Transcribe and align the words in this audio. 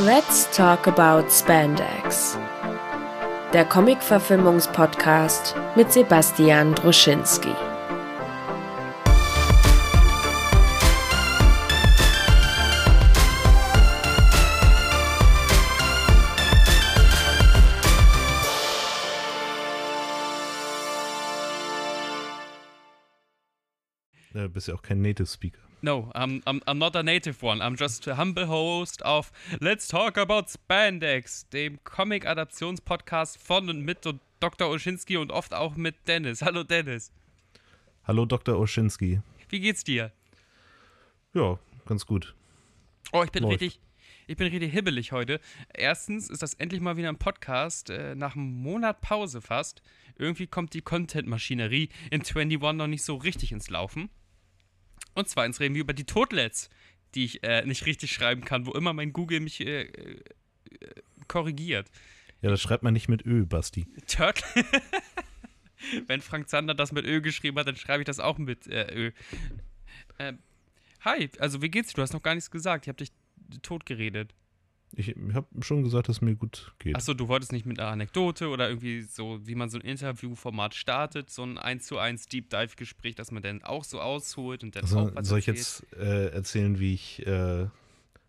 Let's 0.00 0.46
talk 0.56 0.86
about 0.86 1.30
Spandex. 1.30 2.38
Der 3.52 3.66
Comic-Verfilmungspodcast 3.66 5.54
mit 5.76 5.92
Sebastian 5.92 6.74
Druschinski. 6.74 7.52
Du 24.32 24.48
bist 24.48 24.68
ja 24.68 24.74
auch 24.74 24.80
kein 24.80 25.02
Native 25.02 25.26
Speaker. 25.26 25.69
No, 25.82 26.10
I'm, 26.14 26.42
I'm, 26.46 26.60
I'm 26.66 26.78
not 26.78 26.94
a 26.94 27.02
native 27.02 27.42
one. 27.42 27.62
I'm 27.62 27.74
just 27.74 28.06
a 28.06 28.14
humble 28.14 28.46
host 28.46 29.00
of 29.00 29.32
Let's 29.62 29.88
Talk 29.88 30.18
About 30.18 30.50
Spandex, 30.50 31.48
dem 31.48 31.78
Comic-Adaptionspodcast 31.84 33.38
von 33.38 33.70
und 33.70 33.82
mit 33.82 34.06
Dr. 34.40 34.68
Oschinski 34.68 35.16
und 35.16 35.32
oft 35.32 35.54
auch 35.54 35.76
mit 35.76 35.96
Dennis. 36.06 36.42
Hallo 36.42 36.64
Dennis. 36.64 37.10
Hallo 38.04 38.26
Dr. 38.26 38.58
Oschinski. 38.58 39.22
Wie 39.48 39.60
geht's 39.60 39.82
dir? 39.82 40.12
Ja, 41.32 41.58
ganz 41.86 42.04
gut. 42.04 42.34
Oh, 43.12 43.22
ich 43.22 43.30
bin 43.30 43.44
Läuft. 43.44 43.62
richtig, 43.62 43.80
ich 44.26 44.36
bin 44.36 44.48
richtig 44.48 44.72
hibbelig 44.72 45.12
heute. 45.12 45.40
Erstens 45.72 46.28
ist 46.28 46.42
das 46.42 46.52
endlich 46.54 46.82
mal 46.82 46.98
wieder 46.98 47.08
ein 47.08 47.16
Podcast, 47.16 47.88
äh, 47.88 48.14
nach 48.14 48.36
einem 48.36 48.52
Monat 48.62 49.00
Pause 49.00 49.40
fast. 49.40 49.80
Irgendwie 50.18 50.46
kommt 50.46 50.74
die 50.74 50.82
Content-Maschinerie 50.82 51.88
in 52.10 52.20
21 52.20 52.60
noch 52.76 52.86
nicht 52.86 53.02
so 53.02 53.16
richtig 53.16 53.52
ins 53.52 53.70
Laufen. 53.70 54.10
Und 55.14 55.28
zweitens 55.28 55.60
reden 55.60 55.74
wir 55.74 55.82
über 55.82 55.92
die 55.92 56.04
Totlets, 56.04 56.70
die 57.14 57.24
ich 57.24 57.42
äh, 57.42 57.64
nicht 57.64 57.86
richtig 57.86 58.12
schreiben 58.12 58.44
kann, 58.44 58.66
wo 58.66 58.72
immer 58.72 58.92
mein 58.92 59.12
Google 59.12 59.40
mich 59.40 59.60
äh, 59.60 59.82
äh, 59.82 60.22
korrigiert. 61.28 61.90
Ja, 62.42 62.50
das 62.50 62.60
schreibt 62.60 62.82
man 62.82 62.92
nicht 62.92 63.08
mit 63.08 63.26
Ö, 63.26 63.44
Basti. 63.44 63.86
Turtle. 64.06 64.46
Wenn 66.06 66.20
Frank 66.20 66.48
Zander 66.48 66.74
das 66.74 66.92
mit 66.92 67.06
Ö 67.06 67.20
geschrieben 67.20 67.58
hat, 67.58 67.66
dann 67.66 67.76
schreibe 67.76 68.02
ich 68.02 68.06
das 68.06 68.20
auch 68.20 68.38
mit 68.38 68.66
äh, 68.66 68.92
Ö. 68.94 69.10
Ähm, 70.18 70.38
hi, 71.04 71.30
also 71.38 71.62
wie 71.62 71.70
geht's? 71.70 71.92
Du 71.92 72.02
hast 72.02 72.12
noch 72.12 72.22
gar 72.22 72.34
nichts 72.34 72.50
gesagt. 72.50 72.86
Ich 72.86 72.88
habe 72.88 72.98
dich 72.98 73.12
tot 73.62 73.86
geredet. 73.86 74.34
Ich 74.96 75.14
habe 75.34 75.46
schon 75.60 75.82
gesagt, 75.82 76.08
dass 76.08 76.16
es 76.16 76.22
mir 76.22 76.34
gut 76.34 76.72
geht. 76.78 76.96
Achso, 76.96 77.14
du 77.14 77.28
wolltest 77.28 77.52
nicht 77.52 77.64
mit 77.64 77.78
einer 77.78 77.90
Anekdote 77.90 78.48
oder 78.48 78.68
irgendwie 78.68 79.02
so, 79.02 79.38
wie 79.46 79.54
man 79.54 79.70
so 79.70 79.78
ein 79.78 79.82
Interviewformat 79.82 80.74
startet, 80.74 81.30
so 81.30 81.44
ein 81.44 81.58
1 81.58 81.86
zu 81.86 81.98
1 81.98 82.26
Deep 82.26 82.50
Dive-Gespräch, 82.50 83.14
dass 83.14 83.30
man 83.30 83.42
dann 83.42 83.62
auch 83.62 83.84
so 83.84 84.00
ausholt 84.00 84.64
und 84.64 84.74
dann 84.74 84.82
also, 84.82 84.98
auch 84.98 85.14
was 85.14 85.28
Soll 85.28 85.38
ich 85.38 85.46
jetzt 85.46 85.86
äh, 85.94 86.30
erzählen, 86.30 86.80
wie 86.80 86.94
ich 86.94 87.24
äh, 87.26 87.66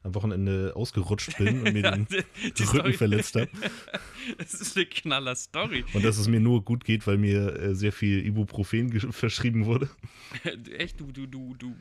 am 0.03 0.15
Wochenende 0.15 0.73
ausgerutscht 0.75 1.37
bin 1.37 1.61
und 1.61 1.73
mir 1.73 1.81
den, 1.91 2.07
Rücken 2.07 2.65
Story. 2.65 2.93
verletzt 2.93 3.35
habe? 3.35 3.49
das 4.37 4.53
ist 4.53 4.75
eine 4.75 4.85
knaller 4.85 5.35
Story. 5.35 5.83
Und 5.93 6.03
dass 6.03 6.17
es 6.17 6.27
mir 6.27 6.39
nur 6.39 6.63
gut 6.63 6.85
geht, 6.85 7.05
weil 7.07 7.17
mir 7.17 7.55
äh, 7.55 7.75
sehr 7.75 7.91
viel 7.91 8.25
Ibuprofen 8.25 9.11
verschrieben 9.11 9.65
wurde. 9.65 9.89
Echt? 10.77 10.99
Du, 10.99 11.11
du, 11.11 11.25
du, 11.27 11.55
du 11.55 11.75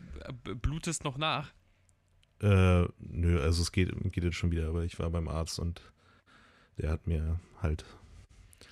blutest 0.57 1.05
noch 1.05 1.19
nach? 1.19 1.53
Äh, 2.41 2.87
nö, 2.99 3.41
also 3.41 3.63
es 3.63 3.73
geht, 3.73 3.91
geht 4.13 4.25
jetzt 4.25 4.37
schon 4.37 4.51
wieder, 4.51 4.69
aber 4.69 4.85
ich 4.85 4.99
war 4.99 5.11
beim 5.11 5.29
Arzt 5.29 5.59
und 5.59 5.81
der 6.79 6.91
hat 6.91 7.07
mir 7.07 7.39
halt 7.61 7.85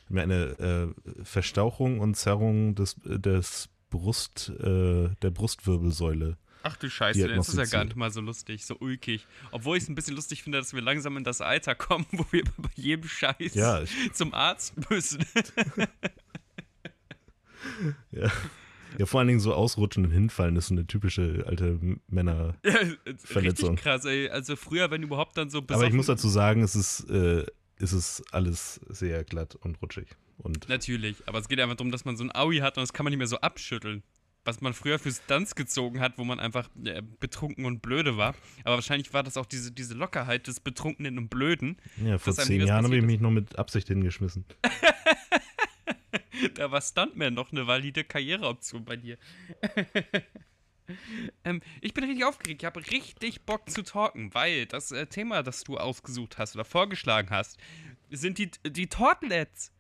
mir 0.09 0.23
eine 0.23 0.59
äh, 0.59 1.25
Verstauchung 1.25 2.01
und 2.01 2.15
Zerrung 2.15 2.75
des, 2.75 2.97
des 3.05 3.69
Brust, 3.91 4.51
äh, 4.61 5.11
der 5.23 5.31
Brustwirbelsäule. 5.31 6.37
Ach 6.63 6.77
du 6.77 6.91
Scheiße, 6.91 7.29
das 7.29 7.49
ist 7.49 7.57
ja 7.57 7.65
gar 7.65 7.85
nicht 7.85 7.97
mal 7.97 8.11
so 8.11 8.21
lustig, 8.21 8.67
so 8.67 8.77
ulkig. 8.79 9.27
Obwohl 9.53 9.77
ich 9.77 9.85
es 9.85 9.89
ein 9.89 9.95
bisschen 9.95 10.17
lustig 10.17 10.43
finde, 10.43 10.59
dass 10.59 10.75
wir 10.75 10.83
langsam 10.83 11.17
in 11.17 11.25
das 11.25 11.41
Alter 11.41 11.75
kommen, 11.75 12.07
wo 12.11 12.27
wir 12.31 12.45
bei 12.57 12.71
jedem 12.75 13.09
Scheiß 13.09 13.55
ja, 13.55 13.83
zum 14.13 14.35
Arzt 14.35 14.75
müssen. 14.91 15.25
ja. 18.11 18.31
Ja, 18.97 19.07
vor 19.07 19.21
allen 19.21 19.29
Dingen 19.29 19.41
so 19.41 19.53
ausrutschen 19.53 20.05
und 20.05 20.11
hinfallen 20.13 20.57
ist 20.57 20.69
so 20.69 20.75
eine 20.75 20.87
typische 20.87 21.45
alte 21.47 21.79
Männerverletzung. 22.09 23.77
Ja, 23.77 23.83
krass, 23.83 24.05
ey. 24.05 24.29
Also 24.29 24.57
früher, 24.57 24.91
wenn 24.91 25.03
überhaupt 25.03 25.37
dann 25.37 25.51
so 25.51 25.59
Aber 25.59 25.87
ich 25.87 25.93
muss 25.93 26.07
dazu 26.07 26.29
sagen, 26.29 26.63
es 26.63 26.75
ist, 26.75 27.11
äh, 27.11 27.45
es 27.77 27.93
ist 27.93 28.23
alles 28.33 28.81
sehr 28.89 29.25
glatt 29.25 29.55
und 29.57 29.81
rutschig. 29.83 30.09
Und 30.39 30.69
Natürlich, 30.69 31.17
aber 31.27 31.39
es 31.39 31.49
geht 31.49 31.61
einfach 31.61 31.77
darum, 31.77 31.91
dass 31.91 32.05
man 32.05 32.17
so 32.17 32.25
ein 32.25 32.35
Aui 32.35 32.59
hat 32.59 32.77
und 32.79 32.83
das 32.83 32.93
kann 32.93 33.05
man 33.05 33.11
nicht 33.11 33.19
mehr 33.19 33.27
so 33.27 33.39
abschütteln. 33.39 34.03
Was 34.45 34.61
man 34.61 34.73
früher 34.73 34.99
für 34.99 35.11
Stunts 35.11 35.55
gezogen 35.57 36.01
hat, 36.01 36.17
wo 36.17 36.25
man 36.25 36.41
einfach 36.41 36.71
äh, 36.85 37.03
betrunken 37.21 37.67
und 37.67 37.83
blöde 37.83 38.17
war. 38.17 38.35
Aber 38.65 38.77
wahrscheinlich 38.77 39.13
war 39.13 39.23
das 39.23 39.37
auch 39.37 39.45
diese, 39.45 39.73
diese 39.73 39.95
Lockerheit 39.95 40.47
des 40.47 40.61
Betrunkenen 40.61 41.19
und 41.19 41.29
Blöden. 41.29 41.77
Ja, 42.03 42.17
vor 42.19 42.33
zehn 42.33 42.65
Jahren 42.65 42.85
habe 42.85 42.97
ich 42.97 43.05
mich 43.05 43.21
noch 43.21 43.33
mit 43.33 43.59
Absicht 43.59 43.89
hingeschmissen. 43.89 44.47
da 46.55 46.71
war 46.71 46.81
Stuntman 46.81 47.35
noch 47.35 47.53
eine 47.53 47.67
valide 47.67 48.05
Karriereoption 48.05 48.85
bei 48.85 48.97
dir. 48.97 49.19
ähm, 51.45 51.61
ich 51.81 51.95
bin 51.95 52.05
richtig 52.05 52.25
aufgeregt. 52.25 52.63
Ich 52.63 52.67
habe 52.67 52.81
richtig 52.81 53.43
Bock 53.43 53.69
zu 53.71 53.83
talken, 53.83 54.35
weil 54.35 54.67
das 54.67 54.93
äh, 54.93 55.07
Thema, 55.07 55.43
das 55.43 55.65
du 55.65 55.79
ausgesucht 55.79 56.39
hast 56.39 56.55
oder 56.55 56.65
vorgeschlagen 56.65 57.31
hast, 57.31 57.59
sind 58.11 58.39
die, 58.39 58.51
die 58.67 58.89
Tortlets. 58.89 59.73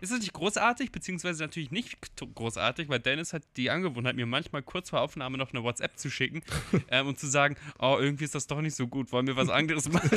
Ist 0.00 0.12
das 0.12 0.20
nicht 0.20 0.32
großartig, 0.32 0.90
beziehungsweise 0.90 1.44
natürlich 1.44 1.70
nicht 1.70 1.96
großartig, 2.34 2.88
weil 2.88 2.98
Dennis 2.98 3.32
hat 3.32 3.42
die 3.56 3.70
Angewohnheit, 3.70 4.16
mir 4.16 4.26
manchmal 4.26 4.62
kurz 4.62 4.90
vor 4.90 5.00
Aufnahme 5.00 5.38
noch 5.38 5.52
eine 5.52 5.62
WhatsApp 5.62 5.98
zu 5.98 6.10
schicken 6.10 6.42
ähm, 6.88 7.06
und 7.06 7.18
zu 7.18 7.26
sagen, 7.26 7.56
oh, 7.78 7.96
irgendwie 7.98 8.24
ist 8.24 8.34
das 8.34 8.46
doch 8.46 8.60
nicht 8.60 8.74
so 8.74 8.88
gut, 8.88 9.12
wollen 9.12 9.26
wir 9.26 9.36
was 9.36 9.48
anderes 9.48 9.88
machen? 9.88 10.10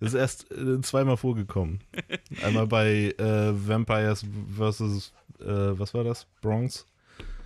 Das 0.00 0.14
ist 0.14 0.18
erst 0.18 0.50
äh, 0.52 0.80
zweimal 0.80 1.16
vorgekommen. 1.16 1.80
Einmal 2.42 2.66
bei 2.66 3.14
äh, 3.18 3.68
Vampires 3.68 4.24
vs. 4.56 5.12
Äh, 5.40 5.44
was 5.78 5.92
war 5.94 6.04
das? 6.04 6.26
Bronx? 6.40 6.86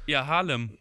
Ja, 0.06 0.26
Harlem. 0.26 0.76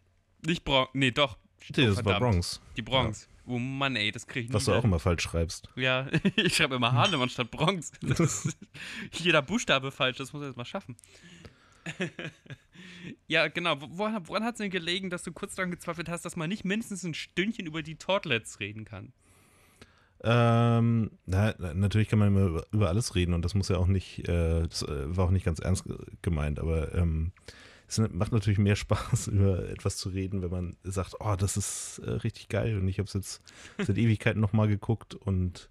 Nicht 0.45 0.63
Bronx. 0.63 0.91
Nee, 0.93 1.11
doch. 1.11 1.37
Nee, 1.75 1.85
das 1.85 1.99
oh, 1.99 2.05
war 2.05 2.19
Bronx. 2.19 2.61
Die 2.75 2.81
Bronx. 2.81 3.23
Ja. 3.23 3.53
Oh 3.53 3.59
Mann, 3.59 3.95
ey, 3.95 4.11
das 4.11 4.27
krieg 4.27 4.43
ich 4.43 4.49
nicht. 4.49 4.55
Was 4.55 4.65
du 4.65 4.73
auch 4.73 4.83
immer 4.83 4.99
falsch 4.99 5.23
schreibst. 5.23 5.69
Ja, 5.75 6.07
ich 6.35 6.55
schreibe 6.55 6.75
immer 6.75 6.91
Harlem 6.91 7.21
anstatt 7.21 7.51
Bronx. 7.51 7.91
Ist, 8.01 8.57
jeder 9.13 9.41
Buchstabe 9.41 9.91
falsch, 9.91 10.17
das 10.17 10.33
muss 10.33 10.41
er 10.41 10.49
jetzt 10.49 10.57
mal 10.57 10.65
schaffen. 10.65 10.95
ja, 13.27 13.47
genau. 13.47 13.77
Woran, 13.81 14.27
woran 14.27 14.43
hat 14.43 14.55
es 14.55 14.57
denn 14.59 14.69
gelegen, 14.69 15.09
dass 15.09 15.23
du 15.23 15.31
kurz 15.31 15.55
daran 15.55 15.71
gezweifelt 15.71 16.09
hast, 16.09 16.23
dass 16.23 16.35
man 16.35 16.49
nicht 16.49 16.65
mindestens 16.65 17.03
ein 17.03 17.13
Stündchen 17.13 17.65
über 17.65 17.81
die 17.81 17.95
Tortlets 17.95 18.59
reden 18.59 18.85
kann? 18.85 19.13
Ähm, 20.23 21.11
na, 21.25 21.55
natürlich 21.73 22.07
kann 22.07 22.19
man 22.19 22.27
immer 22.27 22.63
über, 22.71 22.89
alles 22.89 23.15
reden 23.15 23.33
und 23.33 23.43
das 23.43 23.55
muss 23.55 23.69
ja 23.69 23.77
auch 23.77 23.87
nicht, 23.87 24.27
äh, 24.27 24.67
das 24.67 24.83
äh, 24.83 25.15
war 25.15 25.25
auch 25.25 25.31
nicht 25.31 25.45
ganz 25.45 25.59
ernst 25.59 25.85
gemeint, 26.21 26.59
aber 26.59 26.93
ähm, 26.93 27.31
es 27.87 27.97
macht 27.97 28.31
natürlich 28.31 28.59
mehr 28.59 28.75
Spaß, 28.77 29.27
über 29.27 29.67
etwas 29.69 29.97
zu 29.97 30.09
reden, 30.09 30.43
wenn 30.43 30.51
man 30.51 30.77
sagt, 30.83 31.15
oh, 31.19 31.35
das 31.35 31.57
ist 31.57 31.99
äh, 32.05 32.11
richtig 32.11 32.49
geil 32.49 32.77
und 32.77 32.87
ich 32.87 32.99
habe 32.99 33.07
es 33.07 33.13
jetzt 33.13 33.41
seit 33.79 33.97
Ewigkeiten 33.97 34.39
nochmal 34.39 34.67
geguckt 34.67 35.15
und 35.15 35.69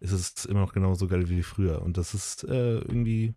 es 0.00 0.10
ist 0.12 0.46
immer 0.46 0.60
noch 0.60 0.72
genauso 0.72 1.06
geil 1.06 1.28
wie 1.28 1.42
früher 1.42 1.82
und 1.82 1.96
das 1.96 2.14
ist 2.14 2.44
äh, 2.44 2.78
irgendwie 2.78 3.34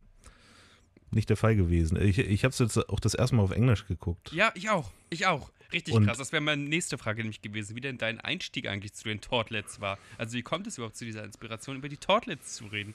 nicht 1.11 1.29
der 1.29 1.37
Fall 1.37 1.55
gewesen. 1.55 2.01
Ich, 2.01 2.17
ich 2.17 2.43
habe 2.43 2.51
es 2.51 2.59
jetzt 2.59 2.77
auch 2.89 2.99
das 2.99 3.13
erste 3.13 3.35
Mal 3.35 3.43
auf 3.43 3.51
Englisch 3.51 3.87
geguckt. 3.87 4.31
Ja, 4.31 4.51
ich 4.55 4.69
auch. 4.69 4.91
Ich 5.09 5.27
auch. 5.27 5.51
Richtig 5.73 5.93
und 5.93 6.05
krass. 6.05 6.17
Das 6.17 6.31
wäre 6.31 6.41
meine 6.41 6.63
nächste 6.63 6.97
Frage 6.97 7.21
nämlich 7.21 7.41
gewesen, 7.41 7.75
wie 7.75 7.81
denn 7.81 7.97
dein 7.97 8.19
Einstieg 8.19 8.67
eigentlich 8.67 8.93
zu 8.93 9.05
den 9.05 9.21
Tortlets 9.21 9.79
war. 9.79 9.97
Also 10.17 10.37
wie 10.37 10.41
kommt 10.41 10.67
es 10.67 10.77
überhaupt 10.77 10.97
zu 10.97 11.05
dieser 11.05 11.23
Inspiration, 11.23 11.77
über 11.77 11.89
die 11.89 11.97
Tortlets 11.97 12.55
zu 12.55 12.65
reden? 12.65 12.93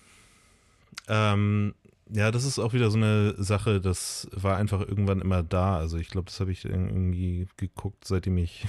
Ähm, 1.08 1.74
ja, 2.10 2.30
das 2.30 2.44
ist 2.44 2.58
auch 2.58 2.72
wieder 2.72 2.90
so 2.90 2.98
eine 2.98 3.34
Sache, 3.42 3.80
das 3.80 4.28
war 4.32 4.56
einfach 4.56 4.80
irgendwann 4.80 5.20
immer 5.20 5.42
da. 5.42 5.78
Also 5.78 5.96
ich 5.96 6.08
glaube, 6.08 6.26
das 6.26 6.40
habe 6.40 6.52
ich 6.52 6.64
irgendwie 6.64 7.48
geguckt, 7.56 8.04
seitdem 8.04 8.36
ich 8.38 8.66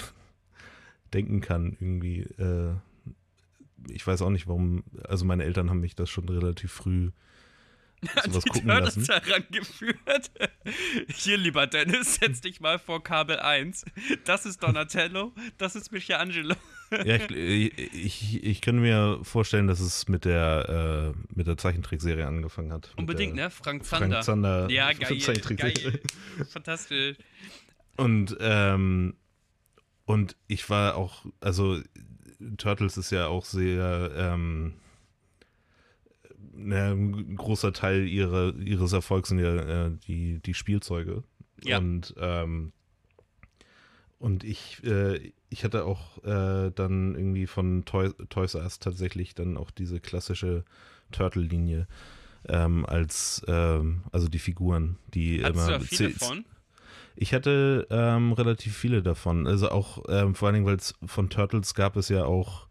denken 1.14 1.42
kann. 1.42 1.78
Irgendwie, 1.80 2.22
äh, 2.22 2.76
ich 3.90 4.06
weiß 4.06 4.22
auch 4.22 4.30
nicht, 4.30 4.48
warum. 4.48 4.84
Also 5.04 5.26
meine 5.26 5.44
Eltern 5.44 5.70
haben 5.70 5.82
mich 5.82 5.96
das 5.96 6.10
schon 6.10 6.28
relativ 6.30 6.72
früh 6.72 7.12
sowas 8.26 8.44
die 8.44 8.50
gucken 8.50 8.68
lassen. 8.68 9.06
herangeführt. 9.06 10.32
Hier, 11.08 11.38
lieber 11.38 11.68
Dennis, 11.68 12.16
setz 12.16 12.42
dich 12.42 12.60
mal 12.60 12.80
vor 12.80 13.04
Kabel 13.04 13.40
1. 13.40 13.86
Das 14.26 14.46
ist 14.46 14.62
Donatello, 14.62 15.34
das 15.58 15.76
ist 15.76 15.92
Michelangelo. 15.92 16.56
Ja, 16.92 17.16
ich, 17.30 17.78
ich, 17.78 18.44
ich 18.44 18.62
könnte 18.62 18.82
mir 18.82 19.20
vorstellen, 19.24 19.68
dass 19.68 19.80
es 19.80 20.08
mit 20.08 20.26
der, 20.26 21.14
äh, 21.14 21.20
mit 21.36 21.48
der 21.48 21.58
Zeichentrickserie 21.58 22.26
angefangen 22.26 22.72
hat. 22.72 22.94
Unbedingt, 22.96 23.36
ne? 23.36 23.50
Frank 23.50 23.84
Zander. 23.84 24.08
Frank 24.08 24.24
Zander. 24.24 24.70
Ja, 24.70 24.94
geil, 24.94 25.18
geil. 25.18 26.02
Fantastisch. 26.50 27.18
Und, 27.98 28.38
ähm, 28.40 29.16
und 30.06 30.38
ich 30.48 30.70
war 30.70 30.96
auch, 30.96 31.26
also 31.42 31.82
Turtles 32.58 32.96
ist 32.98 33.12
ja 33.12 33.28
auch 33.28 33.44
sehr, 33.44 34.12
ähm, 34.16 34.76
na, 36.58 36.92
ein 36.92 37.36
großer 37.36 37.72
Teil 37.72 38.08
ihrer, 38.08 38.56
ihres 38.56 38.92
Erfolgs 38.94 39.30
sind 39.30 39.40
ja 39.40 39.86
äh, 39.86 39.92
die, 40.08 40.40
die 40.40 40.54
Spielzeuge. 40.54 41.24
Ja. 41.64 41.78
Und, 41.78 42.16
ähm, 42.18 42.74
und 44.20 44.44
ich, 44.44 44.84
äh, 44.84 45.32
ich 45.50 45.64
hatte 45.64 45.86
auch 45.86 46.24
äh, 46.24 46.72
dann 46.72 47.16
irgendwie 47.16 47.48
von 47.48 47.86
Toy, 47.86 48.12
Toys 48.30 48.56
R 48.56 48.64
Us 48.64 48.80
tatsächlich 48.80 49.36
dann 49.36 49.58
auch 49.58 49.72
diese 49.72 50.00
klassische 50.00 50.66
Turtle-Linie 51.12 51.88
ähm, 52.48 52.86
als, 52.86 53.44
ähm, 53.48 54.04
also 54.12 54.28
die 54.28 54.40
Figuren, 54.40 54.98
die 55.14 55.44
Hattest 55.44 55.68
immer. 55.68 55.78
du 55.78 55.84
da 55.84 55.86
viele 55.86 56.10
von? 56.12 56.46
Ich 57.16 57.34
hatte 57.34 57.88
ähm, 57.90 58.34
relativ 58.34 58.76
viele 58.78 59.02
davon. 59.02 59.48
Also 59.48 59.70
auch 59.70 60.04
ähm, 60.08 60.36
vor 60.36 60.48
allen 60.48 60.54
Dingen, 60.56 60.66
weil 60.68 60.76
es 60.76 60.96
von 61.06 61.30
Turtles 61.30 61.74
gab 61.74 61.96
es 61.98 62.10
ja 62.10 62.26
auch 62.26 62.68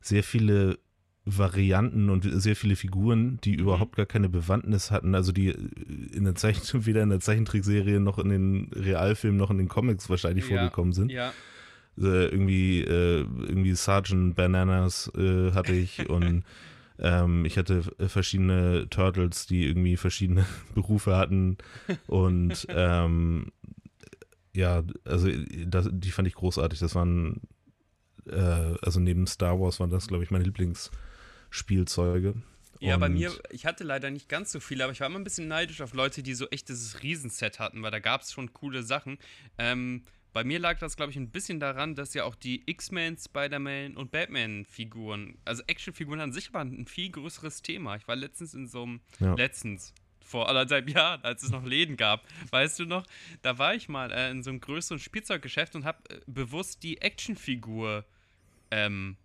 sehr 0.00 0.22
viele 0.22 0.78
Varianten 1.28 2.08
und 2.08 2.24
sehr 2.40 2.54
viele 2.54 2.76
Figuren, 2.76 3.40
die 3.42 3.54
mhm. 3.54 3.58
überhaupt 3.58 3.96
gar 3.96 4.06
keine 4.06 4.28
Bewandtnis 4.28 4.92
hatten. 4.92 5.16
Also 5.16 5.32
die 5.32 5.48
in 5.48 6.24
der 6.24 6.36
Zeichen 6.36 6.62
weder 6.86 7.02
in 7.02 7.10
der 7.10 7.20
Zeichentrickserie 7.20 7.98
noch 7.98 8.18
in 8.18 8.28
den 8.28 8.70
Realfilmen 8.72 9.36
noch 9.36 9.50
in 9.50 9.58
den 9.58 9.68
Comics 9.68 10.08
wahrscheinlich 10.08 10.48
ja, 10.48 10.56
vorgekommen 10.56 10.92
sind. 10.92 11.10
Ja. 11.10 11.32
Äh, 11.98 12.26
irgendwie, 12.26 12.80
äh, 12.80 13.22
irgendwie 13.22 13.74
Sergeant 13.74 14.36
Bananas 14.36 15.10
äh, 15.16 15.50
hatte 15.50 15.72
ich 15.72 16.08
und 16.08 16.44
ähm, 16.98 17.44
ich 17.44 17.58
hatte 17.58 17.82
verschiedene 18.06 18.88
Turtles, 18.88 19.46
die 19.46 19.66
irgendwie 19.66 19.96
verschiedene 19.96 20.46
Berufe 20.74 21.16
hatten 21.16 21.58
und 22.06 22.66
ähm, 22.70 23.50
ja, 24.54 24.82
also 25.04 25.28
das, 25.66 25.88
die 25.90 26.10
fand 26.10 26.28
ich 26.28 26.34
großartig. 26.34 26.78
Das 26.78 26.94
waren 26.94 27.40
äh, 28.30 28.74
also 28.80 29.00
neben 29.00 29.26
Star 29.26 29.60
Wars 29.60 29.80
waren 29.80 29.90
das, 29.90 30.06
glaube 30.06 30.22
ich, 30.22 30.30
meine 30.30 30.44
Lieblings- 30.44 30.90
Spielzeuge. 31.50 32.34
Ja, 32.80 32.94
und 32.94 33.00
bei 33.00 33.08
mir, 33.08 33.32
ich 33.50 33.64
hatte 33.64 33.84
leider 33.84 34.10
nicht 34.10 34.28
ganz 34.28 34.52
so 34.52 34.60
viele, 34.60 34.84
aber 34.84 34.92
ich 34.92 35.00
war 35.00 35.06
immer 35.06 35.18
ein 35.18 35.24
bisschen 35.24 35.48
neidisch 35.48 35.80
auf 35.80 35.94
Leute, 35.94 36.22
die 36.22 36.34
so 36.34 36.46
echt 36.48 36.68
dieses 36.68 37.02
Riesenset 37.02 37.58
hatten, 37.58 37.82
weil 37.82 37.90
da 37.90 38.00
gab 38.00 38.22
es 38.22 38.32
schon 38.32 38.52
coole 38.52 38.82
Sachen. 38.82 39.18
Ähm, 39.58 40.02
bei 40.32 40.44
mir 40.44 40.58
lag 40.58 40.78
das, 40.78 40.96
glaube 40.96 41.10
ich, 41.10 41.16
ein 41.16 41.30
bisschen 41.30 41.60
daran, 41.60 41.94
dass 41.94 42.12
ja 42.12 42.24
auch 42.24 42.34
die 42.34 42.62
X-Men, 42.66 43.16
Spider-Man 43.16 43.96
und 43.96 44.10
Batman-Figuren, 44.10 45.38
also 45.46 45.62
Actionfiguren 45.66 46.20
an 46.20 46.32
sich 46.32 46.52
waren 46.52 46.78
ein 46.78 46.86
viel 46.86 47.10
größeres 47.10 47.62
Thema. 47.62 47.96
Ich 47.96 48.06
war 48.06 48.16
letztens 48.16 48.52
in 48.52 48.66
so 48.66 48.82
einem, 48.82 49.00
ja. 49.18 49.34
letztens, 49.34 49.94
vor 50.22 50.48
anderthalb 50.48 50.90
Jahren, 50.90 51.22
als 51.22 51.44
es 51.44 51.50
noch 51.50 51.64
Läden 51.64 51.96
gab, 51.96 52.26
weißt 52.50 52.80
du 52.80 52.84
noch, 52.84 53.06
da 53.42 53.58
war 53.58 53.74
ich 53.74 53.88
mal 53.88 54.10
äh, 54.12 54.30
in 54.30 54.42
so 54.42 54.50
einem 54.50 54.60
größeren 54.60 54.98
Spielzeuggeschäft 54.98 55.74
und 55.76 55.84
habe 55.84 55.98
äh, 56.10 56.20
bewusst 56.26 56.82
die 56.82 57.00
Actionfigur 57.00 58.04
ähm, 58.70 59.16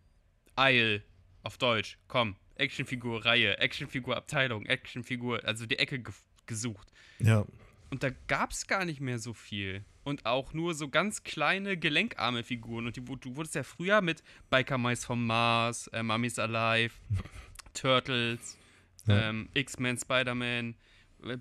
Isle 0.58 1.04
auf 1.44 1.58
Deutsch, 1.58 1.98
komm, 2.08 2.36
Actionfigur 2.56 3.26
Reihe, 3.26 3.58
Actionfigur 3.58 4.16
Abteilung, 4.16 4.66
Actionfigur, 4.66 5.44
also 5.46 5.66
die 5.66 5.80
Ecke 5.80 6.00
ge 6.00 6.14
gesucht. 6.48 6.92
Ja. 7.20 7.46
Und 7.92 8.04
da 8.04 8.10
gab 8.28 8.52
es 8.52 8.68
gar 8.68 8.84
nicht 8.84 9.00
mehr 9.00 9.20
so 9.20 9.34
viel. 9.34 9.86
Und 10.04 10.26
auch 10.26 10.54
nur 10.54 10.74
so 10.74 10.90
ganz 10.90 11.24
kleine 11.24 11.78
gelenkarme 11.78 12.44
Figuren. 12.44 12.88
Und 12.88 12.96
die, 12.96 13.06
du 13.06 13.36
wurdest 13.36 13.56
ja 13.56 13.64
früher 13.64 14.02
mit 14.02 14.24
Biker 14.50 14.78
Mice 14.78 15.06
vom 15.06 15.26
Mars, 15.26 15.88
äh, 15.88 16.02
Mummies 16.02 16.40
Alive, 16.40 16.94
Turtles, 17.74 18.58
ja. 19.06 19.30
ähm, 19.30 19.50
X-Men, 19.54 19.98
Spider-Man, 19.98 20.76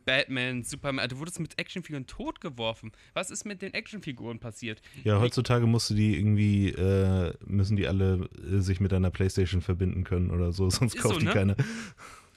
Batman, 0.04 0.62
Superman, 0.62 1.08
du 1.08 1.18
wurdest 1.18 1.40
mit 1.40 1.58
Actionfiguren 1.58 2.06
totgeworfen. 2.06 2.92
Was 3.14 3.30
ist 3.30 3.44
mit 3.44 3.62
den 3.62 3.74
Actionfiguren 3.74 4.38
passiert? 4.38 4.82
Ja, 5.04 5.20
heutzutage 5.20 5.66
musst 5.66 5.90
du 5.90 5.94
die 5.94 6.16
irgendwie, 6.16 6.70
äh, 6.70 7.34
müssen 7.44 7.76
die 7.76 7.86
alle 7.86 8.28
äh, 8.36 8.60
sich 8.60 8.80
mit 8.80 8.92
einer 8.92 9.10
Playstation 9.10 9.60
verbinden 9.60 10.04
können 10.04 10.30
oder 10.30 10.52
so, 10.52 10.68
sonst 10.70 10.94
ist 10.94 11.02
kauft 11.02 11.14
so, 11.14 11.20
die 11.20 11.26
ne? 11.26 11.32
keiner. 11.32 11.56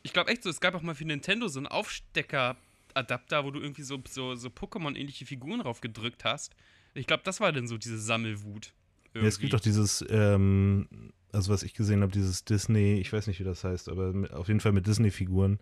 Ich 0.04 0.14
glaube 0.14 0.32
echt 0.32 0.44
so, 0.44 0.50
es 0.50 0.60
gab 0.60 0.76
auch 0.76 0.82
mal 0.82 0.96
für 0.96 1.06
Nintendo 1.06 1.48
so 1.48 1.60
einen 1.60 1.68
Aufstecker-Adapter, 1.68 3.46
wo 3.46 3.52
du 3.52 3.60
irgendwie 3.60 3.84
so, 3.84 4.02
so, 4.10 4.36
so 4.36 4.50
Pokémon-ähnliche 4.50 5.26
Figuren 5.26 5.62
drauf 5.62 5.82
gedrückt 5.82 6.26
hast. 6.26 6.56
Ich 6.94 7.08
glaube, 7.08 7.24
das 7.24 7.40
war 7.40 7.52
dann 7.52 7.68
so 7.68 7.78
diese 7.78 7.98
Sammelwut. 7.98 8.74
Ja, 9.16 9.22
es 9.22 9.40
gibt 9.40 9.54
doch 9.54 9.60
dieses, 9.60 10.04
ähm, 10.10 10.88
also 11.32 11.52
was 11.52 11.64
ich 11.64 11.74
gesehen 11.74 12.02
habe, 12.02 12.12
dieses 12.12 12.46
Disney, 12.46 12.96
ich 12.96 13.12
weiß 13.14 13.28
nicht, 13.28 13.40
wie 13.40 13.44
das 13.44 13.64
heißt, 13.64 13.90
aber 13.90 14.14
auf 14.34 14.48
jeden 14.48 14.60
Fall 14.60 14.72
mit 14.72 14.88
Disney-Figuren 14.88 15.60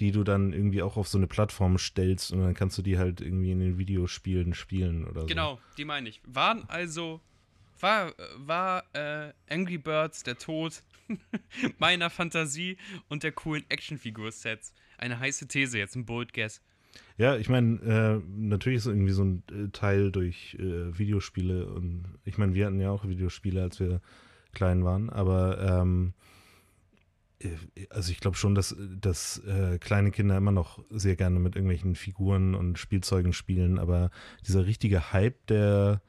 die 0.00 0.10
du 0.10 0.24
dann 0.24 0.52
irgendwie 0.52 0.82
auch 0.82 0.96
auf 0.96 1.08
so 1.08 1.18
eine 1.18 1.26
Plattform 1.26 1.78
stellst 1.78 2.32
und 2.32 2.40
dann 2.40 2.54
kannst 2.54 2.78
du 2.78 2.82
die 2.82 2.98
halt 2.98 3.20
irgendwie 3.20 3.52
in 3.52 3.60
den 3.60 3.78
Videospielen 3.78 4.54
spielen 4.54 5.04
oder 5.04 5.22
so. 5.22 5.26
Genau, 5.26 5.60
die 5.76 5.84
meine 5.84 6.08
ich. 6.08 6.20
Waren 6.26 6.64
also, 6.68 7.20
war, 7.80 8.12
war 8.36 8.84
äh, 8.94 9.32
Angry 9.48 9.78
Birds 9.78 10.22
der 10.22 10.38
Tod 10.38 10.82
meiner 11.78 12.10
Fantasie 12.10 12.76
und 13.08 13.22
der 13.22 13.32
coolen 13.32 13.64
Actionfigur-Sets. 13.68 14.72
Eine 14.98 15.18
heiße 15.18 15.48
These 15.48 15.78
jetzt, 15.78 15.96
ein 15.96 16.06
Bold 16.06 16.32
Guess. 16.32 16.62
Ja, 17.16 17.36
ich 17.36 17.48
meine, 17.48 17.78
äh, 17.80 18.20
natürlich 18.36 18.78
ist 18.78 18.86
irgendwie 18.86 19.12
so 19.12 19.24
ein 19.24 19.42
äh, 19.50 19.68
Teil 19.72 20.10
durch 20.10 20.56
äh, 20.58 20.96
Videospiele 20.96 21.66
und 21.66 22.04
ich 22.24 22.38
meine, 22.38 22.54
wir 22.54 22.66
hatten 22.66 22.80
ja 22.80 22.90
auch 22.90 23.06
Videospiele, 23.06 23.62
als 23.62 23.80
wir 23.80 24.00
klein 24.52 24.84
waren, 24.84 25.08
aber 25.10 25.80
ähm, 25.82 26.12
äh, 26.18 26.31
also 27.90 28.10
ich 28.10 28.20
glaube 28.20 28.36
schon, 28.36 28.54
dass, 28.54 28.76
dass 29.00 29.38
äh, 29.38 29.78
kleine 29.78 30.10
Kinder 30.10 30.36
immer 30.36 30.52
noch 30.52 30.82
sehr 30.90 31.16
gerne 31.16 31.38
mit 31.38 31.56
irgendwelchen 31.56 31.94
Figuren 31.94 32.54
und 32.54 32.78
Spielzeugen 32.78 33.32
spielen, 33.32 33.78
aber 33.78 34.10
dieser 34.46 34.66
richtige 34.66 35.12
Hype, 35.12 35.46
der, 35.46 36.02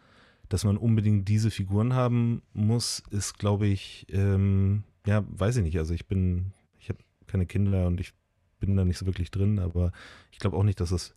dass 0.50 0.64
man 0.64 0.78
unbedingt 0.78 1.28
diese 1.28 1.52
Figuren 1.52 1.94
haben 1.94 2.42
muss, 2.54 3.04
ist, 3.10 3.38
glaube 3.40 3.68
ich, 3.68 4.06
ähm, 4.10 4.84
ja, 5.06 5.24
weiß 5.28 5.58
ich 5.58 5.64
nicht. 5.64 5.78
Also 5.78 5.94
ich 5.94 6.08
bin, 6.08 6.54
ich 6.80 6.90
habe 6.90 7.00
keine 7.28 7.46
Kinder 7.46 7.88
und 7.88 8.00
ich 8.00 8.14
bin 8.60 8.76
da 8.76 8.86
nicht 8.86 8.98
so 8.98 9.06
wirklich 9.06 9.32
drin, 9.32 9.60
aber 9.60 9.92
ich 10.32 10.40
glaube 10.40 10.56
auch 10.58 10.64
nicht, 10.64 10.80
dass 10.80 10.92
es 10.92 11.14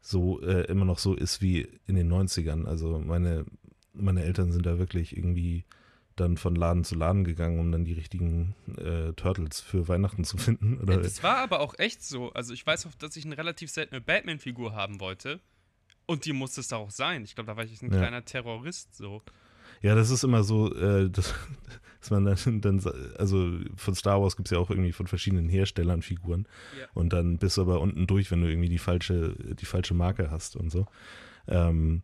so 0.00 0.40
äh, 0.42 0.62
immer 0.66 0.84
noch 0.84 0.98
so 0.98 1.14
ist 1.14 1.42
wie 1.42 1.68
in 1.86 1.96
den 1.96 2.10
90ern. 2.10 2.64
Also 2.64 2.98
meine, 2.98 3.44
meine 3.92 4.22
Eltern 4.22 4.52
sind 4.52 4.64
da 4.66 4.78
wirklich 4.78 5.16
irgendwie 5.16 5.64
dann 6.16 6.36
von 6.36 6.54
Laden 6.56 6.84
zu 6.84 6.94
Laden 6.94 7.24
gegangen, 7.24 7.60
um 7.60 7.70
dann 7.70 7.84
die 7.84 7.92
richtigen 7.92 8.54
äh, 8.78 9.12
Turtles 9.12 9.60
für 9.60 9.86
Weihnachten 9.88 10.24
zu 10.24 10.38
finden. 10.38 10.80
Oder? 10.80 10.98
Das 10.98 11.22
war 11.22 11.38
aber 11.38 11.60
auch 11.60 11.74
echt 11.78 12.02
so. 12.02 12.32
Also 12.32 12.54
ich 12.54 12.66
weiß 12.66 12.86
auch, 12.86 12.94
dass 12.94 13.16
ich 13.16 13.24
eine 13.24 13.36
relativ 13.36 13.70
seltene 13.70 14.00
Batman-Figur 14.00 14.74
haben 14.74 15.00
wollte. 15.00 15.40
Und 16.06 16.24
die 16.24 16.32
musste 16.32 16.60
es 16.60 16.68
da 16.68 16.76
auch 16.76 16.90
sein. 16.90 17.24
Ich 17.24 17.34
glaube, 17.34 17.48
da 17.48 17.56
war 17.56 17.64
ich 17.64 17.82
ein 17.82 17.92
ja. 17.92 17.98
kleiner 17.98 18.24
Terrorist 18.24 18.96
so. 18.96 19.22
Ja, 19.82 19.94
das 19.94 20.10
ist 20.10 20.24
immer 20.24 20.42
so, 20.42 20.74
äh, 20.74 21.10
dass, 21.10 21.34
dass, 22.00 22.10
man 22.10 22.24
dann, 22.24 22.60
dann, 22.60 22.82
also 23.18 23.52
von 23.76 23.94
Star 23.94 24.22
Wars 24.22 24.36
gibt 24.36 24.48
es 24.48 24.52
ja 24.52 24.58
auch 24.58 24.70
irgendwie 24.70 24.92
von 24.92 25.06
verschiedenen 25.06 25.48
Herstellern 25.48 26.02
Figuren. 26.02 26.48
Ja. 26.78 26.86
Und 26.94 27.12
dann 27.12 27.38
bist 27.38 27.56
du 27.56 27.62
aber 27.62 27.80
unten 27.80 28.06
durch, 28.06 28.30
wenn 28.30 28.40
du 28.40 28.48
irgendwie 28.48 28.68
die 28.68 28.78
falsche, 28.78 29.34
die 29.54 29.66
falsche 29.66 29.94
Marke 29.94 30.30
hast 30.30 30.56
und 30.56 30.70
so. 30.70 30.86
Ähm, 31.48 32.02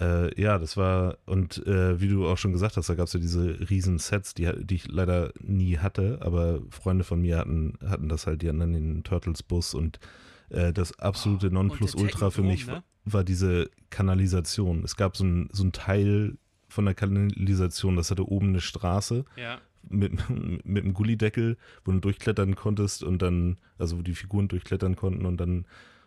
äh, 0.00 0.40
ja, 0.40 0.58
das 0.58 0.76
war, 0.76 1.18
und 1.26 1.66
äh, 1.66 2.00
wie 2.00 2.08
du 2.08 2.26
auch 2.26 2.38
schon 2.38 2.52
gesagt 2.52 2.76
hast, 2.76 2.88
da 2.88 2.94
gab 2.94 3.06
es 3.06 3.12
ja 3.12 3.20
diese 3.20 3.68
riesen 3.68 3.98
Sets, 3.98 4.34
die, 4.34 4.50
die 4.64 4.76
ich 4.76 4.88
leider 4.88 5.32
nie 5.40 5.78
hatte, 5.78 6.18
aber 6.22 6.60
Freunde 6.70 7.04
von 7.04 7.20
mir 7.20 7.38
hatten, 7.38 7.78
hatten 7.86 8.08
das 8.08 8.26
halt, 8.26 8.42
die 8.42 8.48
hatten 8.48 8.60
dann 8.60 8.72
den 8.72 9.04
Turtles-Bus 9.04 9.74
und 9.74 10.00
äh, 10.48 10.72
das 10.72 10.98
absolute 10.98 11.48
oh, 11.48 11.50
Nonplusultra 11.50 12.30
für 12.30 12.42
mich 12.42 12.66
ne? 12.66 12.82
war 13.04 13.24
diese 13.24 13.70
Kanalisation. 13.90 14.82
Es 14.84 14.96
gab 14.96 15.16
so 15.16 15.24
ein, 15.24 15.50
so 15.52 15.64
ein 15.64 15.72
Teil 15.72 16.38
von 16.68 16.86
der 16.86 16.94
Kanalisation, 16.94 17.96
das 17.96 18.10
hatte 18.10 18.26
oben 18.26 18.48
eine 18.48 18.60
Straße. 18.60 19.24
Ja. 19.36 19.58
Mit, 19.88 20.12
mit 20.64 20.84
einem 20.84 20.94
Gullideckel, 20.94 21.58
wo 21.84 21.92
du 21.92 22.00
durchklettern 22.00 22.54
konntest 22.54 23.02
und 23.02 23.20
dann, 23.20 23.58
also 23.78 23.98
wo 23.98 24.02
die 24.02 24.14
Figuren 24.14 24.48
durchklettern 24.48 24.96
konnten 24.96 25.26
und 25.26 25.36
dann 25.38 25.66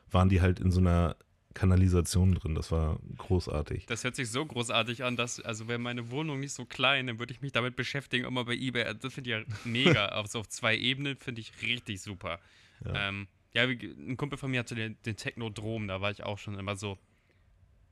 waren 0.10 0.30
die 0.30 0.42
halt 0.42 0.60
in 0.60 0.72
so 0.72 0.80
einer 0.80 1.18
Kanalisation 1.56 2.36
drin. 2.36 2.54
Das 2.54 2.72
war 2.72 3.00
großartig. 3.18 3.88
Das 3.88 4.04
hört 4.04 4.16
sich 4.16 4.30
so 4.30 4.46
großartig 4.46 5.04
an, 5.04 5.16
dass, 5.16 5.40
also 5.40 5.68
wäre 5.68 5.80
meine 5.80 6.12
Wohnung 6.12 6.40
nicht 6.40 6.54
so 6.54 6.66
klein, 6.66 7.08
dann 7.08 7.18
würde 7.18 7.34
ich 7.34 7.42
mich 7.42 7.54
damit 7.54 7.76
beschäftigen, 7.76 8.26
immer 8.26 8.46
bei 8.46 8.54
eBay. 8.54 8.94
Das 9.00 9.14
finde 9.14 9.30
ich 9.30 9.36
ja 9.36 9.56
mega. 9.64 10.06
also 10.08 10.40
auf 10.42 10.50
zwei 10.50 10.78
Ebenen 10.78 11.18
finde 11.18 11.42
ich 11.42 11.54
richtig 11.64 12.02
super. 12.02 12.40
Ja, 12.86 13.08
ähm, 13.10 13.28
ja 13.54 13.64
ein 13.64 14.18
Kumpel 14.18 14.38
von 14.38 14.52
mir 14.52 14.60
hatte 14.60 14.76
den, 14.76 14.98
den 15.06 15.16
Technodrom, 15.16 15.88
da 15.88 16.02
war 16.02 16.12
ich 16.12 16.24
auch 16.24 16.38
schon 16.38 16.60
immer 16.60 16.76
so 16.76 17.00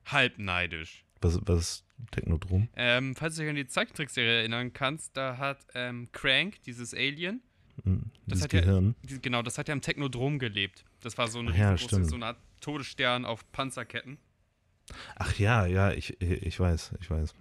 halb 0.06 0.38
neidisch. 0.38 1.06
Was, 1.22 1.40
was 1.46 1.60
ist 1.60 1.86
Technodrom? 2.12 2.68
Ähm, 2.76 3.16
falls 3.16 3.36
du 3.36 3.42
dich 3.42 3.50
an 3.50 3.56
die 3.56 3.66
Zeichentrickserie 3.66 4.40
erinnern 4.40 4.74
kannst, 4.74 5.16
da 5.16 5.38
hat 5.38 5.66
ähm, 5.74 6.10
Crank, 6.12 6.62
dieses 6.64 6.94
Alien, 6.94 7.42
hm, 7.84 8.12
das 8.28 8.44
hat 8.44 8.52
Gehirn. 8.52 8.96
Ja, 9.08 9.18
genau, 9.22 9.42
das 9.42 9.58
hat 9.58 9.68
ja 9.68 9.74
im 9.74 9.82
Technodrom 9.82 10.38
gelebt. 10.38 10.84
Das 11.00 11.18
war 11.18 11.28
so 11.28 11.40
eine, 11.40 11.58
ja, 11.58 11.76
große, 11.76 12.06
so 12.06 12.16
eine 12.16 12.28
Art 12.28 12.38
Todesstern 12.64 13.26
auf 13.26 13.52
Panzerketten. 13.52 14.18
Ach 15.16 15.38
ja, 15.38 15.66
ja, 15.66 15.92
ich, 15.92 16.20
ich 16.22 16.60
weiß, 16.60 16.94
ich 17.00 17.10
weiß. 17.10 17.34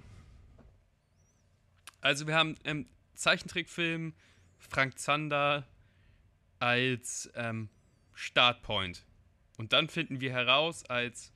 Also 2.00 2.26
wir 2.26 2.34
haben 2.34 2.56
im 2.64 2.86
Zeichentrickfilm 3.14 4.14
Frank 4.58 4.98
Zander 4.98 5.66
als 6.58 7.30
ähm, 7.34 7.68
Startpoint. 8.14 9.04
Und 9.58 9.72
dann 9.72 9.88
finden 9.88 10.20
wir 10.20 10.32
heraus, 10.32 10.84
als, 10.86 11.32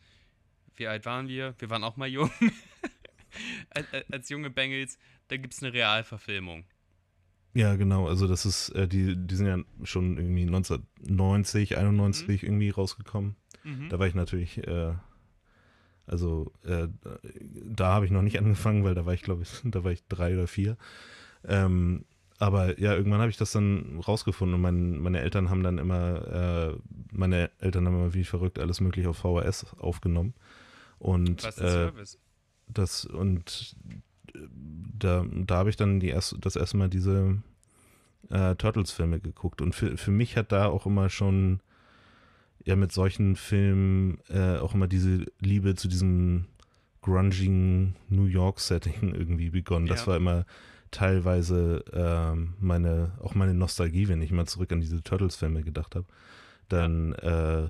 wie 0.77 0.87
alt 0.87 1.05
waren 1.05 1.29
wir? 1.29 1.55
Wir 1.59 1.71
waren 1.71 1.85
auch 1.85 1.97
mal 1.97 2.09
jung. 2.09 2.31
als, 3.71 3.87
als, 4.11 4.29
junge 4.29 4.51
Bengels, 4.51 4.99
da 5.29 5.37
gibt 5.37 5.55
es 5.55 5.63
eine 5.63 5.73
Realverfilmung. 5.73 6.65
Ja, 7.55 7.77
genau. 7.77 8.07
Also 8.09 8.27
das 8.27 8.45
ist, 8.47 8.71
äh, 8.71 8.87
die, 8.87 9.17
die 9.17 9.35
sind 9.35 9.47
ja 9.47 9.59
schon 9.85 10.19
irgendwie 10.19 10.43
1990, 10.43 11.79
91 11.79 12.43
mhm. 12.43 12.49
irgendwie 12.49 12.71
rausgekommen. 12.71 13.37
Mhm. 13.67 13.89
Da 13.89 13.99
war 13.99 14.07
ich 14.07 14.15
natürlich 14.15 14.59
äh, 14.67 14.95
Also 16.07 16.53
äh, 16.65 16.89
da 17.65 17.93
habe 17.95 18.05
ich 18.07 18.13
noch 18.13 18.23
nicht 18.23 18.39
angefangen, 18.43 18.85
weil 18.85 18.95
da 18.95 19.07
war 19.07 19.15
ich, 19.15 19.23
glaube 19.23 19.43
ich, 19.43 19.51
da 19.65 19.85
war 19.85 19.93
ich 19.93 20.07
drei 20.09 20.35
oder 20.35 20.47
vier. 20.47 20.77
Ähm, 21.45 22.05
aber 22.39 22.79
ja, 22.79 22.95
irgendwann 22.95 23.21
habe 23.21 23.31
ich 23.31 23.39
das 23.39 23.53
dann 23.53 23.99
rausgefunden 24.07 24.55
und 24.55 24.61
mein, 24.61 24.99
meine 24.99 25.21
Eltern 25.21 25.49
haben 25.49 25.63
dann 25.63 25.79
immer, 25.79 26.75
äh, 26.75 26.79
meine 27.11 27.51
Eltern 27.61 27.87
haben 27.87 27.95
immer 27.97 28.15
wie 28.15 28.25
verrückt 28.25 28.59
alles 28.59 28.81
mögliche 28.81 29.09
auf 29.09 29.19
VHS 29.19 29.75
aufgenommen. 29.79 30.35
Und 30.99 31.45
Was 31.45 31.57
ist 31.57 31.63
äh, 31.65 31.71
Service? 31.71 32.19
das 32.69 33.05
und 33.07 33.77
äh, 34.35 34.39
da, 34.99 35.25
da 35.31 35.57
habe 35.57 35.71
ich 35.71 35.77
dann 35.77 35.99
die 36.01 36.09
erst, 36.09 36.37
das 36.41 36.57
erste 36.57 36.77
Mal 36.77 36.91
diese 36.91 37.43
äh, 38.29 38.55
Turtles-Filme 38.57 39.19
geguckt. 39.21 39.63
Und 39.63 39.75
für, 39.75 39.97
für 39.97 40.11
mich 40.11 40.37
hat 40.37 40.53
da 40.53 40.67
auch 40.67 40.85
immer 40.87 41.09
schon 41.09 41.61
ja 42.67 42.77
mit 42.77 42.93
solchen 42.93 43.37
Filmen 43.37 44.19
äh, 44.29 44.57
auch 44.59 44.75
immer 44.75 44.89
diese 44.89 45.25
Liebe 45.41 45.77
zu 45.77 45.89
diesem 45.89 46.47
grungigen 47.01 47.95
New 48.09 48.27
York-Setting 48.27 49.15
irgendwie 49.15 49.51
begonnen. 49.51 49.87
Das 49.87 50.03
ja. 50.03 50.09
war 50.09 50.17
immer 50.17 50.45
teilweise 50.91 51.85
ähm, 51.93 52.55
meine, 52.59 53.13
auch 53.23 53.35
meine 53.35 53.55
Nostalgie, 53.55 54.09
wenn 54.09 54.21
ich 54.21 54.33
mal 54.33 54.47
zurück 54.47 54.73
an 54.73 54.81
diese 54.81 55.03
Turtles-Filme 55.03 55.63
gedacht 55.63 55.95
habe. 55.95 56.07
Dann, 56.69 57.13
äh, 57.15 57.69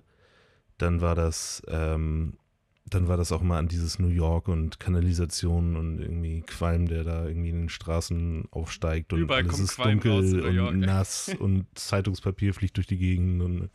dann 0.78 1.00
war 1.02 1.14
das, 1.14 1.62
ähm, 1.68 2.38
dann 2.88 3.08
war 3.08 3.18
das 3.18 3.32
auch 3.32 3.42
mal 3.42 3.58
an 3.58 3.68
dieses 3.68 3.98
New 3.98 4.08
York 4.08 4.48
und 4.48 4.80
Kanalisation 4.80 5.76
und 5.76 5.98
irgendwie 6.00 6.40
Qualm, 6.40 6.86
der 6.86 7.04
da 7.04 7.26
irgendwie 7.26 7.50
in 7.50 7.62
den 7.62 7.68
Straßen 7.68 8.46
aufsteigt 8.50 9.12
und 9.12 9.20
Überall 9.20 9.42
alles 9.42 9.58
ist 9.58 9.74
Qualm 9.74 10.00
dunkel 10.00 10.60
und 10.60 10.80
nass 10.80 11.34
und 11.38 11.66
Zeitungspapier 11.74 12.54
fliegt 12.54 12.78
durch 12.78 12.86
die 12.86 12.98
Gegend 12.98 13.42
und. 13.42 13.70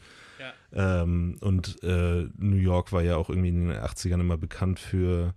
Ähm, 0.74 1.38
und 1.42 1.84
äh, 1.84 2.28
New 2.38 2.58
York 2.58 2.92
war 2.92 3.02
ja 3.02 3.18
auch 3.18 3.30
irgendwie 3.30 3.50
in 3.50 3.68
den 3.68 3.78
80ern 3.78 4.20
immer 4.20 4.38
bekannt 4.38 4.80
für 4.80 5.34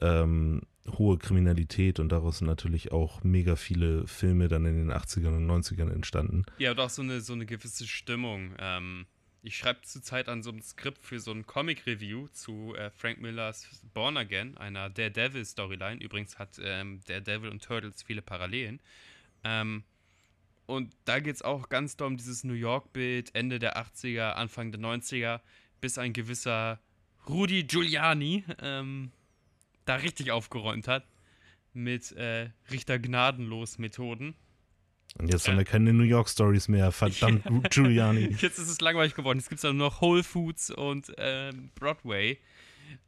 ähm, 0.00 0.62
hohe 0.98 1.18
Kriminalität 1.18 2.00
und 2.00 2.10
daraus 2.10 2.38
sind 2.38 2.46
natürlich 2.46 2.92
auch 2.92 3.22
mega 3.22 3.56
viele 3.56 4.06
Filme 4.06 4.48
dann 4.48 4.64
in 4.66 4.76
den 4.76 4.92
80ern 4.92 5.36
und 5.36 5.46
90ern 5.46 5.90
entstanden. 5.92 6.44
Ja, 6.58 6.72
und 6.72 6.80
auch 6.80 6.90
so 6.90 7.02
eine, 7.02 7.20
so 7.20 7.32
eine 7.32 7.46
gewisse 7.46 7.86
Stimmung. 7.86 8.54
Ähm, 8.58 9.06
ich 9.42 9.56
schreibe 9.56 9.80
zurzeit 9.82 10.28
an 10.28 10.42
so 10.42 10.50
einem 10.50 10.60
Skript 10.60 11.04
für 11.04 11.18
so 11.18 11.32
ein 11.32 11.46
Comic-Review 11.46 12.28
zu 12.28 12.74
äh, 12.76 12.90
Frank 12.90 13.20
Millers 13.20 13.66
Born 13.94 14.16
Again, 14.16 14.56
einer 14.58 14.90
Daredevil-Storyline. 14.90 16.02
Übrigens 16.02 16.38
hat 16.38 16.60
ähm, 16.62 17.00
Daredevil 17.06 17.50
und 17.50 17.62
Turtles 17.62 18.02
viele 18.02 18.22
Parallelen. 18.22 18.80
Ähm, 19.42 19.84
und 20.70 20.94
da 21.04 21.20
geht 21.20 21.34
es 21.34 21.42
auch 21.42 21.68
ganz 21.68 21.96
doll 21.96 22.08
um 22.08 22.16
dieses 22.16 22.44
New 22.44 22.54
York-Bild, 22.54 23.34
Ende 23.34 23.58
der 23.58 23.76
80er, 23.76 24.32
Anfang 24.32 24.70
der 24.72 24.80
90er, 24.80 25.40
bis 25.80 25.98
ein 25.98 26.12
gewisser 26.12 26.78
Rudy 27.28 27.64
Giuliani 27.64 28.44
ähm, 28.62 29.10
da 29.84 29.96
richtig 29.96 30.30
aufgeräumt 30.30 30.88
hat 30.88 31.04
mit 31.72 32.12
äh, 32.12 32.50
Richter 32.70 32.98
Gnadenlos 32.98 33.78
Methoden. 33.78 34.34
Und 35.18 35.28
jetzt 35.32 35.48
haben 35.48 35.58
wir 35.58 35.64
keine 35.64 35.92
New 35.92 36.04
York 36.04 36.28
Stories 36.28 36.68
mehr, 36.68 36.92
verdammt 36.92 37.44
Giuliani. 37.70 38.36
Jetzt 38.38 38.58
ist 38.58 38.68
es 38.68 38.80
langweilig 38.80 39.14
geworden. 39.14 39.38
Jetzt 39.38 39.48
gibt 39.48 39.58
es 39.58 39.62
dann 39.62 39.76
nur 39.76 39.88
noch 39.88 40.00
Whole 40.00 40.22
Foods 40.22 40.70
und 40.70 41.12
ähm, 41.18 41.70
Broadway. 41.74 42.38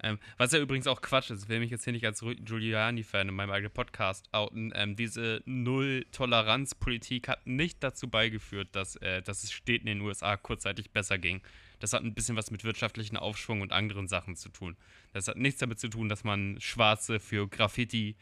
Ähm, 0.03 0.19
was 0.37 0.53
ja 0.53 0.59
übrigens 0.59 0.87
auch 0.87 1.01
Quatsch 1.01 1.31
ist, 1.31 1.45
ich 1.45 1.49
will 1.49 1.61
mich 1.61 1.71
jetzt 1.71 1.85
hier 1.85 1.93
nicht 1.93 2.07
als 2.07 2.21
Giuliani-Fan 2.21 3.29
in 3.29 3.35
meinem 3.35 3.51
eigenen 3.51 3.73
Podcast 3.73 4.29
outen. 4.33 4.73
Ähm, 4.75 4.97
diese 4.97 5.43
Null-Toleranz-Politik 5.47 7.29
hat 7.29 7.47
nicht 7.47 7.83
dazu 7.83 8.09
beigeführt, 8.09 8.69
dass, 8.73 8.97
äh, 8.97 9.23
dass 9.23 9.45
es 9.45 9.53
Städten 9.53 9.87
in 9.87 9.99
den 9.99 10.07
USA 10.07 10.37
kurzzeitig 10.37 10.91
besser 10.91 11.19
ging. 11.19 11.43
Das 11.79 11.93
hat 11.93 12.03
ein 12.05 12.15
bisschen 12.15 12.37
was 12.37 12.51
mit 12.51 12.65
wirtschaftlichen 12.65 13.17
Aufschwung 13.17 13.61
und 13.61 13.73
anderen 13.73 14.07
Sachen 14.09 14.37
zu 14.37 14.49
tun. 14.49 14.77
Das 15.13 15.29
hat 15.29 15.37
nichts 15.37 15.61
damit 15.61 15.81
zu 15.81 15.89
tun, 15.89 16.09
dass 16.09 16.25
man 16.25 16.61
Schwarze 16.61 17.19
für 17.19 17.49
Graffiti 17.49 18.17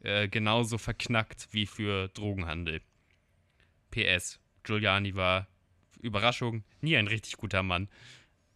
äh, 0.00 0.28
genauso 0.28 0.78
verknackt 0.78 1.48
wie 1.52 1.66
für 1.66 2.08
Drogenhandel. 2.08 2.80
PS. 3.90 4.40
Giuliani 4.64 5.14
war, 5.14 5.46
Überraschung, 6.00 6.64
nie 6.80 6.96
ein 6.96 7.06
richtig 7.06 7.36
guter 7.36 7.62
Mann. 7.62 7.88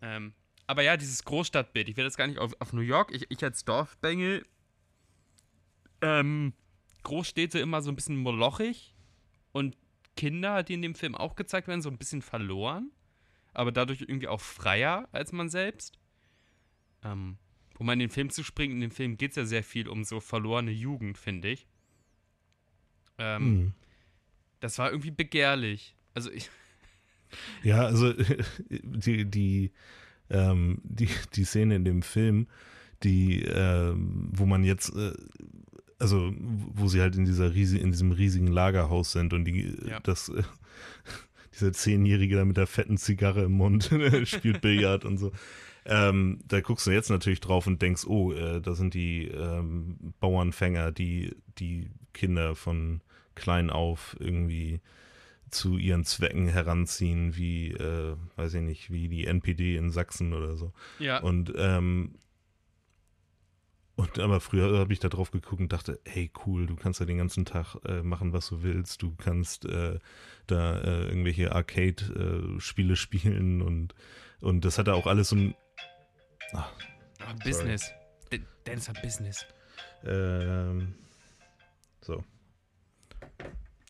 Ähm, 0.03 0.35
aber 0.69 0.83
ja, 0.83 0.97
dieses 0.97 1.25
Großstadtbild, 1.25 1.89
ich 1.89 1.97
will 1.97 2.05
das 2.05 2.17
gar 2.17 2.29
nicht 2.29 2.39
auf, 2.39 2.55
auf 2.61 2.73
New 2.73 2.83
York, 2.83 3.11
ich, 3.13 3.27
ich 3.29 3.43
als 3.43 3.65
Dorfbengel, 3.65 4.45
ähm, 6.01 6.53
Großstädte 7.03 7.59
immer 7.59 7.83
so 7.83 7.91
ein 7.91 7.97
bisschen 7.97 8.17
molochig 8.17 8.95
und 9.51 9.77
Kinder, 10.17 10.63
die 10.63 10.75
in 10.75 10.83
dem 10.83 10.95
Film 10.95 11.17
auch 11.17 11.35
gezeigt 11.35 11.67
werden, 11.67 11.83
so 11.83 11.91
ein 11.91 11.99
bisschen 11.99 12.23
verloren, 12.23 12.93
aber 13.53 13.73
dadurch 13.73 14.03
irgendwie 14.03 14.29
auch 14.29 14.41
freier 14.41 15.09
als 15.11 15.33
man 15.33 15.49
selbst. 15.49 15.99
Ähm, 17.03 17.39
um 17.79 17.91
in 17.91 17.99
den 17.99 18.11
Film 18.11 18.31
zu 18.31 18.45
springen, 18.45 18.75
in 18.75 18.81
dem 18.83 18.91
Film 18.91 19.17
geht 19.17 19.31
es 19.31 19.37
ja 19.37 19.45
sehr 19.45 19.65
viel 19.65 19.89
um 19.89 20.05
so 20.05 20.21
verlorene 20.21 20.71
Jugend, 20.71 21.19
finde 21.19 21.49
ich. 21.49 21.67
Ähm, 23.19 23.43
mhm 23.43 23.75
das 24.61 24.79
war 24.79 24.91
irgendwie 24.91 25.11
begehrlich. 25.11 25.95
Also 26.15 26.31
ich. 26.31 26.51
Ja, 27.63 27.85
also 27.85 28.13
die, 28.69 29.25
die, 29.25 29.73
ähm, 30.31 30.81
die, 30.83 31.09
die 31.35 31.45
Szene 31.45 31.77
in 31.77 31.85
dem 31.85 32.03
Film, 32.03 32.47
die, 33.03 33.43
äh, 33.43 33.93
wo 33.95 34.47
man 34.47 34.65
jetzt, 34.65 34.95
äh, 34.95 35.13
also 35.99 36.33
wo 36.39 36.89
sie 36.89 37.01
halt 37.01 37.17
in 37.17 37.25
dieser 37.25 37.55
riesig, 37.55 37.81
in 37.83 37.91
diesem 37.91 38.13
riesigen 38.13 38.47
Lagerhaus 38.47 39.13
sind 39.13 39.33
und 39.33 39.45
die, 39.45 39.75
ja. 39.87 40.01
das, 40.01 40.29
äh, 40.29 40.43
dieser 41.55 41.73
Zehnjährige 41.73 42.37
da 42.37 42.45
mit 42.45 42.57
der 42.57 42.67
fetten 42.67 42.99
Zigarre 42.99 43.45
im 43.45 43.53
Mund 43.53 43.91
spielt 44.25 44.61
Billard 44.63 45.05
und 45.05 45.19
so. 45.19 45.33
Ähm, 45.85 46.41
da 46.47 46.61
guckst 46.61 46.87
du 46.87 46.91
jetzt 46.91 47.09
natürlich 47.09 47.41
drauf 47.41 47.67
und 47.67 47.81
denkst, 47.81 48.05
oh, 48.07 48.33
äh, 48.33 48.61
da 48.61 48.75
sind 48.75 48.93
die 48.93 49.29
ähm, 49.29 50.13
Bauernfänger, 50.21 50.93
die 50.93 51.35
die 51.59 51.89
Kinder 52.13 52.55
von 52.55 53.01
klein 53.35 53.71
auf 53.71 54.17
irgendwie 54.21 54.81
zu 55.51 55.77
ihren 55.77 56.05
Zwecken 56.05 56.49
heranziehen, 56.49 57.37
wie, 57.37 57.73
äh, 57.73 58.17
weiß 58.37 58.55
ich 58.55 58.63
nicht, 58.63 58.91
wie 58.91 59.09
die 59.09 59.27
NPD 59.27 59.77
in 59.77 59.91
Sachsen 59.91 60.33
oder 60.33 60.57
so. 60.57 60.73
Ja. 60.99 61.19
Und, 61.19 61.53
ähm, 61.57 62.17
und 63.97 64.19
aber 64.21 64.41
früher 64.41 64.79
habe 64.79 64.93
ich 64.93 65.01
da 65.01 65.09
drauf 65.09 65.33
geguckt 65.33 65.61
und 65.61 65.73
dachte, 65.73 66.01
hey, 66.05 66.31
cool, 66.47 66.67
du 66.67 66.77
kannst 66.77 67.01
ja 67.01 67.07
den 67.07 67.19
ganzen 67.19 67.45
Tag 67.45 67.77
äh, 67.85 68.03
machen, 68.03 68.33
was 68.33 68.49
du 68.49 68.63
willst. 68.63 69.03
Du 69.03 69.15
kannst 69.17 69.65
äh, 69.65 69.99
da 70.47 70.79
äh, 70.79 71.09
irgendwelche 71.09 71.53
Arcade-Spiele 71.53 72.97
spielen 72.97 73.61
und, 73.61 73.95
und 74.41 74.65
das 74.65 74.79
hat 74.79 74.87
da 74.87 74.95
auch 74.95 75.07
alles 75.07 75.31
so 75.31 75.37
ein. 75.37 75.55
Ach, 76.53 76.71
ah, 77.21 77.35
Business. 77.45 77.93
Dennis 78.69 78.89
hat 78.89 79.03
Business. 79.03 79.47
Ähm, 80.05 80.95
so. 82.03 82.23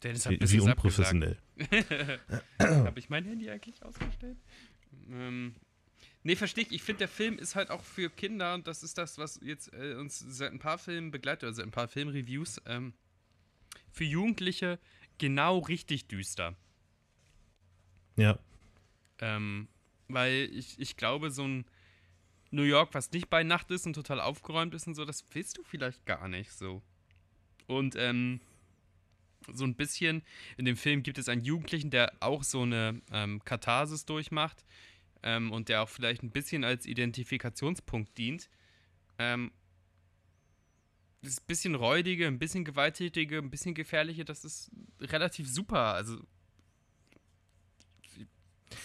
Dennis 0.03 0.25
hat 0.25 0.33
wie, 0.33 0.51
wie 0.51 0.61
unprofessionell. 0.61 1.37
Habe 2.59 2.99
ich 2.99 3.11
mein 3.11 3.25
Handy 3.25 3.51
eigentlich 3.51 3.83
ausgestellt? 3.83 4.39
Ähm, 5.11 5.55
nee, 6.23 6.37
verstehe 6.37 6.65
ich. 6.65 6.73
Ich 6.73 6.83
finde, 6.83 7.01
der 7.01 7.09
Film 7.09 7.39
ist 7.39 7.57
halt 7.57 7.71
auch 7.71 7.83
für 7.83 8.11
Kinder 8.11 8.55
und 8.55 8.67
das 8.67 8.83
ist 8.83 8.99
das, 8.99 9.19
was 9.19 9.41
jetzt 9.43 9.73
äh, 9.73 9.95
uns 9.95 10.19
seit 10.19 10.53
ein 10.53 10.59
paar 10.59 10.79
Filmen 10.79 11.11
begleitet, 11.11 11.45
also 11.45 11.63
ein 11.63 11.71
paar 11.71 11.89
Filmreviews, 11.89 12.61
ähm, 12.67 12.95
für 13.91 14.05
Jugendliche 14.05 14.79
genau 15.19 15.59
richtig 15.59 16.07
düster. 16.07 16.55
Ja. 18.17 18.39
Ähm, 19.21 19.69
weil 20.09 20.51
ich, 20.53 20.79
ich 20.79 20.97
glaube, 20.97 21.31
so 21.31 21.45
ein 21.47 21.65
New 22.51 22.63
York, 22.63 22.95
was 22.95 23.13
nicht 23.13 23.29
bei 23.29 23.43
Nacht 23.43 23.71
ist 23.71 23.87
und 23.87 23.95
total 23.95 24.21
aufgeräumt 24.21 24.75
ist 24.75 24.87
und 24.87 24.95
so, 24.95 25.05
das 25.05 25.25
willst 25.33 25.59
du 25.59 25.65
vielleicht 25.65 26.07
gar 26.07 26.29
nicht 26.29 26.53
so. 26.53 26.83
Und 27.67 27.95
ähm, 27.97 28.41
so 29.53 29.65
ein 29.65 29.75
bisschen. 29.75 30.23
In 30.57 30.65
dem 30.65 30.77
Film 30.77 31.03
gibt 31.03 31.19
es 31.19 31.29
einen 31.29 31.45
Jugendlichen, 31.45 31.91
der 31.91 32.13
auch 32.21 32.43
so 32.43 32.63
eine 32.63 33.01
ähm, 33.13 33.43
Katharsis 33.45 34.05
durchmacht 34.05 34.65
ähm, 35.23 35.53
und 35.53 35.69
der 35.69 35.83
auch 35.83 35.89
vielleicht 35.89 36.23
ein 36.23 36.31
bisschen 36.31 36.65
als 36.65 36.87
Identifikationspunkt 36.87 38.17
dient. 38.19 38.49
Ähm, 39.19 39.53
das 41.23 41.41
bisschen 41.41 41.75
räudige, 41.75 42.27
ein 42.27 42.39
bisschen 42.39 42.65
gewalttätige, 42.65 43.39
ein 43.39 43.51
bisschen 43.51 43.75
gefährliche, 43.75 44.25
das 44.25 44.45
ist 44.45 44.71
relativ 45.01 45.49
super. 45.49 45.95
Also 45.95 46.19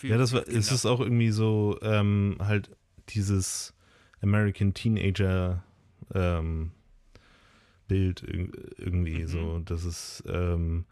ja, 0.02 0.18
das 0.18 0.34
war, 0.34 0.48
es 0.48 0.72
ist 0.72 0.86
auch 0.86 1.00
irgendwie 1.00 1.30
so 1.30 1.78
ähm, 1.82 2.38
halt 2.40 2.76
dieses 3.10 3.74
American 4.22 4.74
Teenager 4.74 5.64
ähm, 6.14 6.72
Bild 7.94 8.24
irgendwie 8.24 9.22
mhm. 9.22 9.28
so. 9.28 9.60
Das 9.60 9.86
ist 9.86 10.24
ähm, 10.28 10.86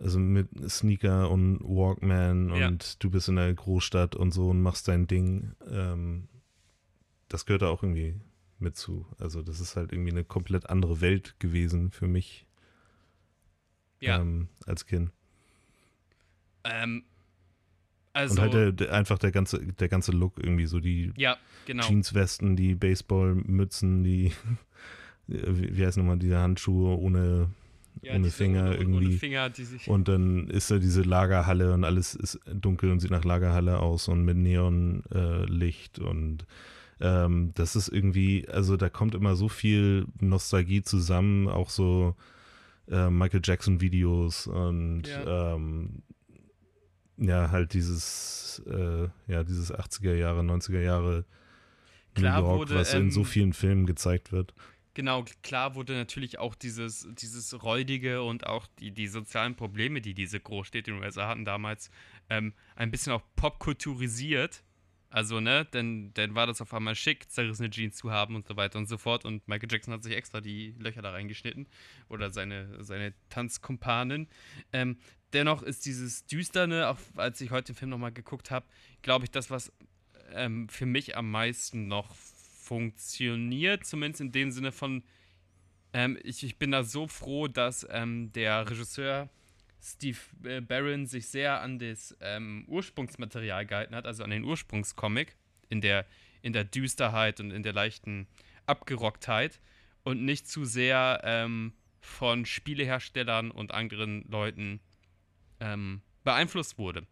also 0.00 0.18
mit 0.18 0.48
Sneaker 0.68 1.30
und 1.30 1.60
Walkman 1.60 2.50
und 2.50 2.58
ja. 2.58 2.70
du 2.98 3.10
bist 3.10 3.28
in 3.28 3.36
der 3.36 3.54
Großstadt 3.54 4.16
und 4.16 4.32
so 4.32 4.48
und 4.48 4.60
machst 4.60 4.88
dein 4.88 5.06
Ding. 5.06 5.52
Ähm, 5.70 6.28
das 7.28 7.46
gehört 7.46 7.62
da 7.62 7.68
auch 7.68 7.84
irgendwie 7.84 8.16
mit 8.58 8.76
zu. 8.76 9.06
Also 9.18 9.42
das 9.42 9.60
ist 9.60 9.76
halt 9.76 9.92
irgendwie 9.92 10.10
eine 10.10 10.24
komplett 10.24 10.68
andere 10.68 11.00
Welt 11.00 11.36
gewesen 11.38 11.92
für 11.92 12.08
mich 12.08 12.46
ja. 14.00 14.20
ähm, 14.20 14.48
als 14.66 14.86
Kind. 14.86 15.12
Ähm, 16.64 17.04
Also, 18.12 18.34
und 18.34 18.40
halt 18.40 18.54
der, 18.54 18.72
der, 18.72 18.92
einfach 18.92 19.18
der 19.18 19.30
ganze, 19.30 19.64
der 19.64 19.88
ganze 19.88 20.10
Look 20.12 20.38
irgendwie 20.38 20.66
so 20.66 20.80
die 20.80 21.12
ja, 21.16 21.36
genau. 21.66 21.86
Jeanswesten, 21.86 22.56
die 22.56 22.74
Baseballmützen, 22.74 24.02
die 24.02 24.32
wie, 25.26 25.84
heißt 25.84 25.98
nochmal 25.98 26.18
diese 26.18 26.38
Handschuhe 26.38 26.98
ohne, 26.98 27.50
ja, 28.02 28.14
ohne 28.14 28.30
Finger 28.30 28.66
ohne, 28.66 28.76
irgendwie. 28.76 29.06
Ohne 29.06 29.18
Finger, 29.18 29.50
und 29.86 30.08
dann 30.08 30.48
ist 30.48 30.70
da 30.70 30.78
diese 30.78 31.02
Lagerhalle 31.02 31.72
und 31.74 31.84
alles 31.84 32.14
ist 32.14 32.40
dunkel 32.46 32.90
und 32.90 33.00
sieht 33.00 33.10
nach 33.10 33.24
Lagerhalle 33.24 33.78
aus 33.78 34.08
und 34.08 34.24
mit 34.24 34.36
Neonlicht 34.36 35.98
äh, 35.98 36.02
und 36.02 36.46
ähm, 37.00 37.50
das 37.54 37.74
ist 37.74 37.88
irgendwie, 37.88 38.48
also 38.48 38.76
da 38.76 38.88
kommt 38.88 39.14
immer 39.14 39.34
so 39.34 39.48
viel 39.48 40.06
Nostalgie 40.20 40.82
zusammen, 40.82 41.48
auch 41.48 41.70
so 41.70 42.14
äh, 42.88 43.10
Michael 43.10 43.40
Jackson 43.42 43.80
Videos 43.80 44.46
und 44.46 45.02
ja. 45.08 45.54
Ähm, 45.54 46.02
ja, 47.18 47.50
halt 47.50 47.74
dieses, 47.74 48.62
äh, 48.66 49.08
ja, 49.26 49.44
dieses 49.44 49.72
80er 49.72 50.14
Jahre, 50.14 50.40
90er 50.40 50.80
Jahre 50.80 51.24
Klar 52.14 52.40
New 52.40 52.46
York, 52.46 52.58
wurde, 52.58 52.74
was 52.74 52.94
ähm, 52.94 53.02
in 53.02 53.10
so 53.10 53.24
vielen 53.24 53.52
Filmen 53.52 53.86
gezeigt 53.86 54.32
wird. 54.32 54.54
Genau, 54.94 55.24
klar 55.42 55.74
wurde 55.74 55.94
natürlich 55.94 56.38
auch 56.38 56.54
dieses, 56.54 57.08
dieses 57.12 57.62
Räudige 57.62 58.22
und 58.22 58.46
auch 58.46 58.66
die, 58.78 58.90
die 58.90 59.08
sozialen 59.08 59.54
Probleme, 59.54 60.02
die 60.02 60.12
diese 60.12 60.38
Großstädte 60.38 60.90
in 60.90 60.98
den 60.98 61.04
USA 61.04 61.28
hatten 61.28 61.46
damals, 61.46 61.90
ähm, 62.28 62.52
ein 62.76 62.90
bisschen 62.90 63.12
auch 63.14 63.22
popkulturisiert. 63.34 64.62
Also, 65.08 65.40
ne, 65.40 65.66
denn 65.66 66.12
dann 66.14 66.34
war 66.34 66.46
das 66.46 66.60
auf 66.62 66.72
einmal 66.72 66.94
schick, 66.94 67.30
zerrissene 67.30 67.68
Jeans 67.68 67.96
zu 67.96 68.10
haben 68.10 68.34
und 68.34 68.46
so 68.46 68.56
weiter 68.56 68.78
und 68.78 68.86
so 68.86 68.96
fort. 68.96 69.24
Und 69.24 69.46
Michael 69.46 69.70
Jackson 69.70 69.92
hat 69.92 70.02
sich 70.02 70.14
extra 70.14 70.40
die 70.40 70.74
Löcher 70.78 71.02
da 71.02 71.10
reingeschnitten. 71.10 71.68
Oder 72.08 72.30
seine, 72.30 72.82
seine 72.82 73.12
Tanzkumpanin. 73.28 74.26
Ähm, 74.72 74.98
dennoch 75.34 75.62
ist 75.62 75.84
dieses 75.84 76.24
Düsterne, 76.26 76.88
auch 76.88 76.98
als 77.16 77.40
ich 77.42 77.50
heute 77.50 77.72
den 77.72 77.76
Film 77.76 77.90
nochmal 77.90 78.12
geguckt 78.12 78.50
habe, 78.50 78.66
glaube 79.02 79.26
ich, 79.26 79.30
das, 79.30 79.50
was 79.50 79.70
ähm, 80.32 80.68
für 80.68 80.86
mich 80.86 81.16
am 81.16 81.30
meisten 81.30 81.88
noch 81.88 82.14
funktioniert, 82.62 83.84
zumindest 83.84 84.20
in 84.20 84.32
dem 84.32 84.50
Sinne 84.50 84.72
von, 84.72 85.02
ähm, 85.92 86.18
ich, 86.22 86.44
ich 86.44 86.58
bin 86.58 86.70
da 86.70 86.84
so 86.84 87.08
froh, 87.08 87.48
dass 87.48 87.86
ähm, 87.90 88.32
der 88.32 88.70
Regisseur 88.70 89.28
Steve 89.82 90.18
äh, 90.44 90.60
Barron 90.60 91.06
sich 91.06 91.26
sehr 91.28 91.60
an 91.60 91.78
das 91.78 92.16
ähm, 92.20 92.64
Ursprungsmaterial 92.68 93.66
gehalten 93.66 93.96
hat, 93.96 94.06
also 94.06 94.22
an 94.22 94.30
den 94.30 94.44
Ursprungscomic, 94.44 95.36
in 95.68 95.80
der, 95.80 96.06
in 96.40 96.52
der 96.52 96.64
Düsterheit 96.64 97.40
und 97.40 97.50
in 97.50 97.64
der 97.64 97.72
leichten 97.72 98.28
Abgerocktheit 98.66 99.60
und 100.04 100.24
nicht 100.24 100.48
zu 100.48 100.64
sehr 100.64 101.20
ähm, 101.24 101.72
von 102.00 102.46
Spieleherstellern 102.46 103.50
und 103.50 103.72
anderen 103.72 104.24
Leuten 104.28 104.80
ähm, 105.60 106.02
beeinflusst 106.22 106.78
wurde. 106.78 107.06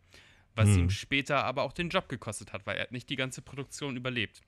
Was 0.55 0.69
hm. 0.69 0.79
ihm 0.79 0.91
später 0.91 1.45
aber 1.45 1.63
auch 1.63 1.73
den 1.73 1.89
Job 1.89 2.09
gekostet 2.09 2.53
hat, 2.53 2.67
weil 2.67 2.77
er 2.77 2.89
nicht 2.91 3.09
die 3.09 3.17
ganze 3.17 3.43
Produktion 3.43 3.97
überlebt. 3.97 4.43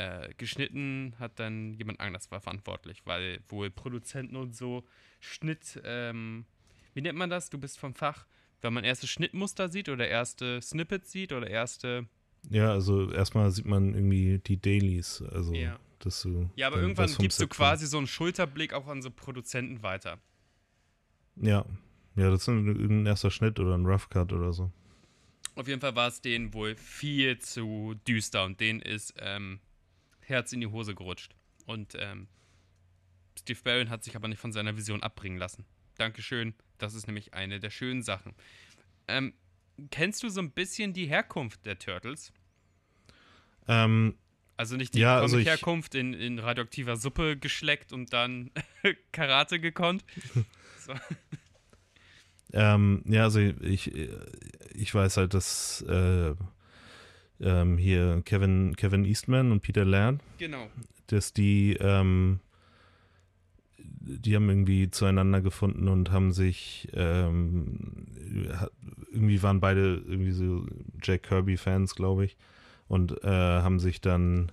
Äh, 0.00 0.32
geschnitten 0.38 1.14
hat 1.18 1.38
dann 1.38 1.74
jemand 1.74 2.00
anders 2.00 2.30
war 2.30 2.40
verantwortlich, 2.40 3.02
weil 3.04 3.40
wohl 3.48 3.70
Produzenten 3.70 4.36
und 4.36 4.56
so 4.56 4.82
Schnitt, 5.18 5.78
ähm, 5.84 6.46
wie 6.94 7.02
nennt 7.02 7.18
man 7.18 7.28
das? 7.28 7.50
Du 7.50 7.58
bist 7.58 7.78
vom 7.78 7.92
Fach, 7.94 8.24
wenn 8.62 8.72
man 8.72 8.82
erste 8.82 9.06
Schnittmuster 9.06 9.68
sieht 9.68 9.90
oder 9.90 10.08
erste 10.08 10.62
Snippets 10.62 11.12
sieht 11.12 11.34
oder 11.34 11.50
erste. 11.50 12.06
Ja, 12.48 12.72
also 12.72 13.12
erstmal 13.12 13.50
sieht 13.50 13.66
man 13.66 13.94
irgendwie 13.94 14.38
die 14.38 14.56
Dailies, 14.56 15.20
also 15.20 15.52
ja. 15.52 15.78
dass 15.98 16.22
du. 16.22 16.48
Ja, 16.56 16.68
aber 16.68 16.80
irgendwann 16.80 17.14
gibst 17.18 17.38
du 17.38 17.46
quasi 17.46 17.86
so 17.86 17.98
einen 17.98 18.06
Schulterblick 18.06 18.72
auch 18.72 18.86
an 18.86 19.02
so 19.02 19.10
Produzenten 19.10 19.82
weiter. 19.82 20.18
Ja, 21.36 21.66
ja, 22.16 22.30
das 22.30 22.40
ist 22.42 22.48
ein, 22.48 23.02
ein 23.02 23.06
erster 23.06 23.30
Schnitt 23.30 23.60
oder 23.60 23.76
ein 23.76 23.84
Rough 23.84 24.08
Cut 24.08 24.32
oder 24.32 24.54
so. 24.54 24.72
Auf 25.56 25.68
jeden 25.68 25.82
Fall 25.82 25.94
war 25.94 26.08
es 26.08 26.22
denen 26.22 26.54
wohl 26.54 26.74
viel 26.74 27.38
zu 27.38 27.96
düster 28.08 28.44
und 28.44 28.60
denen 28.60 28.80
ist 28.80 29.12
ähm, 29.18 29.60
Herz 30.30 30.52
in 30.52 30.60
die 30.60 30.66
Hose 30.66 30.94
gerutscht. 30.94 31.34
Und 31.66 31.94
ähm, 31.98 32.28
Steve 33.38 33.60
Barron 33.62 33.90
hat 33.90 34.04
sich 34.04 34.16
aber 34.16 34.28
nicht 34.28 34.40
von 34.40 34.52
seiner 34.52 34.76
Vision 34.76 35.02
abbringen 35.02 35.38
lassen. 35.38 35.64
Dankeschön, 35.96 36.54
das 36.78 36.94
ist 36.94 37.06
nämlich 37.06 37.34
eine 37.34 37.60
der 37.60 37.70
schönen 37.70 38.02
Sachen. 38.02 38.34
Ähm, 39.08 39.34
kennst 39.90 40.22
du 40.22 40.28
so 40.28 40.40
ein 40.40 40.50
bisschen 40.50 40.92
die 40.92 41.06
Herkunft 41.06 41.66
der 41.66 41.78
Turtles? 41.78 42.32
Ähm, 43.68 44.16
also 44.56 44.76
nicht 44.76 44.94
die 44.94 45.00
ja, 45.00 45.18
also 45.18 45.38
Herkunft 45.38 45.94
in, 45.94 46.12
in 46.12 46.38
radioaktiver 46.38 46.96
Suppe 46.96 47.36
geschleckt 47.36 47.92
und 47.92 48.12
dann 48.12 48.50
Karate 49.12 49.60
gekonnt. 49.60 50.04
So. 50.82 50.94
Ähm, 52.54 53.02
ja, 53.04 53.24
also 53.24 53.38
ich, 53.38 53.92
ich 54.72 54.94
weiß 54.94 55.18
halt, 55.18 55.34
dass 55.34 55.82
äh, 55.82 56.34
ähm, 57.40 57.78
hier 57.78 58.22
Kevin, 58.24 58.76
Kevin 58.76 59.04
Eastman 59.04 59.52
und 59.52 59.60
Peter 59.60 59.84
Laird, 59.84 60.20
genau. 60.38 60.68
dass 61.06 61.32
die, 61.32 61.76
ähm, 61.80 62.40
die 63.78 64.34
haben 64.34 64.48
irgendwie 64.48 64.90
zueinander 64.90 65.40
gefunden 65.40 65.88
und 65.88 66.10
haben 66.10 66.32
sich, 66.32 66.88
ähm, 66.94 68.06
irgendwie 69.12 69.42
waren 69.42 69.60
beide 69.60 70.02
irgendwie 70.06 70.32
so 70.32 70.66
Jack 71.02 71.24
Kirby-Fans, 71.24 71.94
glaube 71.94 72.24
ich, 72.24 72.36
und 72.88 73.22
äh, 73.24 73.28
haben 73.28 73.78
sich 73.80 74.00
dann 74.00 74.52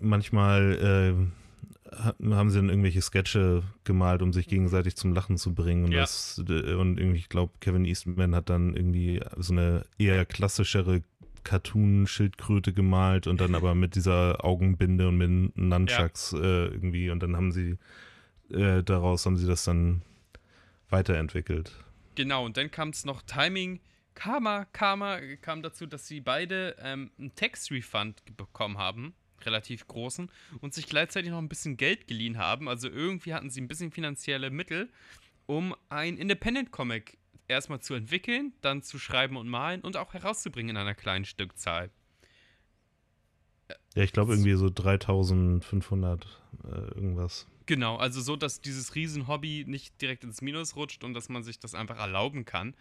manchmal 0.00 1.16
äh, 1.18 1.26
haben 1.92 2.50
sie 2.50 2.58
dann 2.58 2.68
irgendwelche 2.68 3.02
Sketche 3.02 3.62
gemalt, 3.84 4.22
um 4.22 4.32
sich 4.32 4.46
gegenseitig 4.46 4.96
zum 4.96 5.12
Lachen 5.12 5.36
zu 5.36 5.54
bringen. 5.54 5.84
Und, 5.84 5.92
ja. 5.92 6.00
das, 6.00 6.38
und 6.38 6.98
irgendwie, 6.98 7.18
ich 7.18 7.28
glaube, 7.28 7.52
Kevin 7.60 7.84
Eastman 7.84 8.34
hat 8.34 8.48
dann 8.48 8.74
irgendwie 8.74 9.20
so 9.36 9.52
eine 9.52 9.84
eher 9.98 10.24
klassischere 10.24 11.02
Cartoon-Schildkröte 11.42 12.72
gemalt 12.72 13.26
und 13.26 13.40
dann 13.40 13.54
aber 13.54 13.74
mit 13.74 13.94
dieser 13.94 14.44
Augenbinde 14.44 15.08
und 15.08 15.16
mit 15.16 15.56
Nunchucks 15.56 16.32
ja. 16.32 16.38
äh, 16.38 16.66
irgendwie. 16.66 17.10
Und 17.10 17.22
dann 17.22 17.36
haben 17.36 17.50
sie 17.50 17.78
äh, 18.52 18.82
daraus 18.82 19.26
haben 19.26 19.36
sie 19.36 19.46
das 19.46 19.64
dann 19.64 20.02
weiterentwickelt. 20.88 21.72
Genau, 22.14 22.44
und 22.44 22.56
dann 22.56 22.70
kam 22.70 22.90
es 22.90 23.04
noch 23.04 23.22
Timing. 23.22 23.80
Karma, 24.14 24.66
Karma 24.66 25.20
kam 25.40 25.62
dazu, 25.62 25.86
dass 25.86 26.06
sie 26.06 26.20
beide 26.20 26.76
ähm, 26.80 27.10
einen 27.18 27.34
Tax-Refund 27.34 28.36
bekommen 28.36 28.76
haben 28.76 29.14
relativ 29.46 29.86
großen, 29.86 30.30
und 30.60 30.74
sich 30.74 30.86
gleichzeitig 30.86 31.30
noch 31.30 31.38
ein 31.38 31.48
bisschen 31.48 31.76
Geld 31.76 32.06
geliehen 32.06 32.38
haben. 32.38 32.68
Also 32.68 32.88
irgendwie 32.88 33.34
hatten 33.34 33.50
sie 33.50 33.60
ein 33.60 33.68
bisschen 33.68 33.90
finanzielle 33.90 34.50
Mittel, 34.50 34.88
um 35.46 35.74
ein 35.88 36.16
Independent-Comic 36.16 37.18
erstmal 37.48 37.80
zu 37.80 37.94
entwickeln, 37.94 38.52
dann 38.60 38.82
zu 38.82 38.98
schreiben 38.98 39.36
und 39.36 39.48
malen 39.48 39.80
und 39.80 39.96
auch 39.96 40.14
herauszubringen 40.14 40.70
in 40.70 40.76
einer 40.76 40.94
kleinen 40.94 41.24
Stückzahl. 41.24 41.90
Ja, 43.94 44.02
ich 44.02 44.12
glaube 44.12 44.32
irgendwie 44.32 44.54
so 44.54 44.70
3500 44.70 46.26
äh, 46.64 46.68
irgendwas. 46.68 47.46
Genau, 47.66 47.96
also 47.96 48.20
so, 48.20 48.36
dass 48.36 48.60
dieses 48.60 48.94
Riesenhobby 48.94 49.64
nicht 49.66 50.00
direkt 50.00 50.24
ins 50.24 50.42
Minus 50.42 50.76
rutscht 50.76 51.04
und 51.04 51.14
dass 51.14 51.28
man 51.28 51.42
sich 51.42 51.58
das 51.58 51.74
einfach 51.74 51.98
erlauben 51.98 52.44
kann. 52.44 52.74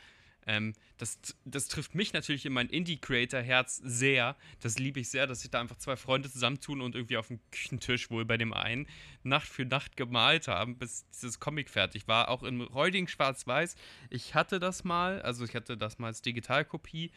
Ähm, 0.45 0.73
das, 0.97 1.19
das 1.45 1.67
trifft 1.67 1.95
mich 1.95 2.13
natürlich 2.13 2.45
in 2.45 2.53
mein 2.53 2.69
Indie-Creator-Herz 2.69 3.77
sehr. 3.83 4.35
Das 4.61 4.79
liebe 4.79 4.99
ich 4.99 5.09
sehr, 5.09 5.27
dass 5.27 5.41
sich 5.41 5.51
da 5.51 5.59
einfach 5.59 5.77
zwei 5.77 5.95
Freunde 5.95 6.29
zusammentun 6.31 6.81
und 6.81 6.95
irgendwie 6.95 7.17
auf 7.17 7.27
dem 7.27 7.39
Küchentisch 7.51 8.09
wohl 8.09 8.25
bei 8.25 8.37
dem 8.37 8.53
einen 8.53 8.87
Nacht 9.23 9.47
für 9.47 9.65
Nacht 9.65 9.97
gemalt 9.97 10.47
haben, 10.47 10.77
bis 10.77 11.05
dieses 11.11 11.39
Comic 11.39 11.69
fertig 11.69 12.07
war. 12.07 12.29
Auch 12.29 12.43
in 12.43 12.61
räudigen 12.61 13.07
Schwarz-Weiß. 13.07 13.75
Ich 14.09 14.33
hatte 14.33 14.59
das 14.59 14.83
mal, 14.83 15.21
also 15.21 15.45
ich 15.45 15.55
hatte 15.55 15.77
das 15.77 15.99
mal 15.99 16.07
als 16.07 16.21
Digitalkopie. 16.21 17.11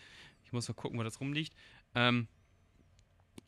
Ich 0.45 0.53
muss 0.53 0.69
mal 0.69 0.75
gucken, 0.75 0.99
wo 0.99 1.03
das 1.03 1.21
rumliegt. 1.21 1.55
Ähm, 1.95 2.29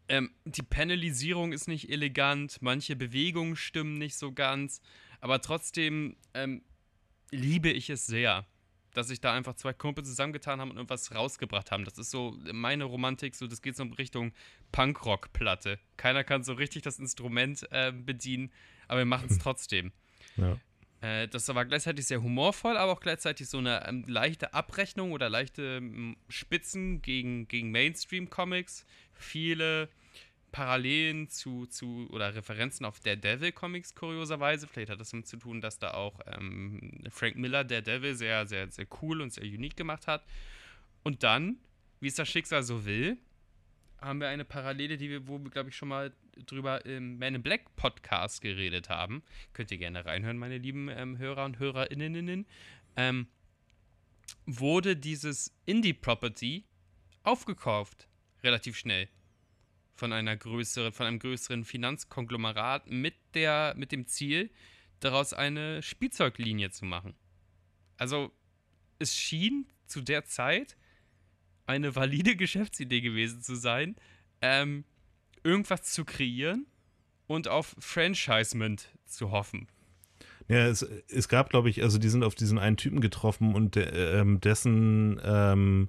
ähm, 0.08 0.30
die 0.44 0.62
Panelisierung 0.62 1.52
ist 1.52 1.68
nicht 1.68 1.90
elegant, 1.90 2.60
manche 2.60 2.94
Bewegungen 2.94 3.56
stimmen 3.56 3.94
nicht 3.94 4.16
so 4.16 4.32
ganz, 4.32 4.82
aber 5.20 5.40
trotzdem 5.40 6.16
ähm, 6.34 6.62
liebe 7.30 7.70
ich 7.70 7.88
es 7.88 8.06
sehr 8.06 8.46
dass 8.94 9.08
sich 9.08 9.20
da 9.20 9.34
einfach 9.34 9.54
zwei 9.54 9.72
Kumpel 9.72 10.04
zusammengetan 10.04 10.60
haben 10.60 10.70
und 10.70 10.76
irgendwas 10.76 11.14
rausgebracht 11.14 11.70
haben. 11.70 11.84
Das 11.84 11.98
ist 11.98 12.10
so 12.10 12.36
meine 12.52 12.84
Romantik, 12.84 13.34
so 13.34 13.46
das 13.46 13.60
geht 13.60 13.76
so 13.76 13.82
in 13.82 13.92
Richtung 13.92 14.32
Punkrock-Platte. 14.72 15.78
Keiner 15.96 16.24
kann 16.24 16.42
so 16.42 16.54
richtig 16.54 16.82
das 16.82 16.98
Instrument 16.98 17.66
äh, 17.70 17.92
bedienen, 17.92 18.50
aber 18.88 19.00
wir 19.00 19.06
machen 19.06 19.28
es 19.30 19.38
trotzdem. 19.42 19.92
Ja. 20.36 20.58
Äh, 21.00 21.28
das 21.28 21.52
war 21.54 21.64
gleichzeitig 21.66 22.06
sehr 22.06 22.22
humorvoll, 22.22 22.76
aber 22.76 22.92
auch 22.92 23.00
gleichzeitig 23.00 23.48
so 23.48 23.58
eine 23.58 23.86
ähm, 23.86 24.04
leichte 24.06 24.54
Abrechnung 24.54 25.12
oder 25.12 25.28
leichte 25.28 25.76
ähm, 25.76 26.16
Spitzen 26.28 27.02
gegen, 27.02 27.46
gegen 27.48 27.70
Mainstream-Comics. 27.70 28.86
Viele 29.12 29.90
Parallelen 30.54 31.28
zu, 31.30 31.66
zu 31.66 32.08
oder 32.12 32.32
Referenzen 32.32 32.86
auf 32.86 33.00
Daredevil 33.00 33.50
Comics 33.50 33.92
kurioserweise. 33.96 34.68
Vielleicht 34.68 34.88
hat 34.88 35.00
das 35.00 35.10
damit 35.10 35.26
zu 35.26 35.36
tun, 35.36 35.60
dass 35.60 35.80
da 35.80 35.94
auch 35.94 36.20
ähm, 36.26 37.02
Frank 37.10 37.34
Miller 37.34 37.64
Daredevil 37.64 38.14
sehr, 38.14 38.46
sehr, 38.46 38.70
sehr 38.70 38.86
cool 39.02 39.20
und 39.20 39.32
sehr 39.32 39.42
unique 39.42 39.76
gemacht 39.76 40.06
hat. 40.06 40.24
Und 41.02 41.24
dann, 41.24 41.56
wie 41.98 42.06
es 42.06 42.14
das 42.14 42.28
Schicksal 42.28 42.62
so 42.62 42.86
will, 42.86 43.16
haben 44.00 44.20
wir 44.20 44.28
eine 44.28 44.44
Parallele, 44.44 44.96
die 44.96 45.10
wir, 45.10 45.26
wo 45.26 45.40
wir, 45.40 45.50
glaube 45.50 45.70
ich, 45.70 45.76
schon 45.76 45.88
mal 45.88 46.12
drüber 46.46 46.86
im 46.86 47.18
Man 47.18 47.34
in 47.34 47.42
Black 47.42 47.74
Podcast 47.74 48.40
geredet 48.40 48.88
haben. 48.88 49.24
Könnt 49.54 49.72
ihr 49.72 49.78
gerne 49.78 50.06
reinhören, 50.06 50.38
meine 50.38 50.58
lieben 50.58 50.88
ähm, 50.88 51.18
Hörer 51.18 51.46
und 51.46 51.58
HörerInnen. 51.58 52.46
Ähm, 52.94 53.26
wurde 54.46 54.94
dieses 54.94 55.52
Indie-Property 55.66 56.64
aufgekauft, 57.24 58.06
relativ 58.44 58.76
schnell. 58.76 59.08
Von 59.94 60.12
einer 60.12 60.36
größeren, 60.36 60.92
von 60.92 61.06
einem 61.06 61.18
größeren 61.18 61.64
Finanzkonglomerat 61.64 62.90
mit 62.90 63.14
der, 63.34 63.74
mit 63.76 63.92
dem 63.92 64.06
Ziel, 64.06 64.50
daraus 65.00 65.32
eine 65.32 65.82
Spielzeuglinie 65.82 66.70
zu 66.70 66.84
machen. 66.84 67.14
Also, 67.96 68.32
es 68.98 69.16
schien 69.16 69.66
zu 69.86 70.00
der 70.00 70.24
Zeit 70.24 70.76
eine 71.66 71.94
valide 71.94 72.36
Geschäftsidee 72.36 73.00
gewesen 73.00 73.42
zu 73.42 73.54
sein, 73.54 73.96
ähm, 74.40 74.84
irgendwas 75.42 75.84
zu 75.84 76.04
kreieren 76.04 76.66
und 77.26 77.48
auf 77.48 77.74
Franchisement 77.78 78.88
zu 79.06 79.30
hoffen. 79.30 79.68
Ja, 80.48 80.66
es, 80.66 80.82
es 80.82 81.28
gab, 81.28 81.50
glaube 81.50 81.70
ich, 81.70 81.82
also 81.82 81.98
die 81.98 82.08
sind 82.08 82.22
auf 82.22 82.34
diesen 82.34 82.58
einen 82.58 82.76
Typen 82.76 83.00
getroffen 83.00 83.54
und 83.54 83.76
de, 83.76 84.20
ähm, 84.20 84.40
dessen, 84.40 85.20
ähm, 85.24 85.88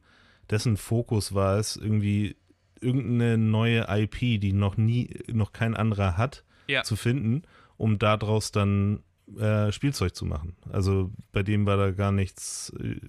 dessen 0.50 0.78
Fokus 0.78 1.34
war 1.34 1.58
es, 1.58 1.76
irgendwie 1.76 2.38
irgendeine 2.82 3.38
neue 3.38 3.86
IP, 3.90 4.42
die 4.42 4.54
noch 4.54 4.78
nie, 4.78 5.10
noch 5.28 5.54
kein 5.54 5.76
anderer 5.76 6.18
hat, 6.18 6.44
ja. 6.68 6.84
zu 6.84 6.96
finden, 6.96 7.44
um 7.78 8.00
daraus 8.00 8.52
dann 8.52 9.04
äh, 9.38 9.72
Spielzeug 9.72 10.16
zu 10.16 10.26
machen. 10.26 10.56
Also 10.72 11.12
bei 11.32 11.44
dem 11.44 11.66
war 11.66 11.78
da 11.78 11.92
gar 11.92 12.12
nichts, 12.12 12.74
äh, 12.80 13.00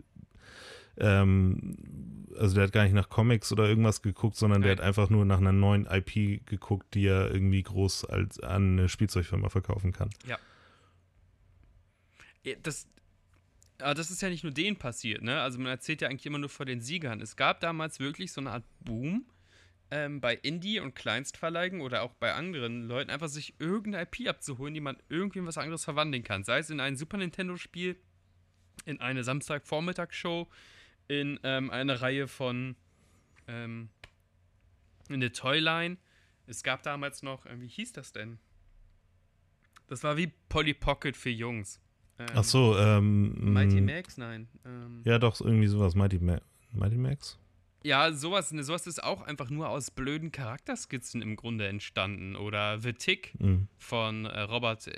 ähm, 0.99 1.77
also 2.39 2.55
der 2.55 2.65
hat 2.65 2.73
gar 2.73 2.85
nicht 2.85 2.95
nach 2.95 3.09
Comics 3.09 3.53
oder 3.53 3.69
irgendwas 3.69 4.03
geguckt, 4.03 4.37
sondern 4.37 4.61
Nein. 4.61 4.69
der 4.69 4.77
hat 4.77 4.81
einfach 4.81 5.11
nur 5.11 5.25
nach 5.25 5.39
einer 5.39 5.53
neuen 5.53 5.87
IP 5.87 6.47
geguckt, 6.47 6.95
die 6.95 7.07
er 7.07 7.33
irgendwie 7.33 7.63
groß 7.63 8.05
als 8.07 8.41
an 8.41 8.79
eine 8.79 8.89
Spielzeugfirma 8.89 9.49
verkaufen 9.49 9.93
kann. 9.93 10.11
Ja 10.27 10.39
das, 12.63 12.87
aber 13.79 13.95
das 13.95 14.11
ist 14.11 14.23
ja 14.23 14.29
nicht 14.29 14.45
nur 14.45 14.53
denen 14.53 14.77
passiert, 14.77 15.23
ne? 15.23 15.41
Also 15.41 15.59
man 15.59 15.69
erzählt 15.69 16.01
ja 16.01 16.09
eigentlich 16.09 16.27
immer 16.27 16.39
nur 16.39 16.49
von 16.49 16.67
den 16.67 16.81
Siegern. 16.81 17.21
Es 17.21 17.37
gab 17.37 17.61
damals 17.61 17.99
wirklich 17.99 18.33
so 18.33 18.41
eine 18.41 18.53
Art 18.53 18.65
Boom 18.81 19.27
ähm, 19.91 20.21
bei 20.21 20.35
Indie- 20.35 20.81
und 20.81 20.95
Kleinstverleihen 20.95 21.81
oder 21.81 22.03
auch 22.03 22.15
bei 22.15 22.35
anderen 22.35 22.89
Leuten, 22.89 23.11
einfach 23.11 23.29
sich 23.29 23.55
irgendeine 23.61 24.05
IP 24.05 24.29
abzuholen, 24.29 24.75
die 24.75 24.81
man 24.81 24.97
irgendwie 25.09 25.39
in 25.39 25.47
was 25.47 25.59
anderes 25.59 25.85
verwandeln 25.85 26.25
kann. 26.25 26.45
Sei 26.45 26.59
es 26.59 26.71
in 26.71 26.81
ein 26.81 26.97
Super 26.97 27.19
Nintendo-Spiel, 27.19 27.97
in 28.85 29.01
eine 29.01 29.23
Samstag-Vormittagsshow, 29.25 30.49
in 31.09 31.39
ähm, 31.45 31.71
eine 31.71 32.01
Reihe 32.01 32.27
von 32.27 32.77
ähm, 33.47 33.91
in 35.09 35.21
der 35.21 35.33
Toyline. 35.33 35.99
Es 36.47 36.63
gab 36.63 36.83
damals 36.83 37.23
noch, 37.23 37.47
äh, 37.47 37.61
wie 37.61 37.69
hieß 37.69 37.93
das 37.93 38.13
denn? 38.13 38.39
Das 39.87 40.03
war 40.03 40.17
wie 40.17 40.33
Polly 40.49 40.75
Pocket 40.75 41.17
für 41.17 41.31
Jungs. 41.31 41.81
Ähm, 42.19 42.27
Ach 42.35 42.45
so, 42.45 42.77
ähm. 42.77 43.53
Mighty 43.53 43.81
Max, 43.81 44.17
nein. 44.17 44.49
Ähm, 44.65 45.03
ja, 45.05 45.19
doch, 45.19 45.41
irgendwie 45.41 45.67
sowas. 45.69 45.95
Mighty, 45.95 46.19
Ma 46.19 46.41
Mighty 46.73 46.97
Max? 46.97 47.39
Ja, 47.83 48.13
sowas, 48.13 48.53
ne, 48.53 48.65
sowas 48.65 48.87
ist 48.87 49.03
auch 49.03 49.23
einfach 49.23 49.51
nur 49.51 49.69
aus 49.69 49.91
blöden 49.91 50.33
Charakterskizzen 50.33 51.23
im 51.23 51.37
Grunde 51.37 51.69
entstanden. 51.69 52.35
Oder 52.37 52.81
The 52.81 52.93
Tick 52.93 53.39
mhm. 53.39 53.69
von 53.79 54.25
äh, 54.25 54.41
Robert 54.41 54.89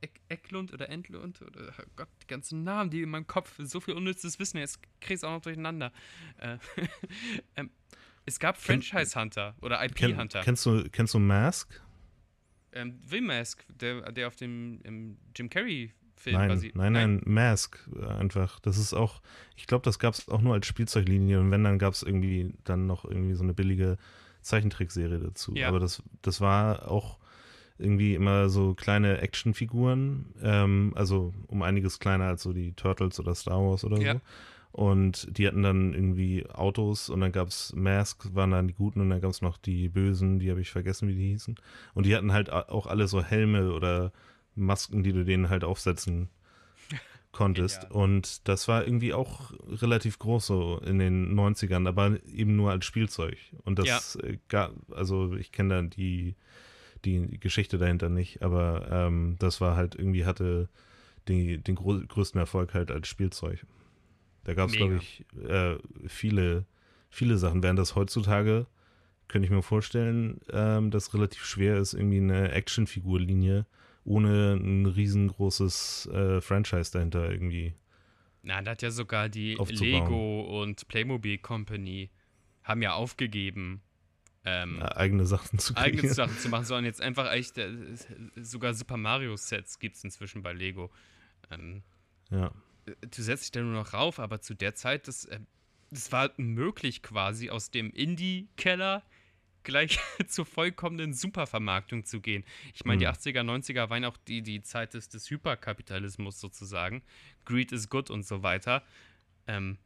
Eck 0.00 0.20
Ecklund 0.28 0.72
oder 0.72 0.88
Entlund 0.88 1.42
oder 1.42 1.72
oh 1.78 1.84
Gott, 1.94 2.08
die 2.22 2.26
ganzen 2.26 2.64
Namen, 2.64 2.90
die 2.90 3.02
in 3.02 3.10
meinem 3.10 3.26
Kopf 3.26 3.54
so 3.58 3.80
viel 3.80 3.94
unnützes 3.94 4.38
Wissen, 4.38 4.58
jetzt 4.58 4.80
kriegst 5.00 5.22
du 5.22 5.28
auch 5.28 5.32
noch 5.32 5.42
durcheinander. 5.42 5.92
Äh, 6.38 6.58
ähm, 7.56 7.70
es 8.24 8.38
gab 8.40 8.56
Franchise 8.56 9.18
Hunter 9.18 9.54
oder 9.60 9.84
IP 9.84 10.00
Hunter. 10.00 10.40
Kenn, 10.40 10.44
kennst, 10.44 10.66
du, 10.66 10.88
kennst 10.90 11.14
du 11.14 11.18
Mask? 11.18 11.80
Ähm, 12.72 12.98
Will 13.08 13.20
Mask, 13.20 13.64
der, 13.68 14.10
der 14.12 14.28
auf 14.28 14.36
dem 14.36 15.18
Jim 15.36 15.50
Carrey 15.50 15.92
Film 16.22 16.36
nein, 16.36 16.48
basiert. 16.48 16.76
Nein, 16.76 16.92
nein, 16.92 17.14
nein, 17.16 17.34
Mask 17.34 17.78
einfach. 18.18 18.60
Das 18.60 18.78
ist 18.78 18.94
auch, 18.94 19.20
ich 19.56 19.66
glaube, 19.66 19.84
das 19.84 19.98
gab 19.98 20.14
es 20.14 20.28
auch 20.28 20.40
nur 20.40 20.54
als 20.54 20.66
Spielzeuglinie 20.66 21.40
und 21.40 21.50
wenn, 21.50 21.64
dann 21.64 21.80
gab 21.80 21.94
es 21.94 22.04
irgendwie 22.04 22.54
dann 22.62 22.86
noch 22.86 23.04
irgendwie 23.04 23.34
so 23.34 23.42
eine 23.42 23.54
billige 23.54 23.98
Zeichentrickserie 24.42 25.18
dazu. 25.18 25.52
Ja. 25.56 25.66
Aber 25.66 25.80
das, 25.80 26.00
das 26.22 26.40
war 26.40 26.88
auch 26.88 27.18
irgendwie 27.78 28.14
immer 28.14 28.48
so 28.48 28.74
kleine 28.74 29.18
Actionfiguren, 29.18 30.26
ähm, 30.42 30.92
also 30.94 31.34
um 31.48 31.62
einiges 31.62 31.98
kleiner 31.98 32.26
als 32.26 32.44
so 32.44 32.52
die 32.52 32.72
Turtles 32.74 33.18
oder 33.18 33.34
Star 33.34 33.58
Wars 33.58 33.84
oder 33.84 33.98
ja. 33.98 34.14
so. 34.14 34.20
Und 34.70 35.36
die 35.36 35.46
hatten 35.46 35.62
dann 35.62 35.92
irgendwie 35.92 36.46
Autos 36.48 37.10
und 37.10 37.20
dann 37.20 37.32
gab 37.32 37.48
es 37.48 37.74
Mask, 37.74 38.34
waren 38.34 38.52
dann 38.52 38.68
die 38.68 38.74
Guten 38.74 39.00
und 39.00 39.10
dann 39.10 39.20
gab 39.20 39.30
es 39.30 39.42
noch 39.42 39.58
die 39.58 39.88
Bösen, 39.88 40.38
die 40.38 40.50
habe 40.50 40.62
ich 40.62 40.70
vergessen, 40.70 41.08
wie 41.08 41.14
die 41.14 41.30
hießen. 41.32 41.56
Und 41.94 42.06
die 42.06 42.16
hatten 42.16 42.32
halt 42.32 42.50
auch 42.50 42.86
alle 42.86 43.06
so 43.06 43.22
Helme 43.22 43.72
oder 43.72 44.12
Masken, 44.54 45.02
die 45.02 45.12
du 45.12 45.24
denen 45.24 45.48
halt 45.48 45.64
aufsetzen 45.64 46.28
konntest. 47.32 47.82
Genial. 47.82 48.02
Und 48.02 48.48
das 48.48 48.68
war 48.68 48.84
irgendwie 48.84 49.14
auch 49.14 49.52
relativ 49.68 50.18
groß 50.18 50.46
so 50.46 50.78
in 50.84 50.98
den 50.98 51.34
90ern, 51.34 51.88
aber 51.88 52.18
eben 52.26 52.56
nur 52.56 52.70
als 52.70 52.84
Spielzeug. 52.84 53.36
Und 53.64 53.78
das 53.78 54.14
ja. 54.14 54.24
Äh, 54.24 54.38
gab, 54.48 54.72
also 54.92 55.34
ich 55.34 55.52
kenne 55.52 55.74
da 55.74 55.82
die, 55.82 56.34
die 57.04 57.38
Geschichte 57.38 57.78
dahinter 57.78 58.08
nicht, 58.08 58.42
aber 58.42 58.88
ähm, 58.90 59.36
das 59.38 59.60
war 59.60 59.76
halt 59.76 59.94
irgendwie 59.94 60.24
hatte 60.24 60.68
die, 61.28 61.58
den 61.58 61.76
größten 61.76 62.38
Erfolg 62.40 62.74
halt 62.74 62.90
als 62.90 63.08
Spielzeug. 63.08 63.64
Da 64.44 64.54
gab 64.54 64.70
es, 64.70 64.76
glaube 64.76 64.96
ich, 64.96 65.24
äh, 65.48 65.76
viele, 66.08 66.64
viele 67.10 67.38
Sachen. 67.38 67.62
Während 67.62 67.78
das 67.78 67.94
heutzutage, 67.94 68.66
könnte 69.28 69.46
ich 69.46 69.52
mir 69.52 69.62
vorstellen, 69.62 70.40
ähm, 70.50 70.90
dass 70.90 71.14
relativ 71.14 71.44
schwer 71.44 71.78
ist, 71.78 71.94
irgendwie 71.94 72.18
eine 72.18 72.50
Actionfigurlinie 72.50 73.66
ohne 74.04 74.54
ein 74.54 74.86
riesengroßes 74.86 76.06
äh, 76.12 76.40
Franchise 76.40 76.90
dahinter 76.92 77.30
irgendwie. 77.30 77.74
Na, 78.42 78.60
da 78.62 78.72
hat 78.72 78.82
ja 78.82 78.90
sogar 78.90 79.28
die 79.28 79.54
Lego 79.54 80.62
und 80.62 80.88
Playmobil 80.88 81.38
Company 81.38 82.10
haben 82.64 82.82
ja 82.82 82.94
aufgegeben, 82.94 83.82
ähm, 84.44 84.78
ja, 84.80 84.96
eigene 84.96 85.24
Sachen 85.24 85.58
zu 85.58 85.74
kreieren. 85.74 85.98
Eigene 85.98 86.14
Sachen 86.14 86.36
zu 86.38 86.48
machen, 86.48 86.64
sondern 86.64 86.84
jetzt 86.84 87.00
einfach 87.00 87.30
echt, 87.32 87.58
äh, 87.58 87.70
sogar 88.36 88.74
Super 88.74 88.96
Mario 88.96 89.36
Sets 89.36 89.78
gibt 89.78 89.96
es 89.96 90.04
inzwischen 90.04 90.42
bei 90.42 90.52
Lego. 90.52 90.90
Ähm, 91.50 91.82
ja. 92.30 92.50
Du 92.84 93.22
setzt 93.22 93.44
dich 93.44 93.50
da 93.52 93.60
nur 93.60 93.74
noch 93.74 93.92
rauf, 93.92 94.18
aber 94.18 94.40
zu 94.40 94.54
der 94.54 94.74
Zeit, 94.74 95.06
das, 95.06 95.26
äh, 95.26 95.38
das 95.90 96.10
war 96.10 96.32
möglich 96.36 97.02
quasi 97.02 97.50
aus 97.50 97.70
dem 97.70 97.92
Indie-Keller 97.92 99.04
gleich 99.64 99.98
zur 100.26 100.46
vollkommenen 100.46 101.12
Supervermarktung 101.12 102.04
zu 102.04 102.20
gehen. 102.20 102.44
Ich 102.74 102.84
meine, 102.84 102.96
mhm. 102.96 103.00
die 103.00 103.08
80er, 103.08 103.40
90er 103.42 103.90
waren 103.90 104.04
auch 104.04 104.16
die, 104.16 104.42
die 104.42 104.62
Zeit 104.62 104.94
des, 104.94 105.08
des 105.08 105.30
Hyperkapitalismus 105.30 106.40
sozusagen. 106.40 107.02
Greed 107.44 107.72
is 107.72 107.88
good 107.88 108.10
und 108.10 108.26
so 108.26 108.42
weiter. 108.42 108.82
Ähm, 109.46 109.78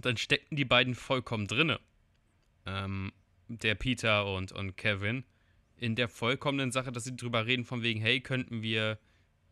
dann 0.00 0.16
steckten 0.16 0.56
die 0.56 0.64
beiden 0.64 0.94
vollkommen 0.94 1.46
drinne. 1.46 1.80
Ähm, 2.66 3.12
der 3.48 3.74
Peter 3.74 4.32
und, 4.34 4.52
und 4.52 4.76
Kevin 4.76 5.24
in 5.78 5.94
der 5.94 6.08
vollkommenen 6.08 6.72
Sache, 6.72 6.92
dass 6.92 7.04
sie 7.04 7.16
drüber 7.16 7.46
reden, 7.46 7.64
von 7.64 7.82
wegen, 7.82 8.00
hey, 8.00 8.20
könnten 8.20 8.62
wir 8.62 8.98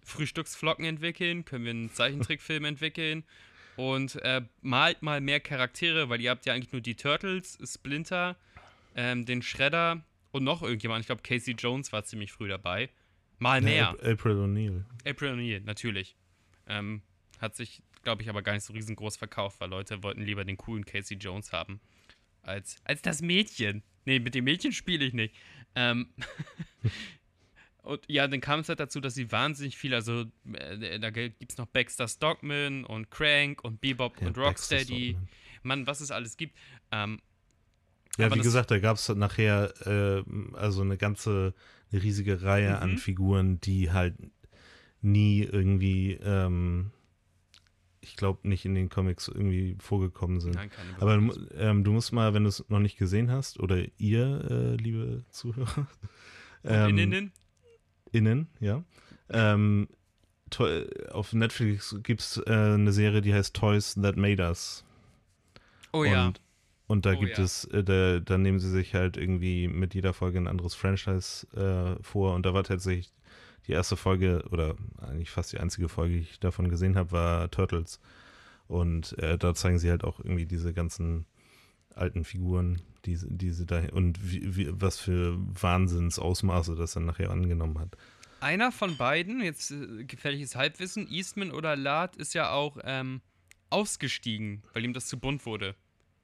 Frühstücksflocken 0.03 0.85
entwickeln, 0.85 1.45
können 1.45 1.65
wir 1.65 1.71
einen 1.71 1.93
Zeichentrickfilm 1.93 2.65
entwickeln 2.67 3.25
und 3.77 4.17
äh, 4.23 4.43
malt 4.63 5.03
mal 5.03 5.21
mehr 5.21 5.41
Charaktere, 5.41 6.09
weil 6.09 6.21
ihr 6.21 6.31
habt 6.31 6.47
ja 6.47 6.55
eigentlich 6.55 6.73
nur 6.73 6.81
die 6.81 6.95
Turtles, 6.95 7.59
Splinter, 7.63 8.37
ähm, 8.97 9.25
den 9.27 9.43
Shredder 9.43 10.05
und 10.33 10.43
noch 10.43 10.63
irgendjemand. 10.63 11.03
Ich 11.03 11.07
glaube, 11.07 11.23
Casey 11.23 11.55
Jones 11.55 11.93
war 11.93 12.03
ziemlich 12.05 12.33
früh 12.33 12.49
dabei. 12.49 12.91
Mal 13.39 13.61
mehr. 13.61 13.97
Ja, 14.03 14.11
April 14.11 14.39
O'Neil. 14.39 14.85
April 15.07 15.35
O'Neil, 15.35 15.61
natürlich. 15.61 16.17
Ähm, 16.67 17.03
hat 17.39 17.55
sich, 17.55 17.83
glaube 18.03 18.23
ich, 18.23 18.31
aber 18.31 18.43
gar 18.43 18.55
nicht 18.55 18.65
so 18.65 18.73
riesengroß 18.73 19.17
verkauft, 19.19 19.61
weil 19.61 19.69
Leute 19.69 20.03
wollten 20.03 20.23
lieber 20.23 20.45
den 20.45 20.57
coolen 20.57 20.85
Casey 20.85 21.19
Jones 21.19 21.53
haben. 21.53 21.81
Als, 22.43 22.77
als 22.85 23.03
das 23.03 23.21
Mädchen. 23.21 23.83
Nee, 24.07 24.19
mit 24.19 24.35
dem 24.35 24.45
Mädchen 24.45 24.73
spiele 24.73 25.05
ich 25.05 25.13
nicht. 25.13 25.35
Ähm 25.75 26.15
und 27.83 28.01
ja, 28.09 28.27
dann 28.27 28.41
kam 28.41 28.61
es 28.61 28.71
halt 28.71 28.81
dazu, 28.81 29.01
dass 29.01 29.15
sie 29.15 29.31
wahnsinnig 29.31 29.77
viel, 29.77 29.93
also 29.93 30.25
äh, 30.55 30.99
da 30.99 31.11
gibt 31.11 31.51
es 31.51 31.59
noch 31.59 31.67
Baxter 31.67 32.09
Stockman 32.09 32.85
und 32.85 33.11
Crank 33.11 33.63
und 33.63 33.83
Bebop 33.83 34.21
ja, 34.21 34.29
und 34.29 34.39
Rocksteady. 34.39 35.19
Mann, 35.63 35.87
was 35.87 36.01
es 36.01 36.11
alles 36.11 36.37
gibt. 36.37 36.57
Ähm, 36.93 37.21
ja, 38.17 38.27
Aber 38.27 38.37
wie 38.37 38.41
gesagt, 38.41 38.71
da 38.71 38.79
gab 38.79 38.97
es 38.97 39.09
nachher 39.09 39.73
äh, 39.87 40.23
also 40.55 40.83
eine 40.83 40.97
ganze, 40.97 41.55
eine 41.93 42.03
riesige 42.03 42.43
Reihe 42.43 42.71
mhm. 42.71 42.83
an 42.83 42.99
Figuren, 42.99 43.61
die 43.61 43.91
halt 43.93 44.15
nie 45.03 45.43
irgendwie, 45.43 46.13
ähm, 46.23 46.91
ich 48.01 48.17
glaube, 48.17 48.49
nicht 48.49 48.65
in 48.65 48.75
den 48.75 48.89
Comics 48.89 49.29
irgendwie 49.29 49.77
vorgekommen 49.81 50.41
sind. 50.41 50.55
Nein, 50.55 50.71
keine 50.71 51.01
Aber 51.01 51.35
ähm, 51.57 51.85
du 51.85 51.93
musst 51.93 52.13
mal, 52.13 52.35
wenn 52.35 52.45
du 52.45 52.49
es 52.49 52.65
noch 52.69 52.81
nicht 52.81 52.97
gesehen 52.97 53.31
hast, 53.31 53.61
oder 53.61 53.85
ihr, 53.99 54.45
äh, 54.51 54.77
liebe 54.77 55.25
Zuhörer, 55.31 55.87
ähm, 56.65 56.99
innen, 56.99 57.33
innen, 58.13 58.49
ja, 58.61 58.83
ähm, 59.29 59.89
auf 61.11 61.33
Netflix 61.33 61.97
gibt 62.03 62.21
es 62.21 62.37
äh, 62.47 62.53
eine 62.53 62.93
Serie, 62.93 63.21
die 63.21 63.35
heißt 63.35 63.55
Toys 63.55 63.95
That 64.01 64.17
Made 64.17 64.43
Us. 64.43 64.85
Oh 65.93 66.01
Und 66.01 66.07
ja. 66.07 66.33
Und 66.87 67.05
da 67.05 67.15
oh, 67.15 67.19
gibt 67.19 67.39
ja. 67.39 67.45
es, 67.45 67.65
äh, 67.65 67.83
da, 67.83 68.21
da, 68.21 68.39
nehmen 68.39 68.61
sie 68.61 68.71
sich 68.71 68.95
halt 68.95 69.17
irgendwie 69.17 69.69
mit 69.69 69.95
jeder 69.95 70.13
Folge 70.13 70.39
ein 70.39 70.47
anderes 70.47 70.75
Franchise 70.75 71.47
äh, 71.57 72.03
vor. 72.03 72.35
Und 72.35 72.47
da 72.47 72.55
war 72.55 72.65
tatsächlich 72.65 73.13
die 73.67 73.73
erste 73.73 73.97
Folge, 73.97 74.45
oder 74.51 74.77
eigentlich 75.01 75.31
fast 75.31 75.53
die 75.53 75.59
einzige 75.59 75.89
Folge, 75.89 76.15
die 76.15 76.21
ich 76.21 76.41
davon 76.41 76.69
gesehen 76.69 76.97
habe, 76.97 77.13
war 77.13 77.51
Turtles. 77.51 78.01
Und 78.69 79.19
äh, 79.19 79.37
da 79.37 79.55
zeigen 79.55 79.79
sie 79.79 79.91
halt 79.91 80.05
auch 80.05 80.21
irgendwie 80.21 80.47
diese 80.47 80.73
ganzen 80.73 81.27
alten 81.95 82.25
Figuren, 82.25 82.83
die, 83.05 83.19
die 83.21 83.51
sie 83.51 83.67
da 83.67 83.83
und 83.93 84.31
wie, 84.31 84.57
wie, 84.57 84.69
was 84.71 84.99
für 84.99 85.37
Wahnsinnsausmaße 85.39 86.77
das 86.77 86.93
dann 86.93 87.07
nachher 87.07 87.31
angenommen 87.31 87.79
hat. 87.79 87.97
Einer 88.41 88.71
von 88.71 88.97
beiden, 88.97 89.41
jetzt 89.41 89.71
äh, 89.71 90.05
gefährliches 90.05 90.57
Halbwissen, 90.57 91.09
Eastman 91.11 91.51
oder 91.51 91.75
Lard, 91.75 92.17
ist 92.17 92.35
ja 92.35 92.51
auch 92.51 92.79
ähm, 92.85 93.23
ausgestiegen, 93.71 94.63
weil 94.73 94.85
ihm 94.85 94.93
das 94.93 95.07
zu 95.07 95.19
bunt 95.19 95.47
wurde. 95.47 95.75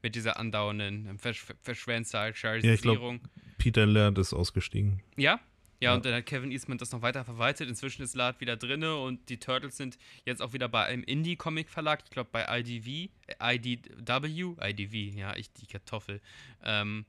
Mit 0.03 0.15
dieser 0.17 0.39
andauernden 0.39 1.19
Versch 1.19 1.47
Verschwänzerisierung. 1.63 3.21
Ja, 3.23 3.43
Peter 3.59 3.87
Laird 3.87 4.19
ist 4.19 4.33
ausgestiegen. 4.33 5.03
Ja? 5.17 5.41
Ja, 5.83 5.95
und 5.95 6.05
dann 6.05 6.15
hat 6.15 6.27
Kevin 6.27 6.53
Eastman 6.53 6.79
das 6.79 6.93
noch 6.93 7.03
weiter 7.03 7.25
verwaltet. 7.25 7.69
Inzwischen 7.69 8.03
ist 8.03 8.15
Lard 8.15 8.41
wieder 8.41 8.57
drinne 8.57 8.97
und 8.99 9.29
die 9.29 9.39
Turtles 9.39 9.77
sind 9.77 9.99
jetzt 10.25 10.41
auch 10.41 10.53
wieder 10.53 10.69
bei 10.69 10.85
einem 10.85 11.03
Indie-Comic-Verlag, 11.03 12.03
ich 12.05 12.11
glaube 12.11 12.31
bei 12.31 12.47
IDV, 12.61 13.11
äh, 13.27 13.57
IDW, 13.57 14.55
IDV, 14.61 15.17
ja, 15.17 15.35
ich 15.35 15.53
die 15.53 15.67
Kartoffel. 15.67 16.21
Ähm, 16.63 17.05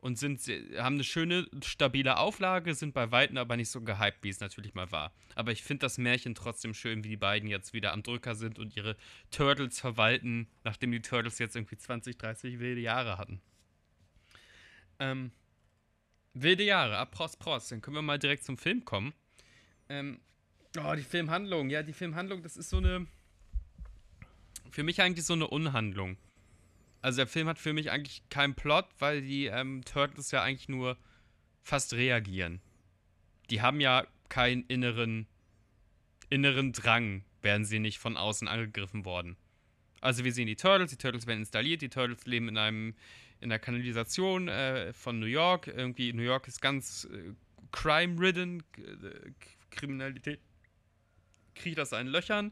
und 0.00 0.18
sind, 0.18 0.40
haben 0.76 0.96
eine 0.96 1.04
schöne, 1.04 1.46
stabile 1.64 2.18
Auflage, 2.18 2.74
sind 2.74 2.94
bei 2.94 3.10
Weitem 3.10 3.36
aber 3.38 3.56
nicht 3.56 3.70
so 3.70 3.80
gehypt, 3.80 4.18
wie 4.22 4.28
es 4.28 4.40
natürlich 4.40 4.74
mal 4.74 4.90
war. 4.92 5.12
Aber 5.34 5.52
ich 5.52 5.62
finde 5.62 5.80
das 5.80 5.98
Märchen 5.98 6.34
trotzdem 6.34 6.74
schön, 6.74 7.02
wie 7.04 7.08
die 7.08 7.16
beiden 7.16 7.48
jetzt 7.48 7.72
wieder 7.72 7.92
am 7.92 8.02
Drücker 8.02 8.34
sind 8.34 8.58
und 8.58 8.76
ihre 8.76 8.96
Turtles 9.30 9.80
verwalten, 9.80 10.48
nachdem 10.64 10.92
die 10.92 11.02
Turtles 11.02 11.38
jetzt 11.38 11.56
irgendwie 11.56 11.76
20, 11.76 12.18
30 12.18 12.58
wilde 12.58 12.80
Jahre 12.80 13.18
hatten. 13.18 13.40
Ähm, 14.98 15.32
wilde 16.34 16.64
Jahre, 16.64 16.98
ab 16.98 17.10
Prost, 17.10 17.38
Prost. 17.38 17.72
Dann 17.72 17.80
können 17.80 17.96
wir 17.96 18.02
mal 18.02 18.18
direkt 18.18 18.44
zum 18.44 18.58
Film 18.58 18.84
kommen. 18.84 19.12
Ähm, 19.88 20.20
oh, 20.78 20.94
die 20.94 21.02
Filmhandlung. 21.02 21.70
Ja, 21.70 21.82
die 21.82 21.92
Filmhandlung, 21.92 22.42
das 22.42 22.56
ist 22.56 22.70
so 22.70 22.78
eine. 22.78 23.06
Für 24.70 24.82
mich 24.82 25.00
eigentlich 25.00 25.24
so 25.24 25.32
eine 25.32 25.46
Unhandlung. 25.48 26.16
Also 27.06 27.18
der 27.18 27.28
Film 27.28 27.46
hat 27.46 27.60
für 27.60 27.72
mich 27.72 27.92
eigentlich 27.92 28.28
keinen 28.30 28.56
Plot, 28.56 28.86
weil 28.98 29.22
die 29.22 29.46
ähm, 29.46 29.84
Turtles 29.84 30.32
ja 30.32 30.42
eigentlich 30.42 30.68
nur 30.68 30.98
fast 31.62 31.94
reagieren. 31.94 32.60
Die 33.48 33.62
haben 33.62 33.80
ja 33.80 34.08
keinen 34.28 34.64
inneren, 34.66 35.28
inneren 36.30 36.72
Drang, 36.72 37.22
werden 37.42 37.64
sie 37.64 37.78
nicht 37.78 37.98
von 37.98 38.16
außen 38.16 38.48
angegriffen 38.48 39.04
worden. 39.04 39.36
Also 40.00 40.24
wir 40.24 40.32
sehen 40.32 40.48
die 40.48 40.56
Turtles, 40.56 40.90
die 40.90 40.96
Turtles 40.96 41.28
werden 41.28 41.38
installiert, 41.38 41.80
die 41.80 41.90
Turtles 41.90 42.26
leben 42.26 42.48
in 42.48 42.58
einem 42.58 42.96
in 43.38 43.50
der 43.50 43.60
Kanalisation 43.60 44.48
äh, 44.48 44.92
von 44.92 45.20
New 45.20 45.26
York. 45.26 45.68
Irgendwie 45.68 46.12
New 46.12 46.24
York 46.24 46.48
ist 46.48 46.60
ganz 46.60 47.04
äh, 47.04 47.34
crime-ridden, 47.70 48.64
äh, 48.78 49.30
Kriminalität 49.70 50.40
kriegt 51.54 51.78
aus 51.78 51.90
seinen 51.90 52.08
Löchern. 52.08 52.50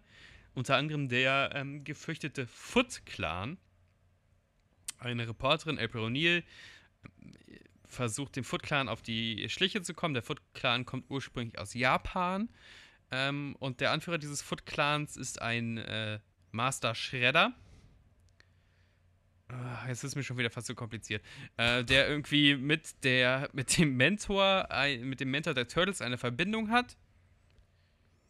Unter 0.55 0.77
anderem 0.77 1.09
der 1.09 1.51
ähm, 1.55 1.83
gefürchtete 1.83 2.47
Foot-Clan, 2.47 3.59
eine 5.05 5.29
Reporterin, 5.29 5.79
April 5.79 6.03
O'Neill, 6.03 6.43
versucht 7.87 8.37
dem 8.37 8.45
Foot 8.45 8.63
Clan 8.63 8.89
auf 8.89 9.03
die 9.03 9.49
Schliche 9.49 9.83
zu 9.83 9.95
kommen. 9.95 10.15
Der 10.15 10.23
Foot 10.23 10.41
Clan 10.55 10.85
kommt 10.85 11.11
ursprünglich 11.11 11.59
aus 11.59 11.75
Japan. 11.75 12.49
Ähm, 13.11 13.57
und 13.61 13.81
der 13.81 13.93
Anführer 13.93 14.19
dieses 14.19 14.43
Foot 14.43 14.67
Clans 14.67 15.17
ist 15.17 15.41
ein 15.41 15.79
äh, 15.79 16.19
Master 16.51 16.95
Shredder. 16.95 17.53
Ah, 19.49 19.87
jetzt 19.87 20.03
ist 20.03 20.17
mir 20.17 20.23
schon 20.23 20.39
wieder 20.39 20.51
fast 20.51 20.67
so 20.67 20.75
kompliziert. 20.75 21.23
Äh, 21.57 21.85
der 21.85 22.09
irgendwie 22.09 22.57
mit 22.57 23.05
der, 23.05 23.49
mit 23.53 23.77
dem 23.79 23.97
Mentor, 23.97 24.69
mit 25.01 25.21
dem 25.21 25.31
Mentor 25.31 25.55
der 25.55 25.69
Turtles 25.69 26.01
eine 26.01 26.19
Verbindung 26.19 26.71
hat 26.71 26.97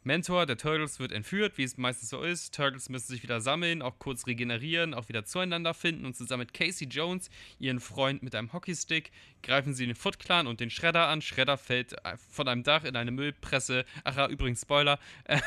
Mentor 0.05 0.45
der 0.45 0.59
Turtles 0.59 1.01
wird 1.01 1.12
entführt, 1.12 1.57
wie 1.57 1.62
es 1.62 1.79
meistens 1.79 2.11
so 2.11 2.23
ist. 2.23 2.55
Turtles 2.55 2.90
müssen 2.90 3.09
sich 3.09 3.23
wieder 3.23 3.40
sammeln, 3.40 3.81
auch 3.81 3.99
kurz 3.99 4.27
regenerieren, 4.27 4.93
auch 4.93 5.09
wieder 5.09 5.25
zueinander 5.25 5.73
finden 5.73 6.05
und 6.05 6.14
zusammen 6.14 6.40
mit 6.40 6.53
Casey 6.53 6.87
Jones, 6.87 7.31
ihren 7.59 7.81
Freund 7.81 8.23
mit 8.23 8.35
einem 8.35 8.53
Hockeystick, 8.53 9.12
greifen 9.43 9.73
sie 9.73 9.87
den 9.87 9.95
Foot 9.95 10.19
Clan 10.19 10.47
und 10.47 10.61
den 10.61 10.69
Shredder 10.69 11.09
an. 11.09 11.23
Shredder 11.23 11.57
fällt 11.57 11.95
äh, 12.05 12.17
von 12.31 12.49
einem 12.49 12.62
Dach 12.62 12.85
in 12.85 12.97
eine 12.97 13.11
Müllpresse. 13.12 13.87
Ach 14.05 14.17
ja, 14.17 14.29
übrigens 14.29 14.61
Spoiler. 14.61 14.99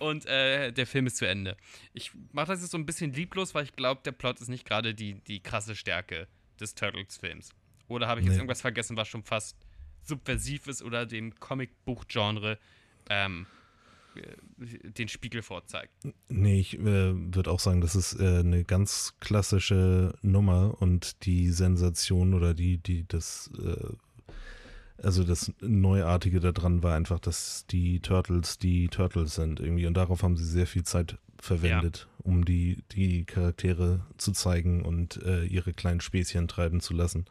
und 0.00 0.26
äh, 0.26 0.72
der 0.72 0.86
Film 0.88 1.06
ist 1.06 1.18
zu 1.18 1.26
Ende. 1.28 1.56
Ich 1.94 2.10
mache 2.32 2.48
das 2.48 2.60
jetzt 2.60 2.72
so 2.72 2.78
ein 2.78 2.86
bisschen 2.86 3.12
lieblos, 3.12 3.54
weil 3.54 3.64
ich 3.64 3.76
glaube, 3.76 4.00
der 4.04 4.12
Plot 4.12 4.40
ist 4.40 4.48
nicht 4.48 4.66
gerade 4.66 4.94
die, 4.94 5.14
die 5.14 5.40
krasse 5.40 5.76
Stärke 5.76 6.26
des 6.58 6.74
Turtles-Films. 6.74 7.50
Oder 7.86 8.08
habe 8.08 8.20
ich 8.20 8.26
jetzt 8.26 8.34
nee. 8.34 8.40
irgendwas 8.40 8.62
vergessen, 8.62 8.96
was 8.96 9.06
schon 9.06 9.22
fast 9.22 9.56
subversiv 10.02 10.66
ist 10.66 10.82
oder 10.82 11.06
dem 11.06 11.38
Comicbuch-Genre 11.38 12.58
ähm, 13.08 13.46
den 14.60 15.08
Spiegel 15.08 15.42
vorzeigt. 15.42 15.92
Nee, 16.28 16.60
ich 16.60 16.78
äh, 16.78 17.14
würde 17.34 17.50
auch 17.50 17.60
sagen, 17.60 17.80
das 17.80 17.96
ist 17.96 18.18
äh, 18.20 18.40
eine 18.40 18.64
ganz 18.64 19.14
klassische 19.20 20.14
Nummer 20.22 20.76
und 20.80 21.24
die 21.24 21.48
Sensation 21.50 22.34
oder 22.34 22.54
die, 22.54 22.78
die, 22.78 23.06
das, 23.08 23.50
äh, 23.58 25.02
also 25.02 25.24
das 25.24 25.52
Neuartige 25.60 26.40
daran 26.40 26.82
war 26.82 26.94
einfach, 26.94 27.20
dass 27.20 27.66
die 27.66 28.00
Turtles 28.00 28.58
die 28.58 28.88
Turtles 28.88 29.34
sind 29.34 29.60
irgendwie 29.60 29.86
und 29.86 29.94
darauf 29.94 30.22
haben 30.22 30.36
sie 30.36 30.44
sehr 30.44 30.66
viel 30.66 30.84
Zeit 30.84 31.18
verwendet, 31.38 32.06
ja. 32.08 32.24
um 32.24 32.44
die, 32.44 32.84
die 32.92 33.24
Charaktere 33.24 34.06
zu 34.16 34.32
zeigen 34.32 34.82
und 34.82 35.22
äh, 35.22 35.44
ihre 35.44 35.72
kleinen 35.72 36.00
Späßchen 36.00 36.48
treiben 36.48 36.80
zu 36.80 36.94
lassen. 36.94 37.24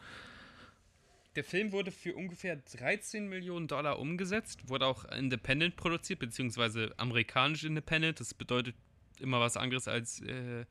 Der 1.35 1.43
Film 1.43 1.71
wurde 1.71 1.91
für 1.91 2.15
ungefähr 2.15 2.57
13 2.57 3.27
Millionen 3.27 3.67
Dollar 3.67 3.99
umgesetzt, 3.99 4.67
wurde 4.67 4.85
auch 4.85 5.05
independent 5.05 5.77
produziert, 5.77 6.19
beziehungsweise 6.19 6.93
amerikanisch 6.97 7.63
independent. 7.63 8.19
Das 8.19 8.33
bedeutet 8.33 8.75
immer 9.19 9.39
was 9.39 9.55
anderes 9.55 9.87
als 9.87 10.21
äh, 10.21 10.65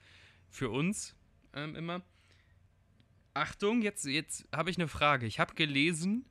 für 0.51 0.69
uns 0.71 1.17
ähm, 1.55 1.75
immer. 1.77 2.03
Achtung, 3.33 3.81
jetzt, 3.81 4.05
jetzt 4.05 4.47
habe 4.55 4.71
ich 4.71 4.77
eine 4.77 4.89
Frage. 4.89 5.27
Ich 5.27 5.39
habe 5.39 5.55
gelesen, 5.55 6.27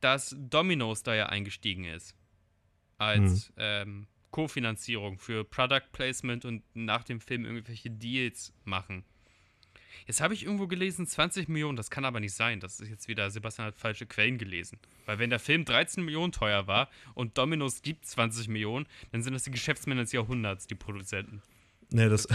dass 0.00 0.36
Domino's 0.38 1.02
da 1.02 1.14
ja 1.14 1.26
eingestiegen 1.26 1.84
ist. 1.84 2.14
Als 2.98 3.48
hm. 3.48 3.54
ähm, 3.56 4.06
Kofinanzierung 4.30 5.18
für 5.18 5.44
Product 5.44 5.90
Placement 5.92 6.44
und 6.44 6.64
nach 6.74 7.04
dem 7.04 7.20
Film 7.20 7.44
irgendwelche 7.44 7.90
Deals 7.90 8.52
machen. 8.64 9.04
Jetzt 10.06 10.20
habe 10.20 10.34
ich 10.34 10.44
irgendwo 10.44 10.66
gelesen, 10.66 11.06
20 11.06 11.48
Millionen, 11.48 11.76
das 11.76 11.90
kann 11.90 12.04
aber 12.04 12.20
nicht 12.20 12.34
sein. 12.34 12.60
Das 12.60 12.80
ist 12.80 12.88
jetzt 12.88 13.08
wieder, 13.08 13.30
Sebastian 13.30 13.68
hat 13.68 13.76
falsche 13.76 14.06
Quellen 14.06 14.38
gelesen. 14.38 14.78
Weil 15.06 15.18
wenn 15.18 15.30
der 15.30 15.38
Film 15.38 15.64
13 15.64 16.04
Millionen 16.04 16.32
teuer 16.32 16.66
war 16.66 16.88
und 17.14 17.38
Dominos 17.38 17.82
gibt 17.82 18.06
20 18.06 18.48
Millionen, 18.48 18.86
dann 19.12 19.22
sind 19.22 19.34
das 19.34 19.44
die 19.44 19.50
Geschäftsmänner 19.50 20.02
des 20.02 20.12
Jahrhunderts, 20.12 20.66
die 20.66 20.74
Produzenten. 20.74 21.42
Nee, 21.90 22.08
das, 22.08 22.28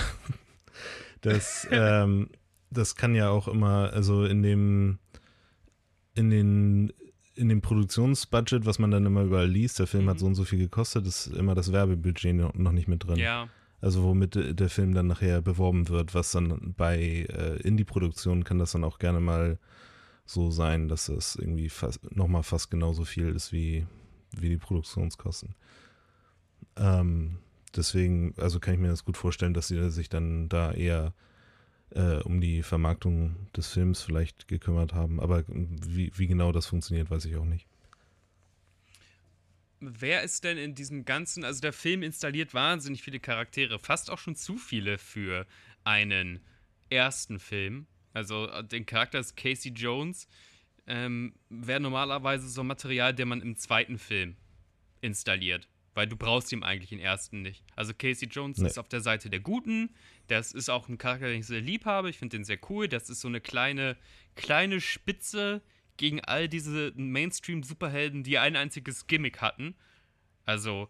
das, 1.22 1.68
ähm, 1.72 2.30
das 2.70 2.96
kann 2.96 3.16
ja 3.16 3.30
auch 3.30 3.48
immer, 3.48 3.92
also 3.94 4.26
in 4.26 4.44
dem, 4.44 5.00
in 6.16 6.30
den, 6.30 6.94
in 7.36 7.50
dem 7.50 7.62
Produktionsbudget, 7.62 8.66
was 8.66 8.80
man 8.80 8.92
dann 8.92 9.06
immer 9.06 9.24
überall 9.24 9.50
liest, 9.50 9.80
der 9.80 9.88
Film 9.88 10.06
mhm. 10.06 10.10
hat 10.10 10.20
so 10.20 10.26
und 10.26 10.36
so 10.36 10.44
viel 10.44 10.60
gekostet, 10.60 11.06
ist 11.06 11.28
immer 11.28 11.56
das 11.56 11.72
Werbebudget 11.72 12.36
noch 12.36 12.72
nicht 12.72 12.88
mit 12.88 13.06
drin. 13.06 13.18
Ja. 13.18 13.50
Also 13.80 14.04
womit 14.04 14.60
der 14.60 14.70
Film 14.70 14.94
dann 14.94 15.08
nachher 15.08 15.42
beworben 15.42 15.88
wird, 15.88 16.16
was 16.16 16.32
dann 16.32 16.74
bei 16.76 17.28
äh, 17.30 17.62
Indie-Produktionen 17.62 18.44
kann 18.44 18.58
das 18.60 18.72
dann 18.72 18.84
auch 18.84 18.98
gerne 18.98 19.20
mal 19.20 19.60
so 20.26 20.50
sein, 20.50 20.88
dass 20.90 21.10
es 21.10 21.36
irgendwie 21.36 21.70
fast, 21.70 22.00
nochmal 22.16 22.44
fast 22.44 22.72
genauso 22.72 23.06
viel 23.06 23.30
ist 23.30 23.54
wie, 23.54 23.86
wie 24.36 24.50
die 24.50 24.58
Produktionskosten. 24.58 25.56
Ähm, 26.76 27.38
deswegen, 27.76 28.34
also 28.38 28.60
kann 28.60 28.74
ich 28.74 28.80
mir 28.80 28.90
das 28.90 29.06
gut 29.06 29.16
vorstellen, 29.16 29.54
dass 29.54 29.68
sie 29.68 29.92
sich 29.92 30.10
dann 30.10 30.50
da 30.50 30.72
eher 30.72 31.14
äh, 31.92 32.18
um 32.24 32.42
die 32.42 32.64
Vermarktung 32.64 33.36
des 33.56 33.68
Films 33.68 34.02
vielleicht 34.02 34.48
gekümmert 34.48 34.94
haben. 34.94 35.20
Aber 35.20 35.44
wie, 35.48 36.12
wie 36.16 36.28
genau 36.28 36.52
das 36.52 36.66
funktioniert, 36.66 37.12
weiß 37.12 37.26
ich 37.26 37.38
auch 37.38 37.46
nicht 37.46 37.68
wer 39.80 40.24
ist 40.24 40.44
denn 40.44 40.58
in 40.58 40.76
diesem 40.76 41.06
ganzen, 41.06 41.44
also 41.44 41.62
der 41.62 41.74
Film 41.74 42.04
installiert 42.04 42.54
wahnsinnig 42.54 43.04
viele 43.04 43.20
Charaktere, 43.20 43.80
fast 43.80 44.10
auch 44.10 44.18
schon 44.18 44.36
zu 44.36 44.58
viele 44.58 44.98
für 44.98 45.46
einen 45.84 46.40
ersten 46.90 47.40
Film. 47.40 47.88
Also 48.14 48.48
äh, 48.48 48.64
den 48.64 48.86
Charakter 48.86 49.20
ist 49.20 49.36
Casey 49.36 49.72
Jones, 49.72 50.28
ähm, 50.88 51.34
wäre 51.50 51.80
normalerweise 51.80 52.50
so 52.50 52.64
Material, 52.64 53.14
der 53.14 53.26
man 53.26 53.42
im 53.42 53.58
zweiten 53.58 53.98
Film 53.98 54.36
installiert. 55.02 55.68
Weil 55.94 56.08
du 56.08 56.16
brauchst 56.16 56.52
ihn 56.52 56.64
eigentlich 56.64 56.92
im 56.92 57.00
ersten 57.00 57.42
nicht. 57.42 57.64
Also 57.76 57.92
Casey 57.94 58.28
Jones 58.28 58.60
nee. 58.60 58.68
ist 58.68 58.78
auf 58.78 58.88
der 58.88 59.02
Seite 59.02 59.32
der 59.32 59.40
Guten. 59.40 59.90
Das 60.28 60.52
ist 60.52 60.70
auch 60.70 60.88
ein 60.90 61.00
Charakter, 61.00 61.28
den 61.28 61.40
ich 61.40 61.48
sehr 61.48 61.62
lieb 61.62 61.86
habe. 61.86 62.10
Ich 62.10 62.20
finde 62.20 62.38
den 62.38 62.46
sehr 62.46 62.60
cool. 62.70 62.88
Das 62.88 63.10
ist 63.10 63.22
so 63.22 63.28
eine 63.28 63.42
kleine, 63.42 63.98
kleine 64.36 64.80
Spitze, 64.80 65.62
gegen 65.98 66.22
all 66.22 66.48
diese 66.48 66.94
Mainstream-Superhelden, 66.96 68.24
die 68.24 68.38
ein 68.38 68.56
einziges 68.56 69.08
Gimmick 69.08 69.42
hatten. 69.42 69.76
Also 70.46 70.90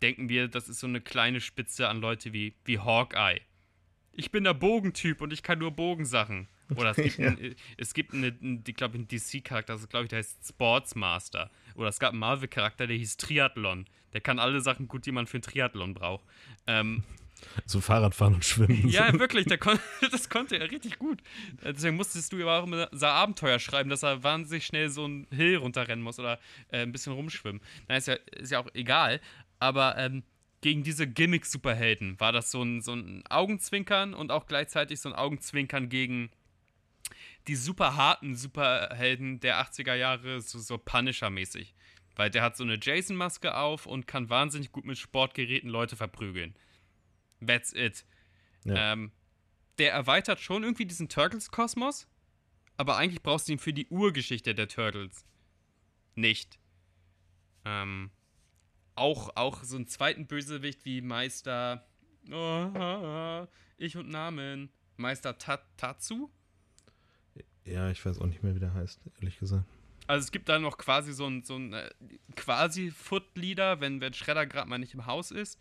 denken 0.00 0.28
wir, 0.28 0.48
das 0.48 0.68
ist 0.68 0.80
so 0.80 0.86
eine 0.86 1.00
kleine 1.00 1.40
Spitze 1.40 1.88
an 1.88 2.00
Leute 2.00 2.32
wie, 2.32 2.54
wie 2.64 2.78
Hawkeye. 2.78 3.40
Ich 4.12 4.30
bin 4.30 4.44
der 4.44 4.54
Bogentyp 4.54 5.20
und 5.20 5.32
ich 5.32 5.42
kann 5.42 5.58
nur 5.58 5.70
Bogensachen. 5.70 6.48
Oder 6.76 6.90
es 6.90 6.96
gibt, 6.96 7.18
ja. 7.18 7.28
ein, 7.28 7.54
es 7.76 7.94
gibt 7.94 8.14
eine, 8.14 8.36
ich 8.66 8.74
glaube, 8.74 8.94
einen 8.94 9.08
DC-Charakter, 9.08 9.74
das 9.74 9.88
glaube 9.88 10.04
ich, 10.04 10.10
der 10.10 10.18
heißt 10.18 10.46
Sportsmaster. 10.46 11.50
Oder 11.74 11.88
es 11.88 11.98
gab 11.98 12.10
einen 12.10 12.20
Marvel-Charakter, 12.20 12.86
der 12.86 12.96
hieß 12.96 13.16
Triathlon. 13.16 13.86
Der 14.12 14.20
kann 14.20 14.38
alle 14.38 14.60
Sachen 14.60 14.88
gut, 14.88 15.06
die 15.06 15.12
man 15.12 15.26
für 15.26 15.38
einen 15.38 15.42
Triathlon 15.42 15.94
braucht. 15.94 16.24
Ähm, 16.66 17.02
So 17.66 17.80
Fahrradfahren 17.80 18.34
und 18.34 18.44
Schwimmen. 18.44 18.88
Ja, 18.88 19.12
wirklich, 19.18 19.46
kon 19.60 19.78
das 20.10 20.28
konnte 20.28 20.58
er 20.58 20.70
richtig 20.70 20.98
gut. 20.98 21.22
Deswegen 21.64 21.96
musstest 21.96 22.32
du 22.32 22.42
aber 22.42 22.60
auch 22.60 22.66
immer 22.66 22.88
so 22.92 23.06
Abenteuer 23.06 23.58
schreiben, 23.58 23.90
dass 23.90 24.02
er 24.02 24.22
wahnsinnig 24.22 24.66
schnell 24.66 24.90
so 24.90 25.06
ein 25.06 25.26
Hill 25.30 25.56
runterrennen 25.56 26.02
muss 26.02 26.18
oder 26.18 26.38
äh, 26.68 26.82
ein 26.82 26.92
bisschen 26.92 27.12
rumschwimmen. 27.12 27.60
Na, 27.88 27.96
ist 27.96 28.08
ja, 28.08 28.14
ist 28.36 28.52
ja 28.52 28.60
auch 28.60 28.68
egal. 28.74 29.20
Aber 29.58 29.96
ähm, 29.96 30.22
gegen 30.60 30.82
diese 30.84 31.06
Gimmick-Superhelden 31.06 32.18
war 32.20 32.32
das 32.32 32.50
so 32.50 32.62
ein, 32.62 32.80
so 32.80 32.94
ein 32.94 33.24
Augenzwinkern 33.28 34.14
und 34.14 34.30
auch 34.30 34.46
gleichzeitig 34.46 35.00
so 35.00 35.08
ein 35.08 35.14
Augenzwinkern 35.14 35.88
gegen 35.88 36.30
die 37.48 37.56
super 37.56 37.96
harten 37.96 38.36
Superhelden 38.36 39.40
der 39.40 39.60
80er 39.60 39.94
Jahre, 39.94 40.40
so, 40.40 40.58
so 40.58 40.78
Punisher-mäßig. 40.78 41.74
Weil 42.14 42.30
der 42.30 42.42
hat 42.42 42.56
so 42.56 42.64
eine 42.64 42.78
Jason-Maske 42.80 43.56
auf 43.56 43.86
und 43.86 44.06
kann 44.06 44.30
wahnsinnig 44.30 44.70
gut 44.70 44.84
mit 44.84 44.98
Sportgeräten 44.98 45.68
Leute 45.68 45.96
verprügeln. 45.96 46.54
That's 47.44 47.72
it. 47.72 48.04
Ja. 48.64 48.92
Ähm, 48.92 49.12
der 49.78 49.92
erweitert 49.92 50.40
schon 50.40 50.62
irgendwie 50.62 50.86
diesen 50.86 51.08
Turtles-Kosmos, 51.08 52.06
aber 52.76 52.96
eigentlich 52.96 53.22
brauchst 53.22 53.48
du 53.48 53.52
ihn 53.52 53.58
für 53.58 53.72
die 53.72 53.86
Urgeschichte 53.88 54.54
der 54.54 54.68
Turtles. 54.68 55.24
Nicht. 56.14 56.58
Ähm, 57.64 58.10
auch, 58.94 59.36
auch 59.36 59.64
so 59.64 59.76
einen 59.76 59.86
zweiten 59.86 60.26
Bösewicht 60.26 60.84
wie 60.84 61.00
Meister. 61.00 61.86
Oh, 62.30 63.46
ich 63.78 63.96
und 63.96 64.08
Namen. 64.08 64.70
Meister 64.96 65.38
Tatsu? 65.38 66.30
Ja, 67.64 67.90
ich 67.90 68.04
weiß 68.04 68.18
auch 68.18 68.26
nicht 68.26 68.42
mehr, 68.42 68.54
wie 68.54 68.60
der 68.60 68.74
heißt, 68.74 69.00
ehrlich 69.20 69.38
gesagt. 69.38 69.64
Also 70.06 70.24
es 70.24 70.32
gibt 70.32 70.48
da 70.48 70.58
noch 70.58 70.78
quasi 70.78 71.12
so 71.12 71.26
ein, 71.26 71.44
so 71.44 71.56
ein 71.56 71.72
äh, 71.72 71.88
quasi 72.34 72.90
Foot-Leader, 72.90 73.80
wenn, 73.80 74.00
wenn 74.00 74.12
Shredder 74.12 74.46
gerade 74.46 74.68
mal 74.68 74.78
nicht 74.78 74.94
im 74.94 75.06
Haus 75.06 75.30
ist. 75.30 75.58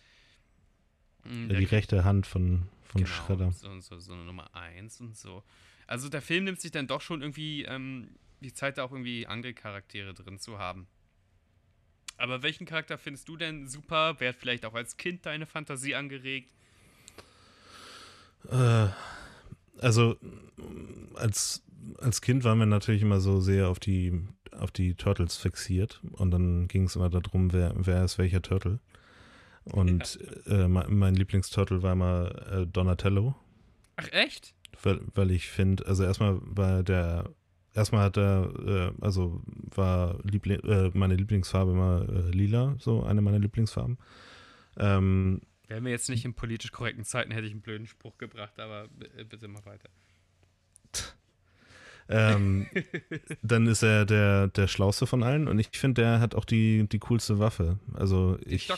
Hm, 1.24 1.50
ja, 1.50 1.58
die 1.58 1.66
rechte 1.66 2.04
Hand 2.04 2.28
von, 2.28 2.68
von 2.84 3.04
genau, 3.04 3.14
Shredder. 3.14 3.52
So, 3.52 3.80
so, 3.80 4.00
so 4.00 4.14
eine 4.14 4.24
Nummer 4.24 4.54
1 4.56 5.02
und 5.02 5.18
so. 5.18 5.44
Also 5.88 6.10
der 6.10 6.22
Film 6.22 6.46
nimmt 6.46 6.62
sich 6.62 6.72
dann 6.72 6.88
doch 6.88 7.02
schon 7.02 7.22
irgendwie 7.22 7.64
ähm, 7.64 8.10
die 8.40 8.54
Zeit, 8.54 8.78
da 8.78 8.84
auch 8.84 8.92
irgendwie 8.92 9.28
andere 9.28 9.54
Charaktere 9.54 10.14
drin 10.14 10.40
zu 10.40 10.58
haben. 10.58 10.88
Aber 12.18 12.44
welchen 12.44 12.66
Charakter 12.66 12.98
findest 12.98 13.28
du 13.28 13.36
denn 13.36 13.68
super? 13.68 14.16
Wer 14.20 14.30
hat 14.30 14.36
vielleicht 14.36 14.66
auch 14.66 14.74
als 14.74 14.98
Kind 14.98 15.26
deine 15.26 15.46
Fantasie 15.46 15.96
angeregt? 15.96 16.54
Äh, 18.50 18.88
also 19.80 20.18
als, 21.16 21.64
als 21.98 22.22
Kind 22.22 22.44
waren 22.44 22.60
wir 22.60 22.68
natürlich 22.68 23.02
immer 23.02 23.20
so 23.20 23.42
sehr 23.42 23.70
auf 23.70 23.80
die, 23.80 24.28
auf 24.52 24.72
die 24.72 24.96
Turtles 24.96 25.38
fixiert 25.38 26.02
und 26.12 26.32
dann 26.32 26.68
ging 26.68 26.84
es 26.86 26.96
immer 26.96 27.10
darum, 27.10 27.54
wer, 27.54 27.74
wer 27.76 28.04
ist 28.04 28.18
welcher 28.18 28.42
Turtle. 28.42 28.80
Und 29.66 30.20
ja. 30.46 30.64
äh, 30.64 30.68
mein, 30.68 30.94
mein 30.96 31.16
Lieblingsturtle 31.16 31.84
war 31.84 31.94
immer 31.94 32.52
äh, 32.52 32.68
Donatello. 32.68 33.36
Ach 33.96 34.08
echt? 34.12 34.56
Weil, 34.82 35.02
weil 35.14 35.32
ich 35.32 35.48
finde, 35.48 35.86
also 35.86 36.04
erstmal 36.04 36.40
war 36.42 36.84
der 36.84 37.30
erstmal 37.74 38.04
hat 38.04 38.18
er, 38.18 38.52
äh, 38.66 39.04
also 39.04 39.42
war 39.74 40.20
Liebling, 40.24 40.60
äh, 40.62 40.92
meine 40.94 41.16
Lieblingsfarbe 41.16 41.72
immer 41.72 42.06
äh, 42.10 42.32
lila, 42.32 42.76
so 42.80 43.04
eine 43.04 43.22
meiner 43.22 43.40
Lieblingsfarben. 43.40 43.98
Ähm, 44.78 45.42
Wären 45.68 45.86
wir 45.86 45.92
jetzt 45.92 46.10
nicht 46.10 46.26
in 46.26 46.34
politisch 46.34 46.72
korrekten 46.72 47.06
Zeiten, 47.06 47.32
hätte 47.32 47.48
ich 47.48 47.54
einen 47.54 47.62
blöden 47.62 47.88
Spruch 47.88 48.18
gebracht, 48.18 48.60
aber 48.60 48.88
äh, 49.18 49.24
bitte 49.24 49.48
mal 49.48 49.66
weiter. 49.66 49.90
ähm, 52.10 52.68
dann 53.42 53.68
ist 53.68 53.84
er 53.84 54.06
der, 54.06 54.48
der 54.50 54.68
Schlauste 54.68 55.08
von 55.08 55.24
allen 55.24 55.48
und 55.48 55.60
ich 55.60 55.70
finde, 55.72 56.02
der 56.02 56.20
hat 56.20 56.36
auch 56.36 56.46
die, 56.46 56.88
die 56.90 57.00
coolste 57.00 57.40
Waffe. 57.40 57.80
Also 57.94 58.38
ich. 58.46 58.72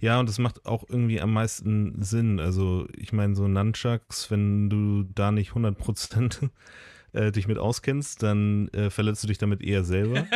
Ja, 0.00 0.20
und 0.20 0.28
das 0.28 0.38
macht 0.38 0.64
auch 0.64 0.84
irgendwie 0.88 1.20
am 1.20 1.32
meisten 1.32 2.00
Sinn. 2.02 2.38
Also, 2.38 2.86
ich 2.96 3.12
meine, 3.12 3.34
so 3.34 3.48
Nunchucks, 3.48 4.30
wenn 4.30 4.70
du 4.70 5.02
da 5.14 5.32
nicht 5.32 5.52
100% 5.52 6.50
äh, 7.12 7.32
dich 7.32 7.48
mit 7.48 7.58
auskennst, 7.58 8.22
dann 8.22 8.68
äh, 8.68 8.90
verletzt 8.90 9.24
du 9.24 9.28
dich 9.28 9.38
damit 9.38 9.62
eher 9.62 9.84
selber. 9.84 10.26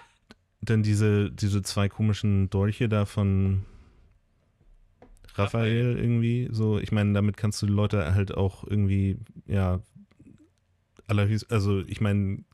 Denn 0.60 0.82
diese, 0.82 1.30
diese 1.30 1.62
zwei 1.62 1.88
komischen 1.88 2.50
Dolche 2.50 2.88
da 2.88 3.06
von 3.06 3.64
Raphael 5.34 5.96
irgendwie, 5.98 6.48
so, 6.50 6.78
ich 6.78 6.92
meine, 6.92 7.12
damit 7.14 7.36
kannst 7.36 7.62
du 7.62 7.66
die 7.66 7.72
Leute 7.72 8.14
halt 8.14 8.34
auch 8.34 8.64
irgendwie, 8.64 9.18
ja, 9.46 9.80
allerhöchst, 11.06 11.50
also 11.50 11.80
ich 11.86 12.00
meine, 12.00 12.44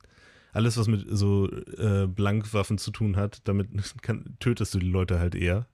alles, 0.53 0.77
was 0.77 0.87
mit 0.87 1.05
so 1.09 1.51
äh, 1.51 2.07
Blankwaffen 2.07 2.77
zu 2.77 2.91
tun 2.91 3.17
hat, 3.17 3.41
damit 3.43 3.67
kann, 4.01 4.37
tötest 4.39 4.73
du 4.73 4.79
die 4.79 4.89
Leute 4.89 5.19
halt 5.19 5.35
eher. 5.35 5.67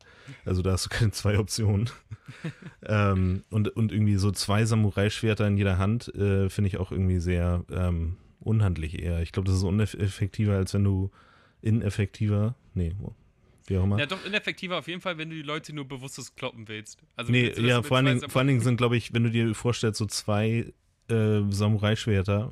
Also 0.46 0.62
da 0.62 0.72
hast 0.72 0.86
du 0.86 0.90
keine 0.90 1.12
zwei 1.12 1.38
Optionen. 1.38 1.90
ähm, 2.86 3.44
und, 3.50 3.70
und 3.70 3.92
irgendwie 3.92 4.16
so 4.16 4.32
zwei 4.32 4.66
Samurai-Schwerter 4.66 5.48
in 5.48 5.58
jeder 5.58 5.78
Hand 5.78 6.14
äh, 6.16 6.50
finde 6.50 6.68
ich 6.68 6.78
auch 6.78 6.92
irgendwie 6.92 7.20
sehr 7.20 7.64
ähm, 7.72 8.18
unhandlich 8.40 9.02
eher. 9.02 9.22
Ich 9.22 9.32
glaube, 9.32 9.48
das 9.48 9.58
ist 9.58 9.64
uneffektiver, 9.64 10.56
als 10.56 10.74
wenn 10.74 10.84
du 10.84 11.12
ineffektiver, 11.62 12.56
nee, 12.74 12.94
wie 13.68 13.78
auch 13.78 13.84
immer. 13.84 14.00
Ja, 14.00 14.06
doch 14.06 14.26
ineffektiver 14.26 14.80
auf 14.80 14.88
jeden 14.88 15.02
Fall, 15.02 15.18
wenn 15.18 15.30
du 15.30 15.36
die 15.36 15.42
Leute 15.42 15.74
nur 15.74 15.88
bewusstes 15.88 16.36
kloppen 16.36 16.68
willst. 16.68 17.00
Also 17.16 17.32
nee, 17.32 17.52
ja, 17.58 17.82
vor 17.84 17.98
allen, 17.98 18.06
Dingen, 18.08 18.30
vor 18.30 18.40
allen 18.40 18.48
Dingen 18.48 18.62
sind, 18.62 18.78
glaube 18.78 18.98
ich, 18.98 19.14
wenn 19.14 19.24
du 19.24 19.30
dir 19.30 19.54
vorstellst, 19.54 20.00
so 20.00 20.06
zwei 20.06 20.74
äh, 21.10 21.42
Samurai-Schwerter 21.50 22.52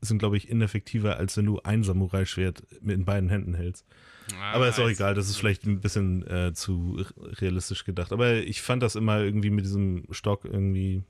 sind, 0.00 0.18
glaube 0.18 0.36
ich, 0.36 0.48
ineffektiver, 0.48 1.16
als 1.16 1.36
wenn 1.36 1.46
du 1.46 1.60
ein 1.60 1.82
Samurai-Schwert 1.82 2.62
in 2.84 3.04
beiden 3.04 3.28
Händen 3.28 3.54
hältst. 3.54 3.86
Ah, 4.34 4.52
Aber 4.52 4.68
ist 4.68 4.78
auch 4.80 4.88
egal, 4.88 5.14
das 5.14 5.28
ist 5.28 5.36
vielleicht 5.36 5.64
ein 5.64 5.80
bisschen 5.80 6.26
äh, 6.26 6.52
zu 6.52 7.04
realistisch 7.16 7.84
gedacht. 7.84 8.12
Aber 8.12 8.34
ich 8.34 8.62
fand 8.62 8.82
das 8.82 8.96
immer 8.96 9.20
irgendwie 9.20 9.50
mit 9.50 9.64
diesem 9.64 10.04
Stock 10.10 10.44
irgendwie. 10.44 11.02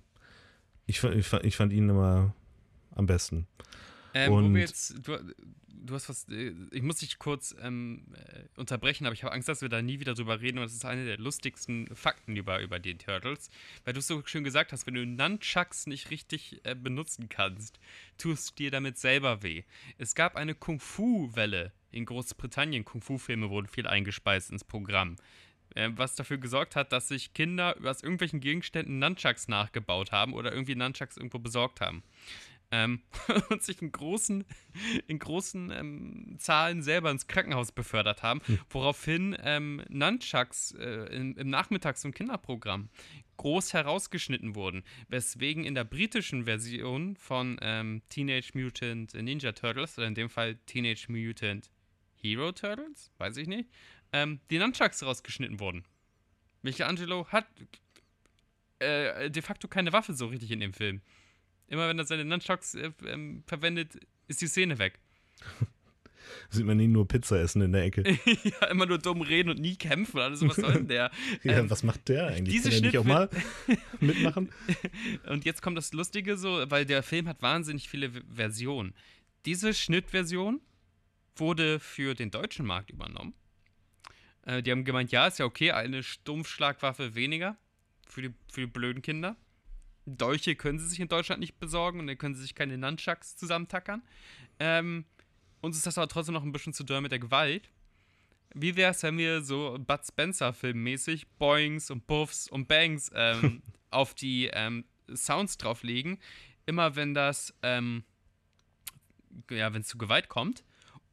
Ich, 0.87 1.03
ich, 1.03 1.33
ich 1.33 1.57
fand 1.57 1.73
ihn 1.73 1.89
immer 1.89 2.35
am 2.95 3.07
besten. 3.07 3.47
Ähm, 4.15 4.33
Und 4.33 4.51
wo 4.51 4.55
wir 4.55 4.61
jetzt, 4.61 4.95
du, 5.07 5.19
du 5.87 5.95
hast 5.95 6.09
was, 6.09 6.29
äh, 6.29 6.53
ich 6.73 6.83
muss 6.83 6.99
dich 6.99 7.19
kurz 7.19 7.55
ähm, 7.61 8.05
äh, 8.15 8.45
unterbrechen, 8.59 9.07
aber 9.07 9.15
ich 9.15 9.23
habe 9.25 9.33
Angst, 9.33 9.49
dass 9.49 9.63
wir 9.63 9.69
da 9.69 9.83
nie 9.83 10.01
wieder 10.01 10.15
drüber 10.15 10.41
reden 10.41 10.59
und 10.59 10.65
das 10.65 10.75
ist 10.75 10.85
eine 10.85 11.05
der 11.05 11.19
lustigsten 11.19 11.95
Fakten 11.95 12.37
über, 12.37 12.61
über 12.61 12.79
die 12.79 12.97
Turtles, 12.97 13.51
weil 13.85 13.95
du 13.95 14.01
es 14.01 14.07
so 14.07 14.23
schön 14.25 14.45
gesagt 14.45 14.73
hast, 14.73 14.87
wenn 14.87 14.95
du 14.95 15.07
Nunchucks 15.07 15.87
nicht 15.87 16.11
richtig 16.11 16.61
äh, 16.65 16.75
benutzen 16.75 17.29
kannst, 17.29 17.79
tust 18.19 18.59
dir 18.59 18.71
damit 18.71 18.99
selber 18.99 19.43
weh. 19.43 19.63
Es 19.99 20.15
gab 20.15 20.37
eine 20.37 20.55
Kung-Fu-Welle 20.55 21.73
in 21.97 22.07
Großbritannien, 22.07 22.85
Kung-Fu-Filme 22.85 23.51
wurden 23.51 23.69
viel 23.69 23.87
eingespeist 23.87 24.51
ins 24.51 24.65
Programm 24.65 25.17
äh, 25.75 25.91
was 25.95 26.15
dafür 26.15 26.39
gesorgt 26.39 26.77
hat, 26.77 26.93
dass 26.93 27.09
sich 27.09 27.35
Kinder 27.35 27.77
aus 27.85 28.03
irgendwelchen 28.03 28.41
Gegenständen 28.41 28.99
Nunchucks 28.99 29.49
nachgebaut 29.49 30.13
haben 30.13 30.33
oder 30.33 30.53
irgendwie 30.53 30.75
Nunchucks 30.75 31.17
irgendwo 31.17 31.39
besorgt 31.39 31.81
haben 31.81 32.03
ähm, 32.71 33.01
und 33.51 33.63
sich 33.63 33.81
in 33.83 33.93
großen, 33.93 34.45
in 35.07 35.19
großen 35.19 35.71
ähm, 35.71 36.37
Zahlen 36.39 36.83
selber 36.83 37.11
ins 37.11 37.27
Krankenhaus 37.27 37.73
befördert 37.73 38.23
haben, 38.23 38.41
hm. 38.47 38.59
woraufhin 38.71 39.37
ähm, 39.43 39.83
Nunchucks 39.89 40.73
äh, 40.73 41.07
im, 41.15 41.37
im 41.37 41.51
Nachmittags- 41.51 42.05
und 42.05 42.15
Kinderprogramm 42.15 42.89
groß 43.37 43.75
herausgeschnitten 43.75 44.55
wurden, 44.55 44.83
weswegen 45.09 45.65
in 45.65 45.75
der 45.75 45.85
britischen 45.85 46.47
Version 46.47 47.17
von 47.17 47.59
ähm, 47.61 48.01
Teenage 48.09 48.53
Mutant 48.55 49.13
Ninja 49.15 49.53
Turtles, 49.53 49.99
oder 49.99 50.07
in 50.07 50.15
dem 50.15 50.31
Fall 50.31 50.57
Teenage 50.67 51.07
Mutant 51.09 51.71
Hero 52.27 52.53
Turtles, 52.53 53.11
weiß 53.19 53.37
ich 53.37 53.49
nicht, 53.49 53.69
ähm, 54.13 54.41
die 54.51 54.59
Nunchucks 54.59 55.03
rausgeschnitten 55.03 55.61
wurden. 55.61 55.85
Michelangelo 56.63 57.27
hat 57.29 57.47
äh, 58.79 59.31
de 59.31 59.43
facto 59.43 59.69
keine 59.69 59.93
Waffe 59.93 60.15
so 60.15 60.27
richtig 60.27 60.51
in 60.51 60.61
dem 60.61 60.73
Film. 60.73 61.01
Immer 61.69 61.89
wenn 61.89 61.99
er 61.99 62.05
seine 62.05 62.25
Nunchucks 62.25 62.75
äh, 62.75 62.93
ähm, 63.07 63.43
verwendet, 63.47 63.99
ist 64.29 64.41
die 64.41 64.47
Szene 64.47 64.79
weg. 64.79 64.99
Sieht 66.51 66.65
man 66.65 66.77
nie 66.77 66.89
nur 66.89 67.07
Pizza 67.07 67.41
essen 67.41 67.63
in 67.63 67.73
der 67.73 67.85
Ecke. 67.85 68.03
ja, 68.45 68.67
immer 68.67 68.87
nur 68.87 68.99
dumm 68.99 69.23
reden 69.23 69.51
und 69.51 69.61
nie 69.61 69.77
kämpfen. 69.77 70.19
Also, 70.19 70.49
was 70.49 70.57
soll 70.57 70.73
denn 70.73 70.89
der? 70.89 71.11
ja, 71.43 71.59
ähm, 71.59 71.71
was 71.71 71.83
macht 71.83 72.09
der 72.09 72.29
eigentlich? 72.29 72.55
Diese 72.55 72.71
Kann 72.71 72.79
er 72.79 72.87
nicht 72.87 72.99
auch 72.99 73.05
mal 73.05 73.31
mitmachen? 74.01 74.51
und 75.29 75.45
jetzt 75.45 75.63
kommt 75.63 75.77
das 75.77 75.93
Lustige 75.93 76.37
so, 76.37 76.65
weil 76.69 76.85
der 76.85 77.03
Film 77.03 77.29
hat 77.29 77.43
wahnsinnig 77.43 77.89
viele 77.89 78.11
Versionen. 78.33 78.95
Diese 79.45 79.75
Schnittversion 79.75 80.61
wurde 81.41 81.81
für 81.81 82.15
den 82.15 82.31
deutschen 82.31 82.67
Markt 82.67 82.91
übernommen. 82.91 83.35
Äh, 84.43 84.63
die 84.63 84.71
haben 84.71 84.85
gemeint, 84.85 85.13
ja, 85.13 85.27
ist 85.27 85.39
ja 85.39 85.45
okay, 85.45 85.73
eine 85.73 86.03
Stumpfschlagwaffe 86.03 87.15
weniger 87.15 87.57
für 88.09 88.23
die, 88.23 88.35
für 88.51 88.63
die 88.63 88.67
blöden 88.67 89.03
Kinder. 89.03 89.37
Dolche 90.07 90.55
können 90.55 90.79
sie 90.79 90.89
sich 90.89 91.01
in 91.01 91.09
Deutschland 91.09 91.41
nicht 91.41 91.59
besorgen 91.59 91.99
und 91.99 92.07
dann 92.07 92.17
können 92.17 92.35
sie 92.35 92.43
sich 92.43 92.55
keine 92.55 92.79
Nunchucks 92.79 93.37
zusammentackern. 93.37 94.03
Ähm, 94.61 95.05
uns 95.61 95.77
ist 95.77 95.87
das 95.87 95.99
aber 95.99 96.09
trotzdem 96.09 96.35
noch 96.35 96.45
ein 96.45 96.53
bisschen 96.53 96.73
zu 96.73 96.85
doll 96.85 97.01
mit 97.01 97.11
der 97.11 97.19
Gewalt. 97.19 97.69
Wie 98.55 98.77
wäre 98.77 98.93
es, 98.93 99.03
wenn 99.03 99.19
wir 99.19 99.43
so 99.43 99.77
Bud 99.81 100.01
Spencer-Filmmäßig 100.07 101.27
Boings 101.39 101.91
und 101.91 102.07
Buffs 102.07 102.49
und 102.49 102.69
Bangs 102.69 103.11
ähm, 103.15 103.63
auf 103.91 104.15
die 104.15 104.49
ähm, 104.53 104.85
Sounds 105.13 105.59
drauflegen, 105.59 106.19
immer 106.67 106.95
wenn 106.95 107.13
das, 107.13 107.53
ähm, 107.63 108.05
ja, 109.51 109.75
wenn 109.75 109.83
es 109.83 109.89
zu 109.89 109.99
Gewalt 109.99 110.29
kommt 110.29 110.65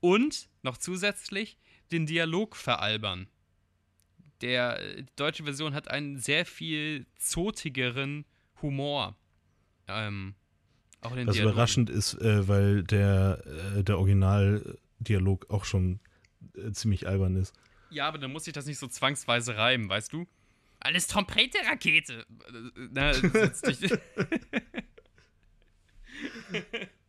und 0.04 0.49
noch 0.62 0.78
zusätzlich 0.78 1.58
den 1.91 2.06
Dialog 2.06 2.56
veralbern 2.56 3.28
der, 4.43 4.78
die 4.95 5.06
deutsche 5.16 5.43
Version 5.43 5.74
hat 5.74 5.89
einen 5.89 6.20
sehr 6.20 6.45
viel 6.45 7.08
zotigeren 7.18 8.26
Humor. 8.62 9.16
Ähm, 9.88 10.36
auch 11.01 11.16
den 11.16 11.28
Was 11.28 11.36
Dialogen. 11.36 11.54
überraschend 11.54 11.89
ist, 11.89 12.14
äh, 12.16 12.47
weil 12.47 12.84
der, 12.84 13.41
äh, 13.78 13.84
der 13.84 13.97
Originaldialog 13.97 15.49
auch 15.49 15.66
schon 15.66 15.99
äh, 16.56 16.72
ziemlich 16.72 17.08
albern 17.08 17.38
ist. 17.38 17.54
Ja, 17.89 18.08
aber 18.08 18.18
dann 18.18 18.32
muss 18.32 18.45
ich 18.45 18.54
das 18.54 18.66
nicht 18.66 18.80
so 18.80 18.88
zwangsweise 18.88 19.56
reimen, 19.56 19.89
weißt 19.89 20.12
du? 20.12 20.28
Alles 20.80 21.08
Trompete-Rakete. 21.08 22.26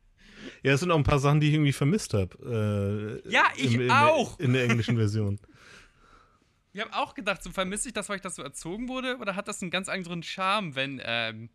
Ja, 0.65 0.73
es 0.73 0.81
sind 0.81 0.91
auch 0.91 0.97
ein 0.97 1.05
paar 1.05 1.19
Sachen, 1.19 1.41
die 1.41 1.49
ich 1.49 1.55
irgendwie 1.55 1.73
vermisst 1.73 2.15
habe. 2.15 3.23
Äh, 3.25 3.31
ja, 3.31 3.45
ich 3.55 3.79
auch. 3.91 4.39
In 4.39 4.39
der, 4.39 4.47
in 4.47 4.53
der 4.55 4.65
englischen 4.65 4.97
Version. 4.97 5.39
Ich 6.77 6.81
habe 6.81 6.93
auch 6.93 7.15
gedacht, 7.15 7.41
so 7.41 7.53
vermisse 7.53 7.87
ich 7.87 7.95
das, 7.95 8.09
weil 8.09 8.17
ich 8.17 8.23
das 8.23 8.35
so 8.35 8.43
erzogen 8.43 8.89
wurde, 8.89 9.19
oder 9.19 9.37
hat 9.37 9.47
das 9.47 9.63
einen 9.63 9.71
ganz 9.71 9.89
anderen 9.89 10.25
Charme, 10.25 10.75
wenn 10.75 11.01
ähm, 11.05 11.49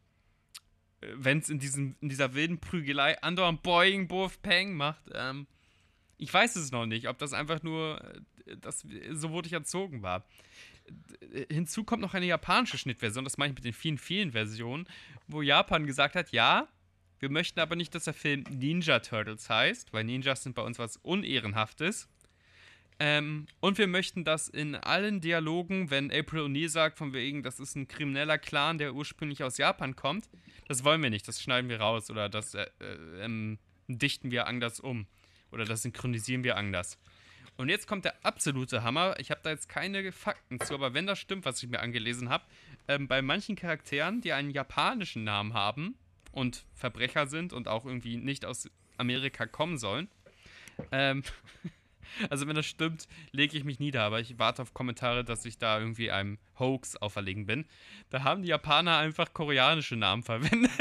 es 1.02 1.50
in, 1.50 1.98
in 2.00 2.08
dieser 2.08 2.34
wilden 2.36 2.60
Prügelei 2.62 3.22
andauernd 3.22 3.62
Boing, 3.62 4.08
Buff, 4.08 4.42
Peng 4.42 4.76
macht? 4.76 5.04
Ähm, 5.14 5.46
ich 6.18 6.34
weiß 6.34 6.56
es 6.56 6.72
noch 6.72 6.86
nicht, 6.86 7.10
ob 7.10 7.18
das 7.18 7.34
einfach 7.34 7.64
nur, 7.64 8.02
äh, 8.46 8.56
das, 8.62 8.86
so 9.12 9.32
wurde 9.32 9.48
ich 9.48 9.54
erzogen 9.54 10.04
war. 10.04 10.26
Hinzu 11.52 11.84
kommt 11.84 12.02
noch 12.02 12.14
eine 12.14 12.26
japanische 12.26 12.78
Schnittversion, 12.78 13.26
das 13.26 13.38
meine 13.38 13.52
ich 13.52 13.58
mit 13.58 13.66
den 13.66 13.74
vielen, 13.74 13.98
vielen 13.98 14.32
Versionen, 14.32 14.88
wo 15.28 15.42
Japan 15.42 15.86
gesagt 15.86 16.16
hat, 16.16 16.32
ja, 16.32 16.70
wir 17.20 17.30
möchten 17.30 17.60
aber 17.60 17.76
nicht, 17.76 17.94
dass 17.96 18.06
der 18.06 18.14
Film 18.14 18.44
Ninja 18.50 19.00
Turtles 19.00 19.50
heißt, 19.50 19.94
weil 19.94 20.04
Ninjas 20.04 20.44
sind 20.44 20.56
bei 20.56 20.62
uns 20.62 20.80
was 20.80 20.98
Unehrenhaftes. 20.98 22.08
Ähm, 23.02 23.46
und 23.62 23.78
wir 23.78 23.88
möchten, 23.88 24.26
dass 24.26 24.50
in 24.50 24.76
allen 24.76 25.22
Dialogen, 25.22 25.90
wenn 25.90 26.12
April 26.12 26.42
O'Neil 26.42 26.68
sagt, 26.68 26.98
von 26.98 27.14
wegen, 27.14 27.44
das 27.44 27.60
ist 27.60 27.76
ein 27.76 27.88
krimineller 27.88 28.38
Clan, 28.38 28.78
der 28.78 28.94
ursprünglich 28.94 29.44
aus 29.44 29.58
Japan 29.58 29.96
kommt, 29.96 30.30
das 30.68 30.84
wollen 30.84 31.02
wir 31.02 31.10
nicht, 31.10 31.28
das 31.28 31.42
schneiden 31.42 31.70
wir 31.70 31.80
raus 31.80 32.10
oder 32.12 32.28
das 32.28 32.56
äh, 32.56 32.68
äh, 32.80 33.24
ähm, 33.24 33.58
dichten 33.88 34.32
wir 34.32 34.48
anders 34.48 34.82
um 34.82 35.08
oder 35.52 35.64
das 35.64 35.84
synchronisieren 35.84 36.44
wir 36.44 36.58
anders. 36.58 36.98
Und 37.56 37.70
jetzt 37.70 37.88
kommt 37.88 38.06
der 38.06 38.26
absolute 38.26 38.84
Hammer. 38.84 39.16
Ich 39.20 39.32
habe 39.32 39.42
da 39.44 39.50
jetzt 39.50 39.68
keine 39.68 40.12
Fakten 40.14 40.60
zu, 40.62 40.74
aber 40.74 40.94
wenn 40.94 41.08
das 41.08 41.20
stimmt, 41.20 41.44
was 41.44 41.62
ich 41.62 41.70
mir 41.70 41.82
angelesen 41.82 42.30
habe, 42.30 42.46
ähm, 42.88 43.08
bei 43.08 43.22
manchen 43.22 43.56
Charakteren, 43.56 44.22
die 44.22 44.32
einen 44.32 44.52
japanischen 44.52 45.24
Namen 45.26 45.54
haben, 45.54 45.96
und 46.32 46.66
Verbrecher 46.76 47.28
sind 47.28 47.54
und 47.54 47.68
auch 47.68 47.86
irgendwie 47.86 48.18
nicht 48.18 48.46
aus 48.46 48.70
Amerika 48.98 49.46
kommen 49.46 49.78
sollen. 49.78 50.10
Ähm, 50.92 51.24
also 52.30 52.48
wenn 52.48 52.56
das 52.56 52.66
stimmt, 52.66 53.08
lege 53.32 53.58
ich 53.58 53.64
mich 53.64 53.80
nieder, 53.80 54.04
aber 54.04 54.20
ich 54.20 54.40
warte 54.40 54.62
auf 54.62 54.74
Kommentare, 54.74 55.24
dass 55.24 55.46
ich 55.46 55.58
da 55.58 55.80
irgendwie 55.80 56.12
einem 56.12 56.38
Hoax 56.58 56.98
auferlegen 56.98 57.46
bin. 57.46 57.66
Da 58.10 58.24
haben 58.24 58.42
die 58.44 58.50
Japaner 58.50 58.98
einfach 58.98 59.34
koreanische 59.34 59.96
Namen 59.96 60.24
verwendet. 60.24 60.72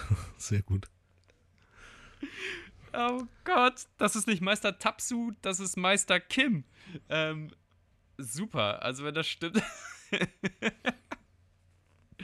Sehr 0.36 0.62
gut. 0.62 0.88
Oh 2.92 3.22
Gott, 3.44 3.86
das 3.96 4.16
ist 4.16 4.26
nicht 4.26 4.42
Meister 4.42 4.78
Tapsu, 4.78 5.32
das 5.40 5.60
ist 5.60 5.76
Meister 5.76 6.20
Kim. 6.20 6.64
Ähm, 7.08 7.50
super, 8.18 8.82
also 8.82 9.04
wenn 9.04 9.14
das 9.14 9.26
stimmt. 9.26 9.62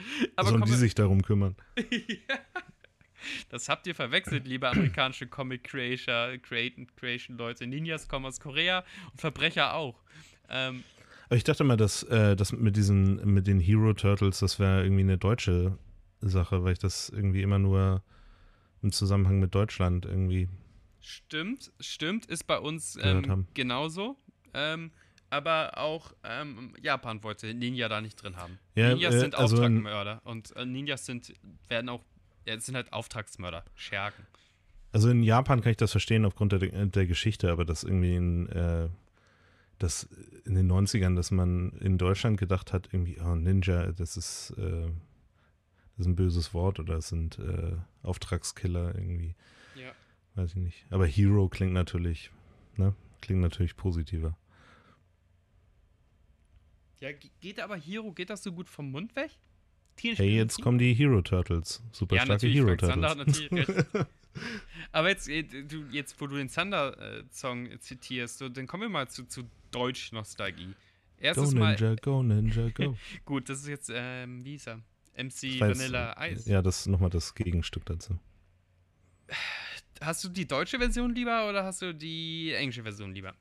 Aber 0.35 0.49
Sollen 0.49 0.63
die 0.63 0.71
sich 0.73 0.95
darum 0.95 1.21
kümmern? 1.21 1.55
ja. 1.77 2.39
Das 3.49 3.67
habt 3.67 3.85
ihr 3.87 3.95
verwechselt, 3.95 4.47
liebe 4.47 4.69
amerikanische 4.69 5.27
Comic 5.27 5.65
Creation, 5.65 6.41
Creation 6.41 7.37
Leute. 7.37 7.67
Ninjas 7.67 8.07
kommen 8.07 8.25
aus 8.25 8.39
Korea 8.39 8.83
und 9.11 9.19
Verbrecher 9.19 9.73
auch. 9.73 10.01
Ähm, 10.49 10.83
Aber 11.25 11.35
ich 11.35 11.43
dachte 11.43 11.63
mal, 11.63 11.77
dass 11.77 12.03
äh, 12.03 12.35
das 12.35 12.53
mit 12.53 12.75
diesen, 12.77 13.33
mit 13.33 13.47
den 13.47 13.59
Hero 13.59 13.93
Turtles, 13.93 14.39
das 14.39 14.59
wäre 14.59 14.83
irgendwie 14.83 15.01
eine 15.01 15.17
deutsche 15.17 15.77
Sache, 16.21 16.63
weil 16.63 16.73
ich 16.73 16.79
das 16.79 17.09
irgendwie 17.09 17.41
immer 17.41 17.59
nur 17.59 18.03
im 18.81 18.91
Zusammenhang 18.91 19.39
mit 19.39 19.53
Deutschland 19.53 20.05
irgendwie. 20.05 20.47
Stimmt, 21.01 21.71
stimmt, 21.79 22.25
ist 22.25 22.45
bei 22.45 22.57
uns 22.57 22.97
ähm, 23.01 23.47
genauso. 23.53 24.17
Ähm, 24.53 24.91
aber 25.29 25.77
auch 25.77 26.13
ähm, 26.23 26.73
Japan 26.81 27.23
wollte 27.23 27.53
Ninja 27.53 27.87
da 27.89 28.01
nicht 28.01 28.21
drin 28.21 28.35
haben. 28.35 28.59
Ja, 28.75 28.89
Ninjas 28.89 29.15
äh, 29.15 29.19
sind 29.19 29.35
also 29.35 29.55
Auftragsmörder 29.55 30.21
und 30.23 30.55
äh, 30.55 30.65
Ninjas 30.65 31.05
sind, 31.05 31.33
werden 31.67 31.89
auch, 31.89 32.03
ja, 32.45 32.59
sind 32.59 32.75
halt 32.75 32.91
Auftragsmörder, 32.93 33.63
Schergen. 33.75 34.25
Also 34.91 35.09
in 35.09 35.21
Japan 35.21 35.61
kann 35.61 35.71
ich 35.71 35.77
das 35.77 35.91
verstehen 35.91 36.25
aufgrund 36.25 36.51
der, 36.53 36.59
der 36.59 37.05
Geschichte, 37.05 37.51
aber 37.51 37.63
das 37.63 37.83
irgendwie 37.83 38.15
in, 38.15 38.49
äh, 38.49 38.89
das 39.77 40.09
in 40.45 40.55
den 40.55 40.71
90ern, 40.71 41.15
dass 41.15 41.31
man 41.31 41.71
in 41.79 41.97
Deutschland 41.97 42.39
gedacht 42.39 42.73
hat, 42.73 42.89
irgendwie, 42.91 43.19
oh, 43.21 43.35
Ninja, 43.35 43.91
das 43.91 44.17
ist, 44.17 44.53
äh, 44.57 44.87
das 45.95 45.99
ist 45.99 46.07
ein 46.07 46.15
böses 46.15 46.53
Wort 46.53 46.79
oder 46.79 46.95
es 46.95 47.09
sind 47.09 47.37
äh, 47.39 47.75
Auftragskiller 48.01 48.95
irgendwie. 48.95 49.35
Ja. 49.75 49.91
Weiß 50.35 50.51
ich 50.51 50.57
nicht. 50.57 50.85
Aber 50.89 51.05
Hero 51.05 51.49
klingt 51.49 51.73
natürlich, 51.73 52.31
ne? 52.77 52.95
Klingt 53.21 53.41
natürlich 53.41 53.75
positiver. 53.75 54.37
Ja, 56.99 57.11
geht 57.11 57.59
aber 57.59 57.77
Hero, 57.77 58.11
geht 58.11 58.29
das 58.29 58.43
so 58.43 58.51
gut 58.51 58.69
vom 58.69 58.91
Mund 58.91 59.15
weg? 59.15 59.31
hey, 60.01 60.35
jetzt 60.35 60.61
kommen 60.61 60.77
die 60.77 60.93
Hero 60.93 61.21
Turtles. 61.21 61.81
Super 61.91 62.17
ja, 62.17 62.23
starke 62.23 62.47
Hero 62.47 62.75
Turtles. 62.75 63.49
Aber 64.91 65.09
jetzt, 65.09 65.27
äh, 65.27 65.43
du, 65.43 65.85
jetzt, 65.91 66.19
wo 66.21 66.27
du 66.27 66.37
den 66.37 66.49
Zander-Song 66.49 67.65
äh, 67.65 67.79
zitierst, 67.79 68.41
dann 68.41 68.67
kommen 68.67 68.83
wir 68.83 68.89
mal 68.89 69.07
zu, 69.09 69.25
zu 69.25 69.43
Deutsch-Nostalgie. 69.71 70.73
Erstes 71.17 71.53
go 71.53 71.59
Ninja, 71.59 71.87
mal, 71.89 71.95
go 71.97 72.23
Ninja, 72.23 72.69
go. 72.69 72.95
gut, 73.25 73.49
das 73.49 73.61
ist 73.61 73.67
jetzt, 73.67 73.91
ähm, 73.93 74.45
wie 74.45 74.51
hieß 74.51 74.67
er? 74.67 74.81
MC 75.17 75.59
Vanilla 75.59 76.15
Ice. 76.27 76.49
Ja, 76.49 76.61
das 76.61 76.81
ist 76.81 76.87
nochmal 76.87 77.09
das 77.09 77.35
Gegenstück 77.35 77.85
dazu. 77.85 78.17
Hast 79.99 80.23
du 80.23 80.29
die 80.29 80.47
deutsche 80.47 80.77
Version 80.77 81.13
lieber 81.13 81.49
oder 81.49 81.65
hast 81.65 81.81
du 81.81 81.93
die 81.93 82.53
englische 82.53 82.83
Version 82.83 83.13
lieber? 83.13 83.35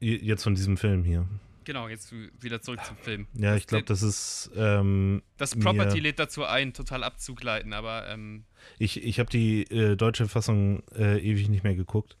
Jetzt 0.00 0.44
von 0.44 0.54
diesem 0.54 0.76
Film 0.76 1.04
hier. 1.04 1.26
Genau, 1.68 1.86
jetzt 1.86 2.14
wieder 2.40 2.62
zurück 2.62 2.82
zum 2.82 2.96
Film. 2.96 3.26
Ja, 3.34 3.54
ich 3.54 3.66
glaube, 3.66 3.84
das 3.84 4.02
ist. 4.02 4.50
Ähm, 4.56 5.22
das 5.36 5.54
Property 5.54 6.00
lädt 6.00 6.18
dazu 6.18 6.44
ein, 6.44 6.72
total 6.72 7.04
abzugleiten, 7.04 7.74
aber. 7.74 8.08
Ähm, 8.08 8.44
ich 8.78 9.04
ich 9.04 9.18
habe 9.20 9.28
die 9.28 9.64
äh, 9.64 9.94
deutsche 9.94 10.28
Fassung 10.28 10.82
äh, 10.96 11.18
ewig 11.18 11.50
nicht 11.50 11.64
mehr 11.64 11.74
geguckt. 11.74 12.16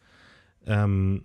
Ähm, 0.66 1.24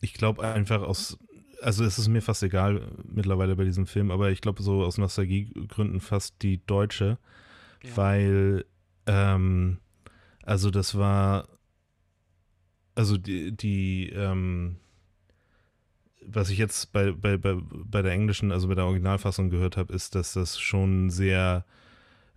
ich 0.00 0.14
glaube 0.14 0.42
einfach 0.42 0.82
aus. 0.82 1.16
Also, 1.60 1.84
es 1.84 1.96
ist 1.96 2.08
mir 2.08 2.22
fast 2.22 2.42
egal 2.42 2.90
mittlerweile 3.04 3.54
bei 3.54 3.62
diesem 3.62 3.86
Film, 3.86 4.10
aber 4.10 4.32
ich 4.32 4.40
glaube, 4.40 4.60
so 4.64 4.82
aus 4.82 4.98
Nostalgiegründen 4.98 6.00
fast 6.00 6.42
die 6.42 6.66
deutsche, 6.66 7.18
ja. 7.84 7.96
weil. 7.96 8.64
Ähm, 9.06 9.78
also, 10.42 10.72
das 10.72 10.98
war. 10.98 11.46
Also, 12.96 13.16
die. 13.16 13.52
die 13.56 14.08
ähm, 14.08 14.78
was 16.26 16.50
ich 16.50 16.58
jetzt 16.58 16.92
bei, 16.92 17.12
bei, 17.12 17.36
bei, 17.36 17.56
bei 17.60 18.02
der 18.02 18.12
englischen, 18.12 18.52
also 18.52 18.68
bei 18.68 18.74
der 18.74 18.84
Originalfassung 18.84 19.50
gehört 19.50 19.76
habe, 19.76 19.92
ist, 19.92 20.14
dass 20.14 20.32
das 20.32 20.58
schon 20.58 21.10
sehr, 21.10 21.64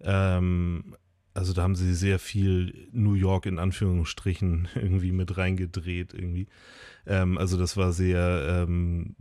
ähm, 0.02 0.96
also 1.34 1.54
da 1.54 1.64
haben 1.64 1.76
sie 1.76 1.94
sehr 1.94 2.20
viel 2.20 2.88
New 2.92 3.14
York 3.14 3.46
in 3.46 3.60
Anführungsstrichen 3.60 4.68
irgendwie 4.76 5.12
mit 5.12 5.38
reingedreht 5.38 6.14
irgendwie. 6.14 6.48
Ähm, 7.06 7.38
also 7.38 7.58
das 7.58 7.78
war 7.78 7.92
sehr, 7.92 8.66
ähm, 8.68 9.16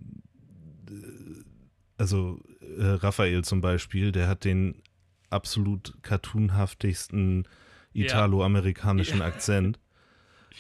also 1.97 2.41
äh, 2.79 2.85
Raphael 2.85 3.45
zum 3.45 3.61
Beispiel, 3.61 4.13
der 4.13 4.29
hat 4.29 4.45
den 4.45 4.83
absolut 5.31 5.95
cartoonhaftigsten 6.03 7.47
italo-amerikanischen 7.93 9.19
ja. 9.19 9.27
Akzent. 9.27 9.79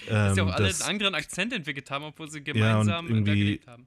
Dass 0.09 0.35
sie 0.35 0.41
auch 0.41 0.49
ähm, 0.49 0.53
alle 0.53 0.67
einen 0.67 0.83
anderen 0.83 1.15
Akzent 1.15 1.53
entwickelt 1.53 1.89
haben, 1.89 2.05
obwohl 2.05 2.29
sie 2.29 2.43
gemeinsam 2.43 3.07
ja, 3.07 3.15
irgendwie, 3.15 3.39
gelebt 3.39 3.67
haben 3.69 3.87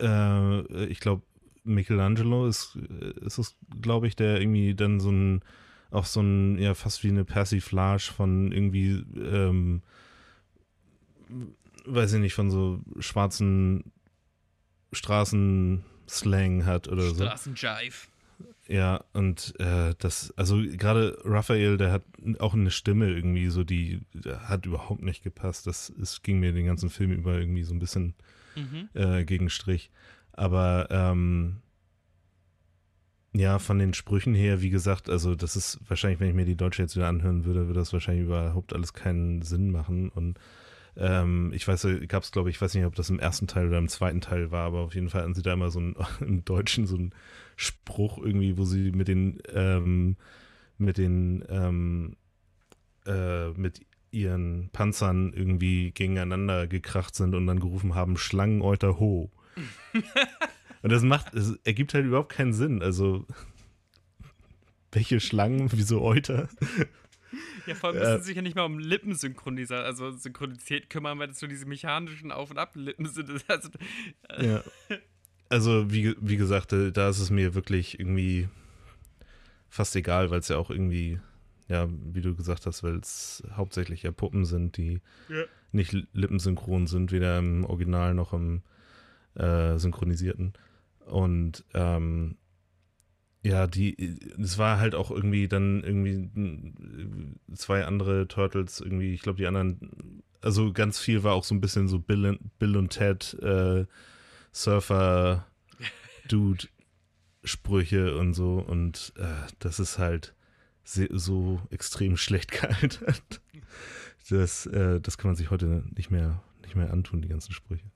äh, 0.00 0.84
ich 0.86 1.00
glaube, 1.00 1.22
Michelangelo 1.64 2.46
ist, 2.46 2.76
ist 3.20 3.38
es, 3.38 3.56
glaube 3.80 4.08
ich, 4.08 4.16
der 4.16 4.40
irgendwie 4.40 4.74
dann 4.74 5.00
so 5.00 5.10
ein, 5.10 5.42
auch 5.90 6.06
so 6.06 6.20
ein, 6.20 6.58
ja, 6.58 6.74
fast 6.74 7.04
wie 7.04 7.08
eine 7.08 7.24
Persiflage 7.24 8.10
von 8.14 8.52
irgendwie, 8.52 9.04
ähm, 9.16 9.82
weiß 11.84 12.14
ich 12.14 12.20
nicht, 12.20 12.34
von 12.34 12.50
so 12.50 12.80
schwarzen 12.98 13.92
Straßenslang 14.92 16.64
hat 16.64 16.88
oder 16.88 17.02
so. 17.02 17.24
Straßenjive. 17.24 18.08
Ja, 18.66 19.04
und 19.14 19.54
äh, 19.58 19.94
das, 19.98 20.32
also 20.36 20.58
gerade 20.58 21.18
Raphael, 21.24 21.78
der 21.78 21.90
hat 21.90 22.04
auch 22.38 22.52
eine 22.54 22.70
Stimme 22.70 23.08
irgendwie 23.10 23.48
so, 23.48 23.64
die 23.64 24.02
hat 24.40 24.66
überhaupt 24.66 25.02
nicht 25.02 25.22
gepasst. 25.22 25.66
Das 25.66 25.88
ist, 25.88 26.22
ging 26.22 26.38
mir 26.38 26.52
den 26.52 26.66
ganzen 26.66 26.90
Film 26.90 27.12
über 27.12 27.38
irgendwie 27.38 27.62
so 27.62 27.74
ein 27.74 27.78
bisschen 27.78 28.14
mhm. 28.56 28.88
äh, 28.94 29.24
gegen 29.24 29.50
Strich. 29.50 29.90
Aber 30.32 30.88
ähm, 30.90 31.56
ja, 33.34 33.58
von 33.58 33.78
den 33.78 33.94
Sprüchen 33.94 34.34
her, 34.34 34.62
wie 34.62 34.70
gesagt, 34.70 35.10
also 35.10 35.34
das 35.34 35.56
ist 35.56 35.78
wahrscheinlich, 35.88 36.20
wenn 36.20 36.28
ich 36.28 36.34
mir 36.34 36.44
die 36.44 36.56
Deutsche 36.56 36.82
jetzt 36.82 36.96
wieder 36.96 37.08
anhören 37.08 37.44
würde, 37.44 37.66
würde 37.66 37.80
das 37.80 37.92
wahrscheinlich 37.92 38.24
überhaupt 38.24 38.72
alles 38.72 38.94
keinen 38.94 39.42
Sinn 39.42 39.70
machen. 39.70 40.08
Und 40.08 40.38
ähm, 40.96 41.52
ich 41.54 41.66
weiß, 41.68 41.86
gab 42.08 42.22
es, 42.22 42.32
glaube 42.32 42.50
ich, 42.50 42.56
ich 42.56 42.62
weiß 42.62 42.74
nicht, 42.74 42.84
ob 42.84 42.94
das 42.94 43.10
im 43.10 43.20
ersten 43.20 43.46
Teil 43.46 43.68
oder 43.68 43.78
im 43.78 43.88
zweiten 43.88 44.20
Teil 44.20 44.50
war, 44.50 44.66
aber 44.66 44.80
auf 44.80 44.94
jeden 44.94 45.08
Fall 45.08 45.22
hatten 45.22 45.34
sie 45.34 45.42
da 45.42 45.52
immer 45.52 45.70
so 45.70 45.78
einen, 45.78 45.96
im 46.20 46.44
Deutschen 46.44 46.86
so 46.86 46.96
einen 46.96 47.12
Spruch 47.56 48.18
irgendwie, 48.18 48.56
wo 48.58 48.64
sie 48.64 48.90
mit 48.92 49.08
den, 49.08 49.38
ähm, 49.52 50.16
mit 50.78 50.98
den, 50.98 51.44
ähm, 51.48 52.16
äh, 53.06 53.50
mit 53.50 53.80
ihren 54.10 54.70
Panzern 54.70 55.32
irgendwie 55.32 55.92
gegeneinander 55.92 56.66
gekracht 56.66 57.14
sind 57.14 57.34
und 57.34 57.46
dann 57.46 57.60
gerufen 57.60 57.94
haben, 57.94 58.16
Schlangeneuter 58.16 58.98
ho. 58.98 59.30
und 60.82 60.92
das 60.92 61.02
macht, 61.02 61.34
es 61.34 61.58
ergibt 61.64 61.94
halt 61.94 62.06
überhaupt 62.06 62.32
keinen 62.32 62.52
Sinn. 62.52 62.82
Also, 62.82 63.26
welche 64.92 65.20
Schlangen, 65.20 65.70
wieso 65.72 66.02
Euter? 66.02 66.48
Ja, 67.66 67.74
vor 67.74 67.90
allem 67.90 67.98
müssen 67.98 68.18
sie 68.20 68.26
sich 68.26 68.36
ja 68.36 68.42
nicht 68.42 68.56
mal 68.56 68.64
um 68.64 68.78
Lippensynchronisation, 68.78 69.84
also 69.84 70.10
Synchronität 70.12 70.88
kümmern, 70.88 71.18
weil 71.18 71.28
das 71.28 71.38
so 71.38 71.46
diese 71.46 71.66
mechanischen 71.66 72.32
Auf- 72.32 72.50
und 72.50 72.58
Ab-Lippen 72.58 73.06
sind. 73.06 73.28
Also, 73.48 73.68
äh. 74.30 74.46
Ja. 74.46 74.64
Also, 75.50 75.90
wie, 75.90 76.14
wie 76.20 76.36
gesagt, 76.36 76.72
äh, 76.72 76.92
da 76.92 77.08
ist 77.08 77.20
es 77.20 77.30
mir 77.30 77.54
wirklich 77.54 77.98
irgendwie 77.98 78.48
fast 79.68 79.96
egal, 79.96 80.30
weil 80.30 80.40
es 80.40 80.48
ja 80.48 80.56
auch 80.56 80.70
irgendwie, 80.70 81.20
ja, 81.68 81.88
wie 81.90 82.22
du 82.22 82.34
gesagt 82.34 82.66
hast, 82.66 82.82
weil 82.82 82.96
es 82.96 83.42
hauptsächlich 83.54 84.02
ja 84.02 84.10
Puppen 84.10 84.44
sind, 84.44 84.76
die 84.76 85.00
ja. 85.28 85.44
nicht 85.70 85.92
lippensynchron 86.12 86.86
sind, 86.86 87.12
weder 87.12 87.38
im 87.38 87.64
Original 87.64 88.14
noch 88.14 88.32
im 88.32 88.62
äh, 89.34 89.78
Synchronisierten. 89.78 90.54
Und 91.04 91.64
ähm, 91.74 92.36
ja, 93.42 93.66
die, 93.66 94.18
es 94.38 94.58
war 94.58 94.80
halt 94.80 94.94
auch 94.94 95.10
irgendwie 95.10 95.46
dann 95.46 95.82
irgendwie 95.84 97.38
zwei 97.54 97.84
andere 97.84 98.28
Turtles, 98.28 98.80
irgendwie, 98.80 99.12
ich 99.12 99.22
glaube, 99.22 99.38
die 99.38 99.46
anderen, 99.46 100.22
also 100.40 100.72
ganz 100.72 100.98
viel 100.98 101.22
war 101.22 101.34
auch 101.34 101.44
so 101.44 101.54
ein 101.54 101.60
bisschen 101.60 101.88
so 101.88 101.98
Bill, 101.98 102.38
Bill 102.58 102.76
und 102.76 102.90
Ted, 102.90 103.34
äh, 103.42 103.86
Surfer, 104.52 105.46
Dude, 106.28 106.66
Sprüche 107.44 108.18
und 108.18 108.34
so. 108.34 108.58
Und 108.58 109.12
äh, 109.16 109.52
das 109.58 109.80
ist 109.80 109.98
halt 109.98 110.34
so 110.88 111.60
extrem 111.70 112.16
schlecht 112.16 112.50
gealtert. 112.60 113.40
Das, 114.30 114.66
äh, 114.66 115.00
das 115.00 115.18
kann 115.18 115.30
man 115.30 115.36
sich 115.36 115.50
heute 115.50 115.84
nicht 115.94 116.10
mehr, 116.10 116.42
nicht 116.62 116.76
mehr 116.76 116.92
antun, 116.92 117.22
die 117.22 117.28
ganzen 117.28 117.52
Sprüche. 117.52 117.90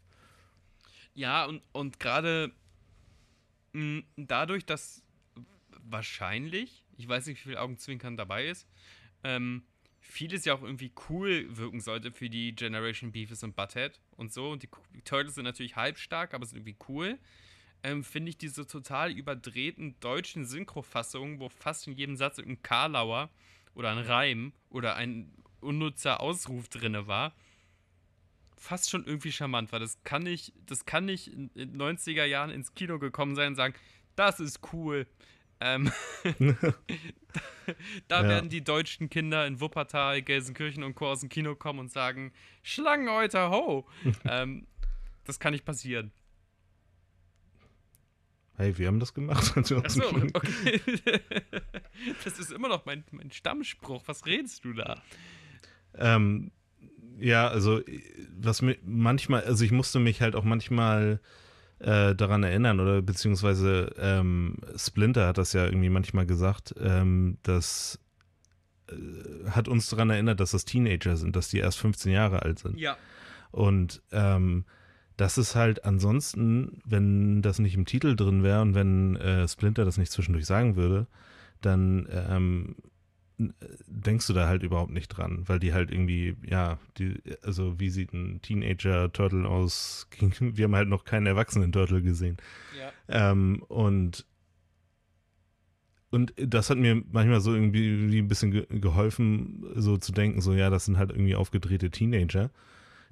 Ja, 1.15 1.45
und, 1.45 1.63
und 1.73 2.01
gerade 2.01 2.53
dadurch, 4.17 4.67
dass 4.67 5.03
wahrscheinlich, 5.83 6.85
ich 6.97 7.09
weiß 7.09 7.27
nicht, 7.27 7.39
wie 7.45 7.51
viel 7.51 7.57
Augenzwinkern 7.57 8.17
dabei 8.17 8.49
ist, 8.49 8.69
ähm, 9.25 9.63
vieles 10.01 10.45
ja 10.45 10.55
auch 10.55 10.63
irgendwie 10.63 10.93
cool 11.09 11.47
wirken 11.57 11.81
sollte 11.81 12.13
für 12.13 12.29
die 12.29 12.55
Generation 12.55 13.13
Beavis 13.13 13.43
und 13.43 13.57
Butthead 13.57 14.01
und 14.17 14.33
so. 14.33 14.51
Und 14.51 14.63
die 14.63 14.69
Turtles 15.05 15.37
sind 15.37 15.45
natürlich 15.45 15.77
halbstark, 15.77 16.35
aber 16.35 16.45
sind 16.45 16.59
irgendwie 16.59 16.77
cool. 16.89 17.19
Ähm, 17.83 18.05
Finde 18.05 18.31
ich 18.31 18.39
diese 18.39 18.67
total 18.67 19.11
überdrehten 19.13 19.99
deutschen 20.01 20.45
Synchrofassungen, 20.45 21.41
wo 21.41 21.49
fast 21.49 21.87
in 21.87 21.95
jedem 21.95 22.17
Satz 22.17 22.39
ein 22.39 22.63
Karlauer 22.63 23.31
oder 23.75 23.91
ein 23.91 23.99
Reim 23.99 24.53
oder 24.71 24.97
ein 24.97 25.33
unnutzer 25.61 26.21
Ausruf 26.21 26.69
drin 26.69 27.07
war, 27.07 27.35
fast 28.57 28.91
schon 28.91 29.05
irgendwie 29.05 29.33
charmant, 29.33 29.73
weil 29.73 29.81
das 29.81 30.03
kann 30.05 30.23
nicht, 30.23 30.53
das 30.67 30.85
kann 30.85 31.05
nicht 31.05 31.29
in, 31.29 31.51
in 31.55 31.77
90er 31.77 32.25
Jahren 32.25 32.51
ins 32.51 32.75
Kino 32.75 32.99
gekommen 32.99 33.35
sein 33.35 33.49
und 33.49 33.57
sagen, 33.57 33.75
das 34.15 34.41
ist 34.41 34.61
cool. 34.73 35.07
Ähm, 35.61 35.91
da 38.09 38.23
ja. 38.23 38.29
werden 38.29 38.51
die 38.51 38.63
deutschen 38.63 39.11
Kinder 39.11 39.47
in 39.47 39.61
Wuppertal, 39.61 40.23
Gelsenkirchen 40.23 40.83
und 40.85 40.95
Co. 40.95 41.09
aus 41.09 41.21
dem 41.21 41.29
Kino 41.29 41.55
kommen 41.55 41.81
und 41.81 41.93
sagen: 41.93 42.33
Schlangeneuter, 42.63 43.51
ho! 43.51 43.87
ähm, 44.25 44.67
das 45.25 45.39
kann 45.39 45.53
nicht 45.53 45.65
passieren. 45.65 46.13
Hey, 48.63 48.79
wir 48.79 48.87
haben 48.87 49.01
das 49.01 49.13
gemacht. 49.13 49.53
Achso, 49.57 49.79
okay. 49.79 50.81
das 52.25 52.39
ist 52.39 52.53
immer 52.53 52.69
noch 52.69 52.87
mein, 52.87 53.03
mein 53.11 53.33
Stammspruch. 53.33 54.05
Was 54.07 54.25
redest 54.25 54.65
du 54.65 54.73
da? 54.73 55.03
Ähm, 55.97 56.53
ja, 57.19 57.49
also, 57.49 57.81
was 58.39 58.63
mir 58.63 58.79
manchmal, 58.85 59.43
also 59.43 59.65
ich 59.65 59.73
musste 59.73 59.99
mich 59.99 60.23
halt 60.23 60.37
auch 60.37 60.45
manchmal 60.45 61.21
äh, 61.81 62.15
daran 62.15 62.45
erinnern 62.45 62.79
oder 62.79 63.03
beziehungsweise 63.03 63.97
ähm, 63.99 64.59
Splinter 64.77 65.27
hat 65.27 65.39
das 65.39 65.55
ja 65.55 65.65
irgendwie 65.65 65.91
manchmal 65.91 66.27
gesagt, 66.27 66.73
ähm, 66.81 67.39
dass 67.43 67.99
äh, 68.87 69.51
hat 69.51 69.67
uns 69.67 69.89
daran 69.89 70.11
erinnert, 70.11 70.39
dass 70.39 70.53
das 70.53 70.65
Teenager 70.65 71.17
sind, 71.17 71.35
dass 71.35 71.49
die 71.49 71.59
erst 71.59 71.81
15 71.81 72.13
Jahre 72.13 72.43
alt 72.43 72.61
sind. 72.61 72.79
Ja. 72.79 72.97
Und 73.51 74.03
ähm, 74.13 74.67
das 75.23 75.39
ist 75.39 75.55
halt 75.55 75.85
ansonsten, 75.85 76.83
wenn 76.85 77.43
das 77.43 77.61
nicht 77.61 77.77
im 77.77 77.85
Titel 77.85 78.17
drin 78.17 78.43
wäre 78.43 78.61
und 78.61 78.75
wenn 78.75 79.15
äh, 79.15 79.47
Splinter 79.47 79.85
das 79.85 79.97
nicht 79.97 80.11
zwischendurch 80.11 80.47
sagen 80.47 80.75
würde, 80.75 81.07
dann 81.61 82.09
ähm, 82.11 82.75
denkst 83.87 84.27
du 84.27 84.33
da 84.33 84.49
halt 84.49 84.65
überhaupt 84.65 84.91
nicht 84.91 85.07
dran, 85.07 85.45
weil 85.47 85.61
die 85.61 85.73
halt 85.73 85.93
irgendwie, 85.93 86.35
ja, 86.45 86.81
die, 86.99 87.23
also 87.43 87.79
wie 87.79 87.91
sieht 87.91 88.13
ein 88.13 88.43
Teenager-Turtle 88.43 89.49
aus? 89.49 90.09
Wir 90.41 90.65
haben 90.65 90.75
halt 90.75 90.89
noch 90.89 91.05
keinen 91.05 91.27
Erwachsenen-Turtle 91.27 92.03
gesehen. 92.03 92.39
Ja. 92.77 93.31
Ähm, 93.31 93.63
und 93.69 94.27
und 96.11 96.35
das 96.37 96.69
hat 96.69 96.79
mir 96.79 97.01
manchmal 97.13 97.41
so 97.41 97.55
irgendwie 97.55 98.19
ein 98.19 98.27
bisschen 98.27 98.51
geholfen, 98.51 99.65
so 99.77 99.99
zu 99.99 100.11
denken, 100.11 100.41
so 100.41 100.53
ja, 100.53 100.69
das 100.69 100.87
sind 100.87 100.99
halt 100.99 101.11
irgendwie 101.11 101.37
aufgedrehte 101.37 101.91
Teenager, 101.93 102.51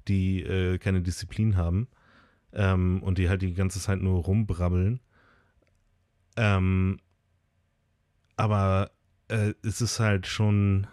die 0.09 0.41
äh, 0.43 0.77
keine 0.77 1.01
Disziplin 1.01 1.55
haben 1.55 1.87
ähm, 2.53 3.01
und 3.03 3.17
die 3.17 3.29
halt 3.29 3.41
die 3.41 3.53
ganze 3.53 3.79
Zeit 3.79 4.01
nur 4.01 4.23
rumbrabbeln. 4.23 4.99
Ähm, 6.37 6.99
aber 8.35 8.91
äh, 9.27 9.53
es 9.63 9.81
ist 9.81 9.99
halt 9.99 10.27
schon 10.27 10.87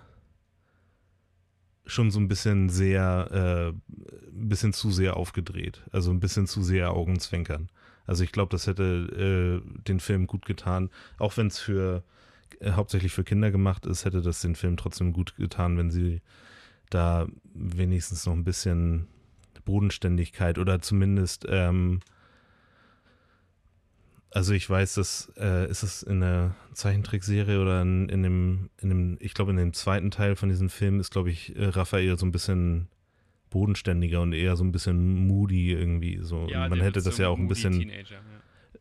schon 1.87 2.11
so 2.11 2.21
ein 2.21 2.29
bisschen 2.29 2.69
sehr, 2.69 3.29
äh, 3.33 3.69
ein 4.29 4.49
bisschen 4.49 4.75
zu 4.75 4.91
sehr 4.91 5.17
aufgedreht. 5.17 5.83
Also 5.91 6.11
ein 6.11 6.21
bisschen 6.21 6.47
zu 6.47 6.63
sehr 6.63 6.93
Augenzwinkern. 6.93 7.71
Also 8.07 8.25
ich 8.25 8.33
glaube, 8.33 8.51
das 8.51 8.67
hätte 8.67 9.63
äh, 9.65 9.83
den 9.85 10.01
Film 10.01 10.27
gut 10.27 10.45
getan. 10.45 10.91
Auch 11.19 11.37
wenn 11.39 11.47
es 11.47 11.59
für 11.59 12.05
äh, 12.61 12.73
hauptsächlich 12.73 13.13
für 13.13 13.25
Kinder 13.25 13.51
gemacht 13.51 13.87
ist, 13.87 14.05
hätte 14.05 14.23
das 14.23 14.41
den 14.41 14.55
Film 14.55 14.77
trotzdem 14.77 15.13
gut 15.13 15.37
getan, 15.37 15.79
wenn 15.79 15.91
sie 15.91 16.21
da 16.91 17.27
wenigstens 17.55 18.27
noch 18.27 18.35
ein 18.35 18.45
bisschen 18.45 19.09
Bodenständigkeit 19.69 20.59
oder 20.59 20.81
zumindest 20.81 21.45
ähm, 21.47 22.01
also 24.31 24.55
ich 24.55 24.69
weiß, 24.69 24.95
dass 24.95 25.31
äh, 25.39 25.71
ist 25.71 25.83
es 25.83 26.03
in 26.03 26.21
der 26.21 26.55
Zeichentrickserie 26.73 27.61
oder 27.61 27.83
in, 27.83 28.09
in, 28.09 28.23
dem, 28.23 28.71
in 28.81 28.89
dem, 28.89 29.17
ich 29.21 29.35
glaube 29.35 29.51
in 29.51 29.59
dem 29.59 29.73
zweiten 29.75 30.11
Teil 30.11 30.37
von 30.37 30.49
diesem 30.49 30.71
Film 30.71 31.01
ist, 31.01 31.11
glaube 31.11 31.31
ich, 31.31 31.55
äh, 31.57 31.67
Raphael 31.67 32.19
so 32.19 32.27
ein 32.27 32.33
bisschen 32.33 32.89
bodenständiger 33.51 34.21
und 34.21 34.33
eher 34.33 34.57
so 34.57 34.65
ein 34.65 34.73
bisschen 34.73 35.27
moody 35.27 35.73
irgendwie. 35.73 36.19
So. 36.23 36.47
Ja, 36.49 36.69
man 36.69 36.81
hätte 36.81 37.03
das 37.03 37.17
so 37.17 37.23
ja 37.23 37.29
auch 37.29 37.39
ein 37.39 37.49
bisschen. 37.49 37.73
Teenager, 37.73 38.17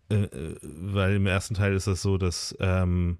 ja. 0.09 0.15
Äh, 0.15 0.23
äh, 0.23 0.55
weil 0.61 1.15
im 1.15 1.27
ersten 1.27 1.53
Teil 1.53 1.73
ist 1.73 1.87
das 1.87 2.01
so, 2.01 2.17
dass 2.17 2.55
ähm, 2.59 3.17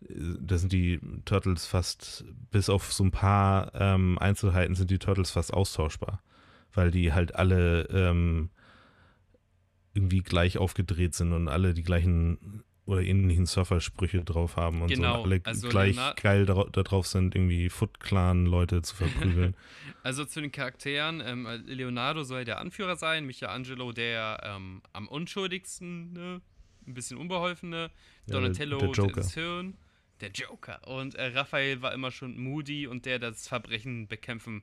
da 0.00 0.58
sind 0.58 0.72
die 0.72 1.00
Turtles 1.24 1.66
fast, 1.66 2.24
bis 2.50 2.68
auf 2.68 2.92
so 2.92 3.04
ein 3.04 3.10
paar 3.10 3.72
ähm, 3.74 4.18
Einzelheiten 4.18 4.74
sind 4.74 4.90
die 4.90 4.98
Turtles 4.98 5.30
fast 5.30 5.52
austauschbar. 5.52 6.22
Weil 6.76 6.90
die 6.90 7.12
halt 7.12 7.34
alle 7.34 7.88
ähm, 7.90 8.50
irgendwie 9.94 10.22
gleich 10.22 10.58
aufgedreht 10.58 11.14
sind 11.14 11.32
und 11.32 11.48
alle 11.48 11.74
die 11.74 11.82
gleichen 11.82 12.62
oder 12.86 13.02
ähnlichen 13.02 13.46
Surfersprüche 13.46 14.22
drauf 14.22 14.56
haben 14.56 14.80
und 14.80 14.88
genau. 14.88 15.16
so 15.16 15.22
und 15.22 15.32
alle 15.32 15.40
also 15.44 15.68
gleich 15.68 15.96
Leonard 15.96 16.22
geil 16.22 16.46
da, 16.46 16.54
drauf 16.54 17.06
sind, 17.06 17.34
irgendwie 17.34 17.68
Foot 17.68 17.98
Clan 17.98 18.46
Leute 18.46 18.80
zu 18.82 18.94
verprügeln. 18.94 19.56
also 20.04 20.24
zu 20.24 20.40
den 20.40 20.52
Charakteren, 20.52 21.20
ähm, 21.24 21.48
Leonardo 21.66 22.22
soll 22.22 22.44
der 22.44 22.60
Anführer 22.60 22.94
sein, 22.94 23.26
Michelangelo 23.26 23.90
der 23.90 24.40
ähm, 24.44 24.82
am 24.92 25.08
unschuldigsten, 25.08 26.12
ne? 26.12 26.40
ein 26.86 26.94
bisschen 26.94 27.18
unbeholfene, 27.18 27.90
Donatello 28.28 28.78
ja, 28.78 28.86
der, 28.86 29.04
der 29.06 29.14
das 29.14 29.34
Hirn, 29.34 29.76
der 30.20 30.30
Joker 30.30 30.86
und 30.86 31.16
äh, 31.16 31.26
Raphael 31.26 31.82
war 31.82 31.92
immer 31.92 32.12
schon 32.12 32.38
moody 32.38 32.86
und 32.86 33.04
der 33.04 33.18
das 33.18 33.48
Verbrechen 33.48 34.06
bekämpfen 34.06 34.62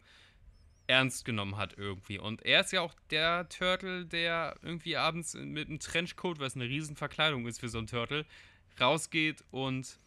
ernst 0.88 1.26
genommen 1.26 1.58
hat 1.58 1.78
irgendwie. 1.78 2.20
Und 2.20 2.46
er 2.46 2.62
ist 2.62 2.72
ja 2.72 2.82
auch 2.82 2.94
der 3.10 3.48
Turtle, 3.50 4.06
der 4.06 4.56
irgendwie 4.62 4.98
abends 4.98 5.34
mit 5.34 5.70
einem 5.70 5.80
Trenchcoat, 5.80 6.40
was 6.40 6.56
eine 6.56 6.66
Riesenverkleidung 6.66 7.48
ist 7.48 7.60
für 7.60 7.70
so 7.70 7.78
einen 7.78 7.88
Turtle, 7.88 8.26
rausgeht 8.80 9.44
und 9.52 10.00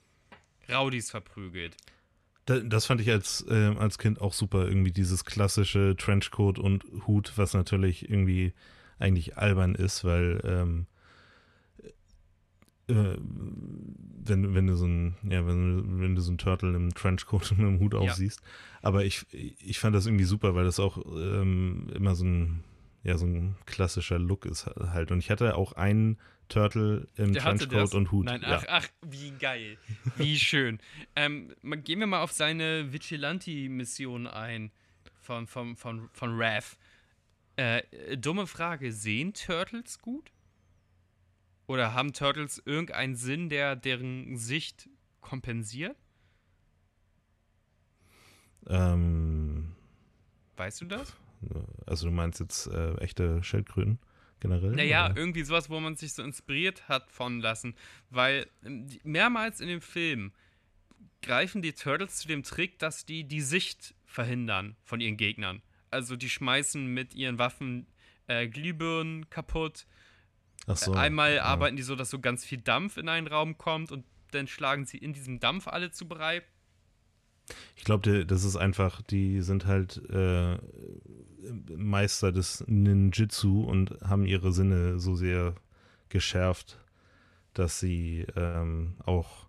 Raudis 0.68 1.10
verprügelt. 1.10 1.76
Das 2.46 2.86
fand 2.86 3.00
ich 3.00 3.10
als, 3.10 3.44
äh, 3.48 3.74
als 3.76 3.98
Kind 3.98 4.20
auch 4.20 4.32
super, 4.32 4.68
irgendwie 4.68 4.92
dieses 4.92 5.24
klassische 5.24 5.96
Trenchcoat 5.96 6.58
und 6.58 6.84
Hut, 7.06 7.32
was 7.36 7.54
natürlich 7.54 8.08
irgendwie 8.08 8.52
eigentlich 8.98 9.36
albern 9.36 9.74
ist, 9.74 10.04
weil 10.04 10.40
ähm, 10.44 10.86
äh, 12.88 13.16
wenn, 14.28 14.54
wenn 14.54 14.66
du 14.66 14.76
so 14.76 14.86
ein, 14.86 15.16
ja, 15.22 15.46
wenn, 15.46 16.00
wenn 16.00 16.14
du 16.14 16.20
so 16.20 16.32
ein 16.32 16.38
Turtle 16.38 16.74
im 16.74 16.94
Trenchcoat 16.94 17.50
und 17.52 17.58
mit 17.58 17.66
dem 17.66 17.80
Hut 17.80 17.94
ja. 17.94 18.00
aufsiehst. 18.00 18.42
Aber 18.82 19.04
ich, 19.04 19.26
ich 19.32 19.78
fand 19.78 19.94
das 19.94 20.06
irgendwie 20.06 20.24
super, 20.24 20.54
weil 20.54 20.64
das 20.64 20.80
auch 20.80 20.98
ähm, 20.98 21.88
immer 21.94 22.14
so 22.14 22.24
ein, 22.24 22.64
ja, 23.02 23.16
so 23.18 23.26
ein 23.26 23.56
klassischer 23.66 24.18
Look 24.18 24.46
ist 24.46 24.66
halt. 24.66 25.10
Und 25.10 25.18
ich 25.18 25.30
hatte 25.30 25.56
auch 25.56 25.72
einen 25.72 26.18
Turtle 26.48 27.06
im 27.16 27.32
Der 27.32 27.42
Trenchcoat 27.42 27.94
und 27.94 28.12
Hut. 28.12 28.26
Nein, 28.26 28.42
ach, 28.44 28.62
ja. 28.62 28.68
ach, 28.68 28.88
wie 29.04 29.32
geil. 29.32 29.78
Wie 30.16 30.38
schön. 30.38 30.78
ähm, 31.16 31.52
gehen 31.62 32.00
wir 32.00 32.06
mal 32.06 32.22
auf 32.22 32.32
seine 32.32 32.92
Vigilante-Mission 32.92 34.26
ein 34.26 34.70
von, 35.20 35.46
von, 35.46 35.76
von, 35.76 36.08
von 36.12 36.40
Raph. 36.40 36.76
Äh, 37.56 37.82
dumme 38.16 38.46
Frage, 38.46 38.92
sehen 38.92 39.32
Turtles 39.32 40.00
gut? 40.00 40.30
Oder 41.66 41.94
haben 41.94 42.12
Turtles 42.12 42.62
irgendeinen 42.64 43.16
Sinn, 43.16 43.48
der 43.48 43.76
deren 43.76 44.36
Sicht 44.36 44.88
kompensiert? 45.20 45.96
Ähm, 48.68 49.74
weißt 50.56 50.80
du 50.80 50.84
das? 50.86 51.16
Also 51.86 52.06
du 52.06 52.12
meinst 52.12 52.40
jetzt 52.40 52.66
äh, 52.68 52.94
echte 52.96 53.42
Schildkröten 53.42 53.98
generell? 54.40 54.72
Naja, 54.72 55.06
oder? 55.06 55.16
irgendwie 55.16 55.42
sowas, 55.42 55.70
wo 55.70 55.78
man 55.80 55.96
sich 55.96 56.12
so 56.12 56.22
inspiriert 56.22 56.88
hat 56.88 57.10
von 57.10 57.40
lassen. 57.40 57.74
Weil 58.10 58.48
ähm, 58.64 58.86
mehrmals 59.02 59.60
in 59.60 59.68
dem 59.68 59.80
Film 59.80 60.32
greifen 61.22 61.62
die 61.62 61.72
Turtles 61.72 62.16
zu 62.16 62.28
dem 62.28 62.42
Trick, 62.42 62.78
dass 62.78 63.04
die 63.04 63.24
die 63.24 63.40
Sicht 63.40 63.94
verhindern 64.04 64.76
von 64.82 65.00
ihren 65.00 65.16
Gegnern. 65.16 65.62
Also 65.90 66.16
die 66.16 66.30
schmeißen 66.30 66.86
mit 66.86 67.14
ihren 67.14 67.38
Waffen 67.38 67.86
äh, 68.26 68.48
Glühbirnen 68.48 69.28
kaputt 69.30 69.86
so, 70.74 70.92
Einmal 70.92 71.36
ja. 71.36 71.42
arbeiten 71.44 71.76
die 71.76 71.82
so, 71.82 71.94
dass 71.94 72.10
so 72.10 72.18
ganz 72.18 72.44
viel 72.44 72.60
Dampf 72.60 72.96
in 72.96 73.08
einen 73.08 73.26
Raum 73.26 73.56
kommt 73.56 73.92
und 73.92 74.04
dann 74.32 74.48
schlagen 74.48 74.84
sie 74.84 74.98
in 74.98 75.12
diesem 75.12 75.38
Dampf 75.38 75.68
alle 75.68 75.90
zu 75.92 76.08
Brei. 76.08 76.42
Ich 77.76 77.84
glaube, 77.84 78.26
das 78.26 78.44
ist 78.44 78.56
einfach, 78.56 79.02
die 79.02 79.40
sind 79.42 79.66
halt 79.66 80.02
äh, 80.10 80.58
Meister 81.76 82.32
des 82.32 82.64
Ninjitsu 82.66 83.62
und 83.62 83.96
haben 84.02 84.26
ihre 84.26 84.52
Sinne 84.52 84.98
so 84.98 85.14
sehr 85.14 85.54
geschärft, 86.08 86.78
dass 87.54 87.78
sie 87.78 88.26
ähm, 88.34 88.96
auch 89.04 89.45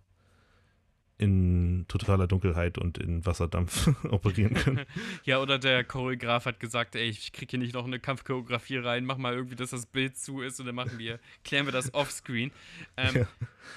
in 1.19 1.85
totaler 1.87 2.27
Dunkelheit 2.27 2.77
und 2.77 2.97
in 2.99 3.25
Wasserdampf 3.25 3.89
operieren 4.09 4.53
können. 4.53 4.85
ja, 5.23 5.39
oder 5.39 5.57
der 5.57 5.83
Choreograf 5.83 6.45
hat 6.45 6.59
gesagt, 6.59 6.95
ey, 6.95 7.09
ich 7.09 7.33
kriege 7.33 7.51
hier 7.51 7.59
nicht 7.59 7.73
noch 7.73 7.85
eine 7.85 7.99
Kampfchoreografie 7.99 8.77
rein, 8.77 9.05
mach 9.05 9.17
mal 9.17 9.33
irgendwie, 9.33 9.55
dass 9.55 9.71
das 9.71 9.87
Bild 9.87 10.17
zu 10.17 10.41
ist 10.41 10.59
und 10.59 10.67
dann 10.67 10.75
machen 10.75 10.97
wir, 10.97 11.19
klären 11.43 11.65
wir 11.65 11.71
das 11.71 11.93
offscreen. 11.93 12.51
Ähm, 12.97 13.15
ja. 13.15 13.27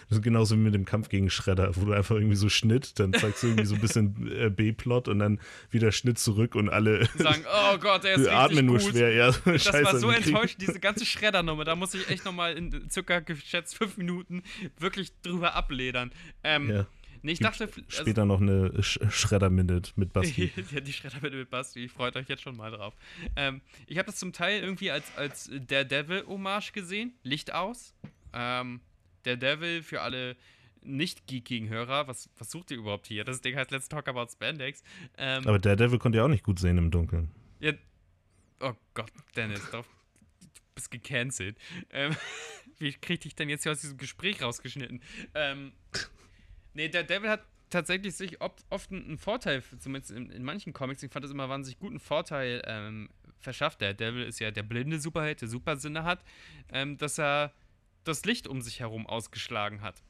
Das 0.09 0.18
ist 0.18 0.22
genauso 0.22 0.55
wie 0.55 0.61
mit 0.61 0.74
dem 0.74 0.84
Kampf 0.84 1.09
gegen 1.09 1.30
Schredder, 1.30 1.74
wo 1.76 1.84
du 1.84 1.93
einfach 1.93 2.14
irgendwie 2.14 2.36
so 2.36 2.49
Schnitt, 2.49 2.99
dann 2.99 3.12
zeigst 3.12 3.43
du 3.43 3.49
irgendwie 3.49 3.66
so 3.66 3.74
ein 3.74 3.80
bisschen 3.80 4.30
äh, 4.30 4.51
B-Plot 4.51 5.09
und 5.09 5.18
dann 5.18 5.41
wieder 5.70 5.93
Schnitt 5.93 6.18
zurück 6.18 6.55
und 6.55 6.68
alle 6.68 7.09
sagen, 7.16 7.45
oh 7.72 7.78
Gott, 7.78 8.05
er 8.05 8.12
ist 8.12 8.20
richtig 8.20 8.32
atmen 8.32 8.66
nur 8.66 8.80
schwer. 8.80 9.12
Ja, 9.12 9.32
das 9.32 9.64
Scheiße, 9.64 9.84
war 9.84 9.99
so 9.99 10.11
enttäuschend, 10.11 10.61
diese 10.61 10.78
ganze 10.78 11.07
Schreddernummer. 11.07 11.64
Da 11.64 11.74
muss 11.74 11.95
ich 11.95 12.09
echt 12.11 12.24
nochmal 12.24 12.57
in 12.57 12.91
circa 12.91 13.20
geschätzt 13.20 13.76
fünf 13.76 13.97
Minuten 13.97 14.43
wirklich 14.78 15.12
drüber 15.22 15.55
abledern. 15.55 16.12
Ähm, 16.45 16.70
ja. 16.70 16.86
Nee, 17.23 17.33
ich 17.33 17.39
dachte. 17.39 17.64
Also, 17.64 17.83
später 17.89 18.25
noch 18.25 18.41
eine 18.41 18.83
Sch 18.83 18.99
Schredder-Minute 19.11 19.93
mit 19.97 20.12
Basti. 20.12 20.53
ja, 20.73 20.81
die 20.81 20.93
Schredder-Minute 20.93 21.37
mit 21.37 21.51
Basti. 21.51 21.89
Freut 21.89 22.16
euch 22.16 22.29
jetzt 22.29 22.43
schon 22.43 22.57
mal 22.57 22.71
drauf. 22.71 22.95
Ähm, 23.37 23.61
ich 23.87 23.99
habe 23.99 24.07
das 24.07 24.16
zum 24.16 24.33
Teil 24.33 24.62
irgendwie 24.62 24.91
als, 24.91 25.05
als 25.16 25.51
Daredevil-Hommage 25.68 26.73
gesehen. 26.73 27.14
Licht 27.23 27.53
aus. 27.53 27.95
Ähm, 28.33 28.81
Daredevil 29.25 29.83
für 29.83 30.01
alle 30.01 30.37
nicht-geekigen 30.83 31.68
Hörer. 31.68 32.09
Was, 32.09 32.31
was 32.39 32.51
sucht 32.51 32.71
ihr 32.71 32.79
überhaupt 32.79 33.07
hier? 33.07 33.25
Das 33.25 33.41
Ding 33.41 33.57
heißt 33.57 33.71
Let's 33.71 33.89
Talk 33.89 34.09
About 34.09 34.29
Spandex. 34.33 34.83
Ähm, 35.18 35.47
Aber 35.47 35.59
Daredevil 35.59 35.99
konnte 35.99 36.18
ja 36.18 36.25
auch 36.25 36.29
nicht 36.29 36.45
gut 36.45 36.59
sehen 36.59 36.79
im 36.79 36.91
Dunkeln. 36.91 37.31
Ja. 37.61 37.73
Oh 38.61 38.75
Gott, 38.95 39.12
Dennis, 39.37 39.62
doch. 39.71 39.85
Du 40.41 40.49
bist 40.75 40.91
gecancelt. 40.91 41.59
Ähm, 41.91 42.16
wie 42.79 42.93
krieg 42.93 43.25
ich 43.27 43.35
denn 43.35 43.49
jetzt 43.49 43.64
hier 43.64 43.73
aus 43.73 43.81
diesem 43.81 43.99
Gespräch 43.99 44.43
rausgeschnitten? 44.43 45.03
Ähm. 45.35 45.73
Nee, 46.81 46.89
der 46.89 47.05
Devil 47.05 47.28
hat 47.28 47.45
tatsächlich 47.68 48.14
sich 48.14 48.41
oft, 48.41 48.64
einen 48.91 49.18
Vorteil, 49.18 49.62
zumindest 49.81 50.12
in, 50.12 50.31
in, 50.31 50.43
manchen 50.43 50.72
Comics, 50.72 51.03
ich 51.03 51.12
fand 51.12 51.26
das 51.26 51.31
immer 51.31 51.47
wahnsinnig 51.51 51.78
guten 51.78 52.01
Vorteil 52.01 52.62
ähm, 52.64 53.11
verschafft. 53.39 53.83
Der 53.83 53.93
Devil 53.93 54.22
ist 54.22 54.41
ja 54.41 54.51
der 54.51 54.62
blinde 54.62 54.99
Superheld, 54.99 55.43
der 55.43 55.49
Supersinne 55.49 56.05
hat, 56.05 56.24
ähm, 56.72 56.97
dass 56.97 57.18
er 57.18 57.53
das 58.05 58.24
Licht 58.24 58.49
um 58.49 58.62
sich 58.62 58.81
herum 58.81 59.07
ausgeschlagen 59.07 59.83
hat. 59.83 60.03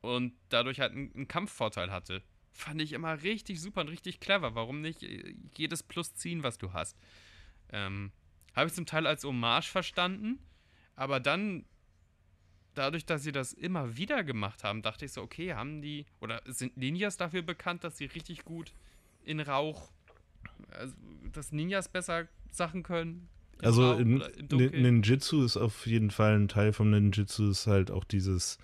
Und 0.00 0.32
dadurch 0.48 0.80
halt 0.80 0.90
einen, 0.90 1.14
einen 1.14 1.28
Kampfvorteil 1.28 1.92
hatte. 1.92 2.24
Fand 2.50 2.82
ich 2.82 2.94
immer 2.94 3.22
richtig 3.22 3.60
super 3.60 3.82
und 3.82 3.88
richtig 3.88 4.18
clever. 4.18 4.56
Warum 4.56 4.80
nicht 4.80 5.04
äh, 5.04 5.36
jedes 5.56 5.84
Plus 5.84 6.16
ziehen, 6.16 6.42
was 6.42 6.58
du 6.58 6.72
hast? 6.72 6.98
Ähm, 7.70 8.10
Habe 8.56 8.66
ich 8.66 8.74
zum 8.74 8.86
Teil 8.86 9.06
als 9.06 9.22
Hommage 9.22 9.68
verstanden, 9.68 10.40
aber 10.96 11.20
dann 11.20 11.64
dadurch, 12.74 13.06
dass 13.06 13.22
sie 13.22 13.32
das 13.32 13.52
immer 13.52 13.96
wieder 13.96 14.24
gemacht 14.24 14.64
haben, 14.64 14.82
dachte 14.82 15.04
ich 15.04 15.12
so, 15.12 15.22
okay, 15.22 15.54
haben 15.54 15.82
die, 15.82 16.06
oder 16.20 16.42
sind 16.46 16.76
Ninjas 16.76 17.16
dafür 17.16 17.42
bekannt, 17.42 17.84
dass 17.84 17.98
sie 17.98 18.06
richtig 18.06 18.44
gut 18.44 18.72
in 19.24 19.40
Rauch, 19.40 19.90
also, 20.70 20.94
dass 21.32 21.52
Ninjas 21.52 21.88
besser 21.88 22.28
Sachen 22.50 22.82
können? 22.82 23.28
Also 23.60 23.92
in, 23.94 24.22
Ninjitsu 24.50 25.44
ist 25.44 25.56
auf 25.56 25.86
jeden 25.86 26.10
Fall 26.10 26.34
ein 26.34 26.48
Teil 26.48 26.72
vom 26.72 26.90
Ninjitsu 26.90 27.50
ist 27.50 27.68
halt 27.68 27.92
auch 27.92 28.02
dieses, 28.02 28.58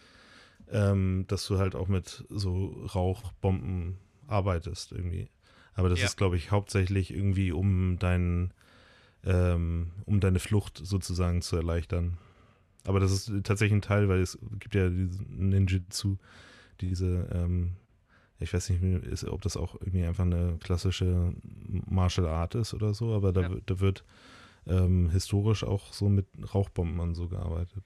ähm, 0.71 1.25
dass 1.29 1.47
du 1.47 1.59
halt 1.59 1.77
auch 1.77 1.87
mit 1.87 2.25
so 2.29 2.87
Rauchbomben 2.95 3.99
arbeitest 4.27 4.93
irgendwie. 4.93 5.29
Aber 5.75 5.89
das 5.89 6.01
ja. 6.01 6.07
ist, 6.07 6.17
glaube 6.17 6.37
ich, 6.37 6.51
hauptsächlich 6.51 7.13
irgendwie 7.15 7.53
um 7.53 7.99
deinen, 8.01 8.53
ähm, 9.25 9.93
um 10.05 10.19
deine 10.19 10.41
Flucht 10.41 10.81
sozusagen 10.83 11.43
zu 11.43 11.57
erleichtern. 11.57 12.19
Aber 12.89 13.01
das 13.01 13.13
ist 13.13 13.45
tatsächlich 13.45 13.77
ein 13.77 13.83
Teil, 13.83 14.09
weil 14.09 14.23
es 14.23 14.39
gibt 14.59 14.75
ja 14.75 14.89
Ninjitsu, 14.89 16.17
diese, 16.81 17.29
ähm, 17.35 17.77
ich 18.41 18.55
weiß 18.55 18.71
nicht, 18.71 18.83
ist, 19.05 19.25
ob 19.25 19.43
das 19.43 19.59
auch 19.59 19.75
irgendwie 19.75 20.05
einfach 20.05 20.25
eine 20.25 20.57
klassische 20.59 21.35
Martial 21.87 22.27
Art 22.27 22.55
ist 22.55 22.73
oder 22.73 22.95
so, 22.95 23.13
aber 23.13 23.35
da, 23.35 23.43
ja. 23.43 23.51
da 23.67 23.81
wird 23.81 24.05
ähm, 24.67 25.11
historisch 25.11 25.65
auch 25.65 25.93
so 25.93 26.09
mit 26.09 26.27
Rauchbomben 26.55 26.99
und 27.01 27.15
so 27.15 27.29
gearbeitet. 27.29 27.85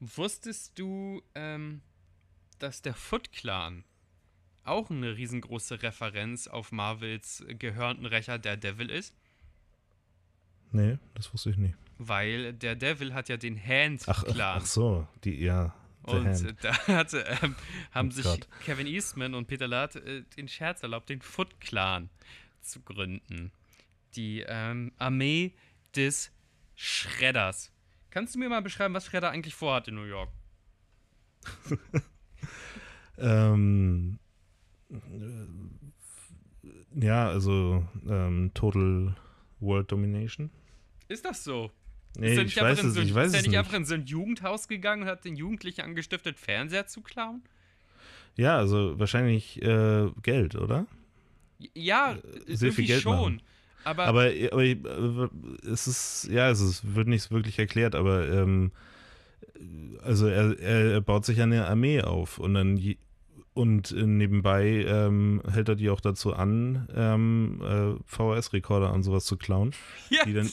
Wusstest 0.00 0.78
du, 0.78 1.20
ähm, 1.34 1.82
dass 2.60 2.80
der 2.80 2.94
Foot 2.94 3.30
Clan 3.30 3.84
auch 4.64 4.88
eine 4.88 5.18
riesengroße 5.18 5.82
Referenz 5.82 6.48
auf 6.48 6.72
Marvels 6.72 7.44
gehörnten 7.58 8.06
Rächer 8.06 8.38
der 8.38 8.56
Devil 8.56 8.88
ist? 8.88 9.14
Nee, 10.72 10.96
das 11.12 11.30
wusste 11.34 11.50
ich 11.50 11.58
nicht. 11.58 11.76
Weil 12.02 12.54
der 12.54 12.76
Devil 12.76 13.12
hat 13.12 13.28
ja 13.28 13.36
den 13.36 13.62
Hand-Clan. 13.62 14.56
Ach, 14.56 14.62
ach, 14.62 14.64
so, 14.64 15.06
die, 15.22 15.38
ja. 15.38 15.74
Und 16.04 16.26
Hand. 16.26 16.56
da 16.62 16.86
hatte, 16.86 17.26
ähm, 17.42 17.54
haben 17.90 18.08
oh 18.08 18.12
sich 18.12 18.24
Gott. 18.24 18.48
Kevin 18.64 18.86
Eastman 18.86 19.34
und 19.34 19.46
Peter 19.48 19.68
Latt 19.68 19.96
äh, 19.96 20.22
den 20.34 20.48
Scherz 20.48 20.82
erlaubt, 20.82 21.10
den 21.10 21.20
Foot 21.20 21.60
Clan 21.60 22.08
zu 22.62 22.80
gründen. 22.80 23.52
Die 24.16 24.42
ähm, 24.48 24.92
Armee 24.96 25.52
des 25.94 26.32
Schredders. 26.74 27.70
Kannst 28.08 28.34
du 28.34 28.38
mir 28.38 28.48
mal 28.48 28.62
beschreiben, 28.62 28.94
was 28.94 29.04
Schredder 29.04 29.28
eigentlich 29.28 29.54
vorhat 29.54 29.86
in 29.88 29.96
New 29.96 30.04
York? 30.04 30.30
ähm, 33.18 34.18
äh, 34.88 34.96
ja, 36.98 37.28
also 37.28 37.86
ähm, 38.08 38.52
Total 38.54 39.14
World 39.60 39.92
Domination. 39.92 40.50
Ist 41.08 41.26
das 41.26 41.44
so? 41.44 41.70
Nee, 42.18 42.34
ist 42.34 42.38
ich 42.38 42.60
weiß 42.60 42.82
es, 42.82 42.94
so, 42.94 43.00
ich 43.00 43.14
weiß 43.14 43.28
ist 43.28 43.34
er 43.34 43.42
nicht 43.42 43.58
einfach 43.58 43.74
in 43.74 43.84
so 43.84 43.94
ein 43.94 44.04
Jugendhaus 44.04 44.68
gegangen 44.68 45.02
und 45.02 45.08
hat 45.08 45.24
den 45.24 45.36
Jugendlichen 45.36 45.82
angestiftet, 45.82 46.38
Fernseher 46.38 46.86
zu 46.86 47.00
klauen? 47.02 47.42
Ja, 48.36 48.58
also 48.58 48.98
wahrscheinlich 48.98 49.62
äh, 49.62 50.08
Geld, 50.22 50.54
oder? 50.54 50.86
Ja, 51.74 52.16
äh, 52.46 52.56
sehr 52.56 52.72
viel 52.72 52.86
Geld 52.86 53.02
schon. 53.02 53.16
Machen. 53.16 53.42
Aber, 53.84 54.04
aber, 54.04 54.30
aber, 54.50 54.62
äh, 54.62 54.76
es 55.70 55.86
ist, 55.86 56.28
ja, 56.30 56.50
es 56.50 56.94
wird 56.94 57.08
nicht 57.08 57.30
wirklich 57.30 57.58
erklärt, 57.58 57.94
aber 57.94 58.28
ähm, 58.28 58.72
also 60.02 60.26
er, 60.26 60.58
er 60.58 61.00
baut 61.00 61.24
sich 61.24 61.40
eine 61.40 61.66
Armee 61.66 62.02
auf 62.02 62.38
und 62.38 62.54
dann 62.54 62.96
und 63.52 63.92
nebenbei 63.92 64.84
ähm, 64.86 65.42
hält 65.50 65.68
er 65.68 65.74
die 65.74 65.90
auch 65.90 66.00
dazu 66.00 66.32
an, 66.32 66.88
ähm, 66.94 67.60
äh, 67.62 68.02
VHS-Rekorder 68.06 68.92
und 68.92 69.02
sowas 69.02 69.24
zu 69.24 69.36
klauen. 69.36 69.72
Yes. 70.10 70.24
Die, 70.24 70.32
dann, 70.34 70.50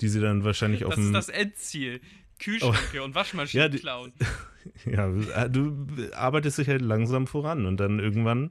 die 0.00 0.08
sie 0.08 0.20
dann 0.20 0.44
wahrscheinlich 0.44 0.84
auf 0.84 0.94
dem. 0.94 1.12
Das 1.12 1.28
ist 1.28 1.34
das 1.34 1.40
Endziel. 1.40 2.00
Kühlschränke 2.38 3.00
oh. 3.00 3.04
und 3.04 3.14
Waschmaschinen 3.14 3.64
ja, 3.64 3.68
die, 3.68 3.78
klauen. 3.78 4.12
Ja, 4.84 5.08
äh, 5.08 5.48
du 5.48 5.86
arbeitest 6.12 6.58
dich 6.58 6.68
halt 6.68 6.82
langsam 6.82 7.28
voran 7.28 7.66
und 7.66 7.78
dann 7.78 8.00
irgendwann 8.00 8.50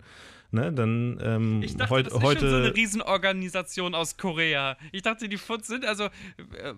ne, 0.56 0.74
dann 0.74 1.20
ähm, 1.22 1.62
ich 1.62 1.76
dachte, 1.76 1.92
heut, 1.92 2.08
das 2.08 2.14
ist 2.14 2.24
heute. 2.24 2.40
schon 2.40 2.50
so 2.50 2.56
eine 2.56 2.76
Riesenorganisation 2.76 3.94
aus 3.94 4.18
Korea. 4.18 4.78
Ich 4.92 5.04
dachte, 5.04 5.30
die 5.30 5.38
Foods 5.38 5.68
sind 5.68 5.86
also. 5.86 6.06
Äh, 6.06 6.70
äh, 6.70 6.76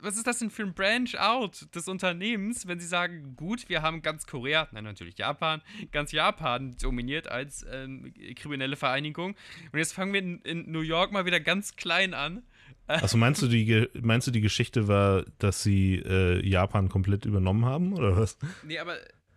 was 0.00 0.16
ist 0.16 0.26
das 0.26 0.38
denn 0.38 0.50
für 0.50 0.62
ein 0.62 0.74
Branch-out 0.74 1.74
des 1.74 1.88
Unternehmens, 1.88 2.66
wenn 2.66 2.80
sie 2.80 2.86
sagen, 2.86 3.34
gut, 3.36 3.68
wir 3.68 3.82
haben 3.82 4.00
ganz 4.00 4.26
Korea, 4.26 4.68
nein, 4.72 4.84
natürlich 4.84 5.18
Japan, 5.18 5.60
ganz 5.92 6.12
Japan 6.12 6.76
dominiert 6.80 7.28
als 7.28 7.66
ähm, 7.70 8.12
kriminelle 8.36 8.76
Vereinigung. 8.76 9.34
Und 9.72 9.78
jetzt 9.78 9.92
fangen 9.92 10.12
wir 10.12 10.20
in, 10.20 10.40
in 10.42 10.70
New 10.70 10.80
York 10.80 11.12
mal 11.12 11.26
wieder 11.26 11.40
ganz 11.40 11.76
klein 11.76 12.14
an. 12.14 12.42
Also 12.86 13.18
meinst 13.18 13.42
du, 13.42 13.48
die, 13.48 13.86
meinst 14.00 14.26
du, 14.26 14.30
die 14.30 14.40
Geschichte 14.40 14.88
war, 14.88 15.24
dass 15.38 15.62
sie 15.62 15.96
äh, 15.96 16.46
Japan 16.46 16.88
komplett 16.88 17.26
übernommen 17.26 17.64
haben, 17.66 17.92
oder 17.92 18.16
was? 18.16 18.38
Nee, 18.66 18.78
aber 18.78 18.94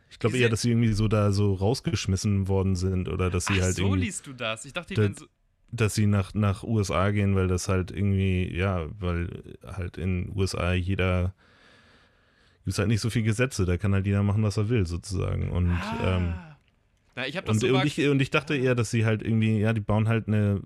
ich 0.09 0.19
glaube 0.19 0.37
eher, 0.37 0.49
dass 0.49 0.61
sie 0.61 0.69
irgendwie 0.71 0.93
so 0.93 1.07
da 1.07 1.31
so 1.31 1.53
rausgeschmissen 1.53 2.47
worden 2.47 2.75
sind 2.75 3.09
oder 3.09 3.29
dass 3.29 3.45
sie 3.47 3.55
Ach, 3.59 3.63
halt 3.63 3.75
so 3.75 3.83
irgendwie, 3.83 4.01
liest 4.05 4.25
du 4.27 4.33
das. 4.33 4.65
Ich 4.65 4.73
dachte, 4.73 4.93
die 4.93 5.01
Da- 5.01 5.13
so. 5.19 5.25
dass 5.71 5.95
sie 5.95 6.05
nach, 6.05 6.33
nach 6.33 6.63
USA 6.63 7.11
gehen, 7.11 7.35
weil 7.35 7.47
das 7.47 7.67
halt 7.69 7.91
irgendwie, 7.91 8.53
ja, 8.55 8.87
weil 8.99 9.43
halt 9.65 9.97
in 9.97 10.31
USA 10.35 10.73
jeder 10.73 11.33
gibt 12.63 12.73
es 12.73 12.77
halt 12.79 12.89
nicht 12.89 13.01
so 13.01 13.09
viele 13.09 13.25
Gesetze, 13.25 13.65
da 13.65 13.77
kann 13.77 13.93
halt 13.93 14.05
jeder 14.05 14.23
machen, 14.23 14.43
was 14.43 14.55
er 14.57 14.69
will, 14.69 14.85
sozusagen. 14.85 15.49
Und, 15.51 15.71
ähm, 16.03 16.33
Ah. 16.35 16.50
Na, 17.15 17.27
ich 17.27 17.37
und, 17.37 17.59
so 17.59 17.67
und, 17.67 17.85
ich, 17.85 18.07
und 18.07 18.21
ich 18.21 18.29
dachte 18.29 18.55
eher, 18.55 18.75
dass 18.75 18.91
sie 18.91 19.05
halt 19.05 19.21
irgendwie, 19.21 19.59
ja, 19.59 19.73
die 19.73 19.81
bauen 19.81 20.07
halt 20.07 20.27
eine 20.27 20.61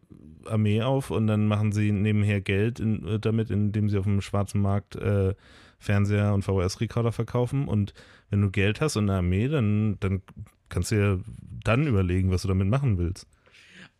Armee 0.45 0.81
auf 0.81 1.09
und 1.09 1.27
dann 1.27 1.47
machen 1.47 1.71
sie 1.71 1.91
nebenher 1.91 2.41
Geld 2.41 2.79
in, 2.79 3.05
äh, 3.07 3.19
damit, 3.19 3.49
indem 3.49 3.89
sie 3.89 3.97
auf 3.97 4.05
dem 4.05 4.21
schwarzen 4.21 4.61
Markt 4.61 4.95
äh, 4.95 5.33
Fernseher 5.79 6.33
und 6.33 6.43
VHS-Rekorder 6.43 7.11
verkaufen. 7.11 7.67
Und 7.67 7.93
wenn 8.29 8.41
du 8.41 8.51
Geld 8.51 8.81
hast 8.81 8.95
und 8.95 9.09
eine 9.09 9.19
Armee, 9.19 9.47
dann, 9.47 9.97
dann 9.99 10.21
kannst 10.69 10.91
du 10.91 10.95
ja 10.95 11.17
dann 11.63 11.87
überlegen, 11.87 12.31
was 12.31 12.43
du 12.43 12.47
damit 12.47 12.67
machen 12.67 12.97
willst. 12.97 13.27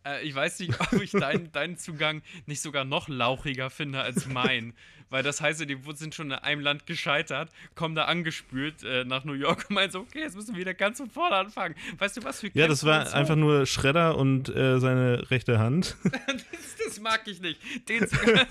Äh, 0.05 0.23
ich 0.23 0.35
weiß 0.35 0.59
nicht, 0.59 0.79
ob 0.79 1.01
ich 1.01 1.11
deinen, 1.11 1.51
deinen 1.51 1.77
Zugang 1.77 2.21
nicht 2.45 2.61
sogar 2.61 2.85
noch 2.85 3.07
lauchiger 3.07 3.69
finde 3.69 4.01
als 4.01 4.27
mein. 4.27 4.73
Weil 5.09 5.21
das 5.23 5.39
heißt, 5.39 5.61
die 5.69 5.77
sind 5.93 6.15
schon 6.15 6.31
in 6.31 6.37
einem 6.37 6.61
Land 6.61 6.87
gescheitert, 6.87 7.49
kommen 7.75 7.95
da 7.95 8.05
angespült 8.05 8.83
äh, 8.83 9.05
nach 9.05 9.23
New 9.23 9.33
York 9.33 9.65
und 9.69 9.75
meinen 9.75 9.91
so, 9.91 9.99
okay, 9.99 10.21
jetzt 10.21 10.35
müssen 10.35 10.55
wir 10.55 10.61
wieder 10.61 10.73
ganz 10.73 10.97
von 10.97 11.09
vorne 11.09 11.35
anfangen. 11.35 11.75
Weißt 11.99 12.17
du 12.17 12.23
was 12.23 12.39
für 12.39 12.47
Ja, 12.53 12.67
das 12.67 12.81
Kämpfe 12.81 13.07
war 13.07 13.13
einfach 13.13 13.35
nur 13.35 13.65
Schredder 13.67 14.17
und 14.17 14.49
äh, 14.49 14.79
seine 14.79 15.29
rechte 15.29 15.59
Hand. 15.59 15.95
das, 16.03 16.75
das 16.83 16.99
mag 16.99 17.21
ich 17.27 17.39
nicht. 17.39 17.59
Den 17.87 18.07
Zugang. 18.07 18.47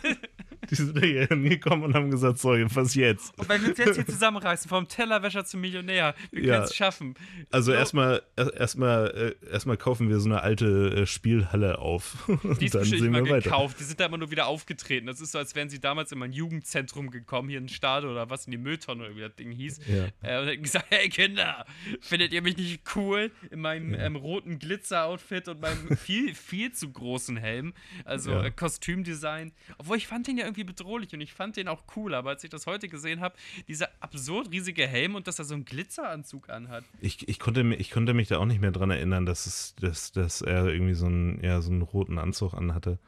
Die 0.71 0.75
sind 0.75 0.99
hier 0.99 1.27
hingekommen 1.27 1.85
und 1.85 1.95
haben 1.95 2.11
gesagt, 2.11 2.39
so, 2.39 2.51
was 2.51 2.95
jetzt? 2.95 3.37
Und 3.39 3.49
wenn 3.49 3.62
wir 3.62 3.69
uns 3.71 3.79
jetzt 3.79 3.95
hier 3.97 4.07
zusammenreißen, 4.15 4.69
vom 4.69 4.89
Tellerwäscher 4.89 5.45
zum 5.45 5.61
Millionär, 5.61 6.15
wir 6.31 6.43
Ja. 6.45 6.55
können 6.55 6.65
es 6.65 6.75
schaffen. 6.75 7.15
Also 7.51 7.73
So. 7.73 7.79
erstmal 7.79 8.23
erstmal 8.37 9.35
äh, 9.45 9.51
erstmal 9.51 9.77
kaufen 9.77 10.09
wir 10.09 10.19
so 10.21 10.29
eine 10.29 10.41
alte 10.43 11.03
äh, 11.03 11.07
Spielhalle 11.07 11.79
auf. 11.79 12.17
Die 12.61 12.67
ist 12.67 12.75
dann 12.75 12.85
sehen 12.85 13.12
wir 13.12 13.23
weiter. 13.25 13.41
gekauft. 13.41 13.79
Die 13.81 13.85
sind 13.85 14.01
da 14.01 14.07
immer 14.07 14.19
nur 14.19 14.31
wieder 14.31 14.47
aufgetreten. 14.47 15.07
Das 15.07 15.21
ist 15.21 15.33
so, 15.33 15.39
als 15.39 15.55
wären 15.55 15.69
sie 15.69 15.81
damals 15.81 16.12
in 16.12 16.19
mein 16.19 16.33
Jugendzentrum 16.33 17.11
gekommen, 17.11 17.49
hier 17.49 17.59
in 17.59 17.69
Stade 17.69 18.09
oder 18.09 18.31
was, 18.31 18.47
in 18.47 18.53
die 18.53 18.59
Mülltonne 18.59 19.05
oder 19.07 19.17
wie 19.17 19.21
das 19.21 19.35
Ding 19.37 19.51
hieß. 19.51 19.81
Ja. 19.89 20.07
Äh, 20.29 20.41
und 20.41 20.49
hätten 20.49 20.62
gesagt: 20.62 20.87
Hey 20.91 21.09
Kinder, 21.09 21.65
findet 22.01 22.33
ihr 22.33 22.43
mich 22.43 22.57
nicht 22.57 22.83
cool? 22.97 23.31
In 23.51 23.61
meinem 23.61 23.95
ähm, 23.95 24.17
roten 24.17 24.59
Glitzer-Outfit 24.59 25.49
und 25.49 25.61
meinem 25.61 25.97
viel, 25.97 26.35
viel 26.35 26.73
zu 26.73 26.91
großen 26.91 27.37
Helm. 27.37 27.75
Also 28.05 28.31
Ja. 28.33 28.51
Kostümdesign. 28.51 29.53
Obwohl 29.79 29.97
ich 29.97 30.07
fand 30.07 30.27
den 30.27 30.37
ja 30.39 30.45
irgendwie 30.45 30.54
bedrohlich 30.63 31.13
und 31.13 31.21
ich 31.21 31.33
fand 31.33 31.57
den 31.57 31.67
auch 31.67 31.83
cool. 31.97 32.15
Aber 32.15 32.31
als 32.31 32.45
ich 32.45 32.51
das 32.51 32.67
heute 32.67 32.89
gesehen 32.89 33.21
habe, 33.21 33.35
dieser 33.67 33.89
absurd 34.01 34.53
riesige 34.53 34.87
Helm 34.87 35.17
und 35.17 35.27
dass 35.27 35.41
er 35.41 35.45
so 35.45 35.55
einen 35.55 35.65
Glitzeranzug 35.65 36.49
anhat. 36.51 36.85
Ich, 37.01 37.29
ich, 37.29 37.41
konnte, 37.41 37.63
ich 37.75 37.91
konnte 37.91 38.15
mich 38.15 38.29
da 38.29 38.39
auch 38.39 38.47
nicht 38.47 38.61
mehr 38.61 38.71
dran 38.71 38.91
erinnern, 38.91 39.27
dass, 39.27 39.47
es, 39.47 39.75
dass, 39.81 40.13
dass 40.13 40.43
er 40.43 40.67
irgendwie 40.69 40.95
so 40.95 41.07
einen, 41.07 41.43
ja, 41.43 41.61
so 41.61 41.73
einen 41.73 41.83
roten 41.83 42.19
Anzug 42.19 42.55
anhatte. 42.55 42.99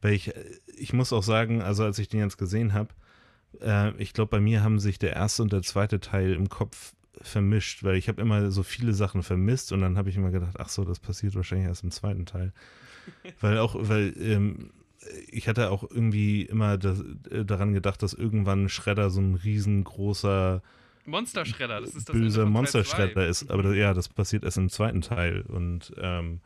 Weil 0.00 0.12
ich, 0.12 0.32
ich 0.76 0.92
muss 0.92 1.12
auch 1.12 1.22
sagen, 1.22 1.62
also 1.62 1.82
als 1.82 1.98
ich 1.98 2.08
den 2.08 2.20
jetzt 2.20 2.38
gesehen 2.38 2.74
habe, 2.74 2.90
äh, 3.60 3.96
ich 3.96 4.12
glaube, 4.12 4.30
bei 4.30 4.40
mir 4.40 4.62
haben 4.62 4.78
sich 4.78 4.98
der 4.98 5.14
erste 5.14 5.42
und 5.42 5.52
der 5.52 5.62
zweite 5.62 6.00
Teil 6.00 6.32
im 6.34 6.48
Kopf 6.48 6.92
vermischt, 7.20 7.84
weil 7.84 7.96
ich 7.96 8.08
habe 8.08 8.20
immer 8.20 8.50
so 8.50 8.62
viele 8.62 8.92
Sachen 8.92 9.22
vermisst 9.22 9.72
und 9.72 9.80
dann 9.80 9.96
habe 9.96 10.10
ich 10.10 10.16
immer 10.16 10.30
gedacht, 10.30 10.56
ach 10.58 10.68
so, 10.68 10.84
das 10.84 10.98
passiert 10.98 11.34
wahrscheinlich 11.34 11.68
erst 11.68 11.84
im 11.84 11.90
zweiten 11.90 12.26
Teil. 12.26 12.52
weil 13.40 13.58
auch, 13.58 13.76
weil 13.78 14.14
ähm, 14.18 14.70
ich 15.28 15.48
hatte 15.48 15.70
auch 15.70 15.82
irgendwie 15.82 16.42
immer 16.42 16.78
das, 16.78 17.02
äh, 17.30 17.44
daran 17.44 17.72
gedacht, 17.72 18.02
dass 18.02 18.14
irgendwann 18.14 18.68
Schredder 18.68 19.10
so 19.10 19.20
ein 19.20 19.34
riesengroßer 19.34 20.62
Monsterschredder, 21.06 21.80
das 21.80 21.94
ist 21.94 22.08
das 22.08 22.16
böser 22.16 22.46
Monsterschredder 22.46 23.26
ist. 23.26 23.50
Aber 23.50 23.62
das, 23.62 23.76
ja, 23.76 23.92
das 23.92 24.08
passiert 24.08 24.44
erst 24.44 24.56
im 24.56 24.70
zweiten 24.70 25.02
Teil. 25.02 25.42
Und 25.42 25.92
ähm, 25.98 26.40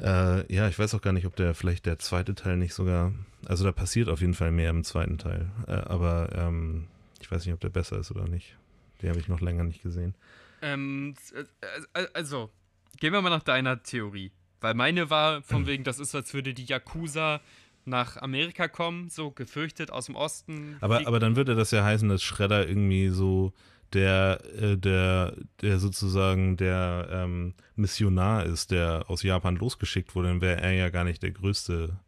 äh, 0.00 0.52
ja, 0.52 0.68
ich 0.68 0.78
weiß 0.78 0.94
auch 0.94 1.00
gar 1.00 1.12
nicht, 1.12 1.26
ob 1.26 1.36
der 1.36 1.54
vielleicht 1.54 1.86
der 1.86 1.98
zweite 1.98 2.34
Teil 2.34 2.56
nicht 2.56 2.74
sogar. 2.74 3.12
Also 3.46 3.64
da 3.64 3.72
passiert 3.72 4.08
auf 4.08 4.20
jeden 4.20 4.34
Fall 4.34 4.50
mehr 4.50 4.70
im 4.70 4.84
zweiten 4.84 5.18
Teil. 5.18 5.50
Äh, 5.66 5.72
aber 5.72 6.30
ähm, 6.34 6.88
ich 7.20 7.30
weiß 7.30 7.44
nicht, 7.44 7.54
ob 7.54 7.60
der 7.60 7.68
besser 7.68 7.98
ist 7.98 8.10
oder 8.10 8.26
nicht. 8.26 8.56
Den 9.00 9.10
habe 9.10 9.20
ich 9.20 9.28
noch 9.28 9.40
länger 9.40 9.64
nicht 9.64 9.82
gesehen. 9.82 10.14
Ähm, 10.60 11.14
äh, 11.34 12.00
äh, 12.02 12.06
also, 12.14 12.50
gehen 12.98 13.12
wir 13.12 13.22
mal 13.22 13.30
nach 13.30 13.44
deiner 13.44 13.82
Theorie. 13.82 14.32
Weil 14.60 14.74
meine 14.74 15.10
war 15.10 15.42
von 15.42 15.66
wegen, 15.66 15.84
das 15.84 15.98
ist, 15.98 16.14
als 16.14 16.34
würde 16.34 16.54
die 16.54 16.64
Yakuza 16.64 17.40
nach 17.84 18.16
Amerika 18.18 18.68
kommen, 18.68 19.08
so 19.08 19.30
gefürchtet 19.30 19.90
aus 19.90 20.06
dem 20.06 20.16
Osten. 20.16 20.76
Aber, 20.80 21.06
aber 21.06 21.20
dann 21.20 21.36
würde 21.36 21.54
das 21.54 21.70
ja 21.70 21.84
heißen, 21.84 22.08
dass 22.08 22.22
Schredder 22.22 22.68
irgendwie 22.68 23.08
so 23.08 23.52
der, 23.92 24.40
äh, 24.60 24.76
der, 24.76 25.34
der 25.62 25.78
sozusagen 25.78 26.56
der 26.56 27.08
ähm, 27.10 27.54
Missionar 27.76 28.44
ist, 28.44 28.70
der 28.70 29.04
aus 29.08 29.22
Japan 29.22 29.56
losgeschickt 29.56 30.14
wurde, 30.14 30.28
dann 30.28 30.40
wäre 30.40 30.60
er 30.60 30.72
ja 30.72 30.90
gar 30.90 31.04
nicht 31.04 31.22
der 31.22 31.30
größte 31.30 31.98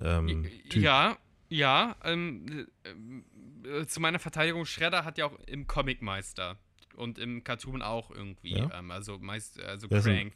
ähm, 0.00 0.46
Typ. 0.70 0.82
Ja, 0.82 1.18
ja. 1.48 1.96
Ähm, 2.04 2.66
äh, 3.64 3.80
äh, 3.80 3.86
zu 3.86 4.00
meiner 4.00 4.18
Verteidigung, 4.18 4.64
Shredder 4.64 5.04
hat 5.04 5.18
ja 5.18 5.26
auch 5.26 5.38
im 5.46 5.66
Comic 5.66 6.02
Meister. 6.02 6.56
Und 6.96 7.18
im 7.18 7.44
Cartoon 7.44 7.82
auch 7.82 8.10
irgendwie. 8.10 8.58
Ja? 8.58 8.70
Ähm, 8.78 8.90
also 8.90 9.18
meist, 9.18 9.60
also 9.60 9.88
Crank. 9.88 10.34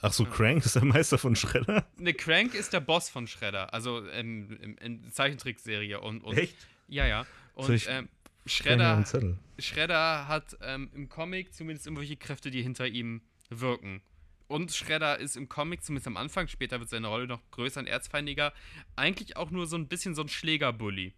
Ach 0.00 0.12
so, 0.12 0.24
Crank 0.24 0.64
ist 0.64 0.76
der 0.76 0.84
Meister 0.84 1.18
von 1.18 1.34
Schredder? 1.34 1.86
Ne, 1.96 2.14
Crank 2.14 2.54
ist 2.54 2.72
der 2.72 2.80
Boss 2.80 3.08
von 3.08 3.26
Shredder. 3.26 3.74
Also 3.74 4.06
ähm, 4.08 4.56
in, 4.62 4.76
in 4.78 5.12
Zeichentrickserie. 5.12 6.00
Und, 6.00 6.22
und, 6.22 6.36
Echt? 6.36 6.56
Ja, 6.86 7.06
ja. 7.06 7.26
Und 7.54 7.86
ähm, 7.88 8.08
Schredder. 8.46 9.04
Shredder. 9.04 9.38
Shredder 9.58 10.28
hat 10.28 10.56
ähm, 10.62 10.90
im 10.94 11.08
Comic 11.08 11.52
zumindest 11.52 11.86
irgendwelche 11.86 12.16
Kräfte, 12.16 12.50
die 12.50 12.62
hinter 12.62 12.86
ihm 12.86 13.22
wirken. 13.50 14.00
Und 14.46 14.72
Shredder 14.72 15.18
ist 15.18 15.36
im 15.36 15.48
Comic, 15.48 15.84
zumindest 15.84 16.06
am 16.06 16.16
Anfang, 16.16 16.48
später 16.48 16.80
wird 16.80 16.88
seine 16.88 17.08
Rolle 17.08 17.26
noch 17.26 17.42
größer 17.50 17.80
und 17.80 17.86
erzfeindiger, 17.86 18.54
eigentlich 18.96 19.36
auch 19.36 19.50
nur 19.50 19.66
so 19.66 19.76
ein 19.76 19.88
bisschen 19.88 20.14
so 20.14 20.22
ein 20.22 20.28
Schlägerbully, 20.28 21.14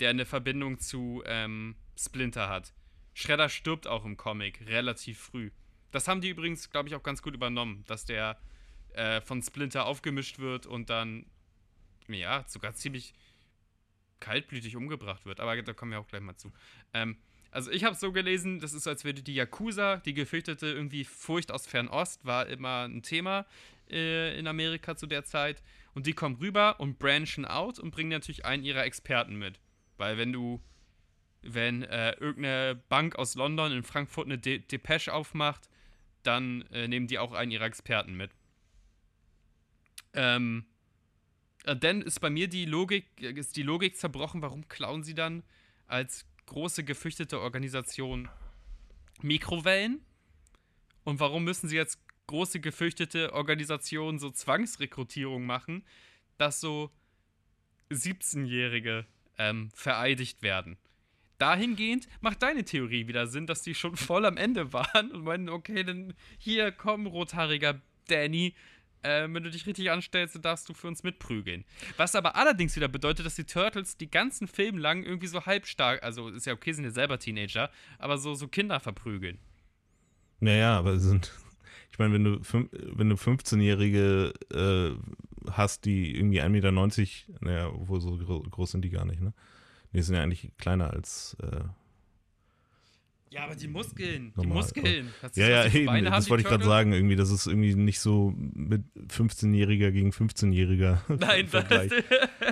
der 0.00 0.10
eine 0.10 0.24
Verbindung 0.24 0.78
zu 0.78 1.22
ähm, 1.26 1.76
Splinter 1.98 2.48
hat. 2.48 2.72
Shredder 3.12 3.50
stirbt 3.50 3.86
auch 3.86 4.06
im 4.06 4.16
Comic 4.16 4.66
relativ 4.66 5.18
früh. 5.18 5.50
Das 5.90 6.08
haben 6.08 6.20
die 6.20 6.28
übrigens, 6.28 6.70
glaube 6.70 6.88
ich, 6.88 6.94
auch 6.94 7.02
ganz 7.02 7.22
gut 7.22 7.34
übernommen, 7.34 7.84
dass 7.86 8.04
der 8.04 8.38
äh, 8.94 9.20
von 9.20 9.42
Splinter 9.42 9.86
aufgemischt 9.86 10.38
wird 10.38 10.66
und 10.66 10.90
dann, 10.90 11.26
ja, 12.08 12.44
sogar 12.46 12.74
ziemlich 12.74 13.14
kaltblütig 14.20 14.76
umgebracht 14.76 15.26
wird. 15.26 15.40
Aber 15.40 15.60
da 15.60 15.72
kommen 15.72 15.92
wir 15.92 16.00
auch 16.00 16.08
gleich 16.08 16.22
mal 16.22 16.36
zu. 16.36 16.52
Ähm, 16.92 17.16
also 17.50 17.70
ich 17.70 17.84
habe 17.84 17.96
so 17.96 18.12
gelesen, 18.12 18.60
das 18.60 18.72
ist 18.72 18.86
als 18.86 19.04
würde 19.04 19.22
die 19.22 19.34
Yakuza, 19.34 19.96
die 19.96 20.14
gefürchtete 20.14 20.66
irgendwie 20.66 21.04
Furcht 21.04 21.50
aus 21.50 21.66
Fernost, 21.66 22.24
war 22.24 22.46
immer 22.46 22.84
ein 22.86 23.02
Thema 23.02 23.46
äh, 23.90 24.38
in 24.38 24.46
Amerika 24.46 24.96
zu 24.96 25.06
der 25.06 25.24
Zeit. 25.24 25.62
Und 25.94 26.06
die 26.06 26.12
kommen 26.12 26.36
rüber 26.36 26.78
und 26.78 26.98
branchen 27.00 27.44
out 27.44 27.80
und 27.80 27.90
bringen 27.90 28.10
natürlich 28.10 28.44
einen 28.44 28.62
ihrer 28.62 28.84
Experten 28.84 29.34
mit. 29.34 29.58
Weil 29.96 30.16
wenn 30.16 30.32
du, 30.32 30.62
wenn 31.42 31.82
äh, 31.82 32.12
irgendeine 32.12 32.80
Bank 32.88 33.16
aus 33.16 33.34
London 33.34 33.72
in 33.72 33.82
Frankfurt 33.82 34.26
eine 34.26 34.38
De 34.38 34.58
Depeche 34.58 35.12
aufmacht, 35.12 35.68
dann 36.22 36.62
äh, 36.72 36.88
nehmen 36.88 37.06
die 37.06 37.18
auch 37.18 37.32
einen 37.32 37.50
ihrer 37.50 37.64
Experten 37.64 38.14
mit. 38.14 38.30
Ähm, 40.12 40.64
äh, 41.64 41.76
dann 41.76 42.02
ist 42.02 42.20
bei 42.20 42.30
mir 42.30 42.48
die 42.48 42.64
Logik, 42.64 43.06
äh, 43.20 43.32
ist 43.32 43.56
die 43.56 43.62
Logik 43.62 43.96
zerbrochen, 43.96 44.42
warum 44.42 44.68
klauen 44.68 45.02
sie 45.02 45.14
dann 45.14 45.42
als 45.86 46.26
große 46.46 46.84
gefürchtete 46.84 47.40
Organisation 47.40 48.28
Mikrowellen? 49.22 50.04
Und 51.04 51.20
warum 51.20 51.44
müssen 51.44 51.68
sie 51.68 51.78
als 51.78 51.98
große 52.26 52.60
gefürchtete 52.60 53.32
Organisation 53.32 54.18
so 54.18 54.30
Zwangsrekrutierung 54.30 55.44
machen, 55.44 55.84
dass 56.38 56.60
so 56.60 56.90
17-Jährige 57.90 59.06
ähm, 59.38 59.70
vereidigt 59.74 60.42
werden? 60.42 60.76
Dahingehend 61.40 62.06
macht 62.20 62.42
deine 62.42 62.64
Theorie 62.64 63.08
wieder 63.08 63.26
Sinn, 63.26 63.46
dass 63.46 63.62
die 63.62 63.74
schon 63.74 63.96
voll 63.96 64.26
am 64.26 64.36
Ende 64.36 64.72
waren 64.72 65.10
und 65.10 65.24
meinen, 65.24 65.48
okay, 65.48 65.82
dann 65.82 66.12
hier 66.38 66.70
komm, 66.70 67.06
rothaariger 67.06 67.80
Danny, 68.08 68.54
äh, 69.02 69.22
wenn 69.30 69.42
du 69.42 69.50
dich 69.50 69.66
richtig 69.66 69.90
anstellst, 69.90 70.34
dann 70.34 70.42
darfst 70.42 70.68
du 70.68 70.74
für 70.74 70.88
uns 70.88 71.02
mitprügeln. 71.02 71.64
Was 71.96 72.14
aber 72.14 72.36
allerdings 72.36 72.76
wieder 72.76 72.88
bedeutet, 72.88 73.24
dass 73.24 73.36
die 73.36 73.44
Turtles 73.44 73.96
die 73.96 74.10
ganzen 74.10 74.48
Filme 74.48 74.80
lang 74.80 75.02
irgendwie 75.02 75.28
so 75.28 75.46
halbstark, 75.46 76.02
also 76.02 76.28
ist 76.28 76.46
ja 76.46 76.52
okay, 76.52 76.72
sind 76.72 76.84
ja 76.84 76.90
selber 76.90 77.18
Teenager, 77.18 77.70
aber 77.98 78.18
so, 78.18 78.34
so 78.34 78.46
Kinder 78.48 78.78
verprügeln. 78.78 79.38
Naja, 80.40 80.78
aber 80.78 80.98
sind. 80.98 81.32
Ich 81.92 81.98
meine, 81.98 82.14
wenn 82.14 82.24
du, 82.24 82.40
wenn 82.42 83.08
du 83.08 83.16
15-Jährige 83.16 84.32
äh, 84.52 85.50
hast, 85.50 85.84
die 85.86 86.16
irgendwie 86.16 86.40
1,90 86.40 86.48
Meter, 86.50 86.72
naja, 87.40 87.68
obwohl 87.68 88.00
so 88.00 88.16
groß 88.16 88.70
sind 88.70 88.82
die 88.82 88.90
gar 88.90 89.04
nicht, 89.04 89.20
ne? 89.20 89.32
Die 89.92 90.02
sind 90.02 90.14
ja 90.14 90.22
eigentlich 90.22 90.50
kleiner 90.58 90.92
als. 90.92 91.36
Äh, 91.42 91.64
ja, 93.32 93.44
aber 93.44 93.54
die 93.54 93.68
Muskeln, 93.68 94.32
normal. 94.34 94.42
die 94.42 94.48
Muskeln. 94.48 95.08
ja, 95.34 95.48
ja, 95.48 95.66
eben, 95.66 95.86
Beine 95.86 96.10
das 96.10 96.28
wollte 96.28 96.42
ich 96.42 96.48
gerade 96.48 96.64
sagen, 96.64 96.92
irgendwie, 96.92 97.14
das 97.14 97.30
ist 97.30 97.46
irgendwie 97.46 97.76
nicht 97.76 98.00
so 98.00 98.34
mit 98.36 98.82
15-Jähriger 99.08 99.92
gegen 99.92 100.10
15-Jähriger. 100.10 100.98
Nein, 101.20 101.46
Vergleich. 101.46 101.92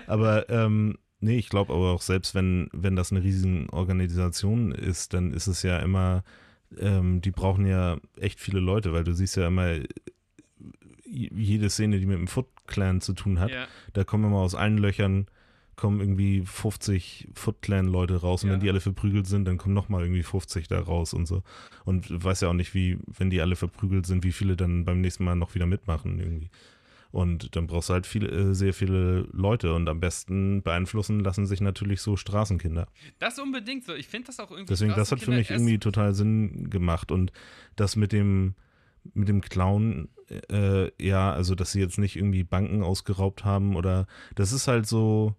aber 0.07 0.49
ähm, 0.49 0.97
nee, 1.19 1.37
ich 1.37 1.49
glaube 1.49 1.73
aber 1.73 1.91
auch 1.93 2.03
selbst, 2.03 2.37
wenn, 2.37 2.69
wenn 2.73 2.95
das 2.95 3.11
eine 3.11 3.25
riesen 3.25 3.69
Organisation 3.71 4.71
ist, 4.71 5.15
dann 5.15 5.33
ist 5.33 5.49
es 5.49 5.65
ja 5.65 5.81
immer, 5.81 6.23
ähm, 6.79 7.23
die 7.23 7.33
brauchen 7.33 7.67
ja 7.67 7.99
echt 8.17 8.39
viele 8.39 8.61
Leute, 8.61 8.93
weil 8.93 9.03
du 9.03 9.13
siehst 9.15 9.37
ja 9.37 9.49
immer 9.49 9.81
jede 11.11 11.71
Szene, 11.71 11.99
die 11.99 12.07
mit 12.07 12.19
dem 12.19 12.29
Foot 12.29 12.47
Clan 12.69 13.01
zu 13.01 13.15
tun 13.15 13.41
hat, 13.41 13.51
ja. 13.51 13.67
da 13.95 14.05
kommen 14.05 14.25
immer 14.25 14.39
aus 14.39 14.55
allen 14.55 14.79
Löchern 14.79 15.27
kommen 15.79 16.01
irgendwie 16.01 16.43
50 16.45 17.29
Foot 17.35 17.63
Clan 17.63 17.87
Leute 17.87 18.17
raus 18.17 18.43
und 18.43 18.49
ja. 18.49 18.55
wenn 18.55 18.61
die 18.61 18.69
alle 18.69 18.81
verprügelt 18.81 19.27
sind, 19.27 19.47
dann 19.47 19.57
kommen 19.57 19.75
nochmal 19.75 20.03
irgendwie 20.03 20.25
50 20.25 20.69
da 20.69 20.81
raus 20.81 21.15
und 21.15 21.27
so. 21.27 21.43
Und 21.85 22.07
weiß 22.25 22.43
ja 22.43 22.49
auch 22.49 22.55
nicht, 22.55 22.75
wie, 22.75 22.99
wenn 23.07 23.31
die 23.31 23.41
alle 23.41 23.57
verprügelt 23.57 24.05
sind, 24.05 24.25
wie 24.25 24.33
viele 24.33 24.57
dann 24.57 24.85
beim 24.85 25.01
nächsten 25.01 25.25
Mal 25.25 25.37
noch 25.37 25.55
wieder 25.55 25.67
mitmachen 25.67 26.19
irgendwie. 26.19 26.51
Und 27.11 27.57
dann 27.57 27.67
brauchst 27.67 27.89
du 27.89 27.95
halt 27.95 28.07
viele, 28.07 28.29
äh, 28.29 28.55
sehr 28.55 28.75
viele 28.75 29.29
Leute 29.33 29.73
und 29.73 29.89
am 29.89 30.01
besten 30.01 30.63
beeinflussen 30.63 31.21
lassen 31.21 31.47
sich 31.47 31.61
natürlich 31.61 32.03
so 32.03 32.17
Straßenkinder. 32.17 32.87
Das 33.19 33.39
unbedingt 33.39 33.85
so. 33.85 33.95
Ich 33.95 34.09
finde 34.09 34.27
das 34.27 34.41
auch 34.41 34.51
irgendwie. 34.51 34.67
Deswegen, 34.73 34.95
das 34.95 35.13
hat 35.13 35.21
für 35.21 35.31
mich 35.31 35.51
irgendwie 35.51 35.79
total 35.79 36.13
Sinn 36.13 36.69
gemacht. 36.69 37.11
Und 37.11 37.33
das 37.77 37.97
mit 37.97 38.13
dem, 38.13 38.55
mit 39.15 39.29
dem 39.29 39.41
Clown, 39.41 40.09
äh, 40.51 40.91
ja, 41.03 41.33
also 41.33 41.55
dass 41.55 41.73
sie 41.73 41.81
jetzt 41.81 41.99
nicht 41.99 42.17
irgendwie 42.17 42.45
Banken 42.45 42.83
ausgeraubt 42.83 43.45
haben 43.45 43.77
oder 43.77 44.07
das 44.35 44.53
ist 44.53 44.69
halt 44.69 44.87
so 44.87 45.35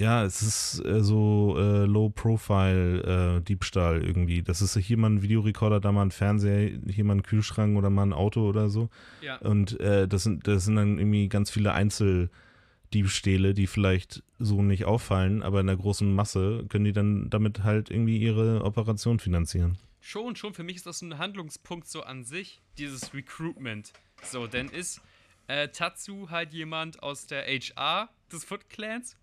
ja, 0.00 0.24
es 0.24 0.40
ist 0.40 0.82
äh, 0.86 1.02
so 1.02 1.56
äh, 1.58 1.84
Low-Profile-Diebstahl 1.84 4.02
äh, 4.02 4.06
irgendwie. 4.06 4.42
Das 4.42 4.62
ist 4.62 4.74
hier 4.78 4.96
mal 4.96 5.10
ein 5.10 5.20
Videorekorder, 5.20 5.78
da 5.78 5.92
mal 5.92 6.06
ein 6.06 6.10
Fernseher, 6.10 6.70
hier 6.88 7.04
mal 7.04 7.16
ein 7.16 7.22
Kühlschrank 7.22 7.76
oder 7.76 7.90
mal 7.90 8.04
ein 8.04 8.14
Auto 8.14 8.48
oder 8.48 8.70
so. 8.70 8.88
Ja. 9.20 9.36
Und 9.36 9.78
äh, 9.78 10.08
das, 10.08 10.22
sind, 10.22 10.48
das 10.48 10.64
sind 10.64 10.76
dann 10.76 10.98
irgendwie 10.98 11.28
ganz 11.28 11.50
viele 11.50 11.74
Einzeldiebstähle, 11.74 13.52
die 13.52 13.66
vielleicht 13.66 14.22
so 14.38 14.62
nicht 14.62 14.86
auffallen, 14.86 15.42
aber 15.42 15.60
in 15.60 15.66
der 15.66 15.76
großen 15.76 16.14
Masse 16.14 16.64
können 16.70 16.86
die 16.86 16.94
dann 16.94 17.28
damit 17.28 17.62
halt 17.62 17.90
irgendwie 17.90 18.16
ihre 18.16 18.64
Operation 18.64 19.18
finanzieren. 19.18 19.76
Schon, 20.00 20.34
schon. 20.34 20.54
Für 20.54 20.62
mich 20.62 20.76
ist 20.76 20.86
das 20.86 21.02
ein 21.02 21.18
Handlungspunkt 21.18 21.86
so 21.86 22.04
an 22.04 22.24
sich, 22.24 22.62
dieses 22.78 23.12
Recruitment. 23.12 23.92
So, 24.22 24.46
denn 24.46 24.70
ist 24.70 25.02
äh, 25.46 25.68
Tatsu 25.68 26.30
halt 26.30 26.54
jemand 26.54 27.02
aus 27.02 27.26
der 27.26 27.44
HR 27.44 28.08
des 28.32 28.44
Foot 28.44 28.70
Clans 28.70 29.18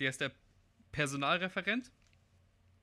der 0.00 0.10
ist 0.10 0.20
der 0.20 0.32
Personalreferent 0.92 1.92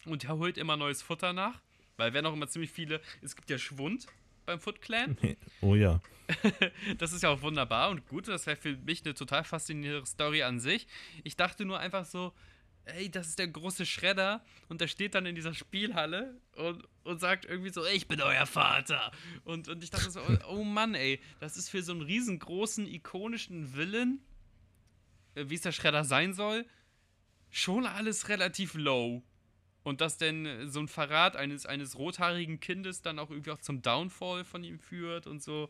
und 0.06 0.24
der 0.24 0.38
holt 0.38 0.58
immer 0.58 0.78
neues 0.78 1.02
Futter 1.02 1.34
nach, 1.34 1.62
weil 1.98 2.14
werden 2.14 2.26
auch 2.26 2.34
immer 2.34 2.48
ziemlich 2.48 2.72
viele, 2.72 3.02
es 3.22 3.36
gibt 3.36 3.50
ja 3.50 3.58
Schwund 3.58 4.08
beim 4.46 4.60
Foot 4.60 4.82
Clan. 4.82 5.18
Oh 5.62 5.76
ja. 5.76 6.00
das 6.98 7.14
ist 7.14 7.24
ja 7.24 7.30
auch 7.30 7.42
wunderbar 7.42 7.90
und 7.90 8.08
gut, 8.08 8.28
das 8.28 8.46
wäre 8.46 8.58
für 8.58 8.76
mich 8.78 9.04
eine 9.04 9.14
total 9.14 9.44
faszinierende 9.44 10.06
Story 10.06 10.44
an 10.44 10.60
sich. 10.60 10.88
Ich 11.24 11.36
dachte 11.36 11.66
nur 11.66 11.80
einfach 11.80 12.06
so, 12.06 12.34
ey, 12.86 13.10
das 13.10 13.28
ist 13.28 13.40
der 13.40 13.48
große 13.48 13.86
Schredder 13.86 14.44
und 14.70 14.82
der 14.82 14.88
steht 14.88 15.16
dann 15.16 15.26
in 15.26 15.36
dieser 15.36 15.54
Spielhalle 15.54 16.40
und, 16.56 16.84
und 17.04 17.20
sagt 17.20 17.46
irgendwie 17.46 17.72
so, 17.72 17.86
ich 17.86 18.08
bin 18.08 18.22
euer 18.22 18.46
Vater. 18.46 19.12
Und, 19.44 19.68
und 19.68 19.84
ich 19.84 19.90
dachte 19.90 20.12
so, 20.12 20.22
oh, 20.22 20.38
oh 20.50 20.64
Mann, 20.64 20.96
ey, 20.96 21.20
das 21.40 21.58
ist 21.58 21.70
für 21.70 21.82
so 21.82 21.94
einen 21.94 22.02
riesengroßen, 22.02 22.86
ikonischen 22.88 23.76
Willen, 23.76 24.22
äh, 25.36 25.46
wie 25.48 25.56
es 25.56 25.62
der 25.62 25.72
Schredder 25.72 26.04
sein 26.04 26.34
soll, 26.34 26.66
schon 27.50 27.86
alles 27.86 28.30
relativ 28.30 28.76
low. 28.76 29.24
Und 29.84 30.02
dass 30.02 30.18
denn 30.18 30.70
so 30.70 30.82
ein 30.82 30.90
Verrat 30.90 31.38
eines, 31.38 31.66
eines 31.66 31.98
rothaarigen 31.98 32.60
Kindes 32.60 33.02
dann 33.02 33.20
auch 33.20 33.30
irgendwie 33.30 33.52
auch 33.52 33.62
zum 33.62 33.82
Downfall 33.82 34.44
von 34.44 34.64
ihm 34.64 34.80
führt 34.80 35.28
und 35.28 35.42
so. 35.42 35.70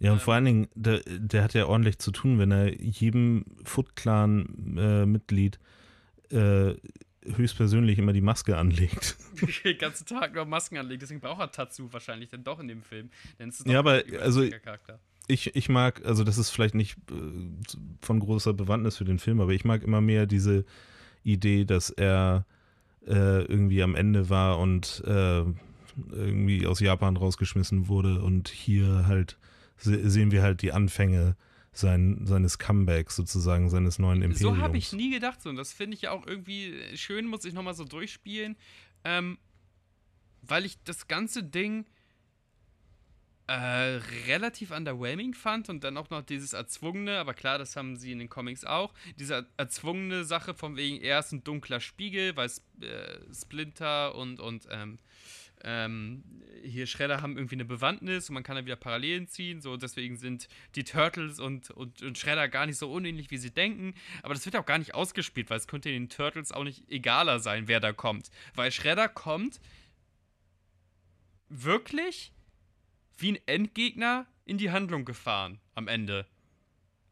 Ja, 0.00 0.12
und 0.12 0.18
ähm, 0.18 0.20
vor 0.20 0.34
allen 0.34 0.44
Dingen, 0.44 0.68
der, 0.74 1.00
der 1.06 1.42
hat 1.42 1.54
ja 1.54 1.66
ordentlich 1.66 1.98
zu 1.98 2.10
tun, 2.10 2.38
wenn 2.38 2.50
er 2.50 2.78
jedem 2.78 3.46
Foot 3.64 3.96
Clan-Mitglied 3.96 5.58
äh, 6.30 6.70
äh, 6.70 6.76
höchstpersönlich 7.36 7.98
immer 7.98 8.12
die 8.12 8.20
Maske 8.20 8.56
anlegt. 8.56 9.16
Den 9.64 9.78
ganzen 9.78 10.06
Tag 10.06 10.34
nur 10.34 10.44
Masken 10.44 10.76
anlegt, 10.76 11.02
deswegen 11.02 11.20
braucht 11.20 11.40
er 11.40 11.50
Tatsu 11.50 11.92
wahrscheinlich 11.92 12.28
dann 12.28 12.44
doch 12.44 12.60
in 12.60 12.68
dem 12.68 12.82
Film. 12.82 13.10
Denn 13.38 13.48
es 13.48 13.60
ist 13.60 13.66
ja, 13.66 13.78
aber 13.78 14.02
also 14.20 14.42
ich, 15.26 15.56
ich 15.56 15.68
mag, 15.70 16.04
also 16.04 16.22
das 16.22 16.36
ist 16.36 16.50
vielleicht 16.50 16.74
nicht 16.74 16.98
äh, 17.10 17.14
von 18.02 18.20
großer 18.20 18.52
Bewandtnis 18.52 18.98
für 18.98 19.06
den 19.06 19.18
Film, 19.18 19.40
aber 19.40 19.52
ich 19.52 19.64
mag 19.64 19.82
immer 19.82 20.02
mehr 20.02 20.26
diese 20.26 20.66
Idee, 21.24 21.64
dass 21.64 21.90
er 21.90 22.46
äh, 23.06 23.42
irgendwie 23.44 23.82
am 23.82 23.94
Ende 23.94 24.30
war 24.30 24.58
und 24.58 25.02
äh, 25.06 25.44
irgendwie 26.10 26.66
aus 26.66 26.80
Japan 26.80 27.16
rausgeschmissen 27.16 27.88
wurde 27.88 28.22
und 28.22 28.48
hier 28.48 29.06
halt 29.06 29.38
se 29.76 30.08
sehen 30.08 30.30
wir 30.30 30.42
halt 30.42 30.62
die 30.62 30.72
Anfänge 30.72 31.36
sein, 31.72 32.20
seines 32.24 32.58
Comebacks 32.58 33.16
sozusagen, 33.16 33.68
seines 33.68 33.98
neuen 33.98 34.22
Imperiums. 34.22 34.56
So 34.56 34.62
habe 34.62 34.76
ich 34.76 34.92
nie 34.92 35.10
gedacht 35.10 35.42
so 35.42 35.50
und 35.50 35.56
das 35.56 35.72
finde 35.72 35.96
ich 35.96 36.02
ja 36.02 36.12
auch 36.12 36.26
irgendwie 36.26 36.74
schön, 36.94 37.26
muss 37.26 37.44
ich 37.44 37.52
nochmal 37.52 37.74
so 37.74 37.84
durchspielen, 37.84 38.56
ähm, 39.04 39.38
weil 40.42 40.64
ich 40.64 40.78
das 40.84 41.08
ganze 41.08 41.42
Ding 41.42 41.86
äh, 43.46 44.00
relativ 44.26 44.70
underwhelming 44.70 45.34
fand 45.34 45.68
und 45.68 45.84
dann 45.84 45.96
auch 45.96 46.08
noch 46.10 46.22
dieses 46.22 46.54
erzwungene, 46.54 47.18
aber 47.18 47.34
klar, 47.34 47.58
das 47.58 47.76
haben 47.76 47.96
sie 47.96 48.12
in 48.12 48.18
den 48.18 48.28
Comics 48.28 48.64
auch, 48.64 48.94
diese 49.18 49.46
erzwungene 49.56 50.24
Sache 50.24 50.54
von 50.54 50.76
wegen, 50.76 51.00
er 51.02 51.18
ist 51.18 51.32
ein 51.32 51.44
dunkler 51.44 51.80
Spiegel, 51.80 52.36
weil 52.36 52.48
äh, 52.80 53.34
Splinter 53.34 54.14
und, 54.14 54.40
und 54.40 54.66
ähm, 54.70 54.98
ähm, 55.62 56.24
hier 56.62 56.86
Schredder 56.86 57.20
haben 57.20 57.36
irgendwie 57.36 57.56
eine 57.56 57.64
Bewandtnis 57.64 58.28
und 58.28 58.34
man 58.34 58.42
kann 58.42 58.56
da 58.56 58.64
wieder 58.64 58.76
Parallelen 58.76 59.28
ziehen, 59.28 59.60
so 59.60 59.76
deswegen 59.76 60.16
sind 60.16 60.48
die 60.74 60.84
Turtles 60.84 61.38
und, 61.38 61.70
und, 61.70 62.02
und 62.02 62.18
Shredder 62.18 62.48
gar 62.48 62.66
nicht 62.66 62.78
so 62.78 62.90
unähnlich, 62.90 63.30
wie 63.30 63.38
sie 63.38 63.50
denken, 63.50 63.94
aber 64.22 64.34
das 64.34 64.44
wird 64.46 64.56
auch 64.56 64.66
gar 64.66 64.78
nicht 64.78 64.94
ausgespielt, 64.94 65.50
weil 65.50 65.58
es 65.58 65.66
könnte 65.66 65.90
den 65.90 66.08
Turtles 66.08 66.52
auch 66.52 66.64
nicht 66.64 66.90
egaler 66.90 67.40
sein, 67.40 67.68
wer 67.68 67.80
da 67.80 67.92
kommt, 67.92 68.30
weil 68.54 68.72
Shredder 68.72 69.08
kommt 69.08 69.60
wirklich 71.50 72.33
wie 73.18 73.32
ein 73.32 73.38
Endgegner 73.46 74.26
in 74.44 74.58
die 74.58 74.70
Handlung 74.70 75.04
gefahren 75.04 75.60
am 75.74 75.88
Ende. 75.88 76.26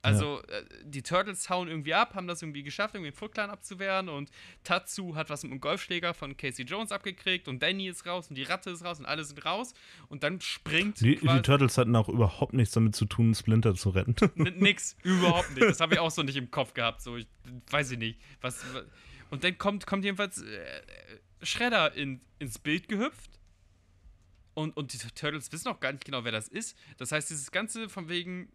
Also, 0.04 0.42
ja. 0.48 0.58
äh, 0.58 0.64
die 0.84 1.02
Turtles 1.02 1.48
hauen 1.48 1.68
irgendwie 1.68 1.94
ab, 1.94 2.16
haben 2.16 2.26
das 2.26 2.42
irgendwie 2.42 2.64
geschafft, 2.64 2.96
irgendwie 2.96 3.12
den 3.12 3.16
Foot 3.16 3.32
Clan 3.32 3.50
abzuwehren 3.50 4.08
und 4.08 4.30
Tatsu 4.64 5.14
hat 5.14 5.30
was 5.30 5.44
mit 5.44 5.52
dem 5.52 5.60
Golfschläger 5.60 6.12
von 6.12 6.36
Casey 6.36 6.64
Jones 6.64 6.90
abgekriegt 6.90 7.46
und 7.46 7.62
Danny 7.62 7.86
ist 7.86 8.04
raus 8.04 8.28
und 8.28 8.34
die 8.36 8.42
Ratte 8.42 8.70
ist 8.70 8.84
raus 8.84 8.98
und 8.98 9.06
alle 9.06 9.22
sind 9.22 9.44
raus 9.44 9.74
und 10.08 10.24
dann 10.24 10.40
springt. 10.40 11.00
Die, 11.00 11.16
die 11.16 11.42
Turtles 11.42 11.78
hatten 11.78 11.94
auch 11.94 12.08
überhaupt 12.08 12.52
nichts 12.52 12.74
damit 12.74 12.96
zu 12.96 13.04
tun, 13.04 13.32
Splinter 13.34 13.76
zu 13.76 13.90
retten. 13.90 14.16
nix, 14.58 14.96
überhaupt 15.04 15.50
nicht. 15.50 15.62
Das 15.62 15.78
habe 15.78 15.94
ich 15.94 16.00
auch 16.00 16.10
so 16.10 16.24
nicht 16.24 16.36
im 16.36 16.50
Kopf 16.50 16.74
gehabt, 16.74 17.00
so, 17.00 17.16
ich, 17.16 17.28
weiß 17.70 17.92
ich 17.92 17.98
nicht. 17.98 18.18
Was, 18.40 18.64
und 19.30 19.44
dann 19.44 19.56
kommt, 19.56 19.86
kommt 19.86 20.04
jedenfalls 20.04 20.42
äh, 20.42 20.82
Shredder 21.42 21.94
in, 21.94 22.20
ins 22.40 22.58
Bild 22.58 22.88
gehüpft 22.88 23.38
und, 24.54 24.76
und 24.76 24.92
die 24.92 24.98
Turtles 24.98 25.50
wissen 25.52 25.68
auch 25.68 25.80
gar 25.80 25.92
nicht 25.92 26.04
genau, 26.04 26.24
wer 26.24 26.32
das 26.32 26.48
ist. 26.48 26.76
Das 26.98 27.12
heißt, 27.12 27.30
dieses 27.30 27.50
Ganze 27.50 27.88
von 27.88 28.08
wegen. 28.08 28.48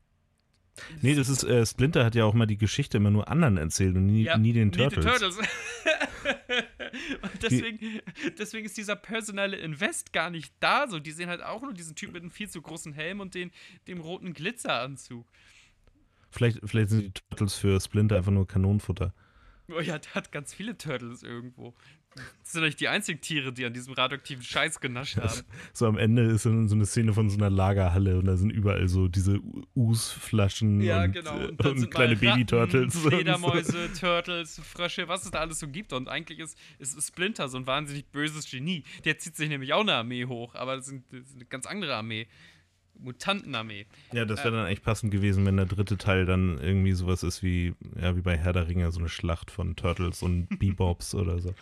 Nee, 1.01 1.15
das 1.15 1.27
ist, 1.27 1.43
äh, 1.43 1.65
Splinter 1.65 2.05
hat 2.05 2.13
ja 2.13 2.25
auch 2.25 2.35
mal 2.35 2.45
die 2.45 2.57
Geschichte 2.57 2.97
immer 2.97 3.09
nur 3.09 3.27
anderen 3.27 3.57
erzählt 3.57 3.95
und 3.95 4.05
nie, 4.05 4.23
ja, 4.23 4.37
nie 4.37 4.53
den 4.53 4.71
Turtles. 4.71 5.05
Nie 5.05 5.11
Turtles. 5.11 5.37
und 7.21 7.43
deswegen, 7.43 7.99
deswegen 8.37 8.65
ist 8.65 8.77
dieser 8.77 8.95
personelle 8.95 9.57
Invest 9.57 10.13
gar 10.13 10.29
nicht 10.29 10.53
da. 10.59 10.87
So, 10.87 10.99
die 10.99 11.11
sehen 11.11 11.29
halt 11.29 11.41
auch 11.41 11.63
nur 11.63 11.73
diesen 11.73 11.95
Typ 11.95 12.13
mit 12.13 12.21
einem 12.21 12.29
viel 12.29 12.47
zu 12.47 12.61
großen 12.61 12.93
Helm 12.93 13.21
und 13.21 13.33
den, 13.33 13.51
dem 13.87 13.99
roten 13.99 14.33
Glitzeranzug. 14.33 15.25
Vielleicht, 16.29 16.59
vielleicht 16.63 16.89
sind 16.89 17.01
die 17.01 17.11
Turtles 17.11 17.55
für 17.55 17.81
Splinter 17.81 18.17
einfach 18.17 18.31
nur 18.31 18.47
Kanonenfutter. 18.47 19.15
Oh 19.69 19.79
ja, 19.79 19.97
der 19.97 20.13
hat 20.13 20.31
ganz 20.31 20.53
viele 20.53 20.77
Turtles 20.77 21.23
irgendwo. 21.23 21.73
Das 22.43 22.53
sind 22.53 22.63
nicht 22.63 22.79
die 22.79 22.87
einzigen 22.87 23.19
Tiere, 23.19 23.51
die 23.51 23.65
an 23.65 23.73
diesem 23.73 23.93
radioaktiven 23.93 24.43
Scheiß 24.43 24.79
genascht 24.79 25.17
haben. 25.17 25.41
So 25.73 25.85
am 25.85 25.97
Ende 25.97 26.23
ist 26.23 26.43
so 26.43 26.49
eine 26.49 26.85
Szene 26.85 27.13
von 27.13 27.29
so 27.29 27.37
einer 27.37 27.49
Lagerhalle 27.49 28.17
und 28.19 28.25
da 28.25 28.37
sind 28.37 28.51
überall 28.51 28.87
so 28.87 29.07
diese 29.07 29.39
Us-Flaschen 29.75 30.79
ja, 30.81 31.03
und, 31.03 31.11
genau. 31.11 31.35
und, 31.35 31.65
und 31.65 31.91
kleine 31.91 32.15
Baby-Turtles. 32.15 32.97
Fledermäuse, 32.97 33.91
Turtles, 33.99 34.61
Frösche, 34.63 35.07
was 35.07 35.25
es 35.25 35.31
da 35.31 35.39
alles 35.39 35.59
so 35.59 35.67
gibt. 35.67 35.91
Und 35.91 36.07
eigentlich 36.07 36.39
ist, 36.39 36.57
ist 36.79 37.05
Splinter 37.05 37.49
so 37.49 37.57
ein 37.57 37.67
wahnsinnig 37.67 38.07
böses 38.11 38.49
Genie. 38.49 38.83
Der 39.03 39.17
zieht 39.17 39.35
sich 39.35 39.49
nämlich 39.49 39.73
auch 39.73 39.81
eine 39.81 39.95
Armee 39.95 40.25
hoch, 40.25 40.55
aber 40.55 40.77
das, 40.77 40.85
sind, 40.85 41.03
das 41.11 41.21
ist 41.21 41.35
eine 41.35 41.45
ganz 41.45 41.65
andere 41.65 41.95
Armee. 41.95 42.27
Mutantenarmee. 42.99 43.85
Ja, 44.11 44.25
das 44.25 44.39
wäre 44.39 44.55
äh, 44.55 44.59
dann 44.59 44.67
echt 44.67 44.83
passend 44.83 45.11
gewesen, 45.11 45.45
wenn 45.45 45.57
der 45.57 45.65
dritte 45.65 45.97
Teil 45.97 46.25
dann 46.25 46.59
irgendwie 46.59 46.93
sowas 46.93 47.23
ist 47.23 47.43
wie, 47.43 47.73
ja, 47.99 48.15
wie 48.15 48.21
bei 48.21 48.37
Herr 48.37 48.53
der 48.53 48.67
Ringe, 48.67 48.91
so 48.91 48.99
eine 48.99 49.09
Schlacht 49.09 49.51
von 49.51 49.75
Turtles 49.75 50.23
und 50.23 50.47
Bebobs 50.59 51.13
oder 51.15 51.39
so. 51.39 51.53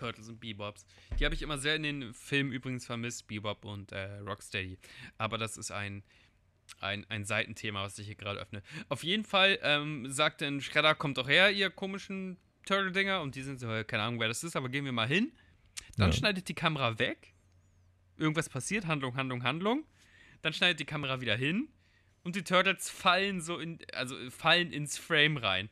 Turtles 0.00 0.28
und 0.28 0.40
Bebops. 0.40 0.86
Die 1.18 1.24
habe 1.24 1.34
ich 1.34 1.42
immer 1.42 1.58
sehr 1.58 1.76
in 1.76 1.82
den 1.82 2.14
Filmen 2.14 2.52
übrigens 2.52 2.86
vermisst, 2.86 3.26
Bebop 3.26 3.64
und 3.64 3.92
äh, 3.92 4.18
Rocksteady. 4.20 4.78
Aber 5.18 5.36
das 5.36 5.56
ist 5.56 5.70
ein, 5.70 6.02
ein, 6.80 7.04
ein 7.10 7.24
Seitenthema, 7.24 7.82
was 7.82 7.98
ich 7.98 8.06
hier 8.06 8.14
gerade 8.14 8.40
öffne. 8.40 8.62
Auf 8.88 9.04
jeden 9.04 9.24
Fall 9.24 9.58
ähm, 9.62 10.10
sagt 10.10 10.40
dann 10.40 10.60
Shredder, 10.60 10.94
kommt 10.94 11.18
doch 11.18 11.28
her, 11.28 11.50
ihr 11.50 11.70
komischen 11.70 12.38
Turtle-Dinger. 12.66 13.20
Und 13.20 13.34
die 13.34 13.42
sind 13.42 13.60
so, 13.60 13.66
keine 13.86 14.02
Ahnung, 14.02 14.20
wer 14.20 14.28
das 14.28 14.42
ist, 14.42 14.56
aber 14.56 14.68
gehen 14.70 14.84
wir 14.84 14.92
mal 14.92 15.08
hin. 15.08 15.32
Dann 15.96 16.10
ja. 16.10 16.16
schneidet 16.16 16.48
die 16.48 16.54
Kamera 16.54 16.98
weg. 16.98 17.34
Irgendwas 18.16 18.48
passiert, 18.48 18.86
Handlung, 18.86 19.16
Handlung, 19.16 19.42
Handlung. 19.42 19.84
Dann 20.42 20.52
schneidet 20.52 20.80
die 20.80 20.86
Kamera 20.86 21.20
wieder 21.20 21.36
hin. 21.36 21.68
Und 22.22 22.36
die 22.36 22.44
Turtles 22.44 22.90
fallen 22.90 23.40
so 23.40 23.58
in, 23.58 23.78
also 23.92 24.14
fallen 24.30 24.72
ins 24.72 24.98
Frame 24.98 25.36
rein 25.36 25.70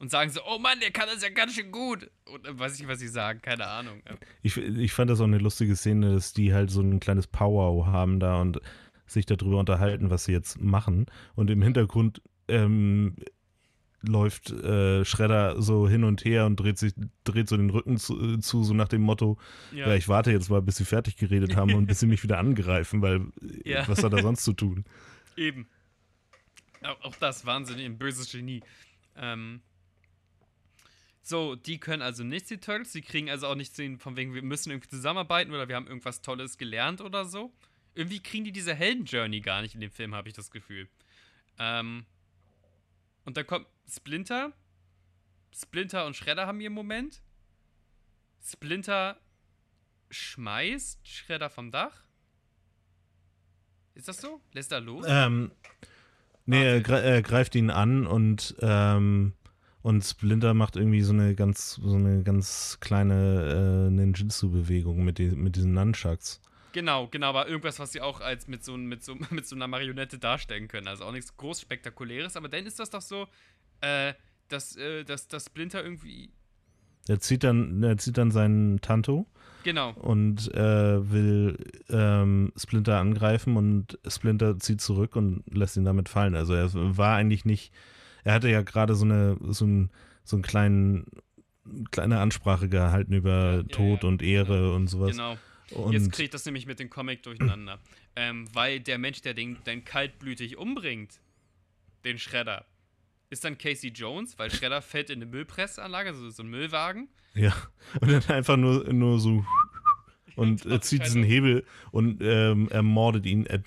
und 0.00 0.10
sagen 0.10 0.30
so, 0.30 0.40
oh 0.46 0.58
Mann, 0.58 0.80
der 0.80 0.90
kann 0.90 1.08
das 1.12 1.22
ja 1.22 1.28
ganz 1.28 1.54
schön 1.54 1.70
gut. 1.70 2.10
Und 2.24 2.46
äh, 2.46 2.58
weiß 2.58 2.80
ich, 2.80 2.88
was 2.88 2.98
sie 2.98 3.08
sagen, 3.08 3.40
keine 3.42 3.66
Ahnung. 3.66 4.02
Ich, 4.42 4.56
ich 4.56 4.92
fand 4.92 5.10
das 5.10 5.20
auch 5.20 5.24
eine 5.24 5.38
lustige 5.38 5.76
Szene, 5.76 6.14
dass 6.14 6.32
die 6.32 6.52
halt 6.54 6.70
so 6.70 6.80
ein 6.80 7.00
kleines 7.00 7.26
Power 7.26 7.86
haben 7.86 8.18
da 8.18 8.40
und 8.40 8.60
sich 9.06 9.26
darüber 9.26 9.58
unterhalten, 9.58 10.10
was 10.10 10.24
sie 10.24 10.32
jetzt 10.32 10.60
machen. 10.60 11.06
Und 11.34 11.50
im 11.50 11.60
Hintergrund 11.60 12.22
ähm, 12.48 13.16
läuft 14.00 14.50
äh, 14.50 15.04
Schredder 15.04 15.60
so 15.60 15.86
hin 15.86 16.04
und 16.04 16.24
her 16.24 16.46
und 16.46 16.56
dreht 16.56 16.78
sich, 16.78 16.94
dreht 17.24 17.50
so 17.50 17.58
den 17.58 17.68
Rücken 17.68 17.98
zu, 17.98 18.36
äh, 18.36 18.40
zu 18.40 18.64
so 18.64 18.72
nach 18.72 18.88
dem 18.88 19.02
Motto, 19.02 19.36
ja. 19.70 19.88
ja. 19.88 19.94
ich 19.94 20.08
warte 20.08 20.32
jetzt 20.32 20.48
mal, 20.48 20.62
bis 20.62 20.76
sie 20.76 20.86
fertig 20.86 21.16
geredet 21.16 21.56
haben 21.56 21.74
und 21.74 21.86
bis 21.86 22.00
sie 22.00 22.06
mich 22.06 22.22
wieder 22.22 22.38
angreifen, 22.38 23.02
weil 23.02 23.26
ja. 23.64 23.86
was 23.86 24.02
hat 24.02 24.14
er 24.14 24.22
sonst 24.22 24.44
zu 24.44 24.54
tun? 24.54 24.86
Eben. 25.36 25.68
Auch 27.02 27.16
das 27.16 27.44
wahnsinnig 27.44 27.84
ein 27.84 27.98
böses 27.98 28.32
Genie. 28.32 28.62
Ähm, 29.14 29.60
so, 31.30 31.54
die 31.54 31.78
können 31.78 32.02
also 32.02 32.24
nichts, 32.24 32.48
die 32.48 32.58
Turtles. 32.58 32.92
Die 32.92 33.00
kriegen 33.00 33.30
also 33.30 33.46
auch 33.46 33.54
nichts 33.54 33.80
von 33.98 34.16
wegen, 34.16 34.34
wir 34.34 34.42
müssen 34.42 34.70
irgendwie 34.70 34.90
zusammenarbeiten 34.90 35.52
oder 35.52 35.68
wir 35.68 35.76
haben 35.76 35.86
irgendwas 35.86 36.20
Tolles 36.20 36.58
gelernt 36.58 37.00
oder 37.00 37.24
so. 37.24 37.52
Irgendwie 37.94 38.20
kriegen 38.20 38.44
die 38.44 38.52
diese 38.52 38.74
Helden-Journey 38.74 39.40
gar 39.40 39.62
nicht 39.62 39.74
in 39.74 39.80
dem 39.80 39.90
Film, 39.90 40.14
habe 40.14 40.28
ich 40.28 40.34
das 40.34 40.50
Gefühl. 40.50 40.88
Ähm, 41.58 42.04
und 43.24 43.36
dann 43.36 43.46
kommt 43.46 43.66
Splinter. 43.88 44.52
Splinter 45.54 46.06
und 46.06 46.16
Shredder 46.16 46.46
haben 46.46 46.60
ihren 46.60 46.72
Moment. 46.72 47.22
Splinter 48.44 49.18
schmeißt 50.10 51.06
Shredder 51.06 51.50
vom 51.50 51.70
Dach. 51.70 52.04
Ist 53.94 54.08
das 54.08 54.20
so? 54.20 54.40
Lässt 54.52 54.72
er 54.72 54.80
los? 54.80 55.04
Ähm, 55.08 55.52
nee, 56.46 56.62
er, 56.62 56.88
er, 56.88 57.22
greift 57.22 57.54
ihn 57.54 57.70
an 57.70 58.06
und 58.06 58.54
ähm, 58.60 59.34
und 59.82 60.02
Splinter 60.02 60.54
macht 60.54 60.76
irgendwie 60.76 61.02
so 61.02 61.12
eine 61.12 61.34
ganz, 61.34 61.74
so 61.74 61.94
eine 61.94 62.22
ganz 62.22 62.78
kleine 62.80 63.86
äh, 63.88 63.90
Ninjutsu-Bewegung 63.90 65.02
mit, 65.04 65.18
die, 65.18 65.30
mit 65.30 65.56
diesen 65.56 65.72
Nunchucks. 65.72 66.40
Genau, 66.72 67.08
genau, 67.08 67.28
aber 67.28 67.48
irgendwas, 67.48 67.78
was 67.78 67.92
sie 67.92 68.00
auch 68.00 68.20
als 68.20 68.46
mit 68.46 68.64
so, 68.64 68.76
mit, 68.76 69.02
so, 69.02 69.16
mit 69.30 69.46
so 69.46 69.56
einer 69.56 69.66
Marionette 69.66 70.18
darstellen 70.18 70.68
können. 70.68 70.86
Also 70.86 71.04
auch 71.04 71.12
nichts 71.12 71.36
groß 71.36 71.60
Spektakuläres, 71.60 72.36
aber 72.36 72.48
dann 72.48 72.66
ist 72.66 72.78
das 72.78 72.90
doch 72.90 73.00
so, 73.00 73.26
äh, 73.80 74.14
dass, 74.48 74.76
äh, 74.76 75.04
dass, 75.04 75.28
dass 75.28 75.46
Splinter 75.46 75.82
irgendwie. 75.82 76.30
Er 77.08 77.18
zieht 77.18 77.44
dann, 77.44 77.82
er 77.82 77.96
zieht 77.96 78.18
dann 78.18 78.30
seinen 78.30 78.80
Tanto. 78.80 79.26
Genau. 79.62 79.92
Und 79.92 80.52
äh, 80.54 81.10
will 81.10 81.58
ähm, 81.90 82.52
Splinter 82.56 82.98
angreifen 82.98 83.56
und 83.56 83.98
Splinter 84.06 84.58
zieht 84.58 84.80
zurück 84.80 85.16
und 85.16 85.42
lässt 85.52 85.76
ihn 85.76 85.84
damit 85.84 86.08
fallen. 86.08 86.34
Also 86.34 86.54
er 86.54 86.70
war 86.72 87.16
eigentlich 87.16 87.44
nicht 87.44 87.72
er 88.24 88.34
hatte 88.34 88.48
ja 88.48 88.62
gerade 88.62 88.94
so 88.94 89.04
eine, 89.04 89.36
so, 89.48 89.64
ein, 89.66 89.90
so 90.24 90.36
einen 90.36 90.42
kleinen, 90.42 91.06
kleine 91.90 92.20
Ansprache 92.20 92.68
gehalten 92.68 93.12
über 93.12 93.56
ja, 93.56 93.62
Tod 93.64 94.02
ja, 94.02 94.08
und 94.08 94.22
Ehre 94.22 94.74
und 94.74 94.88
sowas. 94.88 95.12
Genau. 95.12 95.36
Und 95.70 95.92
Jetzt 95.92 96.12
kriegt 96.12 96.34
das 96.34 96.44
nämlich 96.44 96.66
mit 96.66 96.80
dem 96.80 96.90
Comic 96.90 97.22
durcheinander. 97.22 97.78
ähm, 98.16 98.48
weil 98.52 98.80
der 98.80 98.98
Mensch, 98.98 99.22
der 99.22 99.34
den, 99.34 99.58
den 99.64 99.84
kaltblütig 99.84 100.56
umbringt, 100.56 101.20
den 102.04 102.18
Schredder, 102.18 102.66
ist 103.30 103.44
dann 103.44 103.56
Casey 103.56 103.90
Jones, 103.90 104.38
weil 104.38 104.50
Schredder 104.50 104.82
fällt 104.82 105.10
in 105.10 105.22
eine 105.22 105.26
Müllpressanlage, 105.26 106.14
so, 106.14 106.28
so 106.30 106.42
ein 106.42 106.48
Müllwagen. 106.48 107.08
Ja, 107.34 107.54
und 108.00 108.10
dann 108.10 108.24
einfach 108.24 108.56
nur, 108.56 108.92
nur 108.92 109.20
so 109.20 109.44
und 110.36 110.66
äh, 110.66 110.80
zieht 110.80 111.04
diesen 111.04 111.22
Hebel 111.22 111.64
und 111.92 112.20
ähm, 112.20 112.68
ermordet 112.70 113.26
ihn 113.26 113.46
äh, 113.46 113.60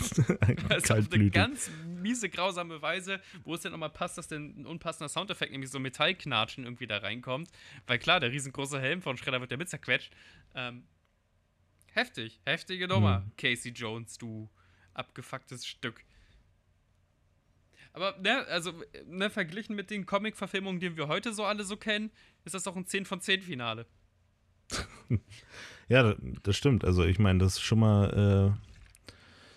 also 0.70 0.96
Auf 0.96 1.12
eine 1.12 1.30
ganz 1.30 1.72
miese, 2.04 2.30
grausame 2.30 2.82
Weise, 2.82 3.20
wo 3.44 3.56
es 3.56 3.62
dann 3.62 3.72
nochmal 3.72 3.90
passt, 3.90 4.18
dass 4.18 4.28
dann 4.28 4.62
ein 4.62 4.66
unpassender 4.68 5.10
Soundeffekt, 5.10 5.52
nämlich 5.52 5.72
so 5.72 5.80
Metallknatschen 5.80 6.66
irgendwie 6.66 6.86
da 6.86 6.98
reinkommt. 6.98 7.50
Weil 7.88 7.98
klar, 7.98 8.20
der 8.20 8.32
riesengroße 8.32 8.80
Helm 8.80 9.02
von 9.02 9.18
Schredder 9.18 9.42
wird 9.42 9.52
ja 9.52 9.58
mit 9.58 9.70
zerquetscht. 9.70 10.14
Ähm, 10.54 10.84
heftig, 11.94 12.40
heftige 12.46 12.88
Nummer, 12.88 13.22
mhm. 13.22 13.32
Casey 13.38 13.72
Jones, 13.72 14.18
du 14.18 14.50
abgefucktes 14.94 15.66
Stück. 15.66 16.04
Aber, 17.94 18.18
ne, 18.20 18.46
also, 18.48 18.74
ne, 19.06 19.30
verglichen 19.30 19.76
mit 19.76 19.92
den 19.92 20.06
Comic-Verfilmungen, 20.06 20.80
die 20.80 20.98
wir 20.98 21.08
heute 21.08 21.34
so 21.34 21.46
alle 21.46 21.64
so 21.64 21.78
kennen, 21.78 22.12
ist 22.44 22.56
das 22.56 22.64
doch 22.64 22.76
ein 22.76 22.88
10 22.88 23.06
von 23.06 23.22
10 23.22 23.42
Finale. 23.42 23.86
ja, 25.88 26.16
das 26.42 26.58
stimmt. 26.58 26.84
Also 26.84 27.04
ich 27.04 27.20
meine, 27.20 27.40
das 27.40 27.54
ist 27.54 27.62
schon 27.62 27.80
mal. 27.80 28.56
Äh, 28.58 28.73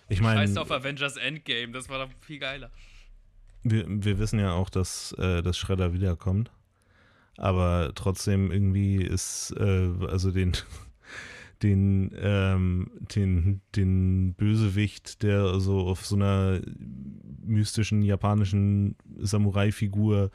ich 0.09 0.21
meine. 0.21 0.39
Scheiß 0.39 0.57
auf 0.57 0.71
Avengers 0.71 1.17
Endgame, 1.17 1.71
das 1.71 1.89
war 1.89 2.05
doch 2.05 2.13
viel 2.21 2.39
geiler. 2.39 2.71
Wir, 3.63 3.85
wir 3.87 4.19
wissen 4.19 4.39
ja 4.39 4.53
auch, 4.53 4.69
dass, 4.69 5.13
äh, 5.13 5.41
dass 5.41 5.57
Shredder 5.57 5.93
wiederkommt. 5.93 6.51
Aber 7.37 7.91
trotzdem 7.93 8.51
irgendwie 8.51 8.97
ist, 8.97 9.53
äh, 9.57 9.89
also 10.07 10.31
den, 10.31 10.53
den, 11.63 12.15
ähm, 12.19 12.91
den, 13.15 13.61
den 13.75 14.33
Bösewicht, 14.33 15.21
der 15.23 15.59
so 15.59 15.81
auf 15.81 16.05
so 16.05 16.15
einer 16.15 16.61
mystischen 17.45 18.01
japanischen 18.01 18.95
Samurai-Figur 19.17 20.31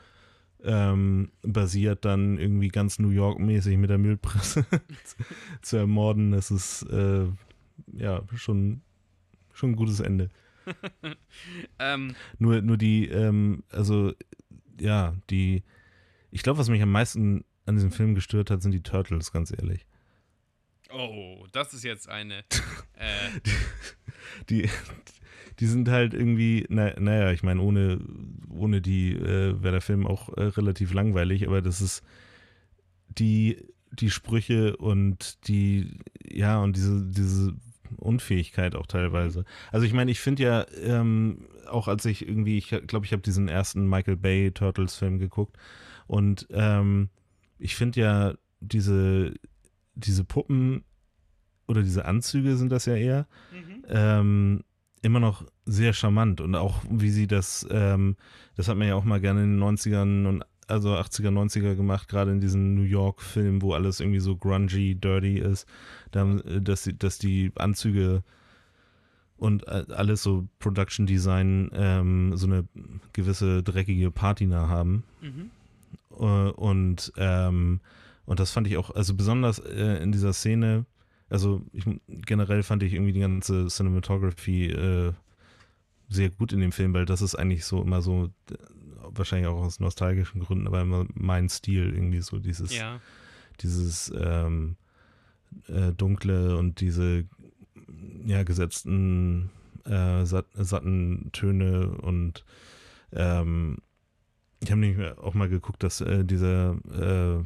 ähm, 0.63 1.31
basiert, 1.41 2.05
dann 2.05 2.37
irgendwie 2.37 2.69
ganz 2.69 2.99
New 2.99 3.09
York-mäßig 3.09 3.77
mit 3.77 3.89
der 3.89 3.97
Müllpresse 3.97 4.65
zu 5.61 5.77
ermorden. 5.77 6.31
Das 6.31 6.51
ist 6.51 6.83
äh, 6.83 7.25
ja 7.91 8.23
schon, 8.35 8.81
schon 9.53 9.71
ein 9.71 9.75
gutes 9.75 9.99
Ende. 9.99 10.29
ähm. 11.79 12.15
nur, 12.39 12.61
nur 12.61 12.77
die, 12.77 13.07
ähm, 13.09 13.63
also 13.69 14.13
ja, 14.79 15.15
die, 15.29 15.63
ich 16.31 16.43
glaube, 16.43 16.59
was 16.59 16.69
mich 16.69 16.81
am 16.81 16.91
meisten 16.91 17.43
an 17.65 17.75
diesem 17.75 17.91
Film 17.91 18.15
gestört 18.15 18.49
hat, 18.49 18.61
sind 18.61 18.71
die 18.71 18.83
Turtles, 18.83 19.31
ganz 19.31 19.51
ehrlich. 19.51 19.85
Oh, 20.91 21.45
das 21.51 21.73
ist 21.73 21.83
jetzt 21.83 22.09
eine. 22.09 22.43
Äh. 22.95 23.41
die, 24.49 24.69
die 25.59 25.65
sind 25.65 25.89
halt 25.89 26.13
irgendwie, 26.13 26.65
na, 26.69 26.97
naja, 26.99 27.31
ich 27.31 27.41
meine, 27.41 27.59
ohne, 27.59 27.99
ohne 28.49 28.81
die 28.81 29.13
äh, 29.13 29.61
wäre 29.61 29.73
der 29.73 29.81
Film 29.81 30.05
auch 30.05 30.29
äh, 30.37 30.43
relativ 30.43 30.93
langweilig, 30.93 31.47
aber 31.47 31.61
das 31.61 31.81
ist 31.81 32.03
die, 33.09 33.57
die 33.91 34.11
Sprüche 34.11 34.77
und 34.77 35.47
die, 35.47 35.97
ja, 36.23 36.59
und 36.59 36.77
diese, 36.77 37.03
diese 37.03 37.55
Unfähigkeit 37.97 38.75
auch 38.75 38.87
teilweise. 38.87 39.45
Also 39.71 39.85
ich 39.85 39.93
meine, 39.93 40.11
ich 40.11 40.19
finde 40.19 40.43
ja, 40.43 40.65
ähm, 40.81 41.47
auch 41.67 41.87
als 41.87 42.05
ich 42.05 42.27
irgendwie, 42.27 42.57
ich 42.57 42.69
glaube, 42.87 43.05
ich 43.05 43.11
habe 43.11 43.21
diesen 43.21 43.47
ersten 43.47 43.87
Michael 43.87 44.17
Bay 44.17 44.51
Turtles 44.51 44.95
Film 44.95 45.19
geguckt 45.19 45.57
und 46.07 46.47
ähm, 46.51 47.09
ich 47.57 47.75
finde 47.75 47.99
ja 48.01 48.33
diese, 48.59 49.33
diese 49.95 50.23
Puppen 50.23 50.83
oder 51.67 51.81
diese 51.81 52.05
Anzüge 52.05 52.57
sind 52.57 52.71
das 52.71 52.85
ja 52.85 52.95
eher, 52.95 53.27
mhm. 53.51 53.85
ähm, 53.89 54.63
immer 55.01 55.19
noch 55.19 55.45
sehr 55.65 55.93
charmant 55.93 56.41
und 56.41 56.55
auch 56.55 56.81
wie 56.89 57.09
sie 57.09 57.27
das, 57.27 57.67
ähm, 57.69 58.15
das 58.55 58.67
hat 58.67 58.77
man 58.77 58.87
ja 58.87 58.95
auch 58.95 59.03
mal 59.03 59.21
gerne 59.21 59.43
in 59.43 59.59
den 59.59 59.63
90ern 59.63 60.27
und 60.27 60.43
also 60.73 60.95
80er, 60.95 61.29
90er 61.29 61.75
gemacht, 61.75 62.09
gerade 62.09 62.31
in 62.31 62.41
diesen 62.41 62.75
New 62.75 62.83
York-Filmen, 62.83 63.61
wo 63.61 63.73
alles 63.73 63.99
irgendwie 63.99 64.19
so 64.19 64.35
grungy, 64.35 64.95
dirty 64.95 65.37
ist, 65.37 65.67
dass, 66.11 66.89
dass 66.99 67.17
die 67.17 67.51
Anzüge 67.55 68.23
und 69.37 69.67
alles 69.67 70.23
so 70.23 70.47
Production 70.59 71.05
Design 71.05 71.69
ähm, 71.73 72.37
so 72.37 72.47
eine 72.47 72.65
gewisse 73.11 73.63
dreckige 73.63 74.11
Patina 74.11 74.67
haben. 74.67 75.03
Mhm. 75.21 75.51
Äh, 76.17 76.51
und, 76.51 77.11
ähm, 77.17 77.79
und 78.25 78.39
das 78.39 78.51
fand 78.51 78.67
ich 78.67 78.77
auch, 78.77 78.91
also 78.91 79.15
besonders 79.15 79.59
äh, 79.59 80.01
in 80.01 80.11
dieser 80.11 80.33
Szene, 80.33 80.85
also 81.29 81.61
ich, 81.73 81.83
generell 82.07 82.63
fand 82.63 82.83
ich 82.83 82.93
irgendwie 82.93 83.13
die 83.13 83.19
ganze 83.19 83.67
Cinematography 83.67 84.67
äh, 84.67 85.13
sehr 86.09 86.29
gut 86.29 86.53
in 86.53 86.59
dem 86.59 86.71
Film, 86.71 86.93
weil 86.93 87.05
das 87.05 87.21
ist 87.21 87.35
eigentlich 87.35 87.65
so 87.65 87.81
immer 87.81 88.01
so, 88.01 88.29
wahrscheinlich 89.15 89.47
auch 89.47 89.61
aus 89.61 89.79
nostalgischen 89.79 90.41
Gründen, 90.41 90.67
aber 90.67 90.81
immer 90.81 91.05
mein 91.13 91.49
Stil, 91.49 91.93
irgendwie 91.93 92.21
so 92.21 92.39
dieses, 92.39 92.75
ja. 92.75 92.99
dieses 93.61 94.11
ähm, 94.15 94.75
äh, 95.67 95.91
dunkle 95.91 96.57
und 96.57 96.79
diese 96.79 97.25
ja, 98.25 98.43
gesetzten 98.43 99.49
äh, 99.85 100.25
sat 100.25 100.45
satten 100.53 101.29
Töne 101.33 101.89
und 101.89 102.45
ähm, 103.11 103.77
ich 104.61 104.71
habe 104.71 104.79
nämlich 104.79 105.17
auch 105.17 105.33
mal 105.33 105.49
geguckt, 105.49 105.83
dass 105.83 105.99
äh, 106.01 106.23
dieser 106.23 106.77
äh, 106.89 107.43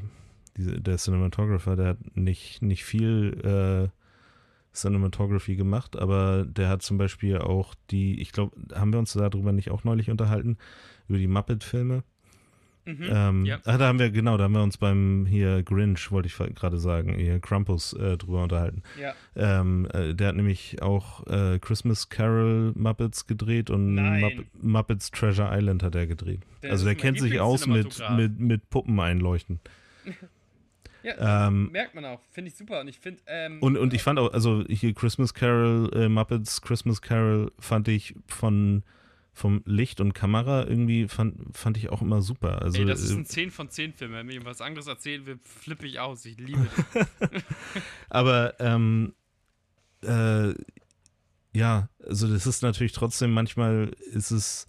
diese, 0.57 0.81
der 0.81 0.97
Cinematographer, 0.97 1.75
der 1.75 1.87
hat 1.89 2.15
nicht, 2.15 2.61
nicht 2.61 2.83
viel 2.83 3.39
äh, 3.43 3.89
Cinematography 4.77 5.55
gemacht, 5.55 5.97
aber 5.97 6.45
der 6.45 6.69
hat 6.69 6.81
zum 6.81 6.97
Beispiel 6.97 7.37
auch 7.37 7.75
die, 7.89 8.21
ich 8.21 8.31
glaube, 8.31 8.55
haben 8.73 8.91
wir 8.91 8.99
uns 8.99 9.13
darüber 9.13 9.51
nicht 9.51 9.71
auch 9.71 9.83
neulich 9.83 10.09
unterhalten, 10.09 10.57
über 11.07 11.17
die 11.17 11.27
Muppet-Filme? 11.27 12.03
Mhm, 12.87 13.09
ähm, 13.09 13.45
ja. 13.45 13.59
ah, 13.65 13.77
da 13.77 13.87
haben 13.87 13.99
wir, 13.99 14.09
genau, 14.11 14.37
da 14.37 14.45
haben 14.45 14.53
wir 14.53 14.63
uns 14.63 14.77
beim 14.77 15.25
hier 15.25 15.61
Grinch, 15.61 16.09
wollte 16.09 16.27
ich 16.27 16.55
gerade 16.55 16.79
sagen, 16.79 17.15
hier 17.15 17.39
Krampus 17.39 17.91
äh, 17.93 18.17
drüber 18.17 18.43
unterhalten. 18.43 18.81
Ja. 18.99 19.13
Ähm, 19.35 19.87
äh, 19.93 20.15
der 20.15 20.29
hat 20.29 20.35
nämlich 20.35 20.81
auch 20.81 21.27
äh, 21.27 21.59
Christmas 21.59 22.07
Carol 22.07 22.71
Muppets 22.75 23.27
gedreht 23.27 23.69
und 23.69 23.95
Mupp 23.95 24.45
Muppets 24.61 25.11
Treasure 25.11 25.49
Island 25.51 25.83
hat 25.83 25.95
er 25.95 26.07
gedreht. 26.07 26.41
Der 26.63 26.71
also 26.71 26.85
der 26.85 26.95
kennt 26.95 27.19
sich 27.19 27.41
aus 27.41 27.67
mit, 27.67 28.01
mit, 28.15 28.39
mit 28.39 28.69
Puppen 28.69 28.97
einleuchten. 28.99 29.59
Ja, 31.03 31.47
ähm, 31.47 31.71
merkt 31.71 31.95
man 31.95 32.05
auch. 32.05 32.21
Finde 32.31 32.49
ich 32.49 32.57
super. 32.57 32.81
Und 32.81 32.87
ich 32.87 32.99
finde. 32.99 33.21
Ähm, 33.27 33.61
und, 33.61 33.77
und 33.77 33.93
ich 33.93 34.03
fand 34.03 34.19
auch, 34.19 34.33
also 34.33 34.63
hier 34.67 34.93
Christmas 34.93 35.33
Carol, 35.33 35.89
äh, 35.93 36.09
Muppets 36.09 36.61
Christmas 36.61 37.01
Carol 37.01 37.51
fand 37.59 37.87
ich 37.87 38.15
von 38.27 38.83
vom 39.37 39.61
Licht 39.65 40.01
und 40.01 40.13
Kamera 40.13 40.65
irgendwie 40.65 41.07
fand, 41.07 41.55
fand 41.55 41.77
ich 41.77 41.89
auch 41.89 42.01
immer 42.01 42.23
super. 42.23 42.63
Also, 42.63 42.79
Ey, 42.79 42.85
das 42.85 43.03
ist 43.03 43.11
äh, 43.11 43.17
ein 43.17 43.25
10 43.25 43.51
von 43.51 43.69
10 43.69 43.93
Film. 43.93 44.13
Wenn 44.13 44.25
mir 44.25 44.43
was 44.45 44.61
anderes 44.61 44.87
erzählen 44.87 45.27
will, 45.27 45.39
flippe 45.43 45.85
ich 45.85 45.99
aus. 45.99 46.25
Ich 46.25 46.39
liebe 46.39 46.67
den. 46.95 47.05
Aber 48.09 48.59
ähm, 48.59 49.13
äh, 50.01 50.55
ja, 51.53 51.89
also 52.03 52.27
das 52.27 52.47
ist 52.47 52.63
natürlich 52.63 52.93
trotzdem 52.93 53.31
manchmal 53.31 53.91
ist 54.11 54.31
es, 54.31 54.67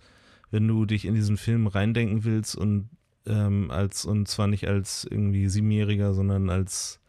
wenn 0.51 0.69
du 0.69 0.85
dich 0.85 1.07
in 1.07 1.15
diesen 1.15 1.39
Film 1.39 1.67
reindenken 1.67 2.25
willst 2.25 2.55
und 2.55 2.91
ähm, 3.29 3.71
als 3.71 4.05
und 4.05 4.27
zwar 4.29 4.47
nicht 4.47 4.67
als 4.67 5.07
irgendwie 5.09 5.49
Siebenjähriger, 5.49 6.15
sondern 6.15 6.51
als 6.51 7.01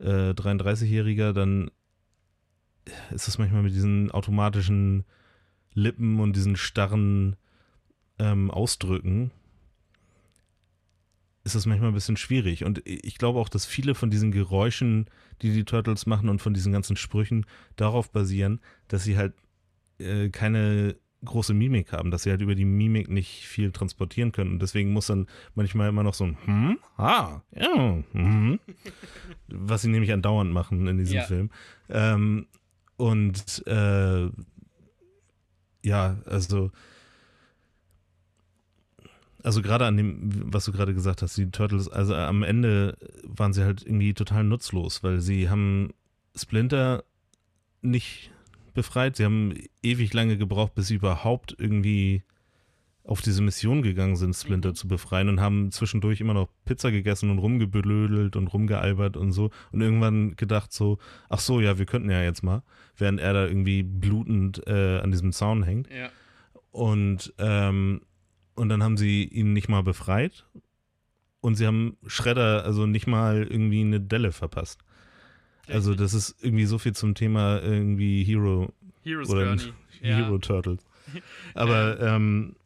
äh, 0.00 0.30
33-Jähriger, 0.30 1.32
dann 1.32 1.70
ist 3.10 3.28
es 3.28 3.38
manchmal 3.38 3.62
mit 3.62 3.74
diesen 3.74 4.10
automatischen 4.10 5.04
Lippen 5.74 6.20
und 6.20 6.34
diesen 6.34 6.56
starren 6.56 7.36
ähm, 8.18 8.50
Ausdrücken 8.50 9.30
ist 11.44 11.56
das 11.56 11.66
manchmal 11.66 11.90
ein 11.90 11.94
bisschen 11.94 12.16
schwierig. 12.16 12.64
Und 12.64 12.82
ich 12.84 13.18
glaube 13.18 13.40
auch, 13.40 13.48
dass 13.48 13.66
viele 13.66 13.94
von 13.94 14.10
diesen 14.10 14.30
Geräuschen, 14.30 15.06
die 15.42 15.52
die 15.52 15.64
Turtles 15.64 16.06
machen 16.06 16.28
und 16.28 16.40
von 16.40 16.54
diesen 16.54 16.72
ganzen 16.72 16.96
Sprüchen 16.96 17.46
darauf 17.76 18.10
basieren, 18.12 18.60
dass 18.88 19.04
sie 19.04 19.16
halt 19.16 19.34
äh, 19.98 20.28
keine 20.30 20.96
große 21.24 21.54
Mimik 21.54 21.92
haben, 21.92 22.10
dass 22.10 22.24
sie 22.24 22.30
halt 22.30 22.42
über 22.42 22.54
die 22.54 22.64
Mimik 22.64 23.08
nicht 23.08 23.46
viel 23.46 23.70
transportieren 23.72 24.32
können. 24.32 24.52
Und 24.52 24.62
deswegen 24.62 24.92
muss 24.92 25.06
dann 25.06 25.26
manchmal 25.54 25.88
immer 25.88 26.02
noch 26.02 26.14
so 26.14 26.24
ein 26.24 26.36
Hm, 26.44 26.78
ah, 26.96 27.40
ja, 27.54 28.02
hm, 28.12 28.58
was 29.48 29.82
sie 29.82 29.88
nämlich 29.88 30.12
andauernd 30.12 30.52
machen 30.52 30.86
in 30.86 30.98
diesem 30.98 31.16
ja. 31.16 31.22
Film. 31.24 31.50
Ähm, 31.88 32.46
und 32.96 33.66
äh, 33.66 34.30
ja, 35.84 36.16
also 36.26 36.70
also 39.42 39.60
gerade 39.60 39.86
an 39.86 39.96
dem, 39.96 40.52
was 40.52 40.66
du 40.66 40.72
gerade 40.72 40.94
gesagt 40.94 41.22
hast, 41.22 41.36
die 41.36 41.50
Turtles, 41.50 41.88
also 41.88 42.14
am 42.14 42.42
Ende 42.44 42.96
waren 43.24 43.52
sie 43.52 43.64
halt 43.64 43.82
irgendwie 43.84 44.14
total 44.14 44.44
nutzlos, 44.44 45.02
weil 45.02 45.20
sie 45.20 45.50
haben 45.50 45.92
Splinter 46.36 47.02
nicht 47.80 48.30
befreit. 48.72 49.16
Sie 49.16 49.24
haben 49.24 49.54
ewig 49.82 50.12
lange 50.12 50.36
gebraucht, 50.36 50.74
bis 50.74 50.88
sie 50.88 50.94
überhaupt 50.94 51.54
irgendwie 51.58 52.22
auf 53.04 53.20
diese 53.20 53.42
Mission 53.42 53.82
gegangen 53.82 54.16
sind, 54.16 54.34
Splinter 54.34 54.70
mhm. 54.70 54.74
zu 54.74 54.88
befreien 54.88 55.28
und 55.28 55.40
haben 55.40 55.72
zwischendurch 55.72 56.20
immer 56.20 56.34
noch 56.34 56.48
Pizza 56.64 56.90
gegessen 56.92 57.30
und 57.30 57.38
rumgeblödelt 57.38 58.36
und 58.36 58.46
rumgealbert 58.46 59.16
und 59.16 59.32
so 59.32 59.50
und 59.72 59.80
irgendwann 59.80 60.36
gedacht 60.36 60.72
so, 60.72 60.98
ach 61.28 61.40
so, 61.40 61.60
ja, 61.60 61.78
wir 61.78 61.86
könnten 61.86 62.10
ja 62.10 62.22
jetzt 62.22 62.44
mal, 62.44 62.62
während 62.96 63.20
er 63.20 63.32
da 63.32 63.46
irgendwie 63.46 63.82
blutend 63.82 64.62
äh, 64.66 65.00
an 65.00 65.10
diesem 65.10 65.32
Zaun 65.32 65.64
hängt. 65.64 65.88
Ja. 65.90 66.10
Und, 66.70 67.34
ähm, 67.38 68.02
und 68.54 68.68
dann 68.68 68.82
haben 68.82 68.96
sie 68.96 69.24
ihn 69.24 69.52
nicht 69.52 69.68
mal 69.68 69.82
befreit 69.82 70.46
und 71.40 71.56
sie 71.56 71.66
haben 71.66 71.96
Schredder 72.06 72.64
also 72.64 72.86
nicht 72.86 73.08
mal 73.08 73.42
irgendwie 73.42 73.80
eine 73.80 74.00
Delle 74.00 74.30
verpasst. 74.30 74.80
Also 75.68 75.94
das 75.94 76.14
ist 76.14 76.36
irgendwie 76.42 76.64
so 76.64 76.78
viel 76.78 76.94
zum 76.94 77.14
Thema 77.14 77.60
irgendwie 77.60 78.24
Hero 78.24 78.72
Heroes 79.02 79.28
oder 79.30 79.44
Journey. 79.44 79.72
Hero 80.00 80.32
ja. 80.34 80.38
Turtles. 80.38 80.84
Aber 81.54 82.00
ähm, 82.00 82.56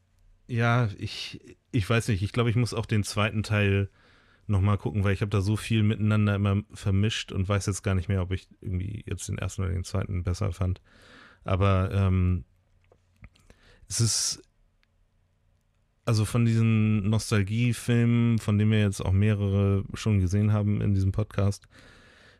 ja, 0.46 0.88
ich, 0.98 1.40
ich 1.72 1.88
weiß 1.88 2.08
nicht. 2.08 2.22
Ich 2.22 2.32
glaube, 2.32 2.50
ich 2.50 2.56
muss 2.56 2.74
auch 2.74 2.86
den 2.86 3.04
zweiten 3.04 3.42
Teil 3.42 3.90
nochmal 4.46 4.78
gucken, 4.78 5.04
weil 5.04 5.12
ich 5.12 5.20
habe 5.20 5.30
da 5.30 5.40
so 5.40 5.56
viel 5.56 5.82
miteinander 5.82 6.34
immer 6.34 6.62
vermischt 6.72 7.32
und 7.32 7.48
weiß 7.48 7.66
jetzt 7.66 7.82
gar 7.82 7.94
nicht 7.94 8.08
mehr, 8.08 8.22
ob 8.22 8.32
ich 8.32 8.48
irgendwie 8.60 9.02
jetzt 9.06 9.28
den 9.28 9.38
ersten 9.38 9.62
oder 9.62 9.72
den 9.72 9.84
zweiten 9.84 10.22
besser 10.22 10.52
fand. 10.52 10.80
Aber 11.44 11.90
ähm, 11.92 12.44
es 13.88 14.00
ist 14.00 14.42
also 16.04 16.24
von 16.24 16.44
diesen 16.44 17.08
Nostalgiefilmen, 17.10 18.38
von 18.38 18.58
denen 18.58 18.70
wir 18.70 18.80
jetzt 18.80 19.04
auch 19.04 19.12
mehrere 19.12 19.84
schon 19.94 20.20
gesehen 20.20 20.52
haben 20.52 20.80
in 20.80 20.94
diesem 20.94 21.10
Podcast, 21.10 21.66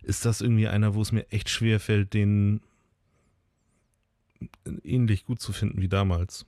ist 0.06 0.24
das 0.24 0.40
irgendwie 0.40 0.68
einer, 0.68 0.94
wo 0.94 1.02
es 1.02 1.10
mir 1.10 1.30
echt 1.32 1.50
schwer 1.50 1.80
fällt, 1.80 2.14
den 2.14 2.60
ähnlich 4.84 5.24
gut 5.24 5.40
zu 5.40 5.52
finden 5.52 5.80
wie 5.82 5.88
damals. 5.88 6.46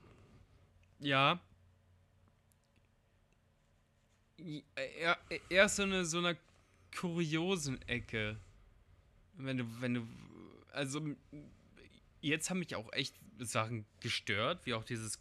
Ja. 0.99 1.41
Er, 4.75 5.65
ist 5.65 5.75
so 5.75 5.83
eine, 5.83 6.05
so 6.05 6.19
eine 6.19 6.37
kuriosen 6.97 7.81
Ecke. 7.87 8.37
Wenn 9.33 9.57
du, 9.57 9.81
wenn 9.81 9.93
du, 9.95 10.07
also 10.71 11.05
jetzt 12.21 12.49
haben 12.49 12.59
mich 12.59 12.75
auch 12.75 12.91
echt 12.93 13.15
Sachen 13.39 13.85
gestört, 13.99 14.65
wie 14.65 14.73
auch 14.73 14.85
dieses 14.85 15.19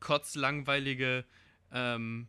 kotzlangweilige, 0.00 1.26
ähm, 1.72 2.28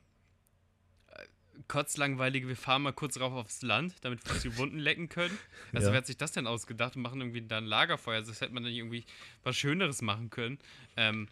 kotzlangweilige, 1.67 2.47
wir 2.47 2.55
fahren 2.55 2.83
mal 2.83 2.93
kurz 2.93 3.19
rauf 3.19 3.33
aufs 3.33 3.61
Land, 3.61 3.95
damit 4.01 4.25
wir 4.25 4.33
uns 4.33 4.41
die 4.43 4.57
Wunden 4.57 4.79
lecken 4.79 5.09
können. 5.09 5.37
Also 5.73 5.87
ja. 5.87 5.93
wer 5.93 5.97
hat 5.99 6.07
sich 6.07 6.17
das 6.17 6.31
denn 6.31 6.47
ausgedacht 6.47 6.95
und 6.95 7.01
machen 7.01 7.21
irgendwie 7.21 7.41
da 7.41 7.57
ein 7.57 7.65
Lagerfeuer? 7.65 8.15
Also 8.15 8.31
das 8.31 8.41
hätte 8.41 8.53
man 8.53 8.63
dann 8.63 8.73
irgendwie 8.73 9.05
was 9.43 9.57
Schöneres 9.57 10.01
machen 10.01 10.29
können. 10.29 10.59
Ähm, 10.97 11.27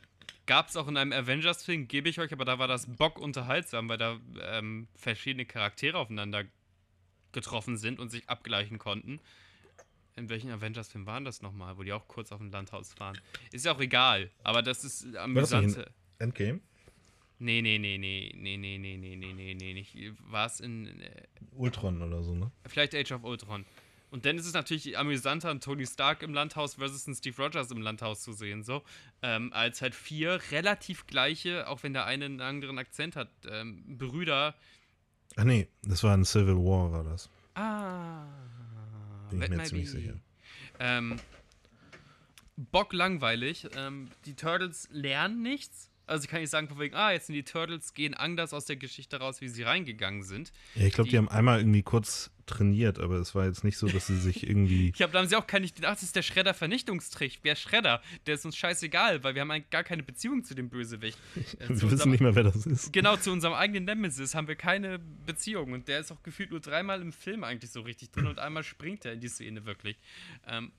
Gab 0.46 0.70
es 0.70 0.78
auch 0.78 0.88
in 0.88 0.98
einem 0.98 1.14
Avengers-Film, 1.14 1.88
gebe 1.88 2.10
ich 2.10 2.20
euch, 2.20 2.34
aber 2.34 2.46
da 2.46 2.58
war 2.58 2.68
das 2.68 2.88
Bock 2.88 3.20
unterhaltsam, 3.20 3.88
weil 3.88 3.98
da 3.98 4.20
ähm, 4.42 4.88
verschiedene 4.96 5.46
Charaktere 5.46 5.98
aufeinander 5.98 6.44
getroffen 7.32 7.78
sind 7.78 8.00
und 8.00 8.10
sich 8.10 8.28
abgleichen 8.28 8.80
konnten. 8.80 9.20
In 10.16 10.30
welchen 10.30 10.50
Avengers-Film 10.50 11.06
waren 11.06 11.24
das 11.24 11.42
nochmal, 11.42 11.78
wo 11.78 11.84
die 11.84 11.94
auch 11.94 12.08
kurz 12.08 12.32
auf 12.32 12.40
dem 12.40 12.52
Landhaus 12.52 12.94
fahren? 12.94 13.20
Ist 13.52 13.66
ja 13.66 13.74
auch 13.74 13.80
egal, 13.80 14.32
aber 14.44 14.62
das 14.62 14.84
ist 14.84 15.16
amüsant. 15.16 15.86
Endgame? 16.18 16.62
Nee, 17.42 17.62
nee, 17.62 17.78
nee, 17.78 17.98
nee, 17.98 18.34
nee, 18.36 18.58
nee, 18.58 18.78
nee, 18.78 18.98
nee, 18.98 19.16
nee, 19.16 19.34
nee, 19.34 19.54
nee, 19.54 19.74
nicht. 19.74 19.96
War 20.30 20.46
es 20.46 20.60
in. 20.60 21.00
Äh, 21.00 21.10
Ultron 21.52 22.02
oder 22.02 22.22
so, 22.22 22.36
ne? 22.36 22.52
Vielleicht 22.68 22.94
Age 22.94 23.14
of 23.14 23.24
Ultron. 23.24 23.66
Und 24.12 24.26
dann 24.26 24.38
ist 24.38 24.46
es 24.46 24.54
natürlich 24.54 24.98
amüsanter, 24.98 25.50
einen 25.50 25.62
Tony 25.62 25.86
Stark 25.86 26.22
im 26.24 26.34
Landhaus 26.34 26.76
versus 26.76 27.08
einen 27.08 27.16
Steve 27.16 27.42
Rogers 27.42 27.72
im 27.72 27.82
Landhaus 27.82 28.22
zu 28.22 28.34
sehen, 28.34 28.64
so. 28.64 28.84
Ähm, 29.22 29.54
als 29.54 29.82
halt 29.82 29.96
vier 29.96 30.42
relativ 30.52 31.06
gleiche, 31.08 31.68
auch 31.68 31.84
wenn 31.84 31.94
der 31.94 32.06
eine 32.06 32.26
einen 32.26 32.42
anderen 32.42 32.78
Akzent 32.78 33.16
hat, 33.16 33.30
ähm, 33.50 33.98
Brüder. 33.98 34.56
Ach 35.38 35.44
nee, 35.44 35.68
das 35.84 36.04
war 36.04 36.16
ein 36.18 36.26
Civil 36.26 36.56
War, 36.56 36.92
war 36.92 37.04
das. 37.04 37.30
Ah. 37.56 38.26
Bin 39.30 39.42
ich 39.42 39.50
mir 39.50 39.64
ziemlich 39.64 39.92
sicher. 39.92 40.16
Ähm, 40.80 41.18
Bock 42.58 42.92
langweilig. 42.94 43.68
Ähm, 43.78 44.10
die 44.26 44.36
Turtles 44.36 44.90
lernen 44.92 45.42
nichts 45.42 45.89
also 46.10 46.24
ich 46.24 46.30
kann 46.30 46.42
nicht 46.42 46.50
sagen, 46.50 46.68
von 46.68 46.80
wegen, 46.80 46.96
ah, 46.96 47.12
jetzt 47.12 47.28
sind 47.28 47.36
die 47.36 47.44
Turtles, 47.44 47.94
gehen 47.94 48.14
anders 48.14 48.54
aus 48.54 48.66
der 48.66 48.76
Geschichte 48.76 49.18
raus, 49.18 49.42
wie 49.42 49.48
sie 49.48 49.64
reingegangen 49.64 50.24
sind. 50.24 50.52
Ja, 50.76 50.86
ich 50.86 50.94
glaube, 50.94 51.08
die, 51.08 51.12
die, 51.12 51.18
haben 51.18 51.30
einmal 51.30 51.60
irgendwie 51.60 51.84
kurz 51.84 52.32
trainiert, 52.46 53.00
aber 53.00 53.18
es 53.18 53.36
war 53.36 53.46
jetzt 53.46 53.64
nicht 53.64 53.78
so, 53.78 53.88
dass 53.88 54.08
sie 54.08 54.18
sich 54.18 54.48
irgendwie. 54.48 54.88
ich 54.90 54.94
glaube, 54.94 55.14
da 55.14 55.20
haben 55.20 55.28
sie 55.28 55.36
auch 55.36 55.46
keine. 55.46 55.68
Ach, 55.68 55.94
das 55.94 56.04
ist 56.04 56.16
der 56.16 56.24
Schredder-Vernichtungstrick. 56.24 57.40
Wer 57.44 57.56
Schredder? 57.56 58.02
Der 58.26 58.36
ist 58.36 58.46
uns 58.46 58.58
scheißegal, 58.58 59.24
weil 59.24 59.36
wir 59.36 59.42
haben 59.42 59.64
gar 59.70 59.84
keine 59.84 60.04
Beziehung 60.04 60.44
zu 60.44 60.56
dem 60.56 60.70
Bösewicht. 60.70 61.18
Wir 61.60 61.70
wissen 61.70 61.90
unserem, 61.90 62.12
nicht 62.12 62.22
mehr, 62.22 62.36
wer 62.36 62.44
das 62.44 62.66
ist. 62.66 62.92
Genau, 62.92 63.16
zu 63.16 63.32
unserem 63.32 63.54
eigenen 63.54 63.86
Nemesis 63.86 64.34
haben 64.34 64.48
wir 64.48 64.56
keine 64.56 65.00
Beziehung. 65.26 65.74
Und 65.74 65.88
der 65.88 66.00
ist 66.00 66.12
auch 66.12 66.24
gefühlt 66.24 66.52
nur 66.52 66.60
dreimal 66.60 67.02
im 67.02 67.12
Film 67.12 67.44
eigentlich 67.44 67.72
so 67.72 67.82
richtig 67.82 68.12
drin 68.12 68.28
und 68.28 68.40
einmal 68.40 68.64
springt 68.64 69.06
er 69.06 69.14
in 69.14 69.20
die 69.20 69.28
Szene 69.28 69.66
wirklich. 69.66 69.98
Ähm, 70.48 70.72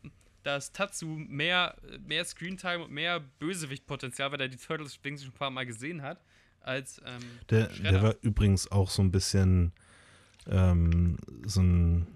dass 0.42 0.72
Tatsu 0.72 1.06
mehr, 1.06 1.76
mehr 2.06 2.24
Screentime 2.24 2.84
und 2.84 2.92
mehr 2.92 3.20
Bösewichtpotenzial, 3.20 4.32
weil 4.32 4.40
er 4.40 4.48
die 4.48 4.56
Turtles 4.56 4.94
schon 4.94 5.14
ein 5.14 5.32
paar 5.32 5.50
Mal 5.50 5.66
gesehen 5.66 6.02
hat, 6.02 6.22
als 6.60 7.00
ähm, 7.04 7.22
der, 7.48 7.68
der 7.68 8.02
war 8.02 8.14
übrigens 8.22 8.70
auch 8.70 8.90
so 8.90 9.02
ein 9.02 9.10
bisschen 9.10 9.72
ähm, 10.48 11.16
so, 11.44 11.60
ein, 11.60 12.06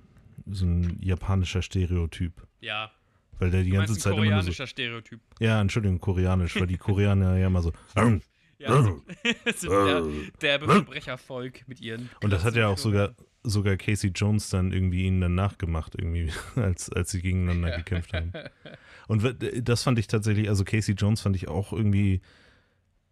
so 0.46 0.66
ein 0.66 0.98
japanischer 1.00 1.62
Stereotyp. 1.62 2.46
Ja. 2.60 2.90
Weil 3.38 3.50
der 3.50 3.62
die 3.62 3.70
ganze 3.70 3.98
Zeit 3.98 4.16
immer 4.16 4.42
so, 4.42 4.66
Stereotyp. 4.66 5.20
Ja, 5.40 5.60
Entschuldigung, 5.60 5.98
koreanisch, 6.00 6.54
weil 6.56 6.66
die 6.66 6.78
Koreaner 6.78 7.36
ja 7.36 7.48
immer 7.48 7.62
so 7.62 7.72
Ja, 8.58 8.82
so, 8.82 9.02
so 9.56 9.86
der, 9.86 10.02
derbe 10.40 10.66
Verbrechervolk 10.66 11.66
mit 11.68 11.80
ihren. 11.80 12.08
Und 12.22 12.32
das 12.32 12.44
hat 12.44 12.54
ja 12.54 12.68
auch 12.68 12.78
sogar, 12.78 13.14
sogar 13.44 13.76
Casey 13.76 14.10
Jones 14.10 14.48
dann 14.48 14.72
irgendwie 14.72 15.04
ihnen 15.04 15.20
dann 15.20 15.34
nachgemacht, 15.34 15.94
irgendwie, 15.96 16.30
als, 16.56 16.90
als 16.90 17.10
sie 17.10 17.22
gegeneinander 17.22 17.76
gekämpft 17.76 18.12
haben. 18.12 18.32
Und 19.08 19.36
das 19.62 19.82
fand 19.82 19.98
ich 19.98 20.06
tatsächlich, 20.06 20.48
also 20.48 20.64
Casey 20.64 20.94
Jones 20.94 21.20
fand 21.20 21.36
ich 21.36 21.48
auch 21.48 21.72
irgendwie 21.72 22.22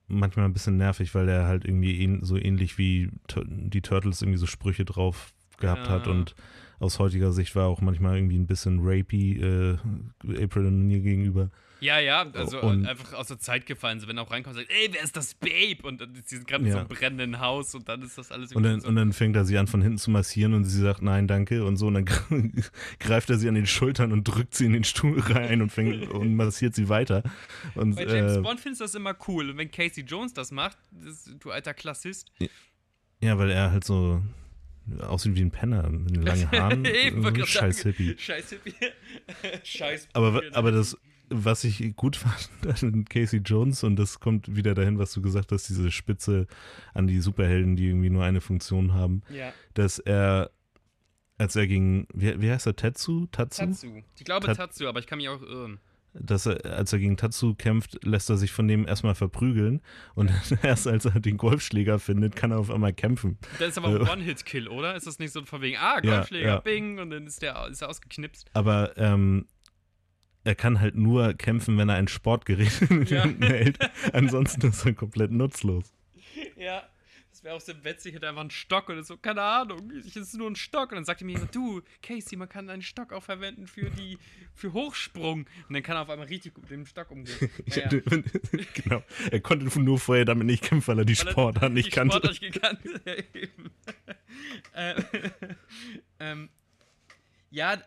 manchmal 0.08 0.46
ein 0.46 0.52
bisschen 0.52 0.76
nervig, 0.76 1.14
weil 1.14 1.28
er 1.28 1.46
halt 1.46 1.64
irgendwie 1.64 2.18
so 2.22 2.36
ähnlich 2.36 2.78
wie 2.78 3.10
die 3.46 3.82
Turtles 3.82 4.22
irgendwie 4.22 4.38
so 4.38 4.46
Sprüche 4.46 4.84
drauf 4.84 5.32
gehabt 5.58 5.86
ja. 5.86 5.92
hat 5.92 6.08
und 6.08 6.34
aus 6.80 6.98
heutiger 6.98 7.32
Sicht 7.32 7.54
war 7.54 7.68
auch 7.68 7.80
manchmal 7.80 8.16
irgendwie 8.16 8.38
ein 8.38 8.46
bisschen 8.46 8.80
rapey 8.82 9.40
äh, 9.40 9.78
April 10.42 10.66
O'Neil 10.66 11.00
gegenüber. 11.00 11.50
Ja, 11.82 11.98
ja, 11.98 12.24
also 12.34 12.60
und, 12.60 12.86
einfach 12.86 13.12
aus 13.14 13.26
der 13.26 13.40
Zeit 13.40 13.66
gefallen. 13.66 13.98
So, 13.98 14.06
wenn 14.06 14.16
er 14.16 14.22
auch 14.22 14.30
reinkommt 14.30 14.56
und 14.56 14.62
sagt, 14.62 14.72
ey, 14.72 14.88
wer 14.92 15.02
ist 15.02 15.16
das 15.16 15.34
Babe? 15.34 15.82
Und 15.82 16.00
sie 16.26 16.36
sind 16.36 16.46
gerade 16.46 16.62
ja. 16.62 16.68
in 16.68 16.72
so 16.74 16.78
einem 16.78 16.88
brennenden 16.88 17.40
Haus 17.40 17.74
und 17.74 17.88
dann 17.88 18.02
ist 18.02 18.16
das 18.16 18.30
alles 18.30 18.52
und 18.52 18.62
dann, 18.62 18.80
so 18.80 18.86
und 18.86 18.94
dann 18.94 19.12
fängt 19.12 19.34
er 19.34 19.44
sie 19.44 19.58
an, 19.58 19.66
von 19.66 19.82
hinten 19.82 19.98
zu 19.98 20.12
massieren 20.12 20.54
und 20.54 20.64
sie 20.64 20.80
sagt, 20.80 21.02
nein, 21.02 21.26
danke 21.26 21.64
und 21.64 21.78
so. 21.78 21.88
Und 21.88 21.94
dann 21.94 22.04
greift 23.00 23.30
er 23.30 23.38
sie 23.38 23.48
an 23.48 23.56
den 23.56 23.66
Schultern 23.66 24.12
und 24.12 24.22
drückt 24.22 24.54
sie 24.54 24.66
in 24.66 24.74
den 24.74 24.84
Stuhl 24.84 25.18
rein 25.18 25.60
und 25.60 25.70
fängt 25.70 26.08
und 26.12 26.36
massiert 26.36 26.76
sie 26.76 26.88
weiter. 26.88 27.24
Und, 27.74 27.96
Bei 27.96 28.06
James 28.06 28.36
äh, 28.36 28.40
Bond 28.40 28.60
findest 28.60 28.80
du 28.80 28.84
das 28.84 28.94
immer 28.94 29.16
cool. 29.26 29.50
Und 29.50 29.58
wenn 29.58 29.70
Casey 29.72 30.04
Jones 30.04 30.32
das 30.32 30.52
macht, 30.52 30.78
das, 30.92 31.28
du 31.40 31.50
alter 31.50 31.74
Klassist. 31.74 32.30
Ja, 33.20 33.38
weil 33.38 33.50
er 33.50 33.72
halt 33.72 33.82
so 33.82 34.22
aussieht 35.00 35.34
wie 35.34 35.42
ein 35.42 35.50
Penner 35.50 35.88
mit 35.90 36.16
langen 36.16 36.48
Haaren. 36.52 36.84
Eben, 36.84 37.44
Scheiß 37.44 37.82
Hippie. 37.82 38.14
Scheiß 38.16 38.50
Hippie. 38.50 38.74
Scheiß 39.64 40.08
aber, 40.12 40.42
aber 40.52 40.70
das, 40.70 40.96
was 41.28 41.64
ich 41.64 41.96
gut 41.96 42.16
fand 42.62 42.84
an 42.84 43.04
Casey 43.04 43.40
Jones, 43.40 43.84
und 43.84 43.96
das 43.96 44.20
kommt 44.20 44.54
wieder 44.54 44.74
dahin, 44.74 44.98
was 44.98 45.12
du 45.12 45.22
gesagt 45.22 45.52
hast, 45.52 45.68
diese 45.68 45.90
Spitze 45.90 46.46
an 46.94 47.06
die 47.06 47.20
Superhelden, 47.20 47.76
die 47.76 47.88
irgendwie 47.88 48.10
nur 48.10 48.24
eine 48.24 48.40
Funktion 48.40 48.94
haben, 48.94 49.22
ja. 49.30 49.52
dass 49.74 49.98
er, 49.98 50.50
als 51.38 51.56
er 51.56 51.66
gegen, 51.66 52.06
wie, 52.12 52.40
wie 52.40 52.50
heißt 52.50 52.66
er, 52.66 52.76
Tetsu? 52.76 53.26
Tatsu? 53.26 53.66
Tatsu. 53.66 54.02
Ich 54.18 54.24
glaube 54.24 54.46
Tat 54.46 54.56
Tatsu, 54.56 54.86
aber 54.86 55.00
ich 55.00 55.06
kann 55.06 55.18
mich 55.18 55.28
auch 55.28 55.42
irren. 55.42 55.80
Dass 56.14 56.44
er, 56.44 56.62
als 56.66 56.92
er 56.92 56.98
gegen 56.98 57.16
Tatsu 57.16 57.54
kämpft, 57.54 58.04
lässt 58.04 58.28
er 58.28 58.36
sich 58.36 58.52
von 58.52 58.68
dem 58.68 58.86
erstmal 58.86 59.14
verprügeln 59.14 59.80
und 60.14 60.30
erst 60.62 60.86
als 60.86 61.06
er 61.06 61.18
den 61.20 61.38
Golfschläger 61.38 61.98
findet, 61.98 62.36
kann 62.36 62.50
er 62.50 62.58
auf 62.58 62.70
einmal 62.70 62.92
kämpfen. 62.92 63.38
Das 63.58 63.70
ist 63.70 63.78
aber 63.78 63.88
ein 63.88 64.06
äh, 64.06 64.10
One-Hit-Kill, 64.10 64.68
oder? 64.68 64.94
Ist 64.94 65.06
das 65.06 65.18
nicht 65.18 65.32
so 65.32 65.42
von 65.46 65.62
wegen, 65.62 65.78
ah, 65.78 66.00
Golfschläger, 66.00 66.46
ja, 66.46 66.54
ja. 66.56 66.60
bing, 66.60 66.98
und 66.98 67.08
dann 67.08 67.26
ist 67.26 67.40
der 67.40 67.66
ist 67.68 67.80
er 67.80 67.88
ausgeknipst? 67.88 68.50
Aber 68.52 68.94
ähm, 68.98 69.46
er 70.44 70.54
kann 70.54 70.80
halt 70.80 70.94
nur 70.94 71.34
kämpfen, 71.34 71.78
wenn 71.78 71.88
er 71.88 71.96
ein 71.96 72.08
Sportgerät 72.08 72.82
in 72.82 73.04
ja. 73.06 73.22
Händen 73.22 73.44
hält. 73.44 73.78
Ansonsten 74.12 74.68
ist 74.68 74.84
er 74.84 74.94
komplett 74.94 75.30
nutzlos. 75.30 75.92
Ja, 76.56 76.82
das 77.32 77.42
wäre 77.42 77.54
auch 77.56 77.60
so 77.60 77.72
witzig, 77.82 78.14
hätte 78.14 78.28
einfach 78.28 78.42
einen 78.42 78.50
Stock 78.50 78.90
oder 78.90 79.02
so, 79.02 79.16
keine 79.16 79.42
Ahnung, 79.42 79.90
es 79.90 80.16
ist 80.16 80.34
nur 80.34 80.50
ein 80.50 80.54
Stock. 80.54 80.90
Und 80.90 80.96
dann 80.96 81.04
sagt 81.04 81.22
er 81.22 81.24
mir 81.24 81.32
jemand, 81.32 81.54
du, 81.54 81.80
Casey, 82.02 82.36
man 82.36 82.48
kann 82.48 82.68
einen 82.68 82.82
Stock 82.82 83.12
auch 83.12 83.22
verwenden 83.22 83.66
für 83.66 83.90
die, 83.90 84.18
für 84.54 84.72
Hochsprung. 84.72 85.46
Und 85.68 85.74
dann 85.74 85.82
kann 85.82 85.96
er 85.96 86.02
auf 86.02 86.10
einmal 86.10 86.26
richtig 86.26 86.54
gut 86.54 86.64
mit 86.64 86.72
dem 86.72 86.86
Stock 86.86 87.10
umgehen. 87.10 87.34
Naja. 87.66 87.88
genau. 88.74 89.02
Er 89.30 89.40
konnte 89.40 89.80
nur 89.80 89.98
vorher 89.98 90.24
damit 90.24 90.46
nicht 90.46 90.62
kämpfen, 90.62 90.88
weil 90.88 90.98
er 90.98 91.04
die 91.04 91.16
Sportart 91.16 91.72
nicht 91.72 91.90
kannte. 91.90 92.16
Sportart 92.16 92.40
nicht 92.40 92.52
gekannt. 92.52 92.80
ja, 93.06 93.14
eben. 93.14 93.70
äh, 94.74 95.02
ähm, 96.20 96.48
ja, 97.50 97.82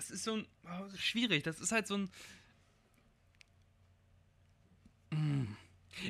das 0.00 0.10
ist 0.10 0.24
so 0.24 0.36
ein. 0.36 0.46
Oh, 0.64 0.96
schwierig. 0.96 1.42
Das 1.42 1.60
ist 1.60 1.72
halt 1.72 1.86
so 1.86 1.98
ein. 1.98 2.10
Mm. 5.10 5.44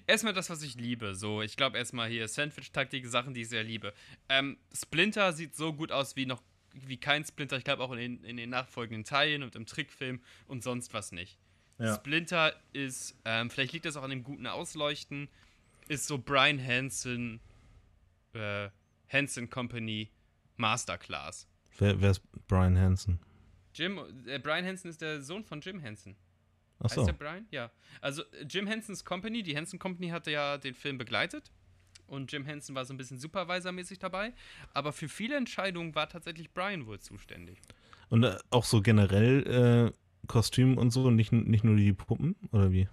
Erstmal 0.06 0.32
das, 0.32 0.48
was 0.48 0.62
ich 0.62 0.76
liebe. 0.76 1.16
So, 1.16 1.42
ich 1.42 1.56
glaube 1.56 1.76
erstmal 1.76 2.08
hier 2.08 2.28
Sandwich-Taktik, 2.28 3.04
Sachen, 3.06 3.34
die 3.34 3.40
ich 3.40 3.48
sehr 3.48 3.64
liebe. 3.64 3.92
Ähm, 4.28 4.58
Splinter 4.72 5.32
sieht 5.32 5.56
so 5.56 5.72
gut 5.72 5.90
aus 5.90 6.14
wie 6.14 6.26
noch 6.26 6.40
wie 6.72 6.98
kein 6.98 7.24
Splinter. 7.24 7.56
Ich 7.56 7.64
glaube 7.64 7.82
auch 7.82 7.90
in 7.90 7.98
den, 7.98 8.24
in 8.24 8.36
den 8.36 8.50
nachfolgenden 8.50 9.04
Teilen 9.04 9.42
und 9.42 9.56
im 9.56 9.66
Trickfilm 9.66 10.20
und 10.46 10.62
sonst 10.62 10.94
was 10.94 11.10
nicht. 11.10 11.36
Ja. 11.78 11.96
Splinter 11.96 12.54
ist, 12.72 13.16
ähm, 13.24 13.50
vielleicht 13.50 13.72
liegt 13.72 13.86
das 13.86 13.96
auch 13.96 14.04
an 14.04 14.10
dem 14.10 14.22
guten 14.22 14.46
Ausleuchten, 14.46 15.28
ist 15.88 16.06
so 16.06 16.18
Brian 16.18 16.64
Hansen, 16.64 17.40
äh, 18.34 18.68
Hansen 19.08 19.50
Company 19.50 20.10
Masterclass. 20.58 21.48
Wer, 21.78 22.00
wer 22.00 22.10
ist 22.12 22.22
Brian 22.46 22.78
Hansen? 22.78 23.18
Jim, 23.74 23.98
äh, 24.26 24.38
Brian 24.38 24.64
Hansen 24.64 24.90
ist 24.90 25.00
der 25.00 25.22
Sohn 25.22 25.44
von 25.44 25.60
Jim 25.60 25.80
Henson. 25.80 26.16
Ach 26.80 26.90
so. 26.90 27.02
Heißt 27.02 27.08
der 27.08 27.12
Brian? 27.12 27.46
Ja. 27.50 27.70
Also 28.00 28.22
Jim 28.48 28.66
Hensons 28.66 29.04
Company, 29.04 29.42
die 29.42 29.54
Henson 29.54 29.78
Company 29.78 30.08
hatte 30.08 30.30
ja 30.30 30.58
den 30.58 30.74
Film 30.74 30.98
begleitet 30.98 31.50
und 32.06 32.32
Jim 32.32 32.44
Henson 32.44 32.74
war 32.74 32.84
so 32.84 32.94
ein 32.94 32.96
bisschen 32.96 33.18
Supervisor-mäßig 33.18 33.98
dabei. 33.98 34.32
Aber 34.74 34.92
für 34.92 35.08
viele 35.08 35.36
Entscheidungen 35.36 35.94
war 35.94 36.08
tatsächlich 36.08 36.50
Brian 36.52 36.86
wohl 36.86 36.98
zuständig. 36.98 37.58
Und 38.08 38.24
äh, 38.24 38.36
auch 38.50 38.64
so 38.64 38.82
generell 38.82 39.92
äh, 39.92 40.26
Kostüm 40.26 40.76
und 40.78 40.90
so, 40.90 41.10
nicht, 41.10 41.32
nicht 41.32 41.64
nur 41.64 41.76
die 41.76 41.92
Puppen 41.92 42.34
oder 42.50 42.72
wie? 42.72 42.88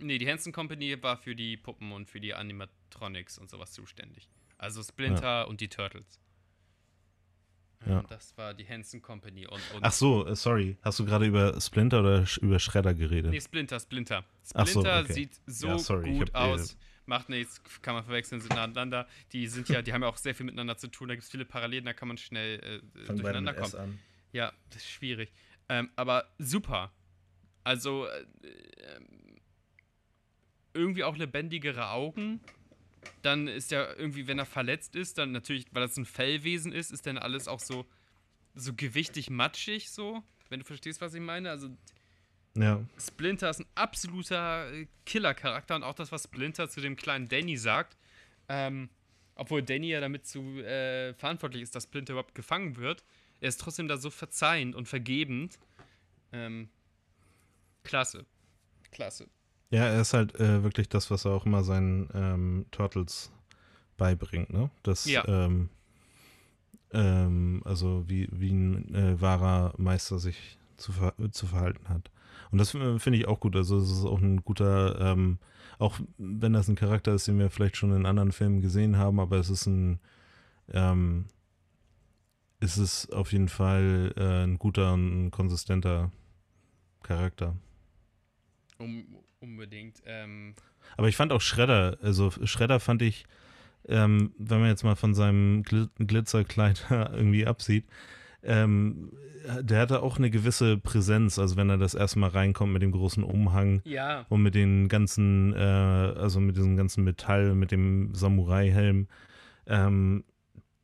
Nee, 0.00 0.18
die 0.18 0.26
Henson 0.26 0.52
Company 0.52 1.00
war 1.02 1.16
für 1.16 1.36
die 1.36 1.56
Puppen 1.56 1.92
und 1.92 2.08
für 2.08 2.20
die 2.20 2.34
Animatronics 2.34 3.38
und 3.38 3.50
sowas 3.50 3.72
zuständig. 3.72 4.28
Also 4.58 4.82
Splinter 4.82 5.22
ja. 5.22 5.42
und 5.44 5.60
die 5.60 5.68
Turtles. 5.68 6.18
Ja. 7.86 8.02
Das 8.08 8.36
war 8.36 8.52
die 8.52 8.68
Hanson 8.68 9.00
Company. 9.00 9.46
Und, 9.46 9.60
und 9.74 9.82
Ach 9.82 9.92
so, 9.92 10.26
äh, 10.26 10.36
sorry. 10.36 10.76
Hast 10.82 10.98
du 10.98 11.04
gerade 11.04 11.26
über 11.26 11.58
Splinter 11.60 12.00
oder 12.00 12.26
über 12.40 12.58
Shredder 12.58 12.94
geredet? 12.94 13.30
Nee, 13.30 13.40
Splinter, 13.40 13.80
Splinter. 13.80 14.24
Splinter 14.44 14.98
so, 14.98 15.04
okay. 15.04 15.12
sieht 15.12 15.40
so 15.46 15.68
ja, 15.68 15.78
sorry, 15.78 16.18
gut 16.18 16.34
aus. 16.34 16.76
Macht 17.06 17.28
nichts, 17.28 17.60
kann 17.82 17.94
man 17.94 18.04
verwechseln, 18.04 18.40
sind 18.40 18.54
nacheinander. 18.54 19.08
Die 19.32 19.46
sind 19.48 19.68
ja, 19.68 19.82
die 19.82 19.92
haben 19.92 20.02
ja 20.02 20.08
auch 20.08 20.18
sehr 20.18 20.34
viel 20.34 20.46
miteinander 20.46 20.76
zu 20.76 20.88
tun. 20.88 21.08
Da 21.08 21.14
gibt 21.14 21.24
es 21.24 21.30
viele 21.30 21.44
Parallelen, 21.44 21.84
da 21.84 21.92
kann 21.92 22.06
man 22.06 22.18
schnell 22.18 22.60
äh, 22.60 23.06
durcheinander 23.06 23.54
kommen. 23.54 23.74
An. 23.74 23.98
Ja, 24.32 24.52
das 24.68 24.82
ist 24.82 24.90
schwierig. 24.90 25.32
Ähm, 25.68 25.90
aber 25.96 26.26
super. 26.38 26.92
Also 27.64 28.06
äh, 28.06 28.24
irgendwie 30.74 31.04
auch 31.04 31.16
lebendigere 31.16 31.90
Augen 31.90 32.40
dann 33.22 33.48
ist 33.48 33.70
ja 33.70 33.92
irgendwie, 33.94 34.26
wenn 34.26 34.38
er 34.38 34.46
verletzt 34.46 34.96
ist, 34.96 35.18
dann 35.18 35.32
natürlich, 35.32 35.66
weil 35.72 35.82
das 35.82 35.96
ein 35.96 36.04
Fellwesen 36.04 36.72
ist, 36.72 36.90
ist 36.90 37.06
dann 37.06 37.18
alles 37.18 37.48
auch 37.48 37.60
so, 37.60 37.86
so 38.54 38.74
gewichtig 38.74 39.30
matschig, 39.30 39.90
so, 39.90 40.22
wenn 40.48 40.60
du 40.60 40.66
verstehst, 40.66 41.00
was 41.00 41.14
ich 41.14 41.20
meine. 41.20 41.50
Also 41.50 41.70
ja. 42.56 42.84
Splinter 42.98 43.50
ist 43.50 43.60
ein 43.60 43.66
absoluter 43.74 44.72
äh, 44.72 44.86
Killer-Charakter 45.06 45.76
und 45.76 45.82
auch 45.82 45.94
das, 45.94 46.10
was 46.12 46.24
Splinter 46.24 46.68
zu 46.68 46.80
dem 46.80 46.96
kleinen 46.96 47.28
Danny 47.28 47.56
sagt, 47.56 47.96
ähm, 48.48 48.90
obwohl 49.34 49.62
Danny 49.62 49.88
ja 49.88 50.00
damit 50.00 50.26
zu 50.26 50.40
äh, 50.60 51.14
verantwortlich 51.14 51.62
ist, 51.62 51.74
dass 51.74 51.84
Splinter 51.84 52.14
überhaupt 52.14 52.34
gefangen 52.34 52.76
wird, 52.76 53.04
er 53.40 53.48
ist 53.48 53.60
trotzdem 53.60 53.88
da 53.88 53.96
so 53.96 54.10
verzeihend 54.10 54.74
und 54.74 54.86
vergebend. 54.86 55.58
Ähm, 56.32 56.68
klasse. 57.84 58.26
Klasse. 58.90 59.28
Ja, 59.70 59.84
er 59.84 60.00
ist 60.00 60.14
halt 60.14 60.34
äh, 60.40 60.62
wirklich 60.64 60.88
das, 60.88 61.10
was 61.10 61.24
er 61.24 61.32
auch 61.32 61.46
immer 61.46 61.62
seinen 61.62 62.08
ähm, 62.12 62.66
Turtles 62.72 63.32
beibringt, 63.96 64.52
ne? 64.52 64.70
Das, 64.82 65.04
ja. 65.04 65.26
ähm, 65.28 65.68
ähm, 66.92 67.62
also 67.64 68.04
wie, 68.08 68.28
wie 68.32 68.50
ein 68.50 68.94
äh, 68.94 69.20
wahrer 69.20 69.74
Meister 69.76 70.18
sich 70.18 70.58
zu, 70.76 70.92
ver 70.92 71.14
zu 71.30 71.46
verhalten 71.46 71.88
hat. 71.88 72.10
Und 72.50 72.58
das 72.58 72.70
finde 72.70 73.16
ich 73.16 73.28
auch 73.28 73.38
gut. 73.38 73.54
Also 73.54 73.78
es 73.78 73.90
ist 73.90 74.04
auch 74.04 74.20
ein 74.20 74.42
guter, 74.42 75.00
ähm, 75.00 75.38
auch 75.78 76.00
wenn 76.18 76.52
das 76.52 76.68
ein 76.68 76.74
Charakter 76.74 77.14
ist, 77.14 77.28
den 77.28 77.38
wir 77.38 77.50
vielleicht 77.50 77.76
schon 77.76 77.92
in 77.92 78.06
anderen 78.06 78.32
Filmen 78.32 78.60
gesehen 78.60 78.96
haben, 78.96 79.20
aber 79.20 79.36
es 79.36 79.50
ist 79.50 79.66
ein, 79.66 80.00
ähm, 80.72 81.26
ist 82.58 82.76
es 82.76 83.08
auf 83.10 83.32
jeden 83.32 83.48
Fall 83.48 84.12
äh, 84.16 84.44
ein 84.44 84.58
guter 84.58 84.94
und 84.94 85.26
ein 85.26 85.30
konsistenter 85.30 86.10
Charakter. 87.02 87.54
Um, 88.78 89.04
unbedingt. 89.40 90.02
Ähm 90.06 90.54
Aber 90.96 91.08
ich 91.08 91.16
fand 91.16 91.32
auch 91.32 91.40
Schredder, 91.40 91.98
also 92.02 92.30
Schredder 92.44 92.80
fand 92.80 93.02
ich, 93.02 93.24
ähm, 93.88 94.32
wenn 94.38 94.60
man 94.60 94.68
jetzt 94.68 94.84
mal 94.84 94.96
von 94.96 95.14
seinem 95.14 95.62
Gl 95.62 95.88
Glitzerkleid 95.98 96.86
irgendwie 96.90 97.46
absieht, 97.46 97.86
ähm, 98.42 99.12
der 99.60 99.80
hatte 99.80 100.02
auch 100.02 100.18
eine 100.18 100.30
gewisse 100.30 100.76
Präsenz, 100.76 101.38
also 101.38 101.56
wenn 101.56 101.70
er 101.70 101.78
das 101.78 101.94
erste 101.94 102.18
Mal 102.18 102.30
reinkommt 102.30 102.72
mit 102.72 102.82
dem 102.82 102.92
großen 102.92 103.22
Umhang 103.22 103.80
ja. 103.84 104.26
und 104.28 104.42
mit 104.42 104.54
den 104.54 104.88
ganzen, 104.88 105.54
äh, 105.54 105.58
also 105.58 106.40
mit 106.40 106.56
diesem 106.56 106.76
ganzen 106.76 107.04
Metall, 107.04 107.54
mit 107.54 107.70
dem 107.70 108.14
Samurai-Helm, 108.14 109.08
ähm, 109.66 110.24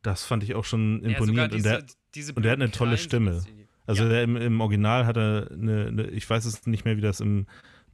das 0.03 0.25
fand 0.25 0.43
ich 0.43 0.55
auch 0.55 0.65
schon 0.65 1.03
imponierend. 1.03 1.53
Ja, 1.53 1.59
diese, 1.59 1.75
und, 1.75 1.83
der, 1.83 1.95
diese 2.15 2.33
und 2.35 2.43
der 2.45 2.53
hat 2.53 2.61
eine 2.61 2.71
tolle 2.71 2.97
Stimme. 2.97 3.43
Also 3.87 4.05
ja. 4.05 4.09
der 4.09 4.23
im, 4.23 4.37
im, 4.37 4.61
Original 4.61 5.07
hat 5.07 5.17
er 5.17 5.51
eine, 5.51 5.87
eine, 5.87 6.07
ich 6.09 6.29
weiß 6.29 6.45
es 6.45 6.67
nicht 6.67 6.85
mehr, 6.85 6.97
wie 6.97 7.03
das 7.03 7.21
im 7.21 7.47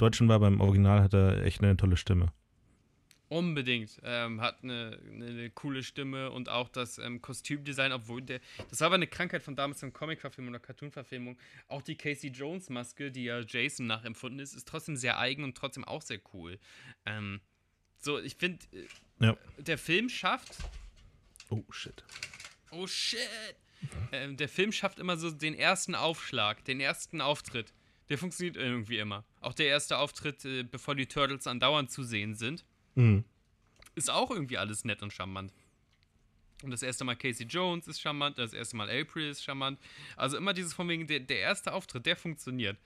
Deutschen 0.02 0.28
war, 0.28 0.40
beim 0.40 0.60
Original 0.60 1.00
hat 1.00 1.14
er 1.14 1.44
echt 1.44 1.62
eine 1.62 1.76
tolle 1.76 1.96
Stimme. 1.96 2.32
Unbedingt. 3.28 3.98
Ähm, 4.04 4.40
hat 4.40 4.62
eine, 4.62 4.98
eine, 5.10 5.48
coole 5.50 5.82
Stimme 5.82 6.30
und 6.30 6.50
auch 6.50 6.68
das 6.68 6.98
ähm, 6.98 7.22
Kostümdesign, 7.22 7.92
obwohl 7.92 8.20
der. 8.20 8.40
Das 8.68 8.80
war 8.80 8.86
aber 8.86 8.96
eine 8.96 9.06
Krankheit 9.06 9.42
von 9.42 9.56
damals 9.56 9.82
in 9.82 9.92
Comic-Verfilmung 9.92 10.52
oder 10.52 10.60
Cartoon-Verfilmung. 10.60 11.38
Auch 11.68 11.80
die 11.82 11.94
Casey 11.94 12.30
Jones-Maske, 12.30 13.10
die 13.10 13.24
ja 13.24 13.40
Jason 13.40 13.86
nachempfunden 13.86 14.40
ist, 14.40 14.54
ist 14.54 14.68
trotzdem 14.68 14.96
sehr 14.96 15.18
eigen 15.18 15.44
und 15.44 15.56
trotzdem 15.56 15.84
auch 15.84 16.02
sehr 16.02 16.20
cool. 16.34 16.58
Ähm, 17.06 17.40
So, 18.00 18.18
ich 18.18 18.34
finde, 18.34 18.58
äh, 18.72 19.24
ja. 19.24 19.36
der 19.56 19.78
Film 19.78 20.08
schafft. 20.08 20.58
Oh, 21.48 21.62
shit. 21.70 22.04
Oh, 22.72 22.86
shit. 22.86 23.56
Ähm, 24.10 24.36
der 24.36 24.48
Film 24.48 24.72
schafft 24.72 24.98
immer 24.98 25.16
so 25.16 25.30
den 25.30 25.54
ersten 25.54 25.94
Aufschlag, 25.94 26.64
den 26.64 26.80
ersten 26.80 27.20
Auftritt. 27.20 27.72
Der 28.12 28.18
funktioniert 28.18 28.58
irgendwie 28.58 28.98
immer. 28.98 29.24
Auch 29.40 29.54
der 29.54 29.68
erste 29.68 29.96
Auftritt, 29.96 30.44
äh, 30.44 30.64
bevor 30.64 30.94
die 30.94 31.06
Turtles 31.06 31.46
andauernd 31.46 31.90
zu 31.90 32.02
sehen 32.02 32.34
sind, 32.34 32.62
mhm. 32.94 33.24
ist 33.94 34.10
auch 34.10 34.30
irgendwie 34.30 34.58
alles 34.58 34.84
nett 34.84 35.02
und 35.02 35.14
charmant. 35.14 35.50
Und 36.62 36.72
das 36.72 36.82
erste 36.82 37.04
Mal 37.04 37.16
Casey 37.16 37.46
Jones 37.46 37.88
ist 37.88 38.02
charmant, 38.02 38.36
das 38.36 38.52
erste 38.52 38.76
Mal 38.76 38.90
April 38.90 39.30
ist 39.30 39.42
charmant. 39.42 39.80
Also 40.14 40.36
immer 40.36 40.52
dieses 40.52 40.74
von 40.74 40.90
wegen, 40.90 41.06
der, 41.06 41.20
der 41.20 41.38
erste 41.38 41.72
Auftritt, 41.72 42.04
der 42.04 42.14
funktioniert. 42.14 42.76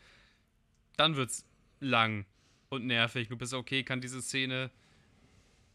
Dann 0.96 1.16
wird's 1.16 1.44
lang 1.80 2.24
und 2.68 2.86
nervig. 2.86 3.26
Du 3.26 3.36
bist 3.36 3.52
okay, 3.52 3.82
kann 3.82 4.00
diese 4.00 4.22
Szene. 4.22 4.70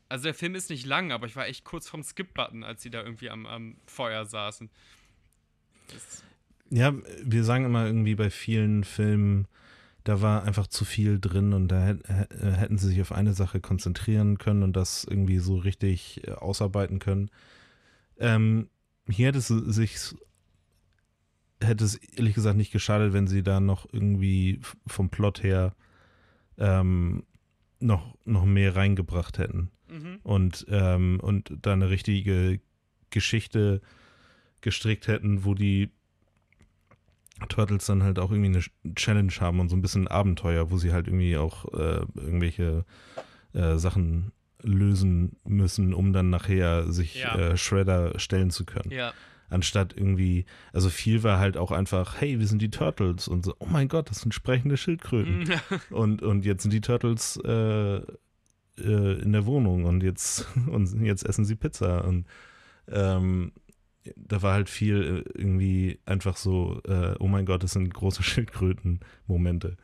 Also 0.07 0.23
der 0.23 0.33
Film 0.33 0.55
ist 0.55 0.69
nicht 0.69 0.85
lang, 0.85 1.11
aber 1.11 1.27
ich 1.27 1.35
war 1.35 1.45
echt 1.45 1.65
kurz 1.65 1.89
vom 1.89 2.03
Skip-Button, 2.03 2.63
als 2.63 2.83
sie 2.83 2.89
da 2.89 3.03
irgendwie 3.03 3.29
am, 3.29 3.45
am 3.45 3.75
Feuer 3.85 4.25
saßen. 4.25 4.69
Das 5.89 6.23
ja, 6.71 6.93
wir 7.23 7.43
sagen 7.43 7.65
immer 7.65 7.85
irgendwie 7.85 8.15
bei 8.15 8.29
vielen 8.29 8.83
Filmen, 8.83 9.47
da 10.03 10.21
war 10.21 10.43
einfach 10.43 10.67
zu 10.67 10.83
viel 10.85 11.19
drin 11.19 11.53
und 11.53 11.67
da 11.67 11.95
hätten 12.39 12.77
sie 12.77 12.87
sich 12.87 13.01
auf 13.01 13.11
eine 13.11 13.33
Sache 13.33 13.59
konzentrieren 13.59 14.39
können 14.39 14.63
und 14.63 14.75
das 14.75 15.03
irgendwie 15.03 15.37
so 15.37 15.57
richtig 15.57 16.27
äh, 16.27 16.31
ausarbeiten 16.31 16.99
können. 16.99 17.29
Ähm, 18.17 18.69
hier 19.07 19.27
hätte 19.27 19.39
es 19.39 19.47
sich 19.47 20.15
hätte 21.63 21.83
es 21.83 21.95
ehrlich 21.95 22.33
gesagt 22.33 22.57
nicht 22.57 22.71
geschadet, 22.71 23.13
wenn 23.13 23.27
sie 23.27 23.43
da 23.43 23.59
noch 23.59 23.85
irgendwie 23.91 24.59
vom 24.87 25.09
Plot 25.09 25.43
her 25.43 25.75
ähm, 26.57 27.23
noch, 27.79 28.17
noch 28.25 28.45
mehr 28.45 28.75
reingebracht 28.75 29.37
hätten. 29.37 29.69
Mhm. 29.87 30.19
Und, 30.23 30.65
ähm, 30.69 31.19
und 31.21 31.53
da 31.61 31.73
eine 31.73 31.89
richtige 31.89 32.59
Geschichte 33.09 33.81
gestrickt 34.61 35.07
hätten, 35.07 35.43
wo 35.43 35.53
die 35.53 35.91
Turtles 37.47 37.85
dann 37.85 38.03
halt 38.03 38.19
auch 38.19 38.31
irgendwie 38.31 38.57
eine 38.83 38.95
Challenge 38.95 39.33
haben 39.39 39.59
und 39.59 39.69
so 39.69 39.75
ein 39.75 39.81
bisschen 39.81 40.07
Abenteuer, 40.07 40.71
wo 40.71 40.77
sie 40.77 40.93
halt 40.93 41.07
irgendwie 41.07 41.37
auch 41.37 41.65
äh, 41.73 42.05
irgendwelche 42.15 42.85
äh, 43.53 43.77
Sachen 43.77 44.31
lösen 44.63 45.37
müssen, 45.43 45.93
um 45.93 46.13
dann 46.13 46.29
nachher 46.29 46.91
sich 46.91 47.15
ja. 47.15 47.35
äh, 47.35 47.57
Shredder 47.57 48.19
stellen 48.19 48.51
zu 48.51 48.65
können. 48.65 48.91
Ja. 48.91 49.13
Anstatt 49.49 49.93
irgendwie, 49.97 50.45
also 50.71 50.89
viel 50.89 51.23
war 51.23 51.39
halt 51.39 51.57
auch 51.57 51.71
einfach, 51.71 52.21
hey, 52.21 52.39
wir 52.39 52.47
sind 52.47 52.61
die 52.61 52.69
Turtles 52.69 53.27
und 53.27 53.43
so, 53.43 53.53
oh 53.59 53.65
mein 53.65 53.89
Gott, 53.89 54.09
das 54.09 54.21
sind 54.21 54.33
sprechende 54.33 54.77
Schildkröten. 54.77 55.51
und, 55.89 56.21
und 56.21 56.45
jetzt 56.45 56.61
sind 56.61 56.71
die 56.71 56.81
Turtles 56.81 57.37
äh, 57.43 57.97
äh, 57.97 59.21
in 59.21 59.33
der 59.33 59.45
Wohnung 59.45 59.85
und 59.85 60.03
jetzt, 60.03 60.47
und 60.67 61.01
jetzt 61.03 61.25
essen 61.25 61.45
sie 61.45 61.55
Pizza. 61.55 62.05
Und 62.05 62.27
ähm, 62.87 63.51
da 64.15 64.41
war 64.41 64.53
halt 64.53 64.69
viel 64.69 65.23
äh, 65.25 65.39
irgendwie 65.39 65.99
einfach 66.05 66.37
so, 66.37 66.81
äh, 66.87 67.15
oh 67.19 67.27
mein 67.27 67.45
Gott, 67.45 67.63
das 67.63 67.71
sind 67.71 67.93
große 67.93 68.23
Schildkröten-Momente. 68.23 69.77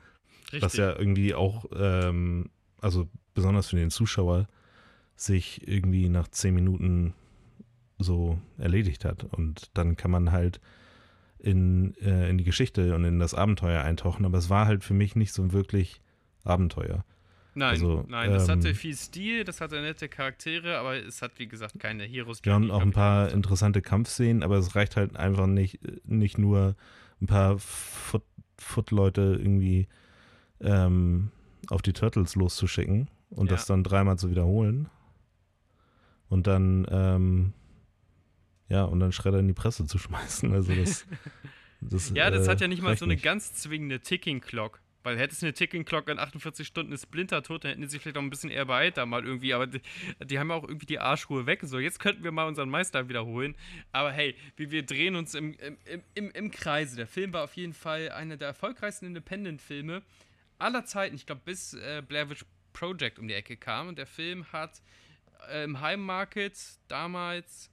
Was 0.60 0.78
ja 0.78 0.98
irgendwie 0.98 1.34
auch, 1.34 1.66
ähm, 1.76 2.50
also 2.80 3.10
besonders 3.34 3.70
für 3.70 3.76
den 3.76 3.92
Zuschauer, 3.92 4.48
sich 5.16 5.68
irgendwie 5.68 6.10
nach 6.10 6.28
zehn 6.30 6.54
Minuten 6.54 7.14
so 7.98 8.40
erledigt 8.58 9.04
hat. 9.04 9.26
Und 9.26 9.72
dann 9.74 9.98
kann 9.98 10.12
man 10.12 10.32
halt 10.32 10.62
in, 11.40 11.96
äh, 11.98 12.30
in 12.30 12.38
die 12.38 12.44
Geschichte 12.44 12.96
und 12.96 13.04
in 13.04 13.20
das 13.20 13.34
Abenteuer 13.34 13.82
eintauchen. 13.82 14.26
Aber 14.26 14.38
es 14.38 14.50
war 14.50 14.68
halt 14.68 14.84
für 14.84 14.94
mich 14.94 15.16
nicht 15.16 15.34
so 15.34 15.52
wirklich 15.52 16.02
Abenteuer. 16.44 17.04
Nein, 17.58 17.70
also, 17.70 18.06
nein, 18.08 18.32
das 18.32 18.48
ähm, 18.48 18.60
hatte 18.60 18.76
viel 18.76 18.96
Stil, 18.96 19.44
das 19.44 19.62
hatte 19.62 19.82
nette 19.82 20.08
Charaktere, 20.08 20.78
aber 20.78 20.96
es 20.96 21.22
hat, 21.22 21.32
wie 21.38 21.48
gesagt, 21.48 21.80
keine 21.80 22.04
Heroes. 22.04 22.40
Wir 22.44 22.54
haben 22.54 22.72
auch 22.72 22.82
ein 22.82 22.92
paar 22.92 23.32
interessante 23.32 23.82
Kampfszenen, 23.82 24.44
aber 24.44 24.58
es 24.58 24.76
reicht 24.76 24.96
halt 24.96 25.16
einfach 25.16 25.48
nicht, 25.48 25.80
nicht 26.06 26.38
nur 26.38 26.76
ein 27.20 27.28
paar 27.28 27.58
Foot-Leute 28.58 29.38
irgendwie 29.40 29.88
ähm, 30.62 31.32
auf 31.70 31.82
die 31.82 31.94
Turtles 31.94 32.36
loszuschicken 32.36 33.10
und 33.32 33.48
ja. 33.48 33.56
das 33.56 33.66
dann 33.66 33.84
dreimal 33.84 34.18
zu 34.18 34.30
wiederholen, 34.30 34.90
und 36.30 36.48
dann, 36.48 36.86
ähm, 36.90 37.54
ja, 38.70 38.84
und 38.84 39.00
dann 39.00 39.12
Schredder 39.12 39.40
in 39.40 39.48
die 39.48 39.54
Presse 39.54 39.86
zu 39.86 39.98
schmeißen. 39.98 40.54
Also 40.54 40.74
das. 40.76 41.06
das 41.82 42.10
ja, 42.16 42.30
das 42.30 42.48
äh, 42.48 42.52
hat 42.52 42.62
ja 42.62 42.68
nicht 42.68 42.82
mal 42.82 42.98
so 42.98 43.06
eine 43.06 43.16
nicht. 43.16 43.24
ganz 43.24 43.54
zwingende 43.54 44.00
Ticking 44.00 44.42
Clock. 44.42 44.82
Weil 45.08 45.18
hätte 45.18 45.34
es 45.34 45.42
eine 45.42 45.54
Ticking 45.54 45.86
Clock 45.86 46.10
in 46.10 46.20
48 46.20 46.68
Stunden 46.68 46.92
ist 46.92 47.04
Splinter 47.04 47.42
tot, 47.42 47.64
dann 47.64 47.70
hätten 47.70 47.82
die 47.82 47.88
sich 47.88 48.02
vielleicht 48.02 48.18
auch 48.18 48.22
ein 48.22 48.30
bisschen 48.30 48.50
eher 48.50 48.66
beeilt 48.66 48.98
da 48.98 49.06
mal 49.06 49.24
irgendwie. 49.24 49.54
Aber 49.54 49.66
die, 49.66 49.80
die, 50.26 50.38
haben 50.38 50.50
ja 50.50 50.56
auch 50.58 50.66
irgendwie 50.66 50.86
die 50.86 51.00
Arschruhe 51.00 51.46
weg. 51.46 51.62
So, 51.64 51.80
jetzt 51.80 52.02
könnten 52.02 52.26
wir 52.26 52.34
mal 52.34 52.46
unseren 52.46 52.70
Meister 52.70 53.08
wiederholen. 53.08 53.56
Aber 53.94 54.12
hey, 54.12 54.36
wir, 54.58 54.70
wir 54.70 54.86
drehen 54.86 55.16
uns 55.16 55.34
im, 55.34 55.54
im, 55.86 56.04
im, 56.14 56.32
im 56.32 56.52
Kreise. 56.52 56.98
Der 56.98 57.08
Film 57.08 57.32
war 57.32 57.46
auf 57.46 57.54
jeden 57.54 57.72
Fall 57.72 58.10
einer 58.10 58.36
der 58.36 58.50
erfolgreichsten 58.50 59.06
Independent-Filme 59.06 60.04
aller 60.60 60.84
Zeiten. 60.84 61.16
Ich 61.16 61.26
glaube, 61.26 61.40
bis 61.46 61.74
äh, 61.74 62.04
Blair 62.06 62.30
Witch 62.30 62.44
Project 62.74 63.18
um 63.18 63.30
die 63.30 63.34
Ecke 63.34 63.56
kam. 63.56 63.88
Und 63.88 63.98
der 63.98 64.08
Film 64.08 64.52
hat 64.52 64.82
äh, 65.50 65.64
im 65.64 65.80
Heimmarket 65.80 66.58
damals 66.90 67.72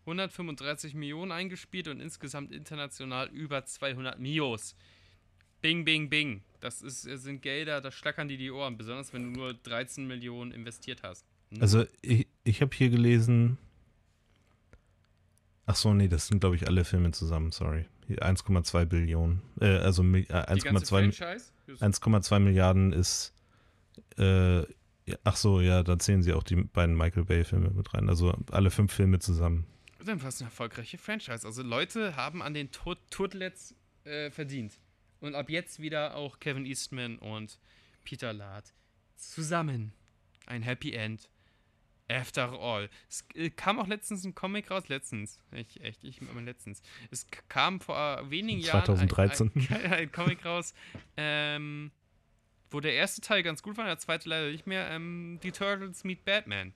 135 0.00 0.92
Millionen 0.92 1.32
eingespielt 1.32 1.88
und 1.88 2.00
insgesamt 2.00 2.52
international 2.52 3.28
über 3.28 3.64
200 3.64 4.18
Mios. 4.18 4.76
Bing, 5.64 5.84
bing, 5.86 6.10
bing. 6.10 6.42
Das 6.60 6.82
ist, 6.82 7.04
sind 7.04 7.40
Gelder, 7.40 7.80
da 7.80 7.90
schlackern 7.90 8.28
die 8.28 8.36
die 8.36 8.50
Ohren, 8.50 8.76
besonders 8.76 9.14
wenn 9.14 9.32
du 9.32 9.40
nur 9.40 9.54
13 9.54 10.06
Millionen 10.06 10.52
investiert 10.52 11.02
hast. 11.02 11.24
Hm? 11.52 11.62
Also 11.62 11.86
ich, 12.02 12.26
ich 12.44 12.60
habe 12.60 12.76
hier 12.76 12.90
gelesen, 12.90 13.56
ach 15.64 15.76
so, 15.76 15.94
nee, 15.94 16.08
das 16.08 16.26
sind 16.26 16.40
glaube 16.40 16.56
ich 16.56 16.68
alle 16.68 16.84
Filme 16.84 17.12
zusammen, 17.12 17.50
sorry. 17.50 17.86
1,2 18.10 18.84
Billionen, 18.84 19.40
äh, 19.58 19.78
also 19.78 20.02
äh, 20.02 20.26
1,2 20.26 22.38
Milliarden 22.40 22.92
ist 22.92 23.32
äh, 24.18 24.58
ja, 24.58 24.66
ach 25.24 25.36
so, 25.36 25.62
ja, 25.62 25.82
da 25.82 25.98
zählen 25.98 26.22
sie 26.22 26.34
auch 26.34 26.42
die 26.42 26.56
beiden 26.56 26.94
Michael 26.94 27.24
Bay-Filme 27.24 27.70
mit 27.70 27.94
rein. 27.94 28.10
Also 28.10 28.36
alle 28.50 28.70
fünf 28.70 28.92
Filme 28.92 29.18
zusammen. 29.18 29.64
Dann 30.04 30.20
war 30.20 30.28
es 30.28 30.42
eine 30.42 30.48
erfolgreiche 30.48 30.98
Franchise. 30.98 31.46
Also 31.46 31.62
Leute 31.62 32.16
haben 32.16 32.42
an 32.42 32.52
den 32.52 32.70
Tod 32.70 32.98
Turtlets 33.08 33.74
äh, 34.04 34.30
verdient. 34.30 34.78
Und 35.24 35.34
ab 35.34 35.48
jetzt 35.48 35.80
wieder 35.80 36.14
auch 36.16 36.38
Kevin 36.38 36.66
Eastman 36.66 37.16
und 37.16 37.58
Peter 38.04 38.34
Lard 38.34 38.74
zusammen. 39.16 39.94
Ein 40.44 40.62
Happy 40.62 40.92
End. 40.92 41.30
After 42.10 42.52
all. 42.60 42.90
Es 43.08 43.24
äh, 43.34 43.48
kam 43.48 43.80
auch 43.80 43.86
letztens 43.86 44.26
ein 44.26 44.34
Comic 44.34 44.70
raus. 44.70 44.88
Letztens. 44.88 45.40
Ich, 45.52 45.82
echt, 45.82 46.04
ich 46.04 46.20
immer 46.20 46.42
letztens. 46.42 46.82
Es 47.10 47.26
kam 47.48 47.80
vor 47.80 48.28
wenigen 48.28 48.60
2013. 48.60 49.50
Jahren 49.54 49.54
2013. 49.54 49.54
Ein, 49.54 49.66
ein, 49.86 49.92
ein, 49.94 50.12
Comic 50.12 50.44
raus. 50.44 50.74
Ähm, 51.16 51.90
wo 52.70 52.80
der 52.80 52.92
erste 52.92 53.22
Teil 53.22 53.42
ganz 53.42 53.62
gut 53.62 53.78
war, 53.78 53.86
der 53.86 53.96
zweite 53.96 54.28
leider 54.28 54.50
nicht 54.50 54.66
mehr, 54.66 54.90
ähm, 54.90 55.40
die 55.42 55.52
Turtles 55.52 56.04
Meet 56.04 56.26
Batman. 56.26 56.74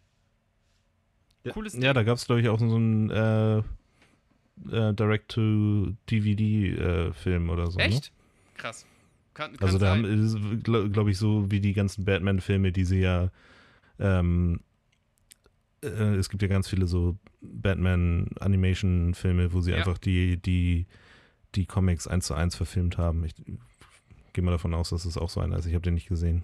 Ja, 1.45 1.53
Cooles 1.53 1.75
Ding. 1.75 1.83
Ja, 1.83 1.93
da 1.93 2.03
gab 2.03 2.17
es, 2.17 2.25
glaube 2.25 2.41
ich, 2.41 2.49
auch 2.49 2.59
so 2.59 2.77
einen 2.77 3.11
äh, 3.11 3.59
äh, 3.59 3.63
Direct-to-DVD-Film 4.95 7.49
äh, 7.49 7.53
oder 7.53 7.71
so. 7.71 7.77
Ne? 7.77 7.85
Echt? 7.85 8.05
Ne? 8.05 8.18
Krass. 8.59 8.85
Kann, 9.33 9.57
kann 9.57 9.67
also 9.67 9.79
da 9.79 9.97
glaube 9.97 10.91
glaub 10.91 11.09
ich, 11.09 11.17
so 11.17 11.51
wie 11.51 11.61
die 11.61 11.73
ganzen 11.73 12.05
Batman-Filme, 12.05 12.73
die 12.73 12.85
sie 12.85 13.01
ja 13.01 13.31
ähm, 13.99 14.61
äh, 15.83 16.17
es 16.17 16.29
gibt 16.29 16.43
ja 16.43 16.49
ganz 16.49 16.69
viele 16.69 16.87
so 16.87 17.17
Batman-Animation-Filme, 17.41 19.53
wo 19.53 19.61
sie 19.61 19.73
ja. 19.73 19.79
einfach 19.79 19.99
die, 19.99 20.37
die, 20.39 20.87
die 21.55 21.67
Comics 21.67 22.07
eins 22.07 22.27
zu 22.27 22.35
eins 22.35 22.57
verfilmt 22.57 22.99
haben. 22.99 23.25
Ich 23.25 23.35
gehe 24.33 24.45
mal 24.45 24.51
davon 24.51 24.75
aus, 24.75 24.91
dass 24.91 25.05
es 25.05 25.17
auch 25.17 25.31
so 25.31 25.41
einer 25.41 25.57
ist. 25.57 25.67
Ich 25.67 25.75
habe 25.75 25.85
den 25.85 25.95
nicht 25.95 26.09
gesehen. 26.09 26.43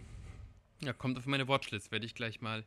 Ja, 0.82 0.92
kommt 0.92 1.18
auf 1.18 1.26
meine 1.26 1.48
Watchlist, 1.48 1.92
werde 1.92 2.06
ich 2.06 2.14
gleich 2.14 2.40
mal. 2.40 2.64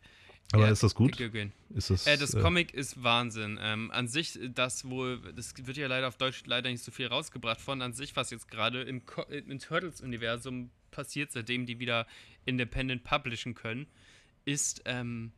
Aber 0.54 0.70
ist 0.70 0.82
das 0.82 0.96
gut? 0.96 1.20
Ist 1.20 1.90
das, 1.90 2.08
äh, 2.08 2.18
das 2.18 2.34
äh, 2.34 2.42
Comic 2.42 2.74
ist 2.74 3.04
Wahnsinn. 3.04 3.60
Ähm, 3.62 3.92
an 3.92 4.08
sich, 4.08 4.40
das 4.54 4.90
wohl, 4.90 5.20
das 5.36 5.54
wird 5.58 5.76
ja 5.76 5.88
leider 5.88 6.08
auf 6.08 6.16
Deutsch 6.16 6.44
leider 6.46 6.70
nicht 6.70 6.84
so 6.84 6.92
viel 6.92 7.08
rausgebracht 7.08 7.60
von 7.60 7.82
an 7.82 7.94
sich, 7.94 8.16
was 8.16 8.30
jetzt 8.32 8.50
gerade 8.50 8.84
im, 8.84 9.02
im 9.30 9.60
Turtles-Universum 9.60 10.70
passiert, 10.90 11.34
seitdem 11.34 11.66
die 11.66 11.80
wieder 11.80 12.08
independent 12.46 13.04
publishen 13.04 13.56
können, 13.56 13.88
ist, 14.46 14.82
ähm, 14.86 15.34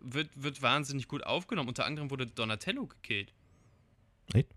wird, 0.00 0.30
wird 0.34 0.62
wahnsinnig 0.62 1.06
gut 1.06 1.24
aufgenommen. 1.24 1.68
Unter 1.68 1.84
anderem 1.84 2.10
wurde 2.10 2.26
Donatello 2.26 2.86
gekillt. 2.86 3.34
Echt? 4.32 4.48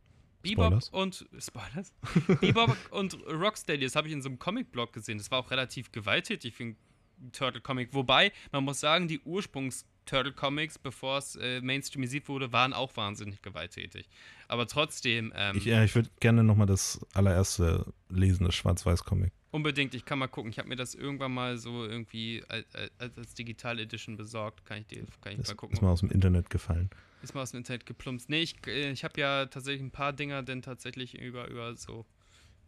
Bebop 0.41 0.81
Spoilers. 0.81 0.89
und 0.89 1.25
Spoilers. 1.37 1.93
Bebop 2.39 2.77
und 2.91 3.17
Rocksteady, 3.27 3.83
das 3.83 3.97
habe 3.97 4.07
ich 4.07 4.13
in 4.13 4.21
so 4.21 4.29
einem 4.29 4.39
Comic-Blog 4.39 4.93
gesehen. 4.93 5.17
Das 5.17 5.29
war 5.31 5.39
auch 5.39 5.51
relativ 5.51 5.91
gewalttätig 5.91 6.53
für 6.55 6.75
ein 7.21 7.31
Turtle-Comic. 7.31 7.93
Wobei, 7.93 8.31
man 8.51 8.63
muss 8.63 8.79
sagen, 8.79 9.07
die 9.07 9.19
Ursprungs-Turtle-Comics, 9.19 10.79
bevor 10.79 11.17
es 11.17 11.35
äh, 11.35 11.61
mainstreamisiert 11.61 12.27
wurde, 12.27 12.51
waren 12.51 12.73
auch 12.73 12.95
wahnsinnig 12.95 13.41
gewalttätig. 13.41 14.09
Aber 14.47 14.67
trotzdem. 14.67 15.31
Ähm, 15.35 15.57
ich, 15.57 15.65
ja, 15.65 15.83
ich 15.83 15.93
würde 15.95 16.09
gerne 16.19 16.43
nochmal 16.43 16.67
das 16.67 17.05
allererste 17.13 17.85
lesen, 18.09 18.45
das 18.45 18.55
Schwarz-Weiß-Comic. 18.55 19.31
Unbedingt, 19.51 19.95
ich 19.95 20.05
kann 20.05 20.19
mal 20.19 20.27
gucken. 20.27 20.51
Ich 20.51 20.59
habe 20.59 20.69
mir 20.69 20.75
das 20.75 20.93
irgendwann 20.93 21.33
mal 21.33 21.57
so 21.57 21.85
irgendwie 21.85 22.43
als, 22.49 22.67
als, 22.75 23.17
als 23.17 23.33
Digital 23.33 23.79
Edition 23.79 24.15
besorgt. 24.15 24.63
Kann 24.65 24.79
ich, 24.79 24.87
dir, 24.87 25.05
kann 25.21 25.33
ich 25.33 25.39
ist, 25.39 25.47
mal 25.47 25.55
gucken. 25.55 25.75
Ist 25.75 25.81
mal 25.81 25.91
aus 25.91 26.01
dem 26.01 26.11
Internet 26.11 26.49
gefallen. 26.49 26.89
Ist 27.23 27.33
mal 27.33 27.41
aus 27.41 27.51
dem 27.51 27.57
Internet 27.57 27.85
geplumpst. 27.85 28.29
Nee, 28.29 28.41
ich, 28.41 28.55
äh, 28.67 28.91
ich 28.91 29.03
habe 29.03 29.19
ja 29.19 29.47
tatsächlich 29.47 29.81
ein 29.81 29.91
paar 29.91 30.13
Dinger 30.13 30.43
denn 30.43 30.61
tatsächlich 30.61 31.19
über, 31.19 31.47
über 31.47 31.75
so, 31.75 32.05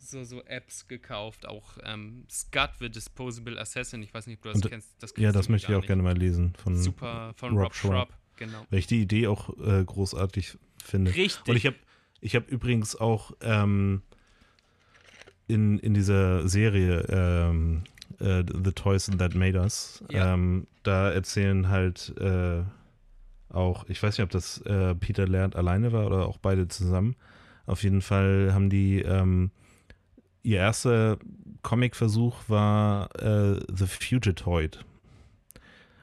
so, 0.01 0.23
so 0.23 0.41
Apps 0.45 0.87
gekauft. 0.87 1.45
Auch 1.45 1.77
ähm, 1.83 2.25
Scud, 2.29 2.69
the 2.79 2.89
Disposable 2.89 3.59
Assassin. 3.59 4.01
Ich 4.03 4.13
weiß 4.13 4.27
nicht, 4.27 4.37
ob 4.37 4.43
du 4.43 4.49
das 4.49 4.61
Und, 4.63 4.69
kennst. 4.69 4.89
Das 4.99 5.13
Ja, 5.17 5.31
das 5.31 5.49
möchte 5.49 5.71
ich 5.71 5.75
auch 5.77 5.81
gar 5.81 5.87
gerne 5.87 6.03
mal 6.03 6.17
lesen. 6.17 6.53
Von 6.61 6.73
nicht. 6.73 6.83
Super, 6.83 7.33
von 7.35 7.53
Rob 7.53 7.65
Rob, 7.65 7.75
Schraub. 7.75 7.91
Schraub. 7.91 8.13
Genau. 8.37 8.65
Weil 8.69 8.79
ich 8.79 8.87
die 8.87 9.01
Idee 9.01 9.27
auch 9.27 9.49
äh, 9.59 9.83
großartig 9.83 10.57
finde. 10.83 11.13
Richtig. 11.15 11.47
Und 11.47 11.55
ich 11.55 11.65
habe 11.67 11.75
ich 12.21 12.35
hab 12.35 12.47
übrigens 12.49 12.95
auch 12.95 13.31
ähm, 13.41 14.01
in, 15.47 15.79
in 15.79 15.93
dieser 15.93 16.47
Serie 16.47 17.01
ähm, 17.09 17.83
äh, 18.19 18.43
The 18.63 18.71
Toys 18.71 19.05
That 19.17 19.35
Made 19.35 19.59
Us, 19.59 20.03
Ja. 20.09 20.33
ähm, 20.33 20.67
da 20.83 21.11
erzählen 21.11 21.69
halt 21.69 22.15
äh, 22.19 22.63
auch, 23.49 23.85
ich 23.89 24.01
weiß 24.01 24.17
nicht, 24.17 24.23
ob 24.23 24.29
das 24.29 24.61
äh, 24.61 24.95
Peter 24.95 25.27
Lernt 25.27 25.55
alleine 25.55 25.91
war 25.91 26.05
oder 26.05 26.25
auch 26.27 26.37
beide 26.37 26.67
zusammen. 26.67 27.15
Auf 27.65 27.83
jeden 27.83 28.01
Fall 28.01 28.51
haben 28.53 28.69
die, 28.69 29.01
ähm, 29.01 29.51
ihr 30.43 30.57
erster 30.57 31.17
Comic-Versuch 31.63 32.37
war 32.47 33.09
äh, 33.21 33.59
The 33.71 33.87
Fugitoid. 33.87 34.83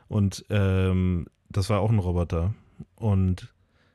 Und 0.08 0.44
ähm, 0.50 1.26
das 1.48 1.70
war 1.70 1.80
auch 1.80 1.90
ein 1.90 1.98
Roboter. 1.98 2.54
Und 2.96 3.52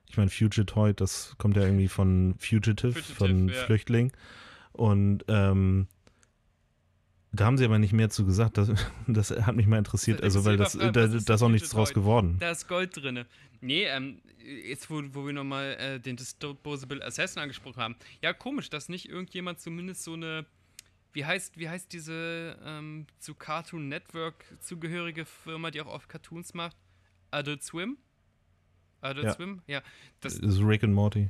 ich 0.10 0.18
meine, 0.18 0.30
Fugitoid, 0.30 1.02
das 1.02 1.36
kommt 1.38 1.58
ja 1.58 1.64
irgendwie 1.64 1.88
von 1.88 2.36
Fugitive, 2.38 2.94
Fugitive, 2.94 3.16
von 3.16 3.50
ja. 3.50 3.56
Flüchtling. 3.56 4.12
Und 4.74 5.26
ähm, 5.28 5.88
da 7.34 7.46
haben 7.46 7.58
sie 7.58 7.66
aber 7.66 7.80
nicht 7.80 7.94
mehr 7.94 8.10
zu 8.10 8.26
gesagt. 8.26 8.58
Das, 8.58 8.72
das 9.08 9.32
hat 9.32 9.56
mich 9.56 9.68
mal 9.68 9.78
interessiert, 9.80 10.20
Das 10.20 10.36
also 10.36 10.46
weil 10.46 10.58
das, 10.58 10.74
da, 10.74 11.06
ist 11.06 11.30
da 11.30 11.34
ist 11.34 11.42
auch 11.42 11.50
nichts 11.50 11.70
draus 11.70 11.94
geworden. 11.94 12.38
Da 12.40 12.52
ist 12.52 12.68
Gold 12.68 12.96
drin. 12.96 13.26
Nee, 13.60 13.86
ähm, 13.86 14.22
jetzt 14.38 14.90
wo, 14.90 15.02
wo 15.14 15.26
wir 15.26 15.34
nochmal 15.34 15.76
äh, 15.80 16.00
den 16.00 16.16
Disposable 16.16 17.04
Assassin 17.04 17.42
angesprochen 17.42 17.82
haben. 17.82 17.96
Ja, 18.22 18.34
komisch, 18.34 18.70
dass 18.70 18.88
nicht 18.88 19.10
irgendjemand 19.10 19.60
zumindest 19.60 20.04
so 20.04 20.14
eine, 20.14 20.46
wie 21.14 21.26
heißt, 21.26 21.58
wie 21.58 21.70
heißt 21.70 21.92
diese 21.92 22.58
ähm, 22.64 23.08
zu 23.20 23.34
Cartoon 23.34 23.88
Network 23.88 24.46
zugehörige 24.60 25.26
Firma, 25.26 25.72
die 25.72 25.82
auch 25.82 25.88
oft 25.88 26.10
Cartoons 26.10 26.54
macht? 26.54 26.78
Adult 27.32 27.64
Swim? 27.64 27.98
Adult 29.02 29.26
Ja. 29.26 29.34
Swim? 29.34 29.62
Ja. 29.66 29.82
Das, 30.20 30.40
Das 30.40 30.56
ist 30.56 30.62
Rick 30.62 30.84
and 30.84 30.94
Morty. 30.94 31.30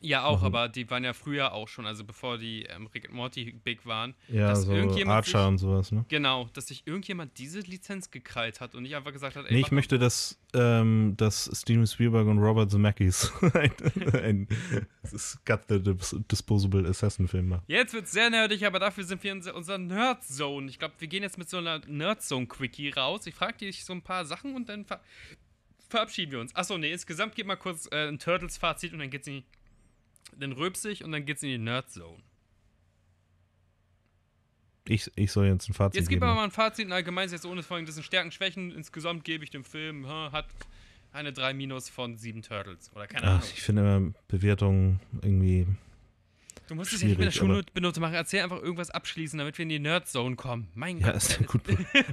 Ja, 0.00 0.24
auch, 0.24 0.36
machen- 0.42 0.46
aber 0.46 0.68
die 0.68 0.88
waren 0.90 1.04
ja 1.04 1.12
früher 1.12 1.52
auch 1.52 1.68
schon, 1.68 1.86
also 1.86 2.04
bevor 2.04 2.38
die 2.38 2.64
ähm, 2.64 2.86
Rick 2.94 3.06
and 3.06 3.14
Morty 3.14 3.52
big 3.64 3.84
waren. 3.86 4.14
Ja, 4.28 4.48
Dass 4.48 4.62
so 4.62 4.72
irgendjemand 4.72 5.16
Archer 5.16 5.38
sich- 5.40 5.48
und 5.48 5.58
sowas, 5.58 5.92
ne? 5.92 6.04
Genau, 6.08 6.48
dass 6.54 6.68
sich 6.68 6.86
irgendjemand 6.86 7.38
diese 7.38 7.60
Lizenz 7.60 8.10
gekrallt 8.10 8.60
hat 8.60 8.74
und 8.74 8.82
nicht 8.84 8.96
einfach 8.96 9.12
gesagt 9.12 9.36
hat, 9.36 9.46
ey, 9.46 9.52
Nee, 9.54 9.60
ich 9.60 9.70
möchte, 9.70 9.98
dass, 9.98 10.38
ähm, 10.54 11.14
dass 11.16 11.50
Steven 11.54 11.86
Spielberg 11.86 12.26
und 12.26 12.38
Robert 12.38 12.70
Zemeckis 12.70 13.32
ein, 13.54 13.72
ein 14.14 14.48
Got 15.44 15.60
the 15.68 15.82
Dis 15.82 16.16
Disposable 16.30 16.88
Assassin 16.88 17.28
Film 17.28 17.48
machen. 17.48 17.64
Jetzt 17.66 17.92
wird's 17.94 18.12
sehr 18.12 18.30
nerdig, 18.30 18.64
aber 18.66 18.78
dafür 18.78 19.04
sind 19.04 19.22
wir 19.22 19.32
in 19.32 19.42
unserer 19.50 19.78
Nerd-Zone. 19.78 20.68
Ich 20.68 20.78
glaube, 20.78 20.94
wir 20.98 21.08
gehen 21.08 21.22
jetzt 21.22 21.38
mit 21.38 21.48
so 21.50 21.58
einer 21.58 21.80
Nerd-Zone-Quickie 21.86 22.90
raus. 22.90 23.26
Ich 23.26 23.34
frage 23.34 23.58
dich 23.58 23.84
so 23.84 23.92
ein 23.92 24.02
paar 24.02 24.24
Sachen 24.24 24.54
und 24.54 24.68
dann 24.68 24.84
ver 24.84 25.00
verabschieden 25.88 26.32
wir 26.32 26.40
uns. 26.40 26.54
Achso, 26.54 26.78
nee, 26.78 26.92
insgesamt 26.92 27.34
geht 27.34 27.46
mal 27.46 27.56
kurz 27.56 27.88
äh, 27.90 28.06
ein 28.08 28.18
Turtles-Fazit 28.18 28.92
und 28.92 29.00
dann 29.00 29.10
geht's 29.10 29.26
in 29.26 29.34
die. 29.38 29.44
Dann 30.36 30.52
rülpsig 30.52 31.04
und 31.04 31.12
dann 31.12 31.24
geht's 31.26 31.42
in 31.42 31.48
die 31.50 31.58
Nerd-Zone. 31.58 32.22
Ich, 34.88 35.10
ich 35.14 35.30
soll 35.30 35.46
jetzt 35.46 35.68
ein 35.68 35.74
Fazit 35.74 36.00
Jetzt 36.00 36.08
gib 36.08 36.22
aber 36.22 36.34
mal 36.34 36.44
ein 36.44 36.50
Fazit 36.50 36.86
und 36.86 36.92
allgemein 36.92 37.28
jetzt 37.30 37.46
ohne 37.46 37.62
Folgen. 37.62 37.86
Das 37.86 37.94
sind 37.94 38.04
Stärken, 38.04 38.32
Schwächen. 38.32 38.70
Insgesamt 38.72 39.24
gebe 39.24 39.44
ich 39.44 39.50
dem 39.50 39.64
Film, 39.64 40.08
hat 40.08 40.46
eine 41.12 41.32
3 41.32 41.54
Minus 41.54 41.88
von 41.88 42.16
7 42.16 42.42
Turtles. 42.42 42.90
Oder 42.94 43.06
keine 43.06 43.26
Ach, 43.26 43.30
Ahnung. 43.34 43.42
ich 43.54 43.62
finde 43.62 43.82
immer 43.82 44.12
Bewertungen 44.28 45.00
irgendwie. 45.22 45.66
Du 46.66 46.74
musst 46.76 46.92
es 46.92 47.02
ja 47.02 47.08
nicht 47.08 47.18
mit 47.18 47.26
der 47.26 47.32
Schulnote 47.32 48.00
machen. 48.00 48.14
Erzähl 48.14 48.42
einfach 48.42 48.60
irgendwas 48.60 48.90
abschließen, 48.90 49.38
damit 49.38 49.58
wir 49.58 49.64
in 49.64 49.68
die 49.70 49.78
Nerd-Zone 49.80 50.36
kommen. 50.36 50.68
Mein 50.74 50.98
Ja, 50.98 51.12
Gott. 51.12 51.16
ist 51.16 51.46
gut. 51.46 51.62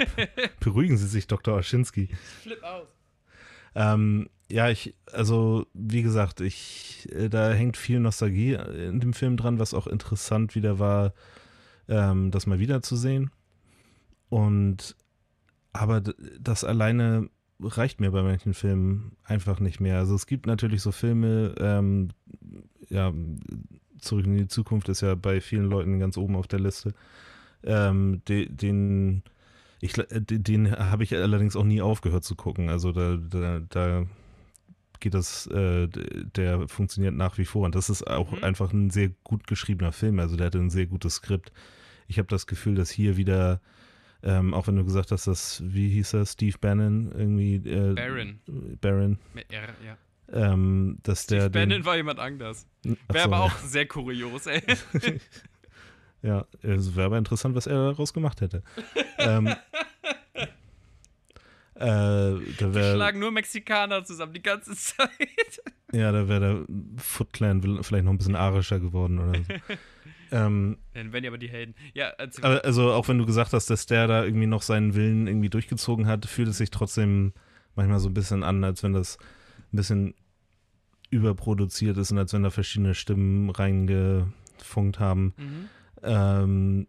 Beruhigen 0.59 0.97
Sie 0.97 1.07
sich, 1.07 1.27
Dr. 1.27 1.55
Oschinski. 1.55 2.09
Flip 2.41 2.61
aus. 2.63 2.87
Ähm, 3.75 4.29
ja, 4.49 4.69
ich, 4.69 4.95
also, 5.11 5.65
wie 5.73 6.03
gesagt, 6.03 6.41
ich, 6.41 7.07
äh, 7.11 7.29
da 7.29 7.51
hängt 7.51 7.77
viel 7.77 7.99
Nostalgie 7.99 8.53
in 8.53 8.99
dem 8.99 9.13
Film 9.13 9.37
dran, 9.37 9.59
was 9.59 9.73
auch 9.73 9.87
interessant 9.87 10.55
wieder 10.55 10.79
war, 10.79 11.13
ähm, 11.89 12.31
das 12.31 12.47
mal 12.47 12.59
wieder 12.59 12.81
zu 12.81 12.95
sehen. 12.95 13.31
Und, 14.29 14.95
aber 15.73 16.01
das 16.39 16.63
alleine 16.63 17.29
reicht 17.59 17.99
mir 17.99 18.11
bei 18.11 18.23
manchen 18.23 18.53
Filmen 18.53 19.17
einfach 19.23 19.59
nicht 19.59 19.79
mehr. 19.79 19.97
Also, 19.97 20.15
es 20.15 20.27
gibt 20.27 20.45
natürlich 20.47 20.81
so 20.81 20.91
Filme, 20.91 21.55
ähm, 21.59 22.09
ja, 22.89 23.13
Zurück 23.99 24.25
in 24.25 24.37
die 24.37 24.47
Zukunft 24.47 24.89
ist 24.89 25.01
ja 25.01 25.15
bei 25.15 25.41
vielen 25.41 25.65
Leuten 25.65 25.99
ganz 25.99 26.17
oben 26.17 26.35
auf 26.35 26.47
der 26.47 26.59
Liste, 26.59 26.93
ähm, 27.63 28.21
de, 28.27 28.47
den, 28.47 29.23
ich, 29.81 29.97
äh, 29.97 30.21
den 30.21 30.71
habe 30.71 31.03
ich 31.03 31.15
allerdings 31.15 31.55
auch 31.55 31.63
nie 31.63 31.81
aufgehört 31.81 32.23
zu 32.23 32.35
gucken. 32.35 32.69
Also 32.69 32.91
da, 32.91 33.17
da, 33.17 33.59
da 33.67 34.05
geht 34.99 35.13
das, 35.13 35.47
äh, 35.47 35.87
der 35.87 36.67
funktioniert 36.67 37.13
nach 37.13 37.37
wie 37.37 37.45
vor. 37.45 37.65
Und 37.65 37.75
das 37.75 37.89
ist 37.89 38.05
auch 38.07 38.31
Mhm. 38.31 38.43
einfach 38.43 38.71
ein 38.73 38.89
sehr 38.89 39.09
gut 39.23 39.47
geschriebener 39.47 39.91
Film. 39.91 40.19
Also 40.19 40.35
der 40.35 40.47
hatte 40.47 40.59
ein 40.59 40.69
sehr 40.69 40.85
gutes 40.87 41.15
Skript. 41.15 41.51
Ich 42.07 42.17
habe 42.19 42.27
das 42.27 42.47
Gefühl, 42.47 42.75
dass 42.75 42.89
hier 42.89 43.17
wieder, 43.17 43.59
ähm, 44.23 44.53
auch 44.53 44.67
wenn 44.67 44.75
du 44.77 44.83
gesagt 44.85 45.11
hast, 45.11 45.27
dass, 45.27 45.61
wie 45.65 45.89
hieß 45.89 46.13
er, 46.13 46.25
Steve 46.25 46.57
Bannon 46.59 47.11
irgendwie. 47.11 47.55
Äh, 47.55 47.93
Baron. 47.93 48.39
Baron. 48.81 49.19
Mit 49.33 49.51
R, 49.51 49.67
ja. 49.85 49.97
Ähm, 50.29 50.97
dass 51.03 51.23
Steve 51.23 51.41
der. 51.41 51.49
den- 51.49 51.69
Bannon 51.69 51.85
war 51.85 51.95
jemand 51.95 52.19
anders. 52.19 52.67
Ach 53.07 53.13
Wäre 53.13 53.23
aber 53.25 53.37
ja. 53.37 53.41
auch 53.43 53.57
sehr 53.59 53.85
kurios, 53.87 54.45
ey. 54.47 54.61
Ja, 56.23 56.45
es 56.63 56.95
wäre 56.95 57.05
aber 57.05 57.17
interessant, 57.19 57.53
was 57.55 57.67
er 57.67 57.75
daraus 57.91 58.11
gemacht 58.11 58.41
hätte. 58.41 58.63
ähm, 59.19 59.53
äh, 61.79 61.83
da 61.85 62.39
Wir 62.59 62.73
wäre 62.73 62.95
schlagen 62.95 63.19
nur 63.19 63.31
Mexikaner 63.31 64.03
zusammen 64.03 64.33
die 64.33 64.41
ganze 64.41 64.75
Zeit. 64.75 65.09
ja, 65.91 66.11
da 66.11 66.27
wäre 66.27 66.39
der 66.39 66.65
Foot 66.97 67.33
Clan 67.33 67.61
vielleicht 67.83 68.05
noch 68.05 68.11
ein 68.11 68.17
bisschen 68.17 68.35
arischer 68.35 68.79
geworden 68.79 69.19
oder 69.19 69.39
so. 69.39 69.73
ähm, 70.31 70.77
Dann 70.93 71.11
die 71.11 71.27
aber 71.27 71.37
die 71.37 71.49
Helden. 71.49 71.75
Ja, 71.93 72.07
erzähl. 72.17 72.43
aber 72.43 72.65
also 72.65 72.91
auch 72.91 73.07
wenn 73.07 73.19
du 73.19 73.25
gesagt 73.25 73.53
hast, 73.53 73.69
dass 73.69 73.85
der 73.85 74.07
da 74.07 74.23
irgendwie 74.23 74.47
noch 74.47 74.63
seinen 74.63 74.95
Willen 74.95 75.27
irgendwie 75.27 75.49
durchgezogen 75.49 76.07
hat, 76.07 76.25
fühlt 76.25 76.47
es 76.47 76.57
sich 76.57 76.71
trotzdem 76.71 77.33
manchmal 77.75 77.99
so 77.99 78.09
ein 78.09 78.13
bisschen 78.13 78.43
an, 78.43 78.63
als 78.63 78.81
wenn 78.81 78.93
das 78.93 79.17
ein 79.71 79.77
bisschen 79.77 80.15
überproduziert 81.09 81.97
ist 81.97 82.11
und 82.11 82.17
als 82.17 82.33
wenn 82.33 82.43
da 82.43 82.49
verschiedene 82.49 82.95
Stimmen 82.95 83.49
reingefunkt 83.49 84.99
haben. 84.99 85.33
mhm. 85.37 85.69
Ähm, 86.03 86.87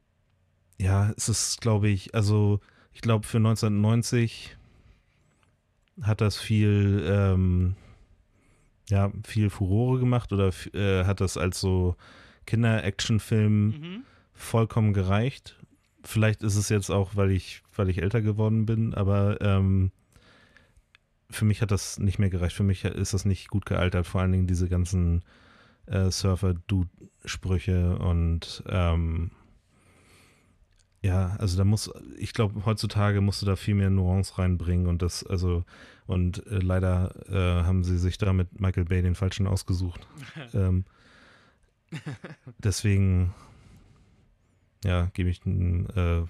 ja, 0.80 1.12
es 1.16 1.28
ist, 1.28 1.60
glaube 1.60 1.88
ich, 1.88 2.14
also 2.14 2.60
ich 2.92 3.00
glaube 3.00 3.26
für 3.26 3.38
1990 3.38 4.57
hat 6.02 6.20
das 6.20 6.36
viel, 6.38 7.04
ähm, 7.06 7.76
ja, 8.88 9.10
viel 9.26 9.50
Furore 9.50 9.98
gemacht 9.98 10.32
oder 10.32 10.50
äh, 10.72 11.04
hat 11.04 11.20
das 11.20 11.36
als 11.36 11.60
so 11.60 11.96
Kinder-Action-Film 12.46 13.66
Mhm. 13.68 14.02
vollkommen 14.32 14.92
gereicht. 14.92 15.58
Vielleicht 16.04 16.42
ist 16.42 16.56
es 16.56 16.68
jetzt 16.68 16.90
auch, 16.90 17.16
weil 17.16 17.30
ich, 17.30 17.62
weil 17.76 17.88
ich 17.90 18.00
älter 18.00 18.22
geworden 18.22 18.64
bin, 18.66 18.94
aber 18.94 19.40
ähm, 19.40 19.90
für 21.30 21.44
mich 21.44 21.60
hat 21.60 21.70
das 21.70 21.98
nicht 21.98 22.18
mehr 22.18 22.30
gereicht. 22.30 22.56
Für 22.56 22.62
mich 22.62 22.84
ist 22.84 23.12
das 23.12 23.24
nicht 23.26 23.48
gut 23.50 23.66
gealtert. 23.66 24.06
Vor 24.06 24.22
allen 24.22 24.32
Dingen 24.32 24.46
diese 24.46 24.68
ganzen 24.68 25.22
äh, 25.86 26.10
Surfer-Dude-Sprüche 26.10 27.98
und 27.98 28.62
ähm, 28.68 29.30
ja, 31.00 31.36
also 31.38 31.56
da 31.56 31.64
muss, 31.64 31.90
ich 32.16 32.32
glaube, 32.32 32.64
heutzutage 32.64 33.20
musst 33.20 33.42
du 33.42 33.46
da 33.46 33.54
viel 33.56 33.74
mehr 33.74 33.90
Nuance 33.90 34.38
reinbringen 34.38 34.86
und 34.88 35.00
das, 35.00 35.24
also, 35.24 35.64
und 36.06 36.44
äh, 36.46 36.58
leider 36.58 37.14
äh, 37.28 37.64
haben 37.64 37.84
sie 37.84 37.98
sich 37.98 38.18
da 38.18 38.32
mit 38.32 38.60
Michael 38.60 38.86
Bay 38.86 39.02
den 39.02 39.14
falschen 39.14 39.46
ausgesucht. 39.46 40.08
ähm, 40.54 40.84
deswegen, 42.58 43.32
ja, 44.84 45.06
gebe 45.14 45.30
ich 45.30 45.44
äh, 45.46 46.22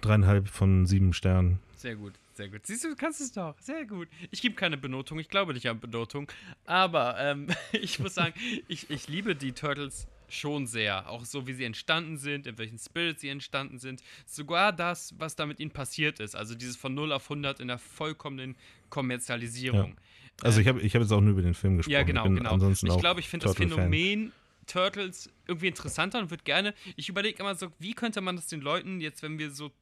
dreieinhalb 0.00 0.48
von 0.48 0.86
sieben 0.86 1.12
Sternen. 1.12 1.58
Sehr 1.76 1.96
gut, 1.96 2.14
sehr 2.34 2.48
gut. 2.48 2.66
Siehst 2.66 2.84
du, 2.84 2.88
du 2.88 2.96
kannst 2.96 3.20
es 3.20 3.32
doch. 3.32 3.56
Sehr 3.60 3.84
gut. 3.84 4.08
Ich 4.30 4.40
gebe 4.40 4.54
keine 4.54 4.78
Benotung, 4.78 5.18
ich 5.18 5.28
glaube 5.28 5.52
nicht 5.52 5.68
an 5.68 5.80
Benotung. 5.80 6.30
Aber 6.64 7.18
ähm, 7.20 7.48
ich 7.72 7.98
muss 7.98 8.14
sagen, 8.14 8.34
ich, 8.68 8.88
ich 8.88 9.06
liebe 9.06 9.36
die 9.36 9.52
Turtles 9.52 10.08
schon 10.28 10.66
sehr. 10.66 11.08
Auch 11.08 11.24
so, 11.24 11.46
wie 11.46 11.52
sie 11.52 11.64
entstanden 11.64 12.16
sind, 12.16 12.46
in 12.46 12.58
welchen 12.58 12.78
Spirit 12.78 13.20
sie 13.20 13.28
entstanden 13.28 13.78
sind. 13.78 14.02
Sogar 14.26 14.72
das, 14.72 15.14
was 15.18 15.36
da 15.36 15.46
mit 15.46 15.60
ihnen 15.60 15.70
passiert 15.70 16.20
ist. 16.20 16.36
Also 16.36 16.54
dieses 16.54 16.76
von 16.76 16.94
0 16.94 17.12
auf 17.12 17.24
100 17.24 17.60
in 17.60 17.68
der 17.68 17.78
vollkommenen 17.78 18.56
Kommerzialisierung. 18.90 19.96
Also 20.42 20.58
Ähm, 20.58 20.62
ich 20.62 20.68
habe 20.68 20.80
ich 20.80 20.94
hab 20.94 21.02
jetzt 21.02 21.12
auch 21.12 21.20
nur 21.20 21.32
über 21.32 21.42
den 21.42 21.54
Film 21.54 21.76
gesprochen. 21.76 21.92
Ja, 21.92 22.02
genau, 22.02 22.26
ich 22.26 22.34
genau. 22.34 22.70
Ich 22.70 23.00
glaube, 23.00 23.20
ich 23.20 23.28
finde 23.28 23.46
das. 23.46 23.56
Phänomen 23.56 24.32
Turtles 24.68 25.30
irgendwie 25.46 25.68
interessanter 25.68 26.20
und 26.20 26.30
würde 26.30 26.44
gerne, 26.44 26.74
ich 26.94 27.08
überlege 27.08 27.40
immer 27.40 27.54
so, 27.54 27.72
wie 27.78 27.94
könnte 27.94 28.20
man 28.20 28.36
das 28.36 28.46
den 28.46 28.60
Leuten 28.60 29.00
jetzt, 29.00 29.22
wenn 29.22 29.38
wir 29.38 29.50
so, 29.50 29.72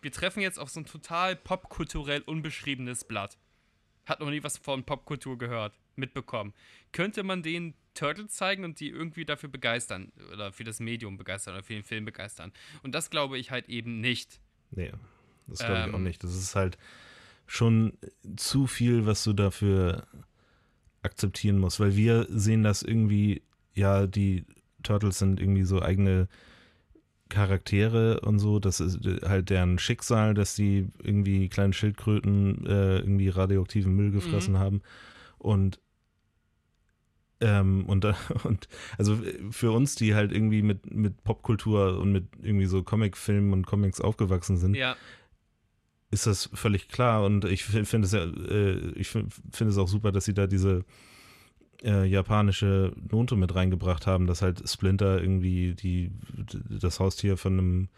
wir 0.00 0.12
treffen 0.12 0.40
jetzt 0.40 0.58
auf 0.58 0.70
so 0.70 0.80
ein 0.80 0.86
total 0.86 1.36
popkulturell 1.36 2.22
unbeschriebenes 2.22 3.04
Blatt. 3.04 3.36
Hat 4.06 4.20
noch 4.20 4.30
nie 4.30 4.42
was 4.42 4.56
von 4.56 4.84
Popkultur 4.84 5.36
gehört, 5.36 5.78
mitbekommen. 5.96 6.54
Könnte 6.92 7.24
man 7.24 7.42
denen 7.42 7.74
Turtles 7.96 8.32
zeigen 8.32 8.64
und 8.64 8.80
die 8.80 8.88
irgendwie 8.88 9.24
dafür 9.24 9.48
begeistern 9.48 10.12
oder 10.32 10.52
für 10.52 10.64
das 10.64 10.80
Medium 10.80 11.16
begeistern 11.16 11.54
oder 11.54 11.62
für 11.62 11.74
den 11.74 11.82
Film 11.82 12.04
begeistern. 12.04 12.52
Und 12.82 12.94
das 12.94 13.10
glaube 13.10 13.38
ich 13.38 13.50
halt 13.50 13.68
eben 13.68 14.00
nicht. 14.00 14.40
Nee, 14.70 14.92
das 15.46 15.58
glaube 15.58 15.78
ich 15.80 15.86
ähm, 15.86 15.94
auch 15.94 16.00
nicht. 16.00 16.22
Das 16.22 16.34
ist 16.34 16.54
halt 16.54 16.78
schon 17.46 17.98
zu 18.36 18.66
viel, 18.66 19.06
was 19.06 19.24
du 19.24 19.32
dafür 19.32 20.06
akzeptieren 21.02 21.58
musst, 21.58 21.80
weil 21.80 21.96
wir 21.96 22.26
sehen 22.28 22.62
das 22.62 22.82
irgendwie, 22.82 23.42
ja, 23.74 24.06
die 24.06 24.44
Turtles 24.82 25.18
sind 25.18 25.40
irgendwie 25.40 25.64
so 25.64 25.80
eigene 25.80 26.28
Charaktere 27.28 28.20
und 28.20 28.38
so, 28.38 28.60
das 28.60 28.78
ist 28.80 29.00
halt 29.22 29.50
deren 29.50 29.78
Schicksal, 29.78 30.34
dass 30.34 30.54
die 30.54 30.88
irgendwie 31.02 31.48
kleine 31.48 31.72
Schildkröten 31.72 32.64
äh, 32.66 32.98
irgendwie 32.98 33.28
radioaktiven 33.28 33.94
Müll 33.94 34.12
gefressen 34.12 34.54
mhm. 34.54 34.58
haben 34.58 34.82
und 35.38 35.80
ähm, 37.40 37.84
und, 37.86 38.04
und 38.44 38.68
also 38.98 39.18
für 39.50 39.72
uns, 39.72 39.94
die 39.94 40.14
halt 40.14 40.32
irgendwie 40.32 40.62
mit, 40.62 40.92
mit 40.94 41.22
Popkultur 41.24 41.98
und 41.98 42.12
mit 42.12 42.28
irgendwie 42.42 42.66
so 42.66 42.82
Comicfilmen 42.82 43.52
und 43.52 43.66
Comics 43.66 44.00
aufgewachsen 44.00 44.56
sind, 44.56 44.74
ja. 44.74 44.96
ist 46.10 46.26
das 46.26 46.50
völlig 46.54 46.88
klar. 46.88 47.24
Und 47.24 47.44
ich 47.44 47.64
finde 47.64 48.06
es 48.06 48.12
ja, 48.12 48.24
äh, 48.24 48.92
ich 48.94 49.08
finde 49.08 49.30
es 49.60 49.78
auch 49.78 49.88
super, 49.88 50.12
dass 50.12 50.24
sie 50.24 50.34
da 50.34 50.46
diese 50.46 50.84
äh, 51.82 52.06
japanische 52.06 52.92
Note 53.10 53.36
mit 53.36 53.54
reingebracht 53.54 54.06
haben, 54.06 54.26
dass 54.26 54.42
halt 54.42 54.68
Splinter 54.68 55.20
irgendwie 55.20 55.74
die, 55.74 56.12
das 56.80 57.00
Haustier 57.00 57.36
von 57.36 57.52
einem 57.52 57.88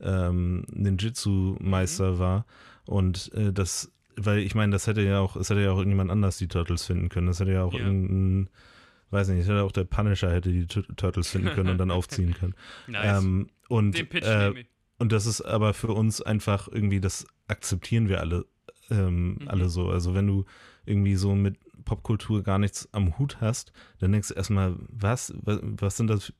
ähm, 0.00 0.64
Ninjitsu-Meister 0.72 2.12
mhm. 2.12 2.18
war. 2.18 2.46
Und 2.86 3.32
äh, 3.34 3.52
das, 3.52 3.92
weil 4.16 4.38
ich 4.38 4.54
meine, 4.54 4.72
das 4.72 4.86
hätte 4.86 5.02
ja 5.02 5.20
auch, 5.20 5.36
es 5.36 5.50
hätte 5.50 5.62
ja 5.62 5.70
auch 5.70 5.78
irgendjemand 5.78 6.10
anders 6.10 6.38
die 6.38 6.48
Turtles 6.48 6.84
finden 6.86 7.08
können. 7.08 7.28
Das 7.28 7.38
hätte 7.38 7.52
ja 7.52 7.62
auch 7.62 7.74
ja. 7.74 7.80
irgendein 7.80 8.50
weiß 9.10 9.28
nicht, 9.28 9.48
hätte 9.48 9.62
auch 9.62 9.72
der 9.72 9.84
Punisher 9.84 10.30
hätte 10.30 10.50
die 10.50 10.66
Turtles 10.66 11.30
finden 11.30 11.50
können 11.50 11.70
und 11.70 11.78
dann 11.78 11.90
aufziehen 11.90 12.34
können. 12.34 12.54
Nice. 12.86 13.22
Ähm, 13.22 13.48
und, 13.68 13.96
Den 13.96 14.08
Pitch 14.08 14.26
äh, 14.26 14.64
und 14.98 15.12
das 15.12 15.26
ist 15.26 15.40
aber 15.40 15.74
für 15.74 15.92
uns 15.92 16.20
einfach 16.20 16.68
irgendwie, 16.68 17.00
das 17.00 17.26
akzeptieren 17.48 18.08
wir 18.08 18.20
alle, 18.20 18.46
ähm, 18.90 19.38
mhm. 19.40 19.48
alle 19.48 19.68
so. 19.68 19.88
Also 19.88 20.14
wenn 20.14 20.26
du 20.26 20.44
irgendwie 20.84 21.16
so 21.16 21.34
mit 21.34 21.56
Popkultur 21.84 22.42
gar 22.42 22.58
nichts 22.58 22.88
am 22.92 23.18
Hut 23.18 23.40
hast, 23.40 23.72
dann 23.98 24.12
denkst 24.12 24.28
du 24.28 24.34
erstmal, 24.34 24.76
was, 24.88 25.32
was, 25.42 25.60
was 25.62 25.96
sind 25.96 26.08
das 26.08 26.32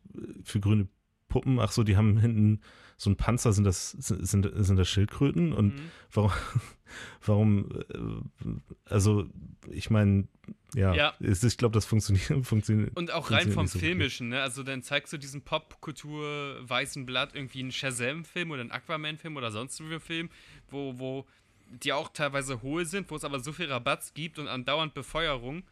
für 0.44 0.60
grüne 0.60 0.88
Puppen? 1.28 1.58
Ach 1.58 1.72
so, 1.72 1.82
die 1.82 1.96
haben 1.96 2.18
hinten 2.18 2.60
so 3.00 3.08
ein 3.08 3.16
Panzer, 3.16 3.54
sind 3.54 3.64
das, 3.64 3.92
sind, 3.92 4.50
sind 4.54 4.76
das 4.76 4.86
Schildkröten? 4.86 5.54
Und 5.54 5.76
mhm. 5.76 5.90
warum, 6.12 6.32
warum, 7.24 7.70
äh, 7.88 8.90
also 8.92 9.26
ich 9.70 9.88
meine, 9.88 10.28
ja, 10.74 10.92
ja. 10.92 11.14
ich 11.18 11.56
glaube, 11.56 11.72
das 11.72 11.86
funktioniert, 11.86 12.26
funktioniert. 12.46 12.94
Und 12.94 13.10
auch 13.10 13.30
rein 13.30 13.52
vom 13.52 13.66
so 13.66 13.78
Filmischen, 13.78 14.28
ne? 14.28 14.42
Also 14.42 14.62
dann 14.62 14.82
zeigst 14.82 15.14
du 15.14 15.16
diesen 15.16 15.40
Popkultur 15.40 16.58
weißen 16.60 17.06
Blatt 17.06 17.34
irgendwie 17.34 17.60
einen 17.60 17.72
Shazam-Film 17.72 18.50
oder 18.50 18.60
einen 18.60 18.70
Aquaman-Film 18.70 19.34
oder 19.34 19.50
sonst 19.50 19.80
wie 19.80 19.98
Film, 19.98 20.28
wo, 20.68 20.98
wo 20.98 21.26
die 21.70 21.94
auch 21.94 22.10
teilweise 22.10 22.60
hohl 22.60 22.84
sind, 22.84 23.10
wo 23.10 23.16
es 23.16 23.24
aber 23.24 23.40
so 23.40 23.54
viel 23.54 23.72
Rabatz 23.72 24.12
gibt 24.12 24.38
und 24.38 24.46
andauernd 24.46 24.92
Befeuerung. 24.92 25.62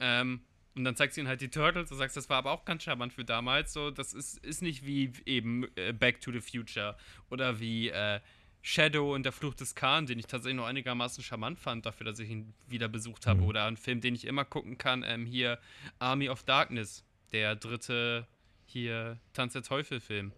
Ähm, 0.00 0.42
und 0.76 0.84
dann 0.84 0.94
zeigst 0.94 1.16
du 1.16 1.22
ihnen 1.22 1.28
halt 1.28 1.40
die 1.40 1.48
Turtles 1.48 1.90
und 1.90 1.96
sagst, 1.96 2.16
das 2.16 2.28
war 2.28 2.36
aber 2.36 2.52
auch 2.52 2.64
ganz 2.66 2.82
charmant 2.82 3.12
für 3.12 3.24
damals. 3.24 3.72
So, 3.72 3.90
das 3.90 4.12
ist, 4.12 4.38
ist 4.44 4.60
nicht 4.60 4.84
wie 4.84 5.10
eben 5.24 5.66
äh, 5.76 5.92
Back 5.92 6.20
to 6.20 6.30
the 6.30 6.40
Future 6.40 6.96
oder 7.30 7.58
wie 7.60 7.88
äh, 7.88 8.20
Shadow 8.60 9.14
und 9.14 9.22
der 9.22 9.32
Fluch 9.32 9.54
des 9.54 9.74
Khan, 9.74 10.06
den 10.06 10.18
ich 10.18 10.26
tatsächlich 10.26 10.56
noch 10.56 10.66
einigermaßen 10.66 11.24
charmant 11.24 11.58
fand, 11.58 11.86
dafür, 11.86 12.04
dass 12.04 12.18
ich 12.18 12.28
ihn 12.28 12.52
wieder 12.68 12.88
besucht 12.88 13.26
habe. 13.26 13.40
Mhm. 13.40 13.46
Oder 13.46 13.64
ein 13.64 13.76
Film, 13.78 14.00
den 14.02 14.14
ich 14.14 14.26
immer 14.26 14.44
gucken 14.44 14.76
kann, 14.76 15.02
ähm, 15.06 15.24
hier 15.24 15.58
Army 15.98 16.28
of 16.28 16.42
Darkness, 16.42 17.04
der 17.32 17.56
dritte 17.56 18.26
hier 18.66 19.18
Tanz 19.32 19.54
der 19.54 19.62
Teufel-Film. 19.62 20.32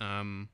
Ähm, 0.00 0.48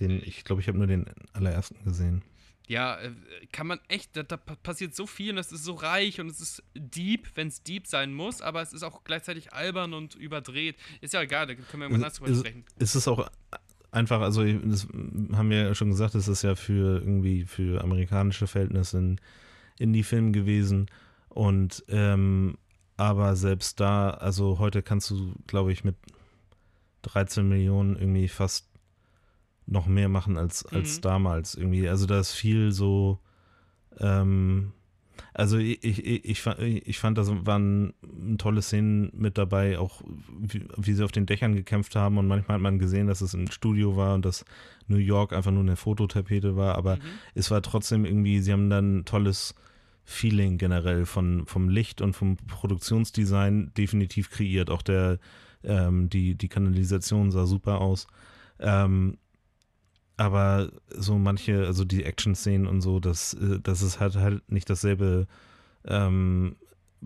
den, 0.00 0.22
ich 0.22 0.44
glaube, 0.44 0.62
ich 0.62 0.68
habe 0.68 0.78
nur 0.78 0.86
den 0.86 1.06
allerersten 1.34 1.84
gesehen 1.84 2.22
ja, 2.68 3.00
äh, 3.00 3.12
kann 3.50 3.66
man 3.66 3.80
echt, 3.88 4.16
da, 4.16 4.22
da, 4.22 4.36
passiert 4.36 4.94
so 4.94 5.06
viel 5.06 5.32
und 5.32 5.38
es 5.38 5.50
ist 5.52 5.64
so 5.64 5.72
reich 5.72 6.20
und 6.20 6.30
es 6.30 6.40
ist 6.40 6.62
deep, 6.74 7.28
wenn 7.34 7.48
es 7.48 7.62
deep 7.62 7.86
sein 7.86 8.12
muss, 8.12 8.42
aber 8.42 8.60
es 8.60 8.74
ist 8.74 8.82
auch 8.82 9.04
gleichzeitig 9.04 9.54
albern 9.54 9.94
und 9.94 10.14
überdreht. 10.14 10.76
Ist 11.00 11.14
ja 11.14 11.22
egal, 11.22 11.46
da 11.46 11.54
können 11.54 11.82
wir 11.82 11.88
irgendwann 11.88 12.12
drüber 12.12 12.38
sprechen. 12.38 12.64
Ist 12.78 12.94
es 12.94 13.08
auch 13.08 13.28
einfach, 13.90 14.20
also 14.20 14.44
das 14.44 14.86
haben 15.32 15.48
wir 15.48 15.62
ja 15.62 15.74
schon 15.74 15.90
gesagt, 15.90 16.14
es 16.14 16.28
ist 16.28 16.42
ja 16.42 16.54
für 16.54 16.98
irgendwie 16.98 17.46
für 17.46 17.82
amerikanische 17.82 18.46
Verhältnisse 18.46 18.98
ein 18.98 19.20
Indie-Film 19.78 20.34
gewesen 20.34 20.90
und 21.30 21.84
ähm, 21.88 22.58
aber 22.98 23.34
selbst 23.36 23.80
da, 23.80 24.10
also 24.10 24.58
heute 24.58 24.82
kannst 24.82 25.08
du, 25.10 25.32
glaube 25.46 25.72
ich, 25.72 25.84
mit 25.84 25.96
13 27.02 27.48
Millionen 27.48 27.96
irgendwie 27.96 28.28
fast 28.28 28.67
noch 29.70 29.86
mehr 29.86 30.08
machen 30.08 30.36
als, 30.36 30.64
als 30.66 30.96
mhm. 30.96 31.02
damals 31.02 31.54
irgendwie. 31.54 31.88
Also 31.88 32.06
da 32.06 32.18
ist 32.20 32.32
viel 32.32 32.72
so, 32.72 33.18
ähm, 34.00 34.72
also 35.34 35.58
ich, 35.58 35.84
ich, 35.84 36.04
ich, 36.04 36.46
ich 36.86 36.98
fand, 36.98 37.18
da 37.18 37.26
waren 37.46 37.92
tolle 38.38 38.62
Szenen 38.62 39.10
mit 39.14 39.38
dabei, 39.38 39.78
auch 39.78 40.02
wie, 40.38 40.64
wie, 40.76 40.92
sie 40.92 41.04
auf 41.04 41.12
den 41.12 41.26
Dächern 41.26 41.54
gekämpft 41.54 41.96
haben 41.96 42.18
und 42.18 42.26
manchmal 42.26 42.56
hat 42.56 42.62
man 42.62 42.78
gesehen, 42.78 43.06
dass 43.06 43.20
es 43.20 43.34
ein 43.34 43.50
Studio 43.50 43.96
war 43.96 44.14
und 44.14 44.24
dass 44.24 44.44
New 44.86 44.96
York 44.96 45.32
einfach 45.32 45.50
nur 45.50 45.62
eine 45.62 45.76
Fototapete 45.76 46.56
war, 46.56 46.76
aber 46.76 46.96
mhm. 46.96 47.00
es 47.34 47.50
war 47.50 47.62
trotzdem 47.62 48.04
irgendwie, 48.04 48.40
sie 48.40 48.52
haben 48.52 48.70
dann 48.70 48.98
ein 48.98 49.04
tolles 49.04 49.54
Feeling 50.04 50.56
generell 50.56 51.04
von, 51.04 51.44
vom 51.46 51.68
Licht 51.68 52.00
und 52.00 52.14
vom 52.14 52.38
Produktionsdesign 52.38 53.72
definitiv 53.76 54.30
kreiert. 54.30 54.70
Auch 54.70 54.80
der, 54.80 55.18
ähm, 55.62 56.08
die, 56.08 56.34
die 56.34 56.48
Kanalisation 56.48 57.30
sah 57.30 57.44
super 57.44 57.82
aus. 57.82 58.06
Ähm, 58.58 59.18
aber 60.18 60.72
so 60.90 61.16
manche, 61.16 61.64
also 61.66 61.84
die 61.84 62.04
Action-Szenen 62.04 62.66
und 62.66 62.80
so, 62.80 63.00
das, 63.00 63.34
äh, 63.34 63.60
das 63.62 63.82
ist 63.82 64.00
halt 64.00 64.16
halt 64.16 64.50
nicht 64.50 64.68
dasselbe 64.68 65.26
ähm, 65.86 66.56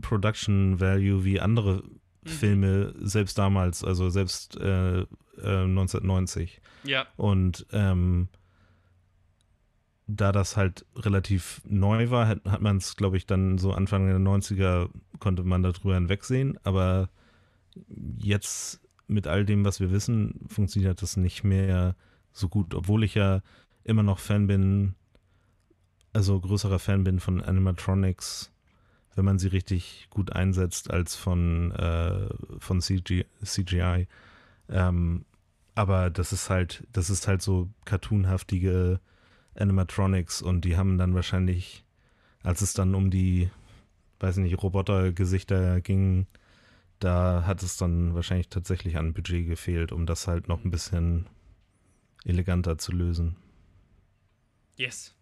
Production 0.01 0.81
Value 0.81 1.23
wie 1.23 1.39
andere 1.39 1.83
mhm. 2.25 2.29
Filme, 2.29 2.95
selbst 2.99 3.37
damals, 3.39 3.85
also 3.85 4.09
selbst 4.09 4.57
äh, 4.57 5.01
äh, 5.01 5.05
1990. 5.37 6.61
Ja. 6.85 7.07
Und 7.17 7.67
ähm, 7.73 8.29
da 10.07 10.33
das 10.33 10.57
halt 10.57 10.87
relativ 10.97 11.61
neu 11.65 12.11
war, 12.11 12.27
hat, 12.27 12.41
hat 12.47 12.63
man 12.63 12.79
es, 12.79 12.97
glaube 12.97 13.19
ich, 13.19 13.27
dann 13.27 13.59
so 13.59 13.73
Anfang 13.73 14.07
der 14.07 14.19
90er 14.19 14.89
konnte 15.21 15.45
man 15.45 15.63
darüber 15.63 15.95
hinwegsehen, 15.95 16.59
aber 16.65 17.11
jetzt 18.19 18.81
mit 19.07 19.27
all 19.27 19.45
dem, 19.45 19.67
was 19.67 19.81
wir 19.81 19.91
wissen, 19.91 20.41
funktioniert 20.49 21.03
das 21.03 21.19
nicht 21.19 21.45
mehr 21.45 21.95
so 22.33 22.49
gut, 22.49 22.75
obwohl 22.75 23.05
ich 23.05 23.15
ja 23.15 23.41
immer 23.85 24.03
noch 24.03 24.19
Fan 24.19 24.47
bin, 24.47 24.95
also 26.13 26.41
größerer 26.41 26.79
Fan 26.79 27.05
bin 27.05 27.21
von 27.21 27.41
Animatronics, 27.41 28.51
wenn 29.15 29.25
man 29.25 29.39
sie 29.39 29.49
richtig 29.49 30.07
gut 30.11 30.33
einsetzt, 30.33 30.91
als 30.91 31.17
von, 31.17 31.73
äh, 31.73 32.29
von 32.59 32.81
CG, 32.81 33.25
CGI. 33.45 34.07
Ähm, 34.69 35.25
aber 35.75 36.11
das 36.11 36.33
ist 36.33 36.51
halt, 36.51 36.87
das 36.93 37.11
ist 37.11 37.29
halt 37.29 37.43
so 37.43 37.69
cartoonhaftige 37.85 39.01
Animatronics 39.55 40.43
und 40.43 40.65
die 40.65 40.77
haben 40.77 40.99
dann 40.99 41.15
wahrscheinlich, 41.15 41.85
als 42.43 42.63
es 42.63 42.75
dann 42.75 42.95
um 42.95 43.11
die, 43.11 43.51
weiß 44.21 44.37
nicht, 44.39 44.63
Robotergesichter 44.63 45.81
ging, 45.81 46.27
da 46.99 47.45
hat 47.47 47.63
es 47.63 47.77
dann 47.77 48.15
wahrscheinlich 48.15 48.49
tatsächlich 48.49 48.97
an 48.97 49.13
Budget 49.13 49.47
gefehlt, 49.47 49.93
um 49.93 50.07
das 50.07 50.29
halt 50.29 50.49
noch 50.49 50.65
ein 50.65 50.71
bisschen 50.71 51.27
eleganter 52.25 52.79
zu 52.79 52.93
lösen. 52.93 53.37
Yes. 54.77 55.15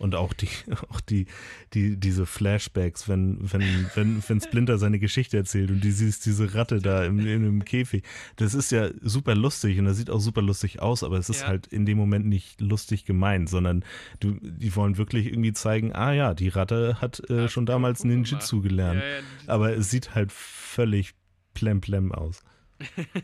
Und 0.00 0.14
auch 0.14 0.32
die, 0.32 0.48
auch 0.88 1.00
die, 1.02 1.26
die, 1.74 1.98
diese 1.98 2.24
Flashbacks, 2.24 3.06
wenn, 3.06 3.38
wenn, 3.52 3.90
wenn, 3.94 4.22
wenn 4.26 4.40
Splinter 4.40 4.78
seine 4.78 4.98
Geschichte 4.98 5.36
erzählt 5.36 5.70
und 5.70 5.84
die 5.84 5.92
siehst 5.92 6.24
diese 6.24 6.54
Ratte 6.54 6.80
da 6.80 7.04
im, 7.04 7.20
in 7.20 7.28
einem 7.28 7.64
Käfig. 7.66 8.02
Das 8.36 8.54
ist 8.54 8.72
ja 8.72 8.88
super 9.02 9.34
lustig 9.34 9.78
und 9.78 9.84
das 9.84 9.98
sieht 9.98 10.08
auch 10.08 10.20
super 10.20 10.40
lustig 10.40 10.80
aus, 10.80 11.04
aber 11.04 11.18
es 11.18 11.28
ist 11.28 11.42
ja. 11.42 11.48
halt 11.48 11.66
in 11.66 11.84
dem 11.84 11.98
Moment 11.98 12.24
nicht 12.24 12.60
lustig 12.62 13.04
gemeint, 13.04 13.50
sondern 13.50 13.84
du, 14.20 14.38
die 14.40 14.74
wollen 14.74 14.96
wirklich 14.96 15.26
irgendwie 15.26 15.52
zeigen, 15.52 15.92
ah 15.92 16.12
ja, 16.14 16.32
die 16.32 16.48
Ratte 16.48 17.00
hat 17.02 17.28
äh, 17.28 17.50
schon 17.50 17.66
damals 17.66 18.02
Ninjitsu 18.02 18.62
gelernt. 18.62 19.02
Ja, 19.02 19.06
ja, 19.06 19.22
aber 19.48 19.76
es 19.76 19.90
sieht 19.90 20.14
halt 20.14 20.32
völlig 20.32 21.12
plemplem 21.52 22.10
aus. 22.12 22.42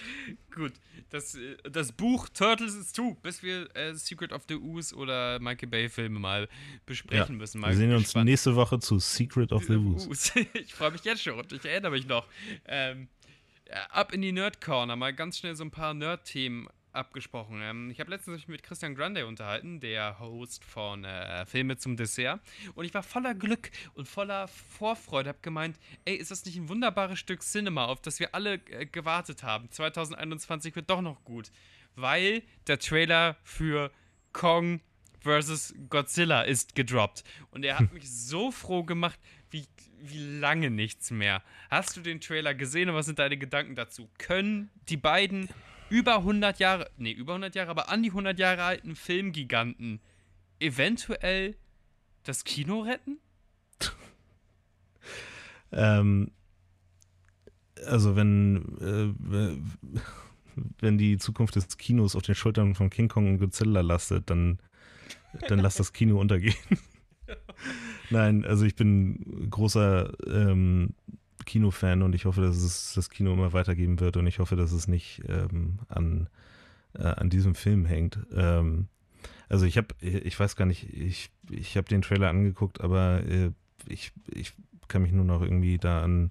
Gut, 0.54 0.72
das, 1.14 1.34
äh, 1.36 1.56
das 1.70 1.92
Buch 1.92 2.28
Turtles 2.28 2.74
is 2.74 2.92
2, 2.92 3.16
bis 3.22 3.42
wir 3.42 3.74
äh, 3.76 3.94
Secret 3.94 4.32
of 4.32 4.42
the 4.48 4.56
Ooze 4.56 4.94
oder 4.94 5.38
Michael 5.38 5.68
Bay 5.68 5.88
Filme 5.88 6.18
mal 6.18 6.48
besprechen 6.84 7.36
ja, 7.36 7.38
müssen. 7.38 7.60
Mal 7.60 7.70
wir 7.70 7.76
sehen 7.76 7.90
gespannt. 7.90 8.22
uns 8.22 8.24
nächste 8.24 8.56
Woche 8.56 8.78
zu 8.80 8.98
Secret 8.98 9.52
of 9.52 9.64
the 9.64 9.76
Ooze. 9.76 10.40
ich 10.54 10.74
freue 10.74 10.90
mich 10.90 11.04
jetzt 11.04 11.22
schon 11.22 11.38
und 11.38 11.52
ich 11.52 11.64
erinnere 11.64 11.92
mich 11.92 12.06
noch. 12.06 12.26
Ähm, 12.66 13.08
ab 13.90 14.12
in 14.12 14.22
die 14.22 14.32
Nerd 14.32 14.60
Corner, 14.60 14.96
mal 14.96 15.14
ganz 15.14 15.38
schnell 15.38 15.54
so 15.54 15.64
ein 15.64 15.70
paar 15.70 15.94
Nerd-Themen 15.94 16.68
abgesprochen. 16.94 17.60
Ähm, 17.62 17.90
ich 17.90 18.00
habe 18.00 18.10
letztens 18.10 18.36
mich 18.36 18.48
mit 18.48 18.62
Christian 18.62 18.94
Grande 18.94 19.26
unterhalten, 19.26 19.80
der 19.80 20.18
Host 20.18 20.64
von 20.64 21.04
äh, 21.04 21.44
Filme 21.46 21.76
zum 21.76 21.96
Dessert. 21.96 22.40
Und 22.74 22.84
ich 22.84 22.94
war 22.94 23.02
voller 23.02 23.34
Glück 23.34 23.70
und 23.94 24.08
voller 24.08 24.48
Vorfreude. 24.48 25.30
Habe 25.30 25.38
gemeint, 25.42 25.78
ey, 26.04 26.14
ist 26.14 26.30
das 26.30 26.44
nicht 26.44 26.56
ein 26.56 26.68
wunderbares 26.68 27.18
Stück 27.18 27.42
Cinema, 27.42 27.86
auf 27.86 28.00
das 28.00 28.20
wir 28.20 28.34
alle 28.34 28.54
äh, 28.54 28.86
gewartet 28.86 29.42
haben? 29.42 29.70
2021 29.70 30.74
wird 30.76 30.90
doch 30.90 31.02
noch 31.02 31.24
gut. 31.24 31.50
Weil 31.96 32.42
der 32.66 32.78
Trailer 32.78 33.36
für 33.44 33.90
Kong 34.32 34.80
vs. 35.24 35.74
Godzilla 35.88 36.42
ist 36.42 36.74
gedroppt. 36.74 37.24
Und 37.50 37.64
er 37.64 37.78
hat 37.78 37.92
mich 37.94 38.10
so 38.10 38.50
froh 38.50 38.84
gemacht, 38.84 39.18
wie, 39.50 39.66
wie 40.00 40.38
lange 40.38 40.70
nichts 40.70 41.10
mehr. 41.10 41.42
Hast 41.70 41.96
du 41.96 42.00
den 42.00 42.20
Trailer 42.20 42.54
gesehen 42.54 42.90
und 42.90 42.94
was 42.94 43.06
sind 43.06 43.18
deine 43.18 43.38
Gedanken 43.38 43.74
dazu? 43.74 44.08
Können 44.18 44.70
die 44.88 44.96
beiden 44.96 45.48
über 45.94 46.16
100 46.16 46.58
Jahre, 46.58 46.90
nee, 46.96 47.12
über 47.12 47.34
100 47.34 47.54
Jahre, 47.54 47.70
aber 47.70 47.88
an 47.88 48.02
die 48.02 48.08
100 48.08 48.36
Jahre 48.36 48.64
alten 48.64 48.96
Filmgiganten 48.96 50.00
eventuell 50.58 51.54
das 52.24 52.42
Kino 52.42 52.80
retten? 52.80 53.18
ähm, 55.72 56.32
also 57.86 58.16
wenn, 58.16 58.56
äh, 58.80 59.56
wenn 60.80 60.98
die 60.98 61.16
Zukunft 61.18 61.54
des 61.54 61.78
Kinos 61.78 62.16
auf 62.16 62.22
den 62.22 62.34
Schultern 62.34 62.74
von 62.74 62.90
King 62.90 63.06
Kong 63.06 63.28
und 63.28 63.38
Godzilla 63.38 63.80
lastet, 63.80 64.28
dann, 64.30 64.58
dann 65.48 65.60
lass 65.60 65.76
das 65.76 65.92
Kino 65.92 66.18
untergehen. 66.20 66.56
Nein, 68.10 68.44
also 68.44 68.64
ich 68.64 68.74
bin 68.74 69.48
großer 69.48 70.12
ähm, 70.26 70.94
Kinofan 71.44 72.02
und 72.02 72.14
ich 72.14 72.24
hoffe, 72.24 72.40
dass 72.40 72.56
es 72.56 72.94
das 72.94 73.10
Kino 73.10 73.32
immer 73.32 73.52
weitergeben 73.52 74.00
wird 74.00 74.16
und 74.16 74.26
ich 74.26 74.38
hoffe, 74.38 74.56
dass 74.56 74.72
es 74.72 74.88
nicht 74.88 75.22
ähm, 75.28 75.78
an, 75.88 76.28
äh, 76.94 77.04
an 77.04 77.30
diesem 77.30 77.54
Film 77.54 77.86
hängt. 77.86 78.18
Ähm, 78.34 78.88
also 79.48 79.66
ich 79.66 79.76
habe, 79.76 79.88
ich 80.00 80.38
weiß 80.38 80.56
gar 80.56 80.66
nicht, 80.66 80.92
ich, 80.92 81.30
ich 81.50 81.76
habe 81.76 81.88
den 81.88 82.02
Trailer 82.02 82.28
angeguckt, 82.28 82.80
aber 82.80 83.22
äh, 83.26 83.50
ich, 83.86 84.12
ich 84.32 84.54
kann 84.88 85.02
mich 85.02 85.12
nur 85.12 85.24
noch 85.24 85.42
irgendwie 85.42 85.78
da 85.78 86.02
an 86.02 86.30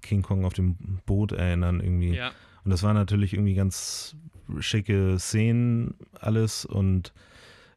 King 0.00 0.22
Kong 0.22 0.44
auf 0.44 0.54
dem 0.54 0.76
Boot 1.06 1.32
erinnern 1.32 1.80
irgendwie. 1.80 2.14
Ja. 2.14 2.32
Und 2.64 2.70
das 2.70 2.82
war 2.82 2.94
natürlich 2.94 3.34
irgendwie 3.34 3.54
ganz 3.54 4.16
schicke 4.58 5.18
Szenen 5.18 5.94
alles 6.20 6.64
und 6.64 7.12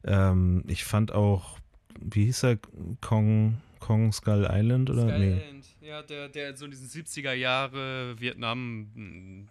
ähm, 0.04 0.62
ich 0.66 0.84
fand 0.84 1.12
auch, 1.12 1.58
wie 2.00 2.26
hieß 2.26 2.44
er, 2.44 2.58
Kong, 3.00 3.58
Kong 3.80 4.12
Skull 4.12 4.46
Island 4.50 4.90
oder? 4.90 5.02
Skull 5.02 5.18
nee. 5.18 5.36
Island. 5.36 5.64
Ja, 5.86 6.02
der, 6.02 6.28
der 6.28 6.56
so 6.56 6.64
in 6.64 6.72
diesen 6.72 6.88
70er 6.88 7.32
Jahre 7.32 8.18
Vietnam 8.18 8.88
hm, 8.94 9.48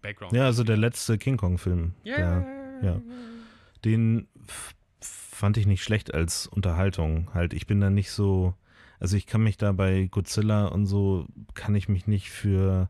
Background. 0.00 0.32
Ja, 0.32 0.46
also 0.46 0.64
der 0.64 0.78
letzte 0.78 1.18
King 1.18 1.36
Kong 1.36 1.58
Film. 1.58 1.92
Ja. 2.02 2.46
Den 3.84 4.26
fand 5.00 5.58
ich 5.58 5.66
nicht 5.66 5.82
schlecht 5.82 6.14
als 6.14 6.46
Unterhaltung. 6.46 7.30
Halt, 7.34 7.52
ich 7.52 7.66
bin 7.66 7.80
da 7.80 7.90
nicht 7.90 8.10
so, 8.10 8.54
also 8.98 9.16
ich 9.16 9.26
kann 9.26 9.42
mich 9.42 9.58
da 9.58 9.72
bei 9.72 10.08
Godzilla 10.10 10.66
und 10.66 10.86
so, 10.86 11.26
kann 11.54 11.74
ich 11.74 11.88
mich 11.88 12.06
nicht 12.06 12.30
für 12.30 12.88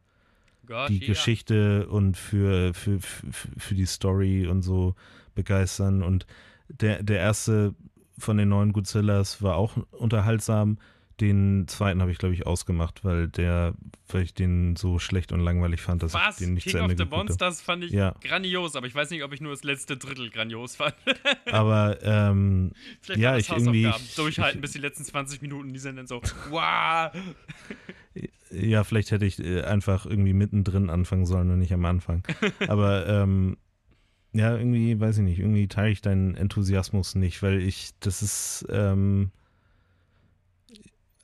Gott, 0.66 0.88
die 0.88 1.00
ja. 1.00 1.08
Geschichte 1.08 1.88
und 1.88 2.16
für, 2.16 2.72
für, 2.72 3.00
für, 3.00 3.32
für 3.32 3.74
die 3.74 3.86
Story 3.86 4.46
und 4.46 4.62
so 4.62 4.94
begeistern. 5.34 6.02
Und 6.02 6.26
der, 6.68 7.02
der 7.02 7.18
erste 7.18 7.74
von 8.16 8.36
den 8.36 8.48
neuen 8.48 8.72
Godzillas 8.72 9.42
war 9.42 9.56
auch 9.56 9.76
unterhaltsam. 9.90 10.78
Den 11.20 11.66
zweiten 11.66 12.02
habe 12.02 12.10
ich, 12.10 12.18
glaube 12.18 12.34
ich, 12.34 12.46
ausgemacht, 12.46 13.02
weil 13.02 13.28
der, 13.28 13.74
weil 14.08 14.22
ich 14.22 14.34
den 14.34 14.76
so 14.76 14.98
schlecht 14.98 15.32
und 15.32 15.40
langweilig 15.40 15.80
fand, 15.80 16.02
dass 16.02 16.12
Was? 16.12 16.38
ich 16.38 16.46
den 16.46 16.54
nicht 16.54 16.64
King 16.64 16.72
zu 16.72 16.78
Ende 16.78 16.92
of 16.92 16.98
the 16.98 17.16
Monsters 17.16 17.62
fand 17.62 17.84
ich 17.84 17.90
ja. 17.90 18.14
grandios, 18.20 18.76
aber 18.76 18.86
ich 18.86 18.94
weiß 18.94 19.08
nicht, 19.10 19.24
ob 19.24 19.32
ich 19.32 19.40
nur 19.40 19.52
das 19.52 19.64
letzte 19.64 19.96
Drittel 19.96 20.28
grandios 20.28 20.76
fand. 20.76 20.94
aber 21.50 21.98
ähm, 22.02 22.72
Vielleicht 23.00 23.20
ja, 23.20 23.36
ich 23.38 23.48
irgendwie 23.48 23.90
durchhalten 24.16 24.58
ich, 24.58 24.62
bis 24.62 24.72
die 24.72 24.78
letzten 24.78 25.04
20 25.04 25.40
Minuten, 25.40 25.72
die 25.72 25.78
sind 25.78 25.96
dann 25.96 26.06
so, 26.06 26.20
wow. 26.50 27.10
ja, 28.50 28.84
vielleicht 28.84 29.10
hätte 29.10 29.24
ich 29.24 29.38
äh, 29.38 29.62
einfach 29.62 30.06
irgendwie 30.06 30.34
mittendrin 30.34 30.90
anfangen 30.90 31.24
sollen 31.24 31.50
und 31.50 31.58
nicht 31.58 31.72
am 31.72 31.84
Anfang. 31.84 32.22
aber 32.68 33.06
ähm, 33.06 33.56
ja, 34.32 34.54
irgendwie, 34.56 35.00
weiß 35.00 35.18
ich 35.18 35.24
nicht, 35.24 35.38
irgendwie 35.38 35.66
teile 35.66 35.90
ich 35.90 36.02
deinen 36.02 36.34
Enthusiasmus 36.34 37.14
nicht, 37.14 37.42
weil 37.42 37.62
ich, 37.62 37.92
das 38.00 38.22
ist, 38.22 38.66
ähm, 38.70 39.30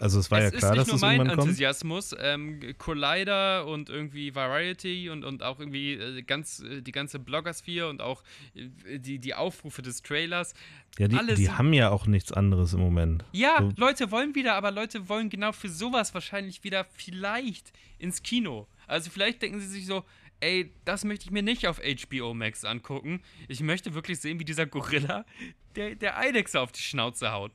also 0.02 0.18
es 0.18 0.30
war 0.30 0.40
es 0.40 0.52
ja 0.52 0.58
klar, 0.58 0.74
dass 0.74 0.88
es 0.88 1.02
irgendwann 1.02 1.28
kommt. 1.28 1.28
Ist 1.28 1.32
nicht 1.32 1.36
nur 1.36 1.36
mein 1.36 1.38
Enthusiasmus. 1.38 2.16
Ähm, 2.18 2.60
Collider 2.76 3.66
und 3.66 3.88
irgendwie 3.88 4.34
Variety 4.34 5.08
und, 5.10 5.24
und 5.24 5.42
auch 5.44 5.60
irgendwie 5.60 5.92
äh, 5.92 6.22
ganz, 6.22 6.60
äh, 6.60 6.82
die 6.82 6.90
ganze 6.90 7.20
Bloggersphere 7.20 7.88
und 7.88 8.02
auch 8.02 8.22
äh, 8.54 8.98
die, 8.98 9.20
die 9.20 9.34
Aufrufe 9.34 9.80
des 9.80 10.02
Trailers. 10.02 10.54
Ja, 10.98 11.06
die, 11.06 11.34
die 11.36 11.50
haben 11.50 11.72
ja 11.72 11.90
auch 11.90 12.06
nichts 12.06 12.32
anderes 12.32 12.74
im 12.74 12.80
Moment. 12.80 13.24
Ja, 13.32 13.58
so. 13.60 13.72
Leute 13.76 14.10
wollen 14.10 14.34
wieder, 14.34 14.54
aber 14.54 14.72
Leute 14.72 15.08
wollen 15.08 15.30
genau 15.30 15.52
für 15.52 15.68
sowas 15.68 16.12
wahrscheinlich 16.14 16.64
wieder 16.64 16.84
vielleicht 16.92 17.72
ins 17.98 18.22
Kino. 18.24 18.66
Also 18.88 19.08
vielleicht 19.08 19.40
denken 19.40 19.60
sie 19.60 19.68
sich 19.68 19.86
so, 19.86 20.04
ey, 20.40 20.72
das 20.84 21.04
möchte 21.04 21.26
ich 21.26 21.30
mir 21.30 21.42
nicht 21.42 21.68
auf 21.68 21.80
HBO 21.80 22.34
Max 22.34 22.64
angucken. 22.64 23.22
Ich 23.46 23.60
möchte 23.60 23.94
wirklich 23.94 24.18
sehen, 24.18 24.40
wie 24.40 24.44
dieser 24.44 24.66
Gorilla 24.66 25.24
der, 25.76 25.94
der 25.94 26.18
Eidechse 26.18 26.60
auf 26.60 26.72
die 26.72 26.82
Schnauze 26.82 27.30
haut 27.30 27.52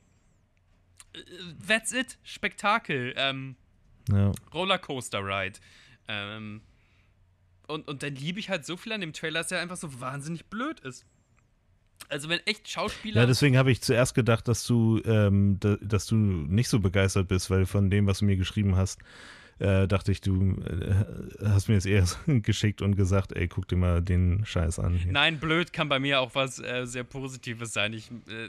that's 1.66 1.92
it. 1.92 2.18
Spektakel. 2.22 3.14
Ähm, 3.16 3.56
ja. 4.10 4.32
Rollercoaster 4.52 5.24
Ride. 5.24 5.58
Ähm, 6.08 6.62
und, 7.66 7.86
und 7.86 8.02
dann 8.02 8.14
liebe 8.14 8.40
ich 8.40 8.48
halt 8.48 8.64
so 8.64 8.76
viel 8.76 8.92
an 8.92 9.00
dem 9.00 9.12
Trailer, 9.12 9.40
dass 9.40 9.52
er 9.52 9.60
einfach 9.60 9.76
so 9.76 10.00
wahnsinnig 10.00 10.46
blöd 10.46 10.80
ist. 10.80 11.04
Also 12.08 12.28
wenn 12.28 12.40
echt 12.46 12.68
Schauspieler. 12.68 13.22
Ja, 13.22 13.26
deswegen 13.26 13.58
habe 13.58 13.70
ich 13.70 13.82
zuerst 13.82 14.14
gedacht, 14.14 14.48
dass 14.48 14.66
du, 14.66 15.02
ähm, 15.04 15.58
da, 15.60 15.76
dass 15.82 16.06
du 16.06 16.16
nicht 16.16 16.68
so 16.68 16.80
begeistert 16.80 17.28
bist, 17.28 17.50
weil 17.50 17.66
von 17.66 17.90
dem, 17.90 18.06
was 18.06 18.20
du 18.20 18.24
mir 18.24 18.36
geschrieben 18.36 18.76
hast, 18.76 19.00
äh, 19.58 19.86
dachte 19.88 20.12
ich, 20.12 20.20
du 20.20 20.54
äh, 20.62 21.04
hast 21.44 21.68
mir 21.68 21.76
es 21.76 21.84
eher 21.84 22.06
geschickt 22.26 22.80
und 22.80 22.96
gesagt, 22.96 23.32
ey, 23.32 23.48
guck 23.48 23.68
dir 23.68 23.76
mal 23.76 24.00
den 24.00 24.44
Scheiß 24.46 24.78
an. 24.78 24.94
Hier. 24.94 25.12
Nein, 25.12 25.38
blöd 25.38 25.72
kann 25.72 25.88
bei 25.88 25.98
mir 25.98 26.20
auch 26.20 26.34
was 26.34 26.60
äh, 26.60 26.86
sehr 26.86 27.04
Positives 27.04 27.72
sein. 27.72 27.92
Ich, 27.92 28.10
äh, 28.28 28.48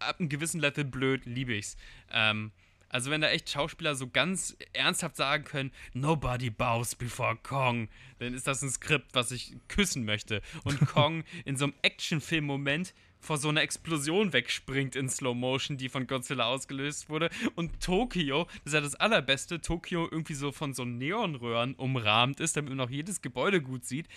ab 0.00 0.18
einem 0.18 0.28
gewissen 0.28 0.60
Level 0.60 0.84
blöd, 0.84 1.24
liebe 1.24 1.54
ich's. 1.54 1.76
Ähm, 2.10 2.52
also 2.90 3.10
wenn 3.12 3.20
da 3.20 3.30
echt 3.30 3.48
Schauspieler 3.48 3.94
so 3.94 4.08
ganz 4.08 4.56
ernsthaft 4.72 5.14
sagen 5.14 5.44
können, 5.44 5.70
nobody 5.94 6.50
bows 6.50 6.96
before 6.96 7.36
Kong, 7.36 7.88
dann 8.18 8.34
ist 8.34 8.48
das 8.48 8.62
ein 8.62 8.70
Skript, 8.70 9.14
was 9.14 9.30
ich 9.30 9.54
küssen 9.68 10.04
möchte. 10.04 10.42
Und 10.64 10.80
Kong 10.86 11.22
in 11.44 11.56
so 11.56 11.66
einem 11.66 11.74
Actionfilm-Moment 11.82 12.92
vor 13.20 13.36
so 13.36 13.48
einer 13.48 13.62
Explosion 13.62 14.32
wegspringt 14.32 14.96
in 14.96 15.08
Slow 15.08 15.34
Motion, 15.34 15.76
die 15.76 15.88
von 15.88 16.06
Godzilla 16.06 16.46
ausgelöst 16.46 17.08
wurde. 17.08 17.30
Und 17.54 17.80
Tokio, 17.80 18.44
das 18.44 18.66
ist 18.66 18.74
ja 18.74 18.80
das 18.80 18.94
Allerbeste, 18.96 19.60
Tokio 19.60 20.08
irgendwie 20.10 20.34
so 20.34 20.50
von 20.50 20.74
so 20.74 20.84
Neonröhren 20.84 21.74
umrahmt 21.74 22.40
ist, 22.40 22.56
damit 22.56 22.70
man 22.74 22.80
auch 22.80 22.90
jedes 22.90 23.22
Gebäude 23.22 23.62
gut 23.62 23.84
sieht. 23.84 24.08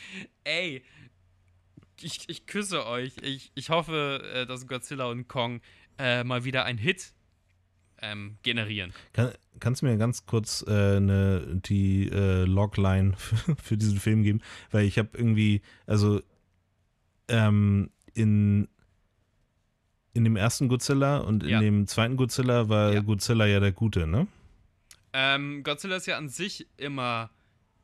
Ey, 0.45 0.83
ich, 2.01 2.27
ich 2.27 2.45
küsse 2.45 2.85
euch. 2.85 3.13
Ich, 3.21 3.51
ich 3.55 3.69
hoffe, 3.69 4.21
äh, 4.33 4.45
dass 4.45 4.67
Godzilla 4.67 5.05
und 5.05 5.27
Kong 5.27 5.61
äh, 5.97 6.23
mal 6.23 6.43
wieder 6.43 6.65
einen 6.65 6.79
Hit 6.79 7.13
ähm, 8.01 8.37
generieren. 8.43 8.93
Kann, 9.13 9.31
kannst 9.59 9.81
du 9.81 9.85
mir 9.85 9.97
ganz 9.97 10.25
kurz 10.25 10.63
äh, 10.67 10.99
ne, 10.99 11.61
die 11.65 12.09
äh, 12.09 12.43
Logline 12.45 13.13
für, 13.17 13.55
für, 13.55 13.77
diesen 13.77 13.99
Film 13.99 14.23
geben? 14.23 14.41
Weil 14.71 14.85
ich 14.85 14.97
habe 14.97 15.09
irgendwie, 15.13 15.61
also 15.87 16.21
ähm, 17.27 17.89
in, 18.13 18.67
in 20.13 20.23
dem 20.23 20.35
ersten 20.35 20.67
Godzilla 20.67 21.17
und 21.17 21.43
in 21.43 21.49
ja. 21.49 21.59
dem 21.59 21.87
zweiten 21.87 22.17
Godzilla 22.17 22.69
war 22.69 22.93
ja. 22.93 23.01
Godzilla 23.01 23.45
ja 23.45 23.59
der 23.59 23.71
Gute, 23.71 24.05
ne? 24.05 24.27
Ähm, 25.13 25.63
Godzilla 25.63 25.95
ist 25.95 26.07
ja 26.07 26.17
an 26.17 26.27
sich 26.27 26.67
immer 26.77 27.29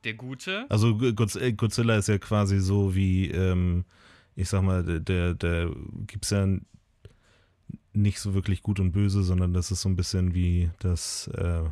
der 0.03 0.13
Gute. 0.13 0.65
Also 0.69 0.97
Godzilla 0.97 1.97
ist 1.97 2.07
ja 2.07 2.17
quasi 2.17 2.59
so 2.59 2.95
wie 2.95 3.29
ähm, 3.31 3.85
ich 4.39 4.47
sag 4.47 4.61
mal, 4.61 4.83
der, 4.83 5.01
der, 5.01 5.33
der 5.33 5.69
gibt 6.07 6.23
es 6.23 6.31
ja 6.31 6.47
nicht 7.91 8.19
so 8.19 8.33
wirklich 8.33 8.63
gut 8.63 8.79
und 8.79 8.93
böse, 8.93 9.21
sondern 9.21 9.53
das 9.53 9.69
ist 9.69 9.81
so 9.81 9.89
ein 9.89 9.97
bisschen 9.97 10.33
wie 10.33 10.69
das, 10.79 11.27
äh, 11.35 11.63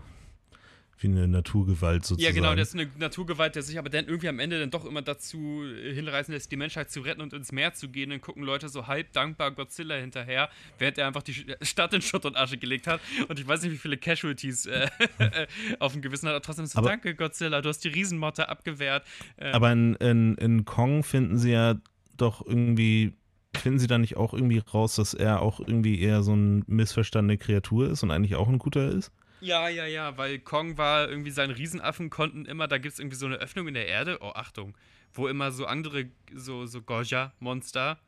wie 0.99 1.07
eine 1.07 1.27
Naturgewalt 1.27 2.05
sozusagen. 2.05 2.35
Ja, 2.35 2.39
genau, 2.39 2.53
der 2.53 2.63
ist 2.63 2.73
eine 2.73 2.89
Naturgewalt, 2.97 3.55
der 3.55 3.63
sich 3.63 3.77
aber 3.77 3.89
dann 3.89 4.05
irgendwie 4.05 4.29
am 4.29 4.39
Ende 4.39 4.59
dann 4.59 4.71
doch 4.71 4.85
immer 4.85 5.01
dazu 5.01 5.63
äh, 5.63 5.93
hinreißen 5.93 6.33
lässt, 6.33 6.51
die 6.51 6.57
Menschheit 6.57 6.89
zu 6.89 7.01
retten 7.01 7.21
und 7.21 7.33
ins 7.33 7.51
Meer 7.51 7.73
zu 7.73 7.89
gehen. 7.89 8.09
Dann 8.09 8.21
gucken 8.21 8.43
Leute 8.43 8.69
so 8.69 8.87
halb 8.87 9.13
dankbar 9.13 9.51
Godzilla 9.51 9.95
hinterher, 9.95 10.49
während 10.79 10.97
er 10.97 11.07
einfach 11.07 11.23
die 11.23 11.45
Stadt 11.61 11.93
in 11.93 12.01
Schutt 12.01 12.25
und 12.25 12.35
Asche 12.35 12.57
gelegt 12.57 12.87
hat. 12.87 12.99
Und 13.27 13.39
ich 13.39 13.47
weiß 13.47 13.61
nicht, 13.61 13.73
wie 13.73 13.77
viele 13.77 13.97
Casualties 13.97 14.65
äh, 14.65 14.87
auf 15.79 15.93
dem 15.93 16.01
Gewissen 16.01 16.27
hat, 16.27 16.35
aber 16.35 16.41
trotzdem 16.41 16.65
so, 16.65 16.79
aber, 16.79 16.89
danke 16.89 17.15
Godzilla, 17.15 17.61
du 17.61 17.69
hast 17.69 17.83
die 17.83 17.89
Riesenmotte 17.89 18.49
abgewehrt. 18.49 19.05
Ähm, 19.37 19.53
aber 19.53 19.71
in, 19.71 19.95
in, 19.95 20.35
in 20.35 20.65
Kong 20.65 21.03
finden 21.03 21.37
sie 21.37 21.51
ja 21.51 21.75
doch 22.17 22.45
irgendwie 22.45 23.13
finden 23.55 23.79
Sie 23.79 23.87
da 23.87 23.97
nicht 23.97 24.17
auch 24.17 24.33
irgendwie 24.33 24.59
raus, 24.59 24.95
dass 24.95 25.13
er 25.13 25.41
auch 25.41 25.59
irgendwie 25.59 25.99
eher 25.99 26.21
so 26.21 26.33
eine 26.33 26.63
missverstandene 26.67 27.37
Kreatur 27.37 27.89
ist 27.89 28.03
und 28.03 28.11
eigentlich 28.11 28.35
auch 28.35 28.47
ein 28.47 28.59
guter 28.59 28.89
ist? 28.89 29.11
Ja, 29.39 29.69
ja, 29.69 29.85
ja, 29.85 30.17
weil 30.17 30.39
Kong 30.39 30.77
war 30.77 31.09
irgendwie, 31.09 31.31
seine 31.31 31.57
Riesenaffen 31.57 32.09
konnten 32.09 32.45
immer, 32.45 32.67
da 32.67 32.77
gibt 32.77 32.93
es 32.93 32.99
irgendwie 32.99 33.17
so 33.17 33.25
eine 33.25 33.35
Öffnung 33.35 33.67
in 33.67 33.73
der 33.73 33.87
Erde, 33.87 34.17
oh 34.21 34.31
Achtung, 34.33 34.75
wo 35.13 35.27
immer 35.27 35.51
so 35.51 35.65
andere, 35.65 36.05
so, 36.33 36.65
so 36.65 36.81
Goja-Monster 36.81 37.99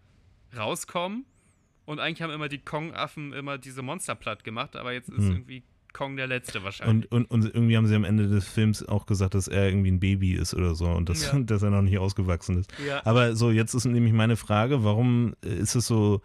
rauskommen. 0.56 1.26
Und 1.86 2.00
eigentlich 2.00 2.22
haben 2.22 2.32
immer 2.32 2.50
die 2.50 2.60
Kong-Affen 2.60 3.34
immer 3.34 3.58
diese 3.58 3.82
Monster 3.82 4.16
platt 4.16 4.44
gemacht, 4.44 4.76
aber 4.76 4.94
jetzt 4.94 5.10
ist 5.10 5.18
hm. 5.18 5.32
irgendwie 5.32 5.64
Kong 5.94 6.18
der 6.18 6.28
Letzte 6.28 6.64
wahrscheinlich. 6.64 7.12
Und, 7.12 7.32
und, 7.32 7.46
und, 7.46 7.56
irgendwie 7.56 7.78
haben 7.78 7.88
sie 7.88 7.96
am 7.96 8.04
Ende 8.04 8.28
des 8.28 8.48
Films 8.48 8.88
auch 8.88 9.06
gesagt, 9.06 9.34
dass 9.34 9.48
er 9.48 9.68
irgendwie 9.68 9.92
ein 9.92 10.00
Baby 10.00 10.34
ist 10.34 10.54
oder 10.54 10.76
so 10.76 10.86
und 10.86 11.10
dass, 11.10 11.32
ja. 11.32 11.40
dass 11.44 11.64
er 11.64 11.72
noch 11.72 11.82
nicht 11.82 11.98
ausgewachsen 11.98 12.60
ist. 12.60 12.72
Ja. 12.86 13.06
Aber 13.06 13.36
so, 13.36 13.52
jetzt 13.52 13.74
ist 13.74 13.86
nämlich 13.86 14.14
meine 14.14 14.36
Frage, 14.36 14.84
warum 14.84 15.34
ist 15.42 15.76
es 15.76 15.88
so, 15.88 16.22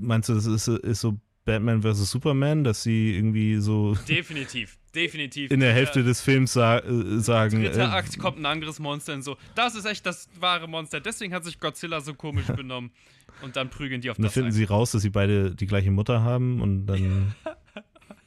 meinst 0.00 0.28
du, 0.28 0.34
das 0.34 0.46
ist, 0.46 0.68
ist 0.68 1.00
so 1.00 1.18
Batman 1.44 1.82
vs. 1.82 2.10
Superman, 2.10 2.64
dass 2.64 2.82
sie 2.82 3.16
irgendwie 3.16 3.56
so. 3.56 3.94
Definitiv, 4.08 4.78
definitiv. 4.94 5.50
In 5.50 5.60
der 5.60 5.72
Hälfte 5.72 6.00
ja. 6.00 6.06
des 6.06 6.20
Films 6.20 6.52
sa 6.52 6.78
äh, 6.78 7.20
sagen. 7.20 7.62
Dritter 7.62 7.84
äh, 7.84 7.96
Akt 7.96 8.18
kommt 8.18 8.38
ein 8.38 8.46
anderes 8.46 8.78
Monster 8.78 9.14
und 9.14 9.22
so. 9.22 9.36
Das 9.54 9.74
ist 9.74 9.84
echt 9.84 10.06
das 10.06 10.28
wahre 10.38 10.68
Monster. 10.68 11.00
Deswegen 11.00 11.34
hat 11.34 11.44
sich 11.44 11.58
Godzilla 11.58 12.00
so 12.00 12.14
komisch 12.14 12.46
benommen. 12.56 12.92
Und 13.40 13.56
dann 13.56 13.70
prügeln 13.70 14.00
die 14.00 14.10
auf 14.10 14.18
und 14.18 14.24
das. 14.24 14.34
Dann 14.34 14.44
finden 14.44 14.54
ein. 14.54 14.58
sie 14.58 14.64
raus, 14.64 14.92
dass 14.92 15.02
sie 15.02 15.10
beide 15.10 15.54
die 15.54 15.66
gleiche 15.66 15.90
Mutter 15.90 16.22
haben 16.22 16.60
und 16.60 16.86
dann. 16.86 17.34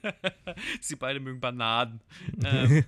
sie 0.81 0.95
beide 0.95 1.19
mögen 1.19 1.39
Bananen. 1.39 2.01
ähm. 2.43 2.83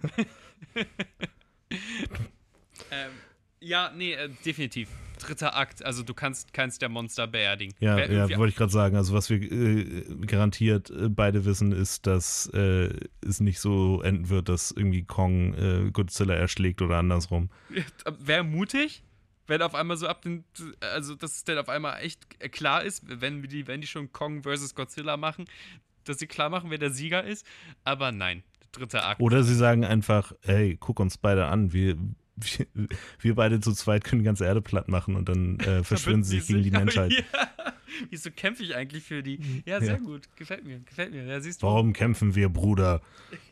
ähm, 2.91 3.11
ja, 3.59 3.91
nee, 3.95 4.13
äh, 4.13 4.29
definitiv 4.45 4.89
dritter 5.17 5.55
Akt. 5.55 5.83
Also 5.83 6.03
du 6.03 6.13
kannst 6.13 6.53
keins 6.53 6.77
der 6.79 6.89
Monster 6.89 7.27
beerdigen. 7.27 7.73
Ja, 7.79 7.97
ja 7.97 8.37
wollte 8.37 8.51
ich 8.51 8.55
gerade 8.55 8.71
sagen. 8.71 8.95
Also 8.95 9.13
was 9.13 9.29
wir 9.29 9.41
äh, 9.41 10.03
garantiert 10.25 10.89
äh, 10.89 11.09
beide 11.09 11.45
wissen, 11.45 11.71
ist, 11.71 12.07
dass 12.07 12.47
äh, 12.53 12.93
es 13.25 13.39
nicht 13.39 13.59
so 13.59 14.01
enden 14.01 14.29
wird, 14.29 14.49
dass 14.49 14.71
irgendwie 14.71 15.03
Kong 15.03 15.53
äh, 15.55 15.91
Godzilla 15.91 16.35
erschlägt 16.35 16.81
oder 16.81 16.97
andersrum. 16.97 17.49
Wäre 18.19 18.43
mutig, 18.43 19.03
wenn 19.47 19.61
auf 19.61 19.75
einmal 19.75 19.97
so 19.97 20.07
ab 20.07 20.21
den, 20.21 20.43
also 20.79 21.15
dass 21.15 21.37
es 21.37 21.43
dann 21.43 21.57
auf 21.57 21.69
einmal 21.69 22.01
echt 22.01 22.39
klar 22.51 22.83
ist, 22.83 23.03
wenn 23.07 23.41
die, 23.43 23.67
wenn 23.67 23.81
die 23.81 23.87
schon 23.87 24.11
Kong 24.11 24.43
versus 24.43 24.75
Godzilla 24.75 25.17
machen, 25.17 25.45
dass 26.03 26.19
sie 26.19 26.27
klar 26.27 26.49
machen, 26.49 26.69
wer 26.69 26.77
der 26.77 26.91
Sieger 26.91 27.23
ist. 27.23 27.45
Aber 27.83 28.11
nein, 28.11 28.43
dritter 28.71 29.05
Akt. 29.05 29.21
Oder 29.21 29.43
sie 29.43 29.55
sagen 29.55 29.83
einfach, 29.83 30.33
hey, 30.43 30.77
guck 30.79 30.99
uns 30.99 31.17
beide 31.17 31.45
an, 31.45 31.73
wir 31.73 31.97
wir, 32.37 32.87
wir, 33.19 33.35
beide 33.35 33.59
zu 33.59 33.73
zweit 33.73 34.03
können 34.03 34.19
die 34.19 34.25
ganze 34.25 34.45
Erde 34.45 34.61
platt 34.61 34.87
machen 34.87 35.15
und 35.15 35.27
dann 35.29 35.59
äh, 35.59 35.83
verschwinden 35.83 36.23
sie 36.23 36.39
sich 36.39 36.47
gegen 36.47 36.63
die 36.63 36.71
Menschheit. 36.71 37.13
Ja. 37.33 37.49
Wieso 38.09 38.29
kämpfe 38.31 38.63
ich 38.63 38.75
eigentlich 38.75 39.03
für 39.03 39.23
die? 39.23 39.39
Ja, 39.65 39.79
sehr 39.79 39.93
ja. 39.93 39.97
gut. 39.97 40.27
Gefällt 40.35 40.65
mir, 40.65 40.79
gefällt 40.79 41.11
mir. 41.11 41.23
Ja, 41.23 41.39
siehst 41.39 41.63
du. 41.63 41.67
Warum 41.67 41.93
kämpfen 41.93 42.35
wir, 42.35 42.49
Bruder? 42.49 43.01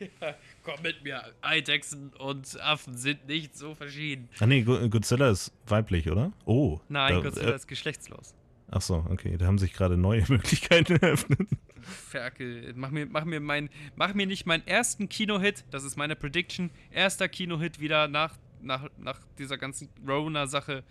Ja, 0.20 0.34
komm 0.62 0.82
mit 0.82 1.02
mir. 1.02 1.22
Eidechsen 1.42 2.12
und 2.18 2.60
Affen 2.60 2.96
sind 2.96 3.26
nicht 3.26 3.56
so 3.56 3.74
verschieden. 3.74 4.28
Ach 4.38 4.46
nee, 4.46 4.62
Godzilla 4.62 5.30
ist 5.30 5.52
weiblich, 5.66 6.10
oder? 6.10 6.32
Oh. 6.44 6.80
Nein, 6.88 7.14
da, 7.14 7.20
Godzilla 7.20 7.52
äh, 7.52 7.56
ist 7.56 7.66
geschlechtslos. 7.66 8.34
Ach 8.70 8.80
so, 8.80 9.04
okay. 9.10 9.36
Da 9.36 9.46
haben 9.46 9.58
sich 9.58 9.72
gerade 9.72 9.96
neue 9.96 10.24
Möglichkeiten 10.28 10.96
eröffnet. 10.96 11.48
Ferkel, 11.82 12.72
mach 12.74 12.90
mir, 12.90 13.06
mach 13.06 13.24
mir 13.24 13.40
mein, 13.40 13.70
mach 13.94 14.14
mir 14.14 14.26
nicht 14.26 14.46
meinen 14.46 14.66
ersten 14.66 15.08
Kino-Hit, 15.08 15.64
das 15.70 15.84
ist 15.84 15.96
meine 15.96 16.16
Prediction, 16.16 16.70
erster 16.90 17.28
Kino-Hit 17.28 17.78
wieder 17.80 18.08
nach 18.08 18.36
nach, 18.66 18.88
nach 18.98 19.20
dieser 19.38 19.58
ganzen 19.58 19.88
Rona-Sache. 20.06 20.84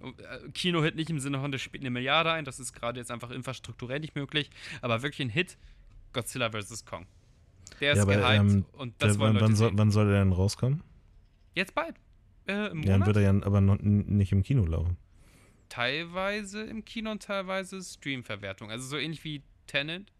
Äh, 0.00 0.50
Kino-Hit 0.52 0.96
nicht 0.96 1.10
im 1.10 1.20
Sinne 1.20 1.40
von, 1.40 1.52
das 1.52 1.60
spielt 1.60 1.82
eine 1.82 1.90
Milliarde 1.90 2.32
ein, 2.32 2.44
das 2.44 2.60
ist 2.60 2.72
gerade 2.72 3.00
jetzt 3.00 3.10
einfach 3.10 3.30
infrastrukturell 3.30 4.00
nicht 4.00 4.14
möglich, 4.14 4.50
aber 4.80 5.02
wirklich 5.02 5.26
ein 5.26 5.30
Hit: 5.30 5.58
Godzilla 6.12 6.50
vs. 6.50 6.84
Kong. 6.84 7.06
Der 7.80 7.92
ist 7.92 7.98
ja, 7.98 8.02
aber, 8.02 8.14
gehypt 8.16 8.52
ähm, 8.52 8.64
und 8.72 8.94
das 8.98 9.12
der, 9.12 9.20
wollen 9.20 9.34
wann, 9.34 9.42
Leute 9.42 9.56
soll, 9.56 9.70
wann 9.74 9.90
soll 9.90 10.06
der 10.06 10.24
denn 10.24 10.32
rauskommen? 10.32 10.82
Jetzt 11.54 11.74
bald. 11.74 11.96
Äh, 12.46 12.70
im 12.70 12.82
ja, 12.82 12.98
dann 12.98 13.06
wird 13.06 13.16
er 13.16 13.22
ja 13.22 13.30
aber 13.30 13.60
noch 13.60 13.78
nicht 13.80 14.32
im 14.32 14.42
Kino 14.42 14.64
laufen. 14.64 14.96
Teilweise 15.68 16.62
im 16.62 16.84
Kino 16.84 17.10
und 17.10 17.22
teilweise 17.22 17.82
Stream-Verwertung. 17.82 18.70
Also 18.70 18.86
so 18.86 18.96
ähnlich 18.96 19.22
wie 19.24 19.42
Tenet 19.66 20.10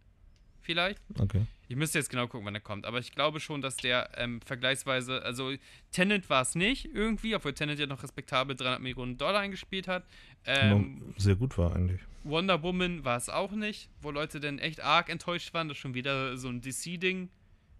vielleicht. 0.60 1.01
Okay. 1.18 1.47
Ich 1.69 1.77
müsste 1.77 1.99
jetzt 1.99 2.09
genau 2.09 2.27
gucken, 2.27 2.47
wann 2.47 2.55
er 2.55 2.62
kommt. 2.62 2.86
Aber 2.86 2.99
ich 2.99 3.12
glaube 3.12 3.40
schon, 3.40 3.61
dass 3.61 3.77
der 3.77 4.11
ähm, 4.16 4.40
vergleichsweise, 4.40 5.23
also 5.23 5.53
Tenet 5.93 6.31
war 6.31 6.40
es 6.40 6.55
nicht 6.55 6.86
irgendwie, 6.86 7.35
obwohl 7.35 7.53
Tenet 7.53 7.78
ja 7.78 7.86
noch 7.86 8.03
respektabel 8.03 8.57
300 8.57 8.81
Millionen 8.81 9.19
Dollar 9.19 9.40
eingespielt 9.40 9.86
hat. 9.86 10.05
Ähm, 10.47 11.15
Sehr 11.19 11.36
gut 11.36 11.59
war 11.59 11.77
eigentlich. 11.77 12.01
Wonder 12.24 12.62
Woman 12.62 13.05
war 13.05 13.19
es 13.19 13.28
auch 13.28 13.53
nicht, 13.53 13.90
wo 14.01 14.11
Leute 14.11 14.40
dann 14.40 14.59
echt 14.59 14.81
arg 14.81 15.11
enttäuscht 15.11 15.53
waren, 15.53 15.69
dass 15.69 15.77
schon 15.77 15.93
wieder 15.93 16.39
so 16.39 16.49
ein 16.49 16.62
DC-Ding 16.62 17.28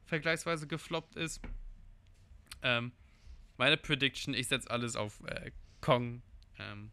vergleichsweise 0.05 0.66
gefloppt 0.66 1.16
ist. 1.16 1.40
Ähm, 2.62 2.93
meine 3.56 3.78
Prediction, 3.78 4.35
ich 4.35 4.48
setze 4.48 4.70
alles 4.70 4.97
auf 4.97 5.23
äh, 5.24 5.51
Kong 5.81 6.20
ähm, 6.59 6.90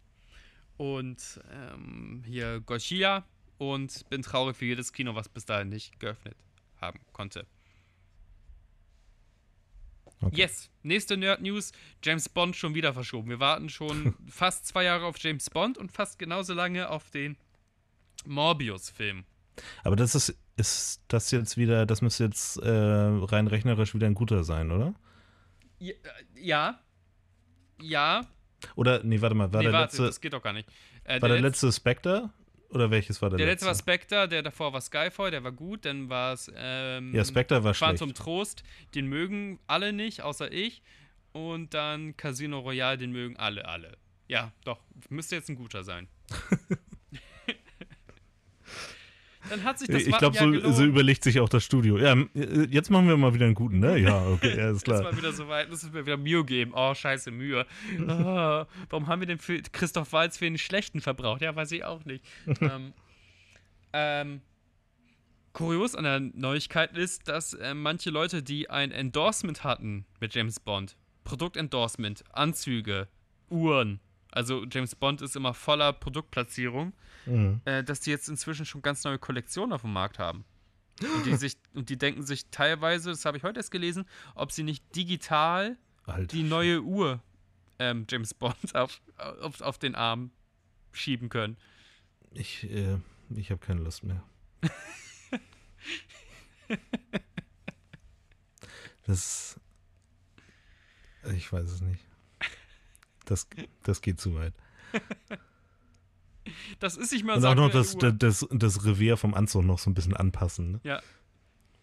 und 0.77 1.41
ähm, 1.51 2.23
hier 2.25 2.61
Godzilla 2.61 3.25
und 3.57 4.09
bin 4.09 4.21
traurig 4.21 4.55
für 4.55 4.65
jedes 4.65 4.93
Kino, 4.93 5.13
was 5.13 5.27
bis 5.27 5.45
dahin 5.45 5.69
nicht 5.69 5.99
geöffnet 5.99 6.35
haben 6.85 6.99
konnte. 7.11 7.45
Okay. 10.21 10.37
Yes, 10.37 10.69
nächste 10.83 11.17
Nerd 11.17 11.41
News: 11.41 11.71
James 12.03 12.29
Bond 12.29 12.55
schon 12.55 12.73
wieder 12.73 12.93
verschoben. 12.93 13.29
Wir 13.29 13.39
warten 13.39 13.69
schon 13.69 14.15
fast 14.27 14.65
zwei 14.65 14.83
Jahre 14.83 15.05
auf 15.05 15.17
James 15.19 15.49
Bond 15.49 15.77
und 15.77 15.91
fast 15.91 16.17
genauso 16.17 16.53
lange 16.53 16.89
auf 16.89 17.09
den 17.11 17.37
Morbius-Film. 18.25 19.25
Aber 19.83 19.95
das 19.95 20.15
ist, 20.15 20.37
ist 20.57 21.01
das 21.07 21.31
jetzt 21.31 21.57
wieder, 21.57 21.85
das 21.85 22.01
müsste 22.01 22.25
jetzt 22.25 22.57
äh, 22.57 22.69
rein 22.69 23.47
rechnerisch 23.47 23.93
wieder 23.93 24.07
ein 24.07 24.15
guter 24.15 24.43
sein, 24.43 24.71
oder? 24.71 24.95
Ja. 25.79 25.93
Ja. 26.35 26.79
ja. 27.81 28.27
Oder, 28.75 29.03
nee, 29.03 29.21
warte 29.21 29.35
mal, 29.35 29.51
war 29.53 29.61
nee, 29.61 29.65
der 29.65 29.73
warte, 29.73 29.85
letzte. 29.85 30.03
Das 30.03 30.21
geht 30.21 30.33
doch 30.33 30.41
gar 30.41 30.53
nicht. 30.53 30.67
Äh, 31.03 31.21
war 31.21 31.29
der, 31.29 31.37
der 31.37 31.41
letzte 31.41 31.71
Spectre? 31.71 32.31
Oder 32.69 32.91
welches 32.91 33.21
war 33.21 33.29
der, 33.29 33.37
der 33.37 33.47
letzte? 33.47 33.65
Der 33.65 33.73
letzte 33.73 33.87
war 33.87 33.93
Spectre, 33.93 34.27
der 34.27 34.41
davor 34.43 34.73
war 34.73 34.81
Skyfall, 34.81 35.31
der 35.31 35.43
war 35.43 35.51
gut. 35.51 35.85
Dann 35.85 36.09
war 36.09 36.33
es. 36.33 36.51
Ähm, 36.55 37.13
ja, 37.13 37.23
Spectre 37.23 37.63
war 37.63 37.73
schlecht. 37.73 37.99
zum 37.99 38.13
Trost, 38.13 38.63
den 38.93 39.07
mögen 39.07 39.59
alle 39.67 39.93
nicht, 39.93 40.21
außer 40.21 40.51
ich. 40.51 40.81
Und 41.31 41.73
dann 41.73 42.15
Casino 42.15 42.59
Royale, 42.59 42.97
den 42.97 43.11
mögen 43.11 43.37
alle, 43.37 43.65
alle. 43.65 43.97
Ja, 44.27 44.51
doch, 44.63 44.79
müsste 45.09 45.35
jetzt 45.35 45.49
ein 45.49 45.55
guter 45.55 45.83
sein. 45.83 46.07
Dann 49.49 49.63
hat 49.63 49.79
sich 49.79 49.87
das 49.87 50.05
Ich 50.05 50.17
glaube, 50.17 50.37
so, 50.37 50.71
so, 50.71 50.83
überlegt 50.83 51.23
sich 51.23 51.39
auch 51.39 51.49
das 51.49 51.63
Studio. 51.63 51.97
Ja, 51.97 52.15
jetzt 52.69 52.89
machen 52.89 53.07
wir 53.07 53.17
mal 53.17 53.33
wieder 53.33 53.45
einen 53.45 53.55
guten, 53.55 53.79
ne? 53.79 53.97
Ja, 53.97 54.25
okay, 54.27 54.55
ja, 54.57 54.71
ist 54.71 54.83
klar. 54.83 55.01
Jetzt 55.01 55.11
mal 55.11 55.17
wieder 55.17 55.31
so 55.33 55.47
weit, 55.47 55.69
müssen 55.69 55.93
wir 55.93 56.05
wieder 56.05 56.17
Mühe 56.17 56.43
geben. 56.43 56.71
Oh, 56.75 56.93
scheiße, 56.93 57.31
Mühe. 57.31 57.65
Oh, 57.99 58.65
warum 58.89 59.07
haben 59.07 59.19
wir 59.19 59.27
denn 59.27 59.39
für 59.39 59.61
Christoph 59.61 60.13
Walz 60.13 60.37
für 60.37 60.45
einen 60.45 60.57
schlechten 60.57 61.01
verbraucht? 61.01 61.41
Ja, 61.41 61.55
weiß 61.55 61.71
ich 61.71 61.83
auch 61.83 62.05
nicht. 62.05 62.23
ähm, 62.61 62.93
ähm, 63.93 64.41
kurios 65.53 65.95
an 65.95 66.03
der 66.03 66.19
Neuigkeit 66.19 66.95
ist, 66.97 67.27
dass 67.27 67.53
äh, 67.53 67.73
manche 67.73 68.09
Leute, 68.09 68.43
die 68.43 68.69
ein 68.69 68.91
Endorsement 68.91 69.63
hatten 69.63 70.05
mit 70.19 70.35
James 70.35 70.59
Bond, 70.59 70.97
Produktendorsement, 71.23 72.23
Anzüge, 72.33 73.07
Uhren, 73.49 73.99
also 74.35 74.65
James 74.69 74.95
Bond 74.95 75.21
ist 75.21 75.35
immer 75.35 75.53
voller 75.53 75.93
Produktplatzierung, 75.93 76.93
mhm. 77.25 77.61
äh, 77.63 77.83
dass 77.83 78.01
die 78.01 78.11
jetzt 78.11 78.27
inzwischen 78.27 78.65
schon 78.65 78.81
ganz 78.81 79.03
neue 79.05 79.17
Kollektionen 79.17 79.71
auf 79.71 79.81
dem 79.81 79.93
Markt 79.93 80.19
haben. 80.19 80.43
Und 81.01 81.25
die, 81.25 81.35
sich, 81.37 81.57
und 81.73 81.89
die 81.89 81.97
denken 81.97 82.23
sich 82.23 82.49
teilweise, 82.51 83.09
das 83.11 83.23
habe 83.25 83.37
ich 83.37 83.43
heute 83.43 83.59
erst 83.59 83.71
gelesen, 83.71 84.05
ob 84.35 84.51
sie 84.51 84.63
nicht 84.63 84.95
digital 84.95 85.77
Alter. 86.03 86.27
die 86.27 86.43
neue 86.43 86.81
Uhr 86.81 87.23
ähm, 87.79 88.05
James 88.09 88.33
Bond 88.33 88.75
auf, 88.75 89.01
auf, 89.17 89.61
auf 89.61 89.77
den 89.77 89.95
Arm 89.95 90.31
schieben 90.91 91.29
können. 91.29 91.55
Ich, 92.31 92.69
äh, 92.69 92.97
ich 93.35 93.51
habe 93.51 93.59
keine 93.59 93.81
Lust 93.81 94.03
mehr. 94.03 94.21
das. 99.05 99.59
Ich 101.33 101.51
weiß 101.51 101.71
es 101.71 101.81
nicht. 101.81 102.03
Das, 103.25 103.47
das 103.83 104.01
geht 104.01 104.19
zu 104.19 104.35
weit. 104.35 104.53
Das 106.79 106.95
ist 106.95 107.11
nicht 107.11 107.25
mal 107.25 107.37
Und 107.37 107.45
auch 107.45 107.55
noch 107.55 107.71
das, 107.71 107.97
das, 107.97 108.45
das, 108.51 108.85
Revier 108.85 109.17
vom 109.17 109.33
Anzug 109.33 109.63
noch 109.65 109.79
so 109.79 109.89
ein 109.89 109.95
bisschen 109.95 110.15
anpassen. 110.15 110.73
Ne? 110.73 110.79
Ja. 110.83 111.01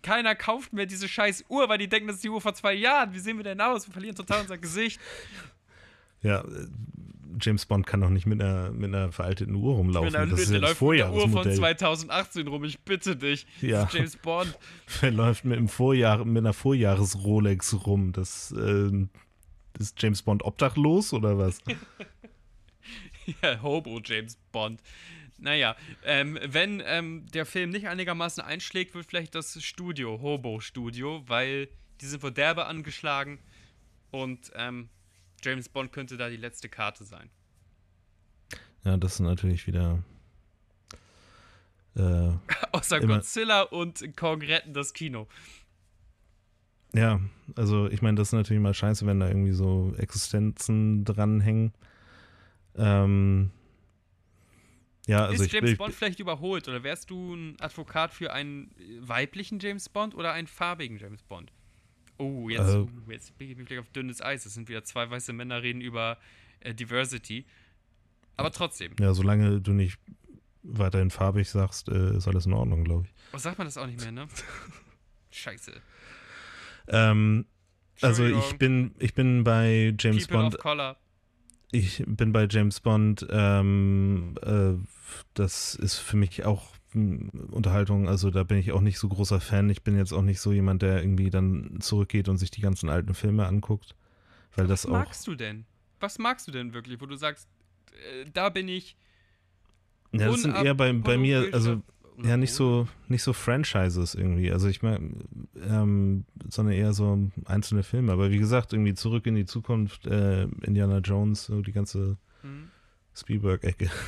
keiner 0.03 0.37
kauft 0.37 0.73
mehr 0.73 0.87
diese 0.87 1.09
scheiß 1.09 1.47
Uhr, 1.49 1.69
weil 1.69 1.79
die 1.79 1.89
denken, 1.89 2.07
das 2.07 2.17
ist 2.17 2.25
die 2.25 2.29
Uhr 2.29 2.41
vor 2.41 2.55
zwei 2.55 2.75
Jahren. 2.75 3.13
Wie 3.13 3.19
sehen 3.19 3.39
wir 3.39 3.45
denn 3.45 3.61
aus? 3.61 3.89
Wir 3.89 3.93
verlieren 3.93 4.15
total 4.15 4.43
unser 4.43 4.59
Gesicht. 4.59 5.01
Ja, 6.25 6.43
äh, 6.43 6.69
James 7.41 7.67
Bond 7.67 7.85
kann 7.85 8.01
doch 8.01 8.11
nicht 8.11 8.27
mit 8.27 8.41
einer, 8.41 8.71
mit 8.71 8.95
einer 8.95 9.11
veralteten 9.11 9.57
Uhr 9.57 9.75
rumlaufen. 9.75 10.07
Mit 10.07 10.15
einer, 10.15 10.31
das 10.31 10.43
ist 10.43 10.53
ja 10.53 10.61
das 10.61 10.79
läuft 10.79 10.83
mit 10.83 11.01
der 11.01 11.13
Uhr 11.13 11.23
von 11.23 11.31
Vorjahresmodell. 11.33 11.57
2018 11.57 12.47
rum, 12.47 12.63
ich 12.63 12.79
bitte 12.81 13.17
dich. 13.17 13.45
Ja. 13.61 13.83
Das 13.83 13.89
ist 13.89 13.95
James 13.95 14.17
Bond. 14.19 14.59
Wer 15.01 15.11
läuft 15.11 15.45
mit, 15.45 15.59
einem 15.59 15.69
Vorjahr, 15.69 16.25
mit 16.25 16.39
einer 16.39 16.53
Vorjahres-Rolex 16.53 17.87
rum? 17.87 18.13
Das 18.13 18.55
ähm, 18.57 19.09
ist 19.83 20.03
James 20.03 20.23
Bond 20.23 20.43
obdachlos 20.43 21.13
oder 21.13 21.39
was? 21.39 21.61
Ja, 23.41 23.63
Hobo 23.63 24.01
James 24.05 24.37
Bond. 24.51 24.83
Naja, 25.39 25.77
ähm, 26.05 26.39
wenn 26.45 26.83
ähm, 26.85 27.27
der 27.33 27.47
Film 27.47 27.71
nicht 27.71 27.87
einigermaßen 27.87 28.43
einschlägt, 28.43 28.95
wird 28.95 29.07
vielleicht 29.07 29.35
das 29.35 29.63
Studio, 29.63 30.21
Hobo 30.21 30.61
Studio, 30.61 31.23
weil 31.27 31.69
die 32.01 32.07
sind 32.07 32.23
wohl 32.23 32.33
derbe 32.33 32.67
angeschlagen 32.67 33.39
und 34.11 34.51
ähm, 34.55 34.89
James 35.43 35.69
Bond 35.69 35.93
könnte 35.93 36.17
da 36.17 36.29
die 36.29 36.37
letzte 36.37 36.69
Karte 36.69 37.05
sein. 37.05 37.31
Ja, 38.85 38.97
das 38.97 39.15
ist 39.15 39.21
natürlich 39.21 39.67
wieder. 39.67 40.03
Äh, 41.97 42.31
Außer 42.73 43.01
Godzilla 43.01 43.63
und 43.63 44.17
Kong 44.17 44.43
retten 44.43 44.75
das 44.75 44.93
Kino. 44.93 45.29
Ja, 46.95 47.21
also 47.57 47.89
ich 47.89 48.03
meine, 48.03 48.17
das 48.17 48.29
ist 48.29 48.33
natürlich 48.33 48.63
mal 48.63 48.75
scheiße, 48.75 49.07
wenn 49.07 49.21
da 49.21 49.29
irgendwie 49.29 49.53
so 49.53 49.95
Existenzen 49.97 51.05
dranhängen. 51.05 51.73
Ähm, 52.77 53.51
ja, 55.07 55.25
also 55.25 55.43
ist 55.43 55.47
ich, 55.49 55.53
James 55.53 55.71
ich, 55.71 55.79
Bond 55.79 55.95
vielleicht 55.95 56.21
überholt 56.21 56.69
oder 56.69 56.83
wärst 56.85 57.11
du 57.11 57.35
ein 57.35 57.57
Advokat 57.61 58.13
für 58.13 58.33
einen 58.33 58.71
weiblichen 59.01 59.59
James 59.59 59.89
Bond 59.89 60.15
oder 60.15 60.33
einen 60.33 60.47
farbigen 60.47 60.99
James 60.99 61.23
Bond? 61.23 61.53
Oh, 62.19 62.49
jetzt, 62.49 62.75
Äh. 62.75 62.87
jetzt 63.09 63.37
bin 63.37 63.51
ich 63.51 63.57
vielleicht 63.57 63.81
auf 63.81 63.89
dünnes 63.91 64.23
Eis. 64.23 64.47
Es 64.47 64.55
sind 64.55 64.69
wieder 64.69 64.85
zwei 64.85 65.11
weiße 65.11 65.33
Männer 65.33 65.63
reden 65.63 65.81
über 65.81 66.19
äh, 66.61 66.75
Diversity. 66.75 67.45
Aber 68.37 68.53
trotzdem. 68.53 68.95
ja, 69.01 69.13
solange 69.13 69.61
du 69.61 69.73
nicht 69.73 69.99
weiterhin 70.63 71.11
farbig 71.11 71.51
sagst, 71.51 71.89
äh, 71.89 72.17
ist 72.17 72.29
alles 72.29 72.47
in 72.47 72.53
Ordnung, 72.53 72.85
glaube 72.85 73.07
ich. 73.07 73.13
Oh, 73.35 73.39
sagt 73.39 73.59
man 73.59 73.67
das 73.67 73.77
auch 73.77 73.87
nicht 73.87 74.01
mehr, 74.01 74.13
ne? 74.13 74.29
Scheiße. 75.31 75.73
Ähm, 76.89 77.47
also 78.01 78.25
ich 78.25 78.59
bin, 78.59 78.95
ich 78.99 79.15
bin 79.15 79.45
bei 79.45 79.95
James 79.99 80.27
People 80.27 80.43
Bond 80.43 80.55
of 80.57 80.61
Color. 80.61 80.97
Ich 81.71 82.03
bin 82.07 82.33
bei 82.33 82.47
James 82.51 82.81
Bond. 82.81 83.27
Ähm, 83.31 84.35
äh, 84.43 84.75
das 85.35 85.75
ist 85.75 85.99
für 85.99 86.17
mich 86.17 86.45
auch 86.45 86.73
hm, 86.93 87.31
Unterhaltung. 87.51 88.09
Also 88.09 88.31
da 88.31 88.43
bin 88.45 88.59
ich 88.59 88.73
auch 88.73 88.81
nicht 88.81 88.99
so 88.99 89.09
großer 89.09 89.41
Fan. 89.41 89.71
Ich 89.71 89.83
bin 89.83 89.97
jetzt 89.97 90.13
auch 90.13 90.23
nicht 90.23 90.41
so 90.41 90.53
jemand, 90.53 90.83
der 90.83 91.03
irgendwie 91.03 91.31
dann 91.31 91.79
zurückgeht 91.81 92.29
und 92.29 92.39
sich 92.39 92.51
die 92.51 92.61
ganzen 92.61 92.89
alten 92.89 93.15
Filme 93.15 93.47
anguckt. 93.47 93.95
Weil 94.55 94.67
das 94.67 94.85
Was 94.85 94.91
auch. 94.91 94.99
magst 94.99 95.27
du 95.27 95.35
denn? 95.35 95.65
Was 96.01 96.19
magst 96.19 96.49
du 96.49 96.53
denn 96.53 96.75
wirklich, 96.75 97.01
wo 97.01 97.07
du 97.07 97.17
sagst, 97.17 97.49
äh, 97.93 98.27
da 98.33 98.49
bin 98.49 98.69
ich 98.69 98.97
Ja, 100.13 100.27
das 100.27 100.43
sind 100.43 100.57
eher 100.57 100.75
bei, 100.75 100.93
bei 100.93 101.17
mir, 101.17 101.49
also 101.53 101.83
ja 102.23 102.37
nicht 102.37 102.53
so 102.53 102.89
nicht 103.09 103.23
so 103.23 103.33
Franchises 103.33 104.15
irgendwie. 104.15 104.53
Also 104.53 104.69
ich 104.69 104.83
meine, 104.83 105.11
ähm, 105.69 106.25
sondern 106.49 106.75
eher 106.75 106.93
so 106.93 107.19
einzelne 107.45 107.83
Filme. 107.83 108.13
Aber 108.13 108.31
wie 108.31 108.39
gesagt, 108.39 108.73
irgendwie 108.73 108.95
zurück 108.95 109.27
in 109.27 109.35
die 109.35 109.47
Zukunft, 109.47 110.07
äh, 110.07 110.45
Indiana 110.63 110.99
Jones, 110.99 111.47
so 111.47 111.63
die 111.63 111.73
ganze 111.73 112.17
Hm, 112.43 112.69
Spielberg-Ecke. 113.15 113.91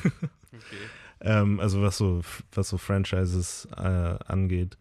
Okay. 0.55 0.77
Ähm, 1.21 1.59
also 1.59 1.83
was 1.83 1.97
so, 1.97 2.21
was 2.53 2.69
so 2.69 2.79
Franchises 2.79 3.67
äh, 3.77 3.81
angeht. 3.81 4.79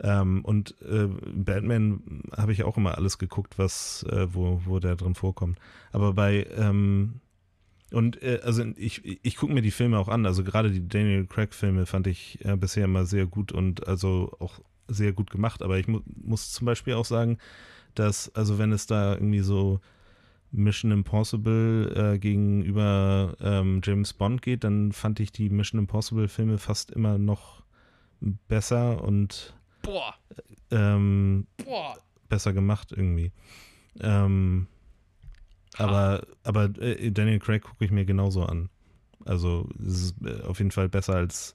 Ähm, 0.00 0.44
und 0.44 0.80
äh, 0.82 1.08
Batman 1.34 2.22
habe 2.36 2.52
ich 2.52 2.62
auch 2.62 2.76
immer 2.76 2.96
alles 2.96 3.18
geguckt, 3.18 3.58
was, 3.58 4.04
äh, 4.04 4.32
wo, 4.32 4.62
wo 4.64 4.78
der 4.78 4.94
drin 4.94 5.16
vorkommt. 5.16 5.58
Aber 5.90 6.12
bei, 6.12 6.46
ähm, 6.56 7.20
und 7.92 8.22
äh, 8.22 8.40
also 8.42 8.64
ich, 8.76 9.04
ich 9.24 9.36
gucke 9.36 9.52
mir 9.52 9.62
die 9.62 9.70
Filme 9.70 9.98
auch 9.98 10.08
an. 10.08 10.26
Also 10.26 10.44
gerade 10.44 10.70
die 10.70 10.86
Daniel 10.86 11.26
Craig-Filme 11.26 11.86
fand 11.86 12.06
ich 12.06 12.44
äh, 12.44 12.56
bisher 12.56 12.84
immer 12.84 13.06
sehr 13.06 13.26
gut 13.26 13.52
und 13.52 13.86
also 13.86 14.32
auch 14.38 14.60
sehr 14.88 15.12
gut 15.12 15.30
gemacht. 15.30 15.62
Aber 15.62 15.78
ich 15.78 15.88
mu 15.88 16.00
muss 16.22 16.52
zum 16.52 16.66
Beispiel 16.66 16.94
auch 16.94 17.04
sagen, 17.04 17.38
dass, 17.94 18.34
also 18.34 18.58
wenn 18.58 18.72
es 18.72 18.86
da 18.86 19.14
irgendwie 19.14 19.40
so 19.40 19.80
Mission 20.50 20.92
Impossible 20.92 22.14
äh, 22.14 22.18
gegenüber 22.18 23.36
ähm, 23.40 23.80
James 23.84 24.12
Bond 24.12 24.42
geht, 24.42 24.64
dann 24.64 24.92
fand 24.92 25.20
ich 25.20 25.32
die 25.32 25.50
Mission 25.50 25.80
Impossible 25.80 26.28
Filme 26.28 26.58
fast 26.58 26.90
immer 26.90 27.18
noch 27.18 27.62
besser 28.48 29.02
und 29.02 29.54
Boah, 29.82 30.14
ähm, 30.70 31.46
boah. 31.64 31.96
besser 32.28 32.52
gemacht 32.52 32.92
irgendwie. 32.92 33.32
Ähm, 34.00 34.66
aber 35.76 36.26
aber 36.44 36.70
äh, 36.80 37.10
Daniel 37.10 37.38
Craig 37.38 37.62
gucke 37.62 37.84
ich 37.84 37.90
mir 37.90 38.04
genauso 38.04 38.44
an. 38.44 38.70
Also 39.24 39.68
es 39.78 40.02
ist 40.02 40.14
äh, 40.24 40.42
auf 40.42 40.58
jeden 40.58 40.70
Fall 40.70 40.88
besser 40.88 41.14
als 41.14 41.52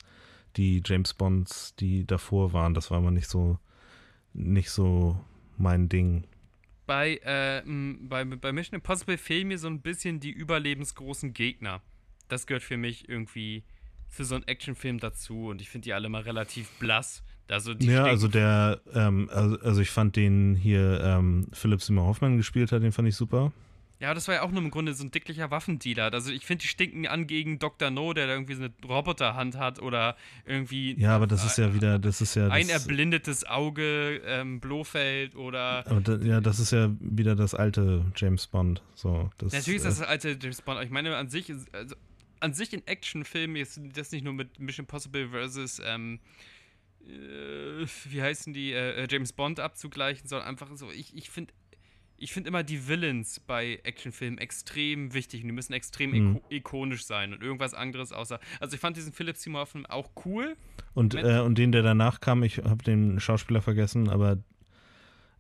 die 0.56 0.82
James 0.86 1.14
Bonds, 1.14 1.76
die 1.76 2.06
davor 2.06 2.54
waren. 2.54 2.74
Das 2.74 2.92
war 2.92 3.00
aber 3.00 3.12
nicht 3.12 3.28
so 3.28 3.58
nicht 4.34 4.70
so 4.70 5.20
mein 5.58 5.90
Ding. 5.90 6.26
Bei, 6.86 7.16
äh, 7.24 7.62
bei, 8.02 8.26
bei 8.26 8.52
Mission 8.52 8.76
Impossible 8.76 9.18
fehlen 9.18 9.48
mir 9.48 9.58
so 9.58 9.68
ein 9.68 9.82
bisschen 9.82 10.20
die 10.20 10.32
überlebensgroßen 10.32 11.34
Gegner. 11.34 11.82
Das 12.28 12.46
gehört 12.46 12.64
für 12.64 12.78
mich 12.78 13.08
irgendwie 13.08 13.64
für 14.10 14.26
so 14.26 14.36
einen 14.36 14.48
Actionfilm 14.48 15.00
dazu 15.00 15.48
und 15.48 15.62
ich 15.62 15.70
finde 15.70 15.86
die 15.86 15.94
alle 15.94 16.10
mal 16.10 16.22
relativ 16.22 16.70
blass. 16.80 17.24
Also 17.48 17.74
die 17.74 17.88
ja, 17.88 18.06
also 18.06 18.28
der, 18.28 18.82
ähm, 18.94 19.30
also, 19.32 19.60
also 19.60 19.82
ich 19.82 19.90
fand 19.90 20.16
den 20.16 20.56
hier 20.56 21.02
ähm, 21.04 21.48
Philipp 21.52 21.82
Simmer 21.82 22.04
Hoffmann 22.04 22.38
gespielt 22.38 22.72
hat, 22.72 22.84
den 22.84 22.92
fand 22.92 23.08
ich 23.08 23.16
super. 23.16 23.52
Ja, 24.04 24.14
das 24.14 24.28
war 24.28 24.36
ja 24.36 24.42
auch 24.42 24.52
nur 24.52 24.62
im 24.62 24.70
Grunde 24.70 24.94
so 24.94 25.06
ein 25.06 25.12
dicklicher 25.12 25.50
Waffendealer. 25.50 26.12
Also 26.12 26.30
ich 26.30 26.46
finde, 26.46 26.64
die 26.64 26.68
stinken 26.68 27.08
an 27.08 27.26
gegen 27.26 27.58
Dr. 27.58 27.90
No, 27.90 28.12
der 28.12 28.28
da 28.28 28.34
irgendwie 28.34 28.56
so 28.56 28.64
eine 28.64 28.74
Roboterhand 28.86 29.58
hat 29.58 29.82
oder 29.82 30.18
irgendwie 30.46 31.00
Ja, 31.00 31.16
aber 31.16 31.26
das 31.26 31.46
ist 31.46 31.58
ja 31.58 31.74
wieder, 31.74 32.00
das 32.00 32.20
ist 32.20 32.36
ja 32.36 32.50
ein 32.50 32.68
erblindetes 32.68 33.46
Auge, 33.46 34.22
ähm, 34.26 34.60
Blofeld 34.60 35.38
oder. 35.38 35.88
aber 35.88 36.02
da, 36.02 36.18
ja, 36.18 36.42
das 36.42 36.60
ist 36.60 36.74
ja 36.74 36.92
wieder 37.00 37.38
das 37.38 37.56
alte 37.56 38.04
James 38.18 38.46
Bond. 38.46 38.84
So, 38.94 39.32
das, 39.38 39.54
Natürlich 39.54 39.78
ist 39.78 39.86
das 39.86 40.00
äh, 40.00 40.02
das 40.02 40.10
alte 40.10 40.38
James 40.42 40.62
Bond. 40.62 40.76
aber 40.76 40.86
Ich 40.86 40.92
meine, 40.92 41.16
an 41.16 41.30
sich, 41.30 41.50
also, 41.72 41.96
an 42.42 42.54
sich 42.54 42.74
in 42.74 42.86
Actionfilmen 42.86 43.56
ist 43.56 43.80
das 43.96 44.12
nicht 44.12 44.26
nur 44.26 44.34
mit 44.34 44.60
Mission 44.60 44.84
Impossible 44.84 45.30
versus, 45.30 45.82
ähm, 45.82 46.20
äh, 47.08 47.86
wie 48.10 48.22
heißen 48.22 48.52
die, 48.52 48.74
äh, 48.74 49.04
äh, 49.04 49.08
James 49.10 49.32
Bond 49.32 49.62
abzugleichen, 49.62 50.28
sondern 50.28 50.50
einfach 50.50 50.68
so, 50.76 50.92
ich, 50.92 51.16
ich 51.16 51.30
finde. 51.30 51.54
Ich 52.24 52.32
finde 52.32 52.48
immer 52.48 52.64
die 52.64 52.88
Villains 52.88 53.42
bei 53.42 53.82
Actionfilmen 53.84 54.38
extrem 54.40 55.14
wichtig 55.14 55.42
und 55.42 55.48
die 55.48 55.54
müssen 55.54 55.74
extrem 55.74 56.12
Mhm. 56.12 56.36
iko 56.38 56.46
ikonisch 56.50 57.04
sein 57.06 57.34
und 57.34 57.44
irgendwas 57.44 57.74
anderes 57.74 58.14
außer. 58.14 58.40
Also 58.62 58.76
ich 58.76 58.80
fand 58.80 58.96
diesen 58.96 59.12
Philip 59.12 59.36
Seymour 59.36 59.66
Film 59.66 59.86
auch 59.86 60.10
cool. 60.26 60.56
und, 60.94 61.16
äh, 61.16 61.40
und 61.40 61.58
den, 61.58 61.74
der 61.74 61.82
danach 61.84 62.22
kam, 62.22 62.44
ich 62.44 62.60
habe 62.60 62.82
den 62.82 63.20
Schauspieler 63.20 63.62
vergessen, 63.62 64.08
aber 64.08 64.38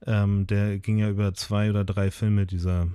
ähm, 0.05 0.45
der 0.45 0.77
ging 0.77 0.97
ja 0.97 1.09
über 1.09 1.33
zwei 1.33 1.69
oder 1.69 1.85
drei 1.85 2.11
Filme, 2.11 2.45
dieser 2.45 2.89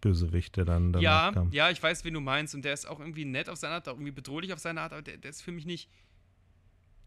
Bösewicht, 0.00 0.56
der 0.56 0.64
dann 0.64 0.94
danach 0.94 1.02
ja, 1.02 1.30
kam. 1.32 1.52
ja, 1.52 1.68
ich 1.68 1.82
weiß, 1.82 2.06
wen 2.06 2.14
du 2.14 2.20
meinst 2.20 2.54
und 2.54 2.64
der 2.64 2.72
ist 2.72 2.88
auch 2.88 2.98
irgendwie 2.98 3.26
nett 3.26 3.50
auf 3.50 3.58
seine 3.58 3.74
Art, 3.74 3.88
auch 3.88 3.94
irgendwie 3.94 4.12
bedrohlich 4.12 4.54
auf 4.54 4.58
seine 4.58 4.80
Art, 4.80 4.92
aber 4.94 5.02
der, 5.02 5.18
der 5.18 5.28
ist 5.28 5.42
für 5.42 5.52
mich 5.52 5.66
nicht. 5.66 5.90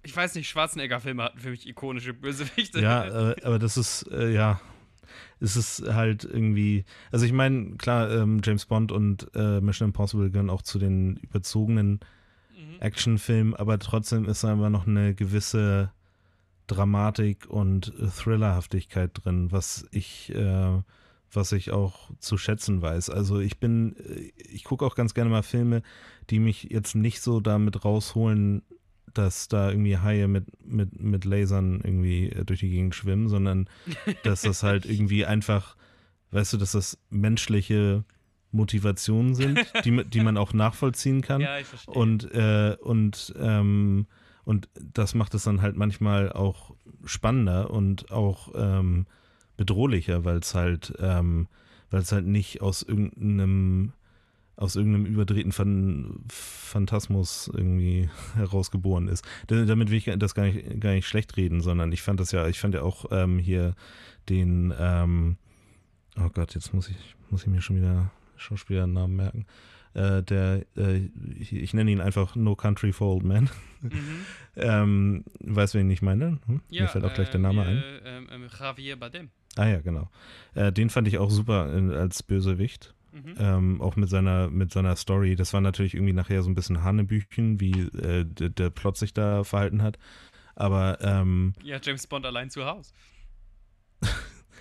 Ich 0.03 0.15
weiß 0.15 0.35
nicht, 0.35 0.49
Schwarzenegger-Filme 0.49 1.23
hatten 1.23 1.39
für 1.39 1.49
mich 1.49 1.67
ikonische 1.67 2.13
Bösewichte. 2.13 2.79
Ja, 2.79 3.31
äh, 3.31 3.43
aber 3.43 3.57
das 3.57 3.77
ist, 3.77 4.03
äh, 4.11 4.31
ja, 4.31 4.61
es 5.41 5.57
ist 5.57 5.83
halt 5.91 6.23
irgendwie, 6.23 6.85
also 7.11 7.25
ich 7.25 7.33
meine, 7.33 7.75
klar, 7.77 8.09
ähm, 8.11 8.41
James 8.43 8.65
Bond 8.65 8.91
und 8.91 9.29
äh, 9.35 9.59
Mission 9.59 9.89
Impossible 9.89 10.29
gehören 10.29 10.49
auch 10.49 10.61
zu 10.61 10.79
den 10.79 11.17
überzogenen 11.17 11.99
Mhm. 12.61 12.79
Actionfilmen, 12.79 13.55
aber 13.55 13.79
trotzdem 13.79 14.25
ist 14.25 14.43
da 14.43 14.53
immer 14.53 14.69
noch 14.69 14.87
eine 14.87 15.15
gewisse 15.15 15.91
Dramatik 16.67 17.47
und 17.49 17.93
Thrillerhaftigkeit 18.17 19.11
drin, 19.13 19.51
was 19.51 19.85
ich, 19.91 20.33
äh, 20.33 20.81
was 21.33 21.51
ich 21.51 21.71
auch 21.71 22.11
zu 22.19 22.37
schätzen 22.37 22.81
weiß. 22.81 23.09
Also 23.09 23.39
ich 23.39 23.59
bin, 23.59 23.95
äh, 23.97 24.31
ich 24.49 24.63
gucke 24.63 24.85
auch 24.85 24.95
ganz 24.95 25.13
gerne 25.13 25.29
mal 25.29 25.43
Filme, 25.43 25.81
die 26.29 26.39
mich 26.39 26.63
jetzt 26.71 26.95
nicht 26.95 27.21
so 27.21 27.39
damit 27.39 27.83
rausholen, 27.83 28.63
dass 29.13 29.47
da 29.47 29.69
irgendwie 29.69 29.97
Haie 29.97 30.27
mit, 30.27 30.45
mit, 30.65 30.99
mit 30.99 31.25
Lasern 31.25 31.81
irgendwie 31.83 32.29
äh, 32.29 32.45
durch 32.45 32.59
die 32.59 32.69
Gegend 32.69 32.95
schwimmen, 32.95 33.29
sondern 33.29 33.69
dass 34.23 34.41
das 34.41 34.63
halt 34.63 34.85
irgendwie 34.85 35.25
einfach, 35.25 35.75
weißt 36.31 36.53
du, 36.53 36.57
dass 36.57 36.71
das 36.73 36.97
menschliche 37.09 38.03
Motivationen 38.51 39.33
sind, 39.33 39.59
die, 39.85 40.03
die 40.05 40.19
man 40.21 40.37
auch 40.37 40.53
nachvollziehen 40.53 41.21
kann. 41.21 41.41
Ja, 41.41 41.57
ich 41.57 41.67
verstehe. 41.67 41.93
Und, 41.93 42.31
äh, 42.33 42.75
und, 42.81 43.33
ähm, 43.39 44.07
und 44.43 44.69
das 44.75 45.15
macht 45.15 45.33
es 45.33 45.43
dann 45.43 45.61
halt 45.61 45.75
manchmal 45.77 46.31
auch 46.31 46.75
spannender 47.05 47.69
und 47.69 48.11
auch 48.11 48.49
ähm, 48.55 49.05
bedrohlicher, 49.57 50.25
weil 50.25 50.37
es 50.37 50.55
halt, 50.55 50.93
ähm, 50.99 51.47
weil 51.89 52.01
es 52.01 52.11
halt 52.11 52.25
nicht 52.25 52.61
aus 52.61 52.81
irgendeinem 52.81 53.93
aus 54.61 54.75
irgendeinem 54.75 55.05
überdrehten 55.05 55.51
Phan 55.51 56.23
Phantasmus 56.29 57.49
irgendwie 57.51 58.09
herausgeboren 58.35 59.07
ist. 59.07 59.25
damit 59.47 59.89
will 59.89 59.97
ich 59.97 60.11
das 60.17 60.35
gar 60.35 60.43
nicht, 60.43 60.79
gar 60.79 60.91
nicht 60.91 61.07
schlecht 61.07 61.35
reden, 61.35 61.61
sondern 61.61 61.91
ich 61.91 62.03
fand 62.03 62.19
das 62.19 62.31
ja, 62.31 62.47
ich 62.47 62.59
fand 62.59 62.75
ja 62.75 62.83
auch 62.83 63.05
ähm, 63.11 63.39
hier 63.39 63.75
den, 64.29 64.71
ähm, 64.77 65.37
oh 66.17 66.29
Gott, 66.29 66.53
jetzt 66.53 66.73
muss 66.73 66.89
ich, 66.89 67.15
muss 67.31 67.41
ich 67.41 67.47
mir 67.47 67.61
schon 67.61 67.77
wieder 67.77 68.11
Schauspielernamen 68.37 69.15
merken. 69.15 69.45
Äh, 69.93 70.21
der, 70.23 70.65
äh, 70.77 71.09
ich, 71.39 71.53
ich, 71.53 71.73
nenne 71.73 71.91
ihn 71.91 71.99
einfach 71.99 72.35
No 72.35 72.55
Country 72.55 72.93
for 72.93 73.15
Old 73.15 73.23
Men. 73.23 73.49
Mhm. 73.81 74.25
ähm, 74.55 75.23
weißt 75.39 75.73
du, 75.73 75.79
wen 75.79 75.89
ich 75.89 76.03
meine? 76.03 76.39
Hm? 76.45 76.61
Ja, 76.69 76.83
Mir 76.83 76.87
fällt 76.87 77.03
auch 77.03 77.13
gleich 77.13 77.31
der 77.31 77.41
Name 77.41 77.65
äh, 77.65 77.67
ein. 77.67 77.83
Ähm, 78.05 78.27
ähm, 78.31 78.47
Javier 78.57 78.95
Badem. 78.95 79.31
Ah 79.57 79.67
ja, 79.67 79.81
genau. 79.81 80.09
Äh, 80.53 80.71
den 80.71 80.89
fand 80.89 81.07
ich 81.09 81.17
auch 81.17 81.29
super 81.29 81.65
als 81.65 82.23
Bösewicht. 82.23 82.93
Mhm. 83.11 83.35
Ähm, 83.37 83.81
auch 83.81 83.95
mit 83.95 84.09
seiner, 84.09 84.49
mit 84.49 84.71
seiner 84.71 84.95
Story. 84.95 85.35
Das 85.35 85.53
war 85.53 85.61
natürlich 85.61 85.93
irgendwie 85.93 86.13
nachher 86.13 86.43
so 86.43 86.49
ein 86.49 86.55
bisschen 86.55 86.83
Hanebüchen, 86.83 87.59
wie 87.59 87.71
äh, 87.71 88.25
der, 88.25 88.49
der 88.49 88.69
Plot 88.69 88.97
sich 88.97 89.13
da 89.13 89.43
verhalten 89.43 89.81
hat. 89.81 89.97
Aber 90.55 90.99
ähm, 91.01 91.53
Ja, 91.63 91.79
James 91.81 92.07
Bond 92.07 92.25
allein 92.25 92.49
zu 92.49 92.65
Hause. 92.65 92.93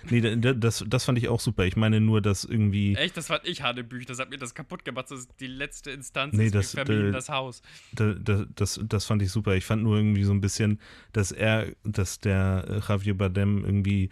Nee, 0.09 0.21
das, 0.21 0.83
das 0.87 1.05
fand 1.05 1.17
ich 1.17 1.27
auch 1.27 1.39
super. 1.39 1.65
Ich 1.65 1.75
meine 1.75 2.01
nur, 2.01 2.21
dass 2.21 2.43
irgendwie. 2.43 2.95
Echt, 2.95 3.17
das 3.17 3.27
fand 3.27 3.47
ich 3.47 3.61
Hanebüch. 3.61 4.05
Das 4.05 4.19
hat 4.19 4.29
mir 4.29 4.37
das 4.37 4.55
kaputt 4.55 4.83
gemacht. 4.83 5.11
Das 5.11 5.19
ist 5.19 5.29
die 5.39 5.47
letzte 5.47 5.91
Instanz. 5.91 6.35
Nee, 6.35 6.49
das, 6.49 6.71
vermieden 6.71 7.11
das 7.11 7.29
Haus. 7.29 7.61
Das, 7.93 8.15
das, 8.55 8.79
das 8.83 9.05
fand 9.05 9.21
ich 9.21 9.31
super. 9.31 9.55
Ich 9.55 9.65
fand 9.65 9.83
nur 9.83 9.97
irgendwie 9.97 10.23
so 10.23 10.31
ein 10.31 10.41
bisschen, 10.41 10.79
dass 11.13 11.31
er, 11.31 11.67
dass 11.83 12.19
der 12.19 12.81
Javier 12.87 13.15
Bardem 13.15 13.63
irgendwie 13.63 14.05
äh, 14.05 14.09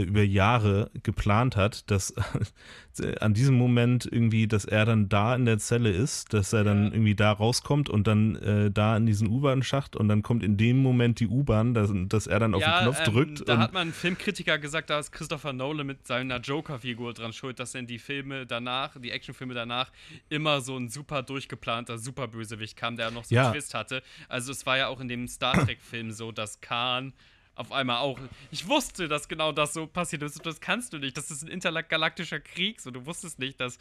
über 0.00 0.22
Jahre 0.22 0.90
geplant 1.02 1.56
hat, 1.56 1.90
dass 1.90 2.14
an 3.20 3.34
diesem 3.34 3.56
Moment 3.56 4.08
irgendwie, 4.10 4.46
dass 4.48 4.64
er 4.64 4.84
dann 4.86 5.08
da 5.08 5.34
in 5.34 5.44
der 5.44 5.58
Zelle 5.58 5.90
ist, 5.90 6.32
dass 6.32 6.52
er 6.52 6.64
dann 6.64 6.92
irgendwie 6.92 7.14
da 7.14 7.32
rauskommt 7.32 7.90
und 7.90 8.06
dann 8.06 8.36
äh, 8.36 8.70
da 8.70 8.96
in 8.96 9.06
diesen 9.06 9.28
U-Bahn-Schacht 9.28 9.94
und 9.94 10.08
dann 10.08 10.22
kommt 10.22 10.42
in 10.42 10.56
dem 10.56 10.82
Moment 10.82 11.20
die 11.20 11.26
U-Bahn, 11.26 11.74
dass, 11.74 11.90
dass 12.08 12.26
er 12.26 12.40
dann 12.40 12.54
auf 12.54 12.62
ja, 12.62 12.80
den 12.80 12.84
Knopf 12.84 13.06
ähm, 13.06 13.12
drückt. 13.12 13.48
Da 13.48 13.58
hat 13.58 13.72
man 13.72 13.82
einen 13.82 13.92
Filmkritiker 13.92 14.58
gesagt, 14.58 14.90
da 14.90 14.98
ist 14.98 15.12
Christopher 15.12 15.52
Nolan 15.52 15.86
mit 15.86 16.06
seiner 16.06 16.38
Joker-Figur 16.38 17.12
dran 17.12 17.32
schuld, 17.32 17.60
dass 17.60 17.72
dann 17.72 17.86
die 17.86 17.98
Filme 17.98 18.46
danach, 18.46 18.98
die 18.98 19.10
Actionfilme 19.10 19.54
danach, 19.54 19.92
immer 20.30 20.62
so 20.62 20.76
ein 20.76 20.88
super 20.88 21.22
durchgeplanter 21.22 21.98
Superbösewicht 21.98 22.76
kam, 22.76 22.96
der 22.96 23.10
noch 23.10 23.24
so 23.24 23.36
einen 23.36 23.52
Twist 23.52 23.74
hatte. 23.74 24.02
Also 24.28 24.52
es 24.52 24.64
war 24.64 24.78
ja 24.78 24.88
auch 24.88 25.00
in 25.00 25.08
dem 25.08 25.28
Star 25.28 25.52
Trek-Film 25.66 26.12
so, 26.12 26.32
dass 26.32 26.60
Khan 26.60 27.12
auf 27.54 27.72
einmal 27.72 27.98
auch. 27.98 28.18
Ich 28.50 28.66
wusste, 28.66 29.08
dass 29.08 29.28
genau 29.28 29.52
das 29.52 29.74
so 29.74 29.86
passiert 29.86 30.22
ist. 30.22 30.44
Das 30.44 30.60
kannst 30.60 30.92
du 30.92 30.98
nicht. 30.98 31.16
Das 31.16 31.30
ist 31.30 31.42
ein 31.42 31.48
intergalaktischer 31.48 32.40
Krieg. 32.40 32.80
So, 32.80 32.90
du 32.90 33.04
wusstest 33.06 33.38
nicht, 33.38 33.60
dass 33.60 33.78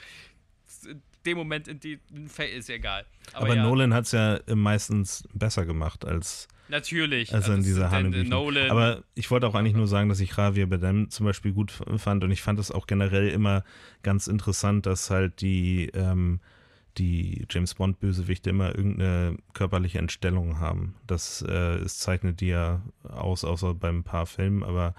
in 0.85 1.01
dem 1.25 1.37
Moment 1.37 1.67
in 1.67 1.79
die 1.79 1.99
ist 2.55 2.69
egal. 2.69 3.05
Aber, 3.33 3.45
Aber 3.45 3.55
ja. 3.55 3.63
Nolan 3.63 3.93
hat 3.93 4.05
es 4.05 4.11
ja 4.11 4.39
meistens 4.53 5.23
besser 5.33 5.65
gemacht 5.65 6.05
als. 6.05 6.47
Natürlich. 6.69 7.33
Also 7.33 7.51
in 7.51 7.63
dieser 7.63 7.89
Nolan. 8.01 8.71
Aber 8.71 9.03
ich 9.13 9.29
wollte 9.29 9.45
auch 9.47 9.55
eigentlich 9.55 9.75
nur 9.75 9.87
sagen, 9.87 10.07
dass 10.07 10.21
ich 10.21 10.37
Javier 10.37 10.67
Bardem 10.67 11.09
zum 11.09 11.25
Beispiel 11.25 11.51
gut 11.51 11.71
fand 11.97 12.23
und 12.23 12.31
ich 12.31 12.41
fand 12.41 12.59
es 12.59 12.71
auch 12.71 12.87
generell 12.87 13.27
immer 13.27 13.63
ganz 14.03 14.27
interessant, 14.27 14.85
dass 14.85 15.09
halt 15.09 15.41
die 15.41 15.87
ähm, 15.93 16.39
die 16.97 17.45
James 17.49 17.75
Bond-Bösewichte 17.75 18.49
immer 18.49 18.75
irgendeine 18.75 19.37
körperliche 19.53 19.99
Entstellung 19.99 20.59
haben. 20.59 20.95
Das, 21.07 21.41
äh, 21.41 21.75
es 21.77 21.99
zeichnet 21.99 22.41
die 22.41 22.47
ja 22.47 22.81
aus, 23.03 23.43
außer 23.43 23.73
beim 23.73 24.03
paar 24.03 24.25
Filmen, 24.25 24.63
aber 24.63 24.95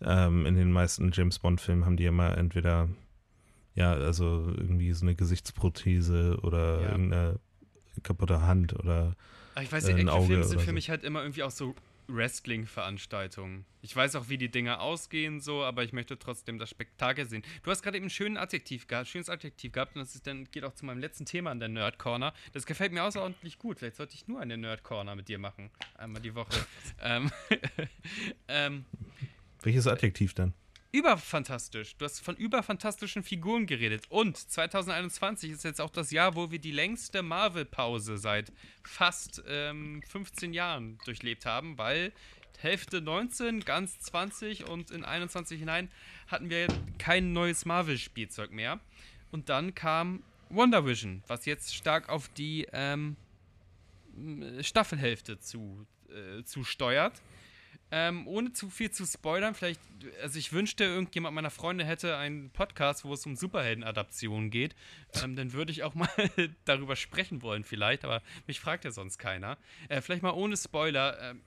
ähm, 0.00 0.46
in 0.46 0.54
den 0.54 0.72
meisten 0.72 1.10
James 1.12 1.38
Bond-Filmen 1.38 1.84
haben 1.84 1.96
die 1.96 2.04
immer 2.04 2.36
entweder, 2.36 2.88
ja, 3.74 3.92
also 3.92 4.52
irgendwie 4.56 4.92
so 4.92 5.04
eine 5.04 5.14
Gesichtsprothese 5.14 6.38
oder 6.42 6.80
ja. 6.80 6.90
irgendeine 6.90 7.40
kaputte 8.02 8.42
Hand 8.42 8.74
oder. 8.74 9.14
ich 9.60 9.72
weiß 9.72 9.86
nicht, 9.86 9.98
Actionfilme 9.98 10.44
sind 10.44 10.60
für 10.60 10.66
so. 10.66 10.72
mich 10.72 10.90
halt 10.90 11.04
immer 11.04 11.22
irgendwie 11.22 11.42
auch 11.42 11.50
so 11.50 11.74
Wrestling-Veranstaltungen. 12.08 13.64
Ich 13.82 13.94
weiß 13.94 14.16
auch, 14.16 14.28
wie 14.28 14.38
die 14.38 14.50
Dinge 14.50 14.80
ausgehen, 14.80 15.40
so, 15.40 15.62
aber 15.62 15.84
ich 15.84 15.92
möchte 15.92 16.18
trotzdem 16.18 16.58
das 16.58 16.70
Spektakel 16.70 17.26
sehen. 17.26 17.42
Du 17.62 17.70
hast 17.70 17.82
gerade 17.82 17.96
eben 17.96 18.06
ein 18.06 18.10
schönes 18.10 18.40
Adjektiv, 18.40 18.86
schönes 19.04 19.28
Adjektiv 19.28 19.72
gehabt 19.72 19.94
und 19.94 20.00
das 20.00 20.14
ist 20.14 20.26
dann, 20.26 20.44
geht 20.50 20.64
auch 20.64 20.74
zu 20.74 20.84
meinem 20.84 20.98
letzten 20.98 21.24
Thema 21.24 21.50
an 21.50 21.60
der 21.60 21.68
Nerd 21.68 21.98
Corner. 21.98 22.32
Das 22.52 22.66
gefällt 22.66 22.92
mir 22.92 23.04
außerordentlich 23.04 23.58
gut. 23.58 23.78
Vielleicht 23.78 23.96
sollte 23.96 24.14
ich 24.14 24.26
nur 24.26 24.40
eine 24.40 24.56
Nerd 24.56 24.82
Corner 24.82 25.14
mit 25.14 25.28
dir 25.28 25.38
machen. 25.38 25.70
Einmal 25.96 26.22
die 26.22 26.34
Woche. 26.34 26.66
ähm, 27.02 27.30
ähm, 28.48 28.84
Welches 29.62 29.86
Adjektiv 29.86 30.34
dann? 30.34 30.54
Überfantastisch. 30.96 31.96
Du 31.96 32.06
hast 32.06 32.20
von 32.20 32.36
überfantastischen 32.36 33.22
Figuren 33.22 33.66
geredet. 33.66 34.04
Und 34.08 34.38
2021 34.38 35.50
ist 35.50 35.64
jetzt 35.64 35.80
auch 35.80 35.90
das 35.90 36.10
Jahr, 36.10 36.34
wo 36.34 36.50
wir 36.50 36.58
die 36.58 36.72
längste 36.72 37.22
Marvel-Pause 37.22 38.16
seit 38.16 38.50
fast 38.82 39.42
ähm, 39.46 40.02
15 40.08 40.54
Jahren 40.54 40.98
durchlebt 41.04 41.44
haben, 41.44 41.76
weil 41.76 42.12
Hälfte 42.58 43.02
19, 43.02 43.60
ganz 43.60 44.00
20 44.00 44.68
und 44.68 44.90
in 44.90 45.04
21 45.04 45.60
hinein 45.60 45.90
hatten 46.28 46.48
wir 46.48 46.66
kein 46.98 47.34
neues 47.34 47.66
Marvel-Spielzeug 47.66 48.50
mehr. 48.50 48.80
Und 49.30 49.50
dann 49.50 49.74
kam 49.74 50.22
Wonder 50.48 50.86
Vision, 50.86 51.22
was 51.26 51.44
jetzt 51.44 51.74
stark 51.74 52.08
auf 52.08 52.30
die 52.30 52.66
ähm, 52.72 53.16
Staffelhälfte 54.62 55.38
zu, 55.40 55.86
äh, 56.08 56.42
zu 56.44 56.64
steuert. 56.64 57.20
Ähm, 57.92 58.26
ohne 58.26 58.52
zu 58.52 58.68
viel 58.68 58.90
zu 58.90 59.06
spoilern, 59.06 59.54
vielleicht, 59.54 59.80
also 60.20 60.38
ich 60.38 60.52
wünschte, 60.52 60.84
irgendjemand 60.84 61.34
meiner 61.34 61.50
Freunde 61.50 61.84
hätte 61.84 62.16
einen 62.16 62.50
Podcast, 62.50 63.04
wo 63.04 63.14
es 63.14 63.24
um 63.26 63.36
Superhelden-Adaptionen 63.36 64.50
geht. 64.50 64.74
Ähm, 65.22 65.36
dann 65.36 65.52
würde 65.52 65.70
ich 65.70 65.84
auch 65.84 65.94
mal 65.94 66.08
darüber 66.64 66.96
sprechen 66.96 67.42
wollen, 67.42 67.62
vielleicht, 67.62 68.04
aber 68.04 68.22
mich 68.48 68.58
fragt 68.58 68.84
ja 68.84 68.90
sonst 68.90 69.18
keiner. 69.18 69.56
Äh, 69.88 70.00
vielleicht 70.00 70.22
mal 70.22 70.32
ohne 70.32 70.56
Spoiler. 70.56 71.16
Ähm, 71.20 71.40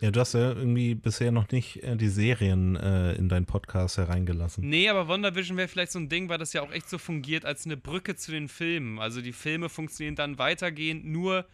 ja, 0.00 0.10
du 0.10 0.20
hast 0.20 0.34
ja 0.34 0.52
irgendwie 0.52 0.94
bisher 0.94 1.32
noch 1.32 1.50
nicht 1.50 1.82
äh, 1.82 1.96
die 1.96 2.08
Serien 2.08 2.76
äh, 2.76 3.12
in 3.14 3.28
deinen 3.28 3.46
Podcast 3.46 3.96
hereingelassen. 3.96 4.68
Nee, 4.68 4.88
aber 4.88 5.08
WandaVision 5.08 5.56
wäre 5.56 5.68
vielleicht 5.68 5.92
so 5.92 5.98
ein 5.98 6.08
Ding, 6.08 6.28
weil 6.28 6.38
das 6.38 6.52
ja 6.52 6.62
auch 6.62 6.72
echt 6.72 6.90
so 6.90 6.98
fungiert 6.98 7.44
als 7.46 7.64
eine 7.64 7.76
Brücke 7.76 8.16
zu 8.16 8.32
den 8.32 8.48
Filmen. 8.48 8.98
Also 8.98 9.22
die 9.22 9.32
Filme 9.32 9.68
funktionieren 9.68 10.16
dann 10.16 10.38
weitergehend 10.38 11.06
nur 11.06 11.46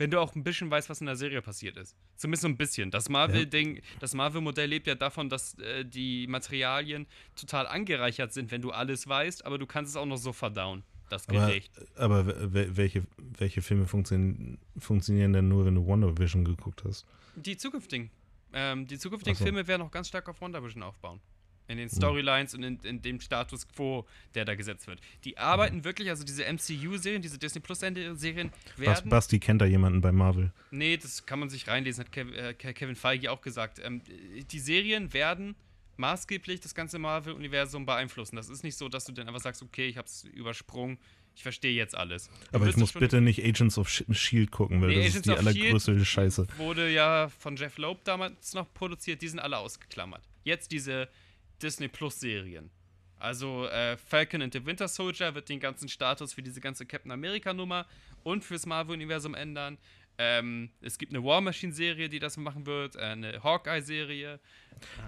wenn 0.00 0.10
du 0.10 0.18
auch 0.18 0.34
ein 0.34 0.42
bisschen 0.42 0.70
weißt, 0.70 0.88
was 0.88 1.02
in 1.02 1.06
der 1.06 1.14
Serie 1.14 1.42
passiert 1.42 1.76
ist. 1.76 1.94
Zumindest 2.16 2.40
so 2.40 2.48
ein 2.48 2.56
bisschen. 2.56 2.90
Das 2.90 3.10
Marvel-Ding, 3.10 3.76
ja. 3.76 3.82
das 4.00 4.14
Marvel-Modell 4.14 4.70
lebt 4.70 4.86
ja 4.86 4.94
davon, 4.94 5.28
dass 5.28 5.58
äh, 5.58 5.84
die 5.84 6.26
Materialien 6.26 7.06
total 7.36 7.66
angereichert 7.66 8.32
sind, 8.32 8.50
wenn 8.50 8.62
du 8.62 8.70
alles 8.70 9.06
weißt, 9.06 9.44
aber 9.44 9.58
du 9.58 9.66
kannst 9.66 9.90
es 9.90 9.96
auch 9.96 10.06
noch 10.06 10.16
so 10.16 10.32
verdauen, 10.32 10.84
das 11.10 11.26
Gericht. 11.26 11.70
Aber, 11.96 12.20
aber 12.20 12.76
welche, 12.76 13.02
welche 13.18 13.60
Filme 13.60 13.86
funktionieren, 13.86 14.56
funktionieren 14.78 15.34
denn 15.34 15.48
nur, 15.48 15.66
wenn 15.66 15.74
du 15.74 15.84
Wonder 15.84 16.16
Vision 16.16 16.46
geguckt 16.46 16.82
hast? 16.86 17.04
Die 17.36 17.58
zukünftigen. 17.58 18.10
Ähm, 18.54 18.86
die 18.86 18.96
zukünftigen 18.96 19.36
so. 19.36 19.44
Filme 19.44 19.66
werden 19.66 19.82
auch 19.82 19.90
ganz 19.90 20.08
stark 20.08 20.30
auf 20.30 20.40
WandaVision 20.40 20.82
aufbauen 20.82 21.20
in 21.70 21.78
den 21.78 21.88
Storylines 21.88 22.54
und 22.54 22.62
in, 22.62 22.78
in, 22.80 23.00
dem 23.00 23.20
Status 23.20 23.68
quo, 23.68 24.06
der 24.34 24.44
da 24.44 24.54
gesetzt 24.54 24.86
wird. 24.88 25.00
Die 25.24 25.38
arbeiten 25.38 25.84
wirklich, 25.84 26.10
also 26.10 26.24
diese 26.24 26.44
MCU-Serien, 26.44 27.22
diese 27.22 27.38
Disney 27.38 27.60
Plus-Serien 27.60 28.50
werden. 28.76 29.08
Basti 29.08 29.38
kennt 29.38 29.62
da 29.62 29.66
jemanden 29.66 30.00
bei 30.00 30.10
Marvel. 30.10 30.52
Nee, 30.70 30.96
das 30.96 31.26
kann 31.26 31.38
man 31.38 31.48
sich 31.48 31.68
reinlesen, 31.68 32.04
hat 32.04 32.12
Kev, 32.12 32.32
äh, 32.34 32.54
Kevin 32.54 32.96
Feige 32.96 33.30
auch 33.30 33.40
gesagt. 33.40 33.80
Ähm, 33.82 34.02
die 34.50 34.58
Serien 34.58 35.12
werden 35.12 35.54
maßgeblich 35.96 36.60
das 36.60 36.74
ganze 36.74 36.98
Marvel-Universum 36.98 37.86
beeinflussen. 37.86 38.34
Das 38.34 38.48
ist 38.48 38.64
nicht 38.64 38.76
so, 38.76 38.88
dass 38.88 39.04
du 39.04 39.12
dann 39.12 39.28
einfach 39.28 39.40
sagst, 39.40 39.62
okay, 39.62 39.86
ich 39.86 39.96
hab's 39.96 40.24
übersprungen. 40.24 40.98
Ich 41.36 41.44
verstehe 41.44 41.72
jetzt 41.72 41.96
alles. 41.96 42.28
Aber 42.50 42.66
ich 42.66 42.76
muss 42.76 42.92
bitte 42.92 43.20
nicht 43.20 43.44
Agents 43.44 43.78
of 43.78 43.88
Shield 43.88 44.50
gucken, 44.50 44.80
weil 44.82 44.88
nee, 44.88 44.96
das 44.96 45.04
Agents 45.04 45.16
ist 45.16 45.26
die 45.26 45.38
allergrößte 45.38 45.92
Shield 45.92 46.06
Scheiße. 46.06 46.46
Wurde 46.56 46.90
ja 46.90 47.28
von 47.28 47.54
Jeff 47.54 47.78
Loeb 47.78 48.02
damals 48.04 48.54
noch 48.54 48.72
produziert, 48.74 49.22
die 49.22 49.28
sind 49.28 49.38
alle 49.38 49.58
ausgeklammert. 49.58 50.22
Jetzt 50.42 50.72
diese 50.72 51.08
Disney 51.62 51.88
Plus 51.88 52.20
Serien. 52.20 52.70
Also 53.18 53.66
äh, 53.66 53.96
Falcon 53.98 54.40
and 54.40 54.52
the 54.52 54.64
Winter 54.64 54.88
Soldier 54.88 55.34
wird 55.34 55.48
den 55.48 55.60
ganzen 55.60 55.88
Status 55.88 56.32
für 56.32 56.42
diese 56.42 56.60
ganze 56.60 56.86
Captain 56.86 57.12
America 57.12 57.52
Nummer 57.52 57.86
und 58.22 58.44
fürs 58.44 58.64
Marvel 58.64 58.94
Universum 58.94 59.34
ändern. 59.34 59.76
Ähm, 60.16 60.70
es 60.80 60.98
gibt 60.98 61.14
eine 61.14 61.24
War 61.24 61.40
Machine 61.40 61.72
Serie, 61.72 62.08
die 62.08 62.18
das 62.18 62.36
machen 62.36 62.66
wird, 62.66 62.96
äh, 62.96 63.00
eine 63.00 63.42
Hawkeye 63.42 63.80
Serie. 63.82 64.40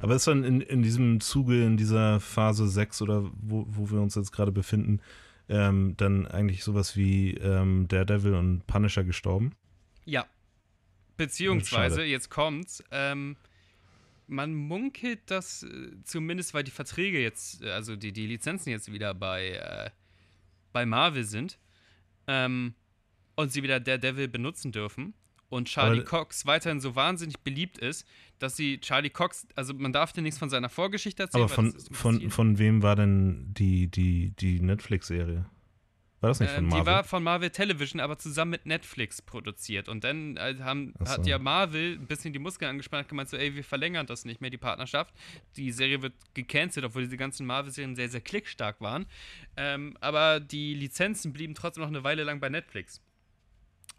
Aber 0.01 0.15
ist 0.15 0.27
dann 0.27 0.45
in, 0.45 0.61
in 0.61 0.83
diesem 0.83 1.21
Zuge, 1.21 1.65
in 1.65 1.77
dieser 1.77 2.21
Phase 2.21 2.69
6 2.69 3.03
oder 3.03 3.31
wo, 3.35 3.67
wo 3.69 3.91
wir 3.91 4.01
uns 4.01 4.15
jetzt 4.15 4.33
gerade 4.33 4.53
befinden, 4.53 5.01
ähm, 5.49 5.95
dann 5.97 6.27
eigentlich 6.27 6.65
sowas 6.65 6.97
wie 6.97 7.35
ähm, 7.35 7.89
Daredevil 7.89 8.35
und 8.35 8.67
Punisher 8.67 9.05
gestorben? 9.05 9.53
Ja. 10.05 10.27
Beziehungsweise, 11.17 12.05
jetzt 12.05 12.31
kommt's, 12.31 12.83
ähm, 12.91 13.37
man 14.27 14.55
munkelt, 14.55 15.31
dass 15.31 15.63
äh, 15.63 15.91
zumindest, 16.05 16.55
weil 16.55 16.65
die 16.65 16.71
Verträge 16.71 17.21
jetzt, 17.21 17.63
äh, 17.63 17.71
also 17.71 17.97
die, 17.97 18.13
die 18.13 18.27
Lizenzen 18.27 18.71
jetzt 18.71 18.91
wieder 18.93 19.15
bei, 19.15 19.51
äh, 19.51 19.91
bei 20.73 20.87
Marvel 20.87 21.25
sind 21.25 21.59
ähm, 22.27 22.75
und 23.37 23.53
sie 23.53 23.63
wieder 23.63 23.81
Daredevil 23.81 24.29
benutzen 24.29 24.73
dürfen 24.73 25.15
und 25.49 25.69
Charlie 25.69 26.01
Aber 26.01 26.09
Cox 26.09 26.47
weiterhin 26.47 26.81
so 26.81 26.97
wahnsinnig 26.97 27.39
beliebt 27.41 27.79
ist, 27.79 28.07
dass 28.39 28.57
sie 28.57 28.79
Charlie 28.79 29.11
Cox, 29.11 29.47
also 29.55 29.75
man 29.75 29.93
darf 29.93 30.13
dir 30.13 30.23
nichts 30.23 30.39
von 30.39 30.49
seiner 30.49 30.71
Vorgeschichte 30.71 31.25
erzählen. 31.25 31.45
Aber 31.45 31.53
von, 31.53 31.73
von, 31.93 32.31
von 32.31 32.59
wem 32.59 32.83
war 32.83 32.97
denn 32.97 33.53
die, 33.53 33.89
die, 33.89 34.31
die 34.31 34.61
Netflix-Serie? 34.61 35.45
War 36.23 36.29
das 36.31 36.41
nicht 36.41 36.51
von 36.53 36.65
Ähm, 36.65 36.71
Marvel? 36.71 36.81
die 36.85 36.87
war 36.87 37.05
von 37.05 37.23
Marvel 37.23 37.51
Television, 37.51 38.01
aber 38.01 38.17
zusammen 38.17 38.53
mit 38.53 38.65
Netflix 38.65 39.21
produziert. 39.21 39.89
Und 39.89 40.05
dann 40.05 40.37
äh, 40.37 40.57
haben, 40.61 40.95
so. 41.01 41.07
hat 41.07 41.27
ja 41.27 41.39
Marvel 41.39 41.99
ein 41.99 42.07
bisschen 42.07 42.33
die 42.33 42.39
Muskeln 42.39 42.71
angespannt 42.71 43.05
und 43.07 43.09
gemeint, 43.11 43.29
so, 43.29 43.37
ey, 43.37 43.55
wir 43.57 43.65
verlängern 43.65 44.07
das 44.07 44.25
nicht 44.25 44.41
mehr, 44.41 44.49
die 44.51 44.57
Partnerschaft. 44.57 45.13
Die 45.57 45.73
Serie 45.73 46.01
wird 46.01 46.15
gecancelt, 46.35 46.87
obwohl 46.87 47.03
diese 47.03 47.17
ganzen 47.17 47.45
Marvel-Serien 47.45 47.97
sehr, 47.97 48.09
sehr 48.09 48.21
klickstark 48.21 48.81
waren. 48.81 49.07
Ähm, 49.57 49.97
aber 50.01 50.39
die 50.41 50.75
Lizenzen 50.75 51.33
blieben 51.33 51.55
trotzdem 51.57 51.83
noch 51.83 51.89
eine 51.89 52.05
Weile 52.05 52.23
lang 52.23 52.39
bei 52.41 52.49
Netflix. 52.49 53.03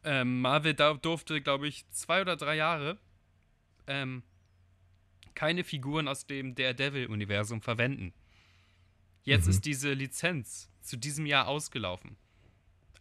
Ähm, 0.05 0.39
Marvel 0.41 0.73
durfte, 0.73 1.41
glaube 1.41 1.67
ich, 1.67 1.87
zwei 1.91 2.21
oder 2.21 2.37
drei 2.37 2.55
Jahre 2.55 2.97
ähm, 3.87 4.23
keine 5.35 5.63
Figuren 5.65 6.07
aus 6.07 6.25
dem 6.25 6.55
Daredevil-Universum 6.55 7.61
verwenden. 7.61 8.13
Jetzt 9.23 9.45
Mhm. 9.45 9.51
ist 9.51 9.65
diese 9.65 9.93
Lizenz 9.93 10.69
zu 10.84 10.97
diesem 10.97 11.26
Jahr 11.26 11.47
ausgelaufen. 11.47 12.15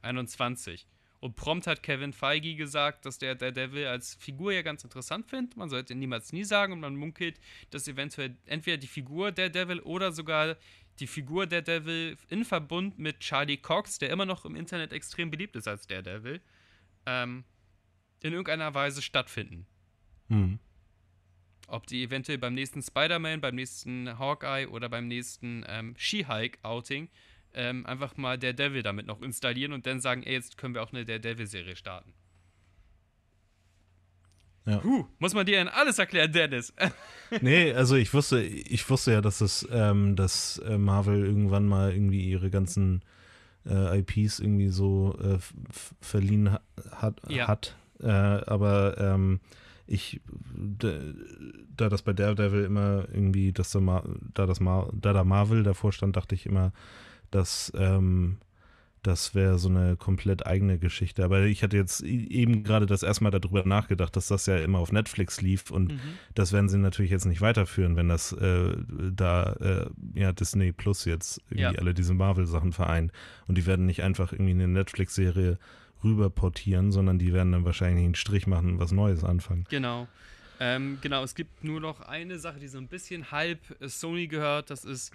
21. 0.02 0.86
Und 1.20 1.36
prompt 1.36 1.68
hat 1.68 1.84
Kevin 1.84 2.12
Feige 2.12 2.56
gesagt, 2.56 3.06
dass 3.06 3.18
der 3.18 3.36
Daredevil 3.36 3.86
als 3.86 4.16
Figur 4.16 4.52
ja 4.52 4.62
ganz 4.62 4.82
interessant 4.82 5.28
findet. 5.28 5.56
Man 5.56 5.70
sollte 5.70 5.94
niemals 5.94 6.32
nie 6.32 6.42
sagen 6.42 6.72
und 6.72 6.80
man 6.80 6.96
munkelt, 6.96 7.38
dass 7.70 7.86
eventuell 7.86 8.36
entweder 8.44 8.76
die 8.76 8.88
Figur 8.88 9.30
Daredevil 9.30 9.78
oder 9.80 10.10
sogar 10.10 10.56
die 10.98 11.06
Figur 11.06 11.46
Daredevil 11.46 12.16
in 12.28 12.44
Verbund 12.44 12.98
mit 12.98 13.20
Charlie 13.20 13.56
Cox, 13.56 14.00
der 14.00 14.10
immer 14.10 14.26
noch 14.26 14.44
im 14.44 14.56
Internet 14.56 14.92
extrem 14.92 15.30
beliebt 15.30 15.54
ist 15.54 15.68
als 15.68 15.86
Daredevil, 15.86 16.40
ähm, 17.06 17.44
in 18.20 18.32
irgendeiner 18.32 18.74
Weise 18.74 19.00
stattfinden. 19.00 19.66
Hm. 20.28 20.58
Ob 21.68 21.86
die 21.86 22.02
eventuell 22.02 22.38
beim 22.38 22.54
nächsten 22.54 22.82
Spider-Man, 22.82 23.40
beim 23.40 23.54
nächsten 23.54 24.18
Hawkeye 24.18 24.66
oder 24.66 24.88
beim 24.88 25.06
nächsten 25.06 25.64
ähm, 25.68 25.94
She-Hulk-Outing 25.96 27.08
ähm, 27.54 27.86
einfach 27.86 28.16
mal 28.16 28.38
Daredevil 28.38 28.82
damit 28.82 29.06
noch 29.06 29.22
installieren 29.22 29.72
und 29.72 29.86
dann 29.86 30.00
sagen, 30.00 30.22
ey, 30.22 30.34
jetzt 30.34 30.56
können 30.56 30.74
wir 30.74 30.82
auch 30.82 30.92
eine 30.92 31.04
Daredevil-Serie 31.04 31.76
starten. 31.76 32.12
Ja. 34.64 34.78
Puh, 34.78 35.06
muss 35.18 35.34
man 35.34 35.44
dir 35.44 35.56
denn 35.56 35.68
alles 35.68 35.98
erklären, 35.98 36.32
Dennis? 36.32 36.72
Nee, 37.40 37.72
also 37.72 37.96
ich 37.96 38.12
wusste, 38.12 38.42
ich 38.42 38.88
wusste 38.90 39.12
ja, 39.12 39.22
dass 39.22 39.40
es, 39.40 39.66
ähm, 39.72 40.16
dass 40.16 40.58
äh, 40.58 40.76
Marvel 40.76 41.24
irgendwann 41.24 41.66
mal 41.66 41.90
irgendwie 41.90 42.28
ihre 42.28 42.50
ganzen 42.50 43.00
äh, 43.64 44.00
IPs 44.00 44.38
irgendwie 44.38 44.68
so 44.68 45.18
äh, 45.18 45.38
verliehen 46.02 46.52
ha 46.52 46.60
hat. 46.90 47.22
Ja. 47.28 47.48
hat. 47.48 47.74
Äh, 48.00 48.06
aber 48.06 48.98
ähm, 48.98 49.40
ich, 49.86 50.20
da 50.64 51.88
das 51.88 52.02
bei 52.02 52.12
Daredevil 52.12 52.64
immer 52.64 53.06
irgendwie, 53.12 53.52
dass 53.52 53.70
da, 53.70 53.80
Ma 53.80 54.04
da 54.34 54.44
das 54.44 54.60
Ma 54.60 54.88
da 54.92 55.14
da 55.14 55.24
Marvel 55.24 55.62
davor 55.62 55.92
stand, 55.92 56.16
dachte 56.16 56.34
ich 56.34 56.44
immer, 56.44 56.72
dass 57.32 57.72
ähm, 57.74 58.38
das 59.02 59.34
wäre 59.34 59.58
so 59.58 59.68
eine 59.68 59.96
komplett 59.96 60.46
eigene 60.46 60.78
Geschichte. 60.78 61.24
Aber 61.24 61.42
ich 61.42 61.64
hatte 61.64 61.76
jetzt 61.76 62.04
e- 62.04 62.06
eben 62.28 62.62
gerade 62.62 62.86
das 62.86 63.02
erste 63.02 63.24
Mal 63.24 63.32
darüber 63.32 63.64
nachgedacht, 63.66 64.14
dass 64.14 64.28
das 64.28 64.46
ja 64.46 64.58
immer 64.58 64.78
auf 64.78 64.92
Netflix 64.92 65.40
lief 65.40 65.72
und 65.72 65.90
Mhm. 65.94 65.98
das 66.36 66.52
werden 66.52 66.68
sie 66.68 66.78
natürlich 66.78 67.10
jetzt 67.10 67.24
nicht 67.24 67.40
weiterführen, 67.40 67.96
wenn 67.96 68.08
das 68.08 68.30
äh, 68.32 68.76
da 69.12 69.54
äh, 69.54 69.90
ja 70.14 70.32
Disney 70.32 70.70
Plus 70.70 71.04
jetzt 71.04 71.38
irgendwie 71.50 71.62
Ja. 71.62 71.70
alle 71.72 71.94
diese 71.94 72.14
Marvel-Sachen 72.14 72.70
vereint. 72.72 73.10
Und 73.48 73.58
die 73.58 73.66
werden 73.66 73.86
nicht 73.86 74.04
einfach 74.04 74.32
irgendwie 74.32 74.52
eine 74.52 74.68
Netflix-Serie 74.68 75.58
rüber 76.04 76.30
portieren, 76.30 76.92
sondern 76.92 77.18
die 77.18 77.32
werden 77.32 77.50
dann 77.50 77.64
wahrscheinlich 77.64 78.04
einen 78.04 78.14
Strich 78.14 78.46
machen 78.46 78.74
und 78.74 78.78
was 78.78 78.92
Neues 78.92 79.24
anfangen. 79.24 79.64
Genau. 79.68 80.06
Ähm, 80.60 80.98
genau, 81.00 81.24
es 81.24 81.34
gibt 81.34 81.64
nur 81.64 81.80
noch 81.80 82.02
eine 82.02 82.38
Sache, 82.38 82.60
die 82.60 82.68
so 82.68 82.78
ein 82.78 82.86
bisschen 82.86 83.32
halb 83.32 83.58
Sony 83.80 84.28
gehört, 84.28 84.70
das 84.70 84.84
ist 84.84 85.12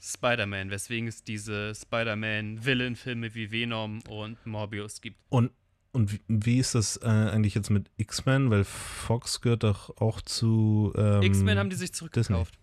Spider-Man, 0.00 0.70
weswegen 0.70 1.08
es 1.08 1.24
diese 1.24 1.74
Spider-Man-Villain-Filme 1.74 3.34
wie 3.34 3.50
Venom 3.50 4.00
und 4.08 4.44
Morbius 4.46 5.00
gibt. 5.00 5.18
Und, 5.28 5.50
und 5.92 6.20
wie, 6.28 6.58
ist 6.58 6.74
das 6.74 6.96
äh, 6.98 7.06
eigentlich 7.06 7.54
jetzt 7.54 7.70
mit 7.70 7.90
X-Men? 7.96 8.50
Weil 8.50 8.64
Fox 8.64 9.40
gehört 9.40 9.62
doch 9.64 9.96
auch 9.98 10.20
zu. 10.20 10.92
Ähm, 10.96 11.22
X-Men 11.22 11.58
haben 11.58 11.70
die 11.70 11.76
sich 11.76 11.92
zurückgekauft. 11.92 12.58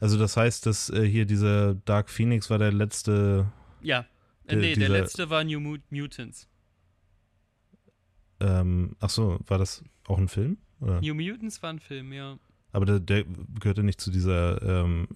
Also 0.00 0.18
das 0.18 0.36
heißt, 0.36 0.66
dass 0.66 0.90
äh, 0.90 1.06
hier 1.06 1.26
dieser 1.26 1.76
Dark 1.76 2.10
Phoenix 2.10 2.50
war 2.50 2.58
der 2.58 2.72
letzte. 2.72 3.52
Ja. 3.82 4.00
Äh, 4.00 4.04
Der- 4.48 4.56
nee, 4.56 4.74
der 4.74 4.88
letzte 4.88 5.30
war 5.30 5.44
New 5.44 5.60
Mut 5.60 5.80
Mutants. 5.90 6.48
Ähm, 8.40 8.96
ach 8.98 9.10
so, 9.10 9.38
war 9.46 9.58
das 9.58 9.84
auch 10.08 10.18
ein 10.18 10.26
Film? 10.26 10.58
Oder? 10.80 11.00
New 11.00 11.14
Mutants 11.14 11.62
war 11.62 11.72
ein 11.72 11.78
Film, 11.78 12.12
ja. 12.12 12.36
Aber 12.74 12.86
der, 12.86 13.00
der 13.00 13.24
gehörte 13.60 13.82
nicht 13.82 14.00
zu 14.00 14.10
dieser 14.10 14.62
ähm, 14.62 15.06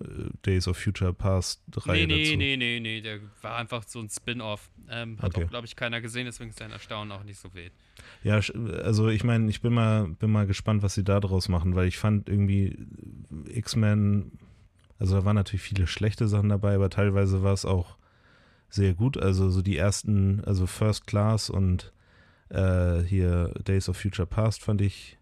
Days 0.45 0.69
of 0.69 0.77
Future 0.77 1.15
Past 1.15 1.62
Reihe 1.74 2.07
Nee, 2.07 2.07
nee, 2.07 2.23
dazu. 2.24 2.39
nee, 2.39 2.57
nee, 2.57 2.81
nee, 2.81 3.01
der 3.01 3.20
war 3.41 3.57
einfach 3.57 3.83
so 3.87 3.99
ein 4.01 4.11
Spin-off. 4.11 4.69
Ähm, 4.91 5.16
hat 5.20 5.35
Okay. 5.35 5.45
auch, 5.45 5.49
glaube 5.51 5.66
ich, 5.66 5.74
keiner 5.74 6.01
gesehen, 6.03 6.27
deswegen 6.27 6.51
ist 6.51 6.61
dein 6.61 6.70
Erstaunen 6.70 7.12
auch 7.12 7.24
nicht 7.24 7.39
so 7.41 7.55
wild. 7.55 7.73
Ja, 8.23 8.41
also 8.83 9.09
ich 9.09 9.24
meine, 9.24 9.49
ich 9.49 9.62
bin 9.62 9.73
mal, 9.73 10.07
bin 10.09 10.31
mal 10.31 10.47
gespannt, 10.47 10.83
was 10.83 10.95
sie 10.95 11.05
da 11.05 11.19
draus 11.19 11.49
machen, 11.49 11.74
weil 11.74 11.89
ich 11.89 11.97
fand 11.97 12.28
irgendwie 12.28 12.77
X-Men, 13.49 14.33
also 14.99 15.16
da 15.16 15.24
waren 15.24 15.37
natürlich 15.37 15.62
viele 15.62 15.87
schlechte 15.87 16.28
Sachen 16.28 16.51
dabei, 16.51 16.74
aber 16.74 16.91
teilweise 16.91 17.43
war 17.43 17.55
es 17.55 17.65
auch 17.65 17.97
sehr 18.69 18.93
gut. 18.93 19.16
Also 19.16 19.49
so 19.51 19.62
die 19.62 19.78
ersten, 19.78 20.45
also 20.45 20.66
First 20.66 21.07
Class 21.07 21.49
und 21.49 21.93
äh, 22.51 23.01
hier 23.01 23.55
Days 23.66 23.89
of 23.89 23.97
Future 23.97 24.27
Past 24.27 24.62
fand 24.62 24.83
ich 24.83 25.16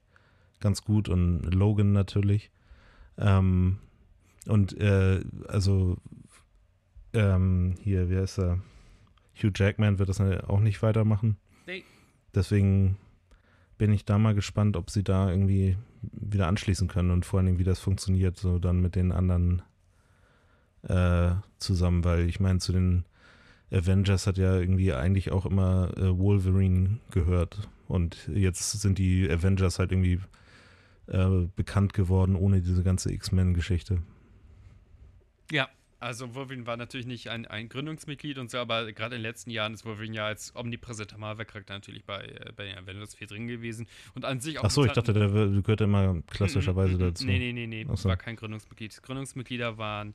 ganz 0.64 0.82
gut 0.82 1.08
und 1.08 1.42
Logan 1.54 1.92
natürlich. 1.92 2.50
Ähm, 3.18 3.78
und 4.46 4.76
äh, 4.80 5.20
also 5.46 5.98
ähm, 7.12 7.76
hier, 7.80 8.10
wie 8.10 8.16
heißt 8.16 8.40
er? 8.40 8.58
Hugh 9.36 9.52
Jackman 9.54 9.98
wird 9.98 10.08
das 10.08 10.20
auch 10.20 10.60
nicht 10.60 10.82
weitermachen. 10.82 11.36
Nee. 11.66 11.84
Deswegen 12.34 12.96
bin 13.78 13.92
ich 13.92 14.04
da 14.04 14.18
mal 14.18 14.34
gespannt, 14.34 14.76
ob 14.76 14.90
sie 14.90 15.04
da 15.04 15.30
irgendwie 15.30 15.76
wieder 16.00 16.48
anschließen 16.48 16.88
können 16.88 17.10
und 17.10 17.26
vor 17.26 17.38
allen 17.38 17.46
Dingen, 17.46 17.58
wie 17.58 17.64
das 17.64 17.78
funktioniert, 17.78 18.36
so 18.36 18.58
dann 18.58 18.80
mit 18.80 18.94
den 18.94 19.12
anderen 19.12 19.62
äh, 20.82 21.32
zusammen, 21.58 22.04
weil 22.04 22.28
ich 22.28 22.40
meine, 22.40 22.58
zu 22.58 22.72
den 22.72 23.04
Avengers 23.70 24.26
hat 24.26 24.38
ja 24.38 24.58
irgendwie 24.58 24.92
eigentlich 24.92 25.30
auch 25.32 25.46
immer 25.46 25.92
äh, 25.96 26.18
Wolverine 26.18 27.00
gehört 27.10 27.68
und 27.88 28.28
jetzt 28.32 28.70
sind 28.80 28.98
die 28.98 29.28
Avengers 29.28 29.78
halt 29.78 29.92
irgendwie 29.92 30.20
äh, 31.06 31.46
bekannt 31.56 31.92
geworden 31.94 32.36
ohne 32.36 32.60
diese 32.62 32.82
ganze 32.82 33.12
X-Men-Geschichte. 33.12 34.02
Ja, 35.50 35.68
also 36.00 36.34
Wolverine 36.34 36.66
war 36.66 36.76
natürlich 36.76 37.06
nicht 37.06 37.28
ein, 37.28 37.46
ein 37.46 37.68
Gründungsmitglied 37.68 38.38
und 38.38 38.50
so, 38.50 38.58
aber 38.58 38.92
gerade 38.92 39.16
in 39.16 39.22
den 39.22 39.28
letzten 39.28 39.50
Jahren 39.50 39.72
ist 39.72 39.84
Wolverine 39.86 40.16
ja 40.16 40.26
als 40.26 40.54
omnipräsenter 40.54 41.16
Marvel-Charakter 41.16 41.72
natürlich 41.74 42.04
bei, 42.04 42.20
äh, 42.24 42.52
bei 42.54 42.66
den 42.66 42.76
Avengers 42.76 43.14
viel 43.14 43.26
drin 43.26 43.46
gewesen 43.46 43.86
und 44.14 44.24
an 44.24 44.40
sich 44.40 44.58
auch. 44.58 44.64
Ach 44.64 44.70
so, 44.70 44.84
ich 44.84 44.92
dachte, 44.92 45.12
der 45.14 45.28
gehört 45.28 45.80
immer 45.80 46.20
klassischerweise 46.26 46.94
Mm, 46.94 46.96
mm, 46.96 47.02
mm, 47.02 47.08
dazu. 47.08 47.26
Nee, 47.26 47.38
nee, 47.38 47.52
nee, 47.52 47.66
nee, 47.66 47.86
Ach 47.90 47.96
so. 47.96 48.08
war 48.08 48.16
kein 48.16 48.36
Gründungsmitglied. 48.36 49.02
Gründungsmitglieder 49.02 49.78
waren 49.78 50.14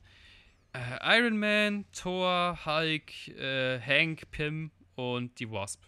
äh, 0.72 1.18
Iron 1.18 1.38
Man, 1.38 1.84
Thor, 1.92 2.58
Hulk, 2.64 3.28
äh, 3.28 3.80
Hank, 3.80 4.30
Pym 4.30 4.70
und 4.94 5.40
die 5.40 5.50
Wasp. 5.50 5.82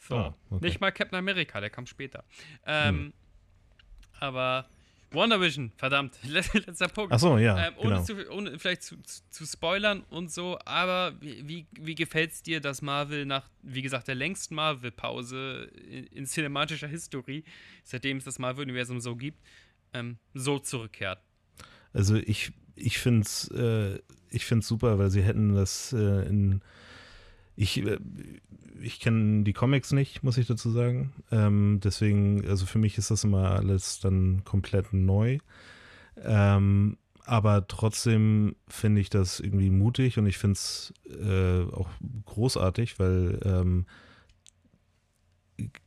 So. 0.00 0.16
Ah, 0.16 0.34
okay. 0.50 0.64
Nicht 0.64 0.80
mal 0.80 0.90
Captain 0.90 1.18
America, 1.18 1.60
der 1.60 1.70
kam 1.70 1.86
später. 1.86 2.24
Ähm, 2.66 2.96
Hm. 2.96 3.12
Aber 4.22 4.66
WandaVision, 5.10 5.72
verdammt, 5.76 6.16
letzter 6.22 6.86
Punkt. 6.86 7.12
Ach 7.12 7.18
so, 7.18 7.38
ja, 7.38 7.66
ähm, 7.66 7.74
ohne, 7.78 7.88
genau. 7.88 8.02
zu, 8.04 8.30
ohne 8.30 8.58
vielleicht 8.58 8.84
zu, 8.84 8.96
zu, 9.02 9.20
zu 9.30 9.46
spoilern 9.46 10.04
und 10.10 10.30
so, 10.30 10.60
aber 10.64 11.20
wie, 11.20 11.46
wie, 11.48 11.66
wie 11.72 11.96
gefällt 11.96 12.30
es 12.30 12.42
dir, 12.42 12.60
dass 12.60 12.82
Marvel 12.82 13.26
nach, 13.26 13.50
wie 13.62 13.82
gesagt, 13.82 14.06
der 14.06 14.14
längsten 14.14 14.54
Marvel-Pause 14.54 15.70
in, 15.90 16.06
in 16.06 16.26
cinematischer 16.26 16.86
Historie, 16.86 17.42
seitdem 17.82 18.18
es 18.18 18.24
das 18.24 18.38
Marvel-Universum 18.38 19.00
so 19.00 19.16
gibt, 19.16 19.40
ähm, 19.92 20.18
so 20.34 20.60
zurückkehrt? 20.60 21.18
Also 21.92 22.14
ich, 22.14 22.52
ich 22.76 22.98
finde 22.98 23.22
es 23.22 23.48
äh, 23.50 23.98
ich 24.32 24.44
find's 24.44 24.68
super, 24.68 24.98
weil 24.98 25.10
sie 25.10 25.22
hätten 25.22 25.54
das 25.54 25.92
äh, 25.92 26.26
in. 26.28 26.62
Ich, 27.56 27.84
äh, 27.84 27.98
ich 28.80 29.00
kenne 29.00 29.44
die 29.44 29.52
Comics 29.52 29.92
nicht, 29.92 30.22
muss 30.22 30.38
ich 30.38 30.46
dazu 30.46 30.70
sagen. 30.70 31.12
Ähm, 31.30 31.80
deswegen, 31.82 32.46
also 32.48 32.66
für 32.66 32.78
mich 32.78 32.98
ist 32.98 33.10
das 33.10 33.24
immer 33.24 33.50
alles 33.52 34.00
dann 34.00 34.42
komplett 34.44 34.92
neu. 34.92 35.38
Ähm, 36.22 36.96
aber 37.24 37.66
trotzdem 37.68 38.56
finde 38.68 39.00
ich 39.00 39.10
das 39.10 39.38
irgendwie 39.38 39.70
mutig 39.70 40.18
und 40.18 40.26
ich 40.26 40.38
finde 40.38 40.54
es 40.54 40.92
äh, 41.08 41.62
auch 41.72 41.88
großartig, 42.26 42.98
weil 42.98 43.38
ähm, 43.44 43.86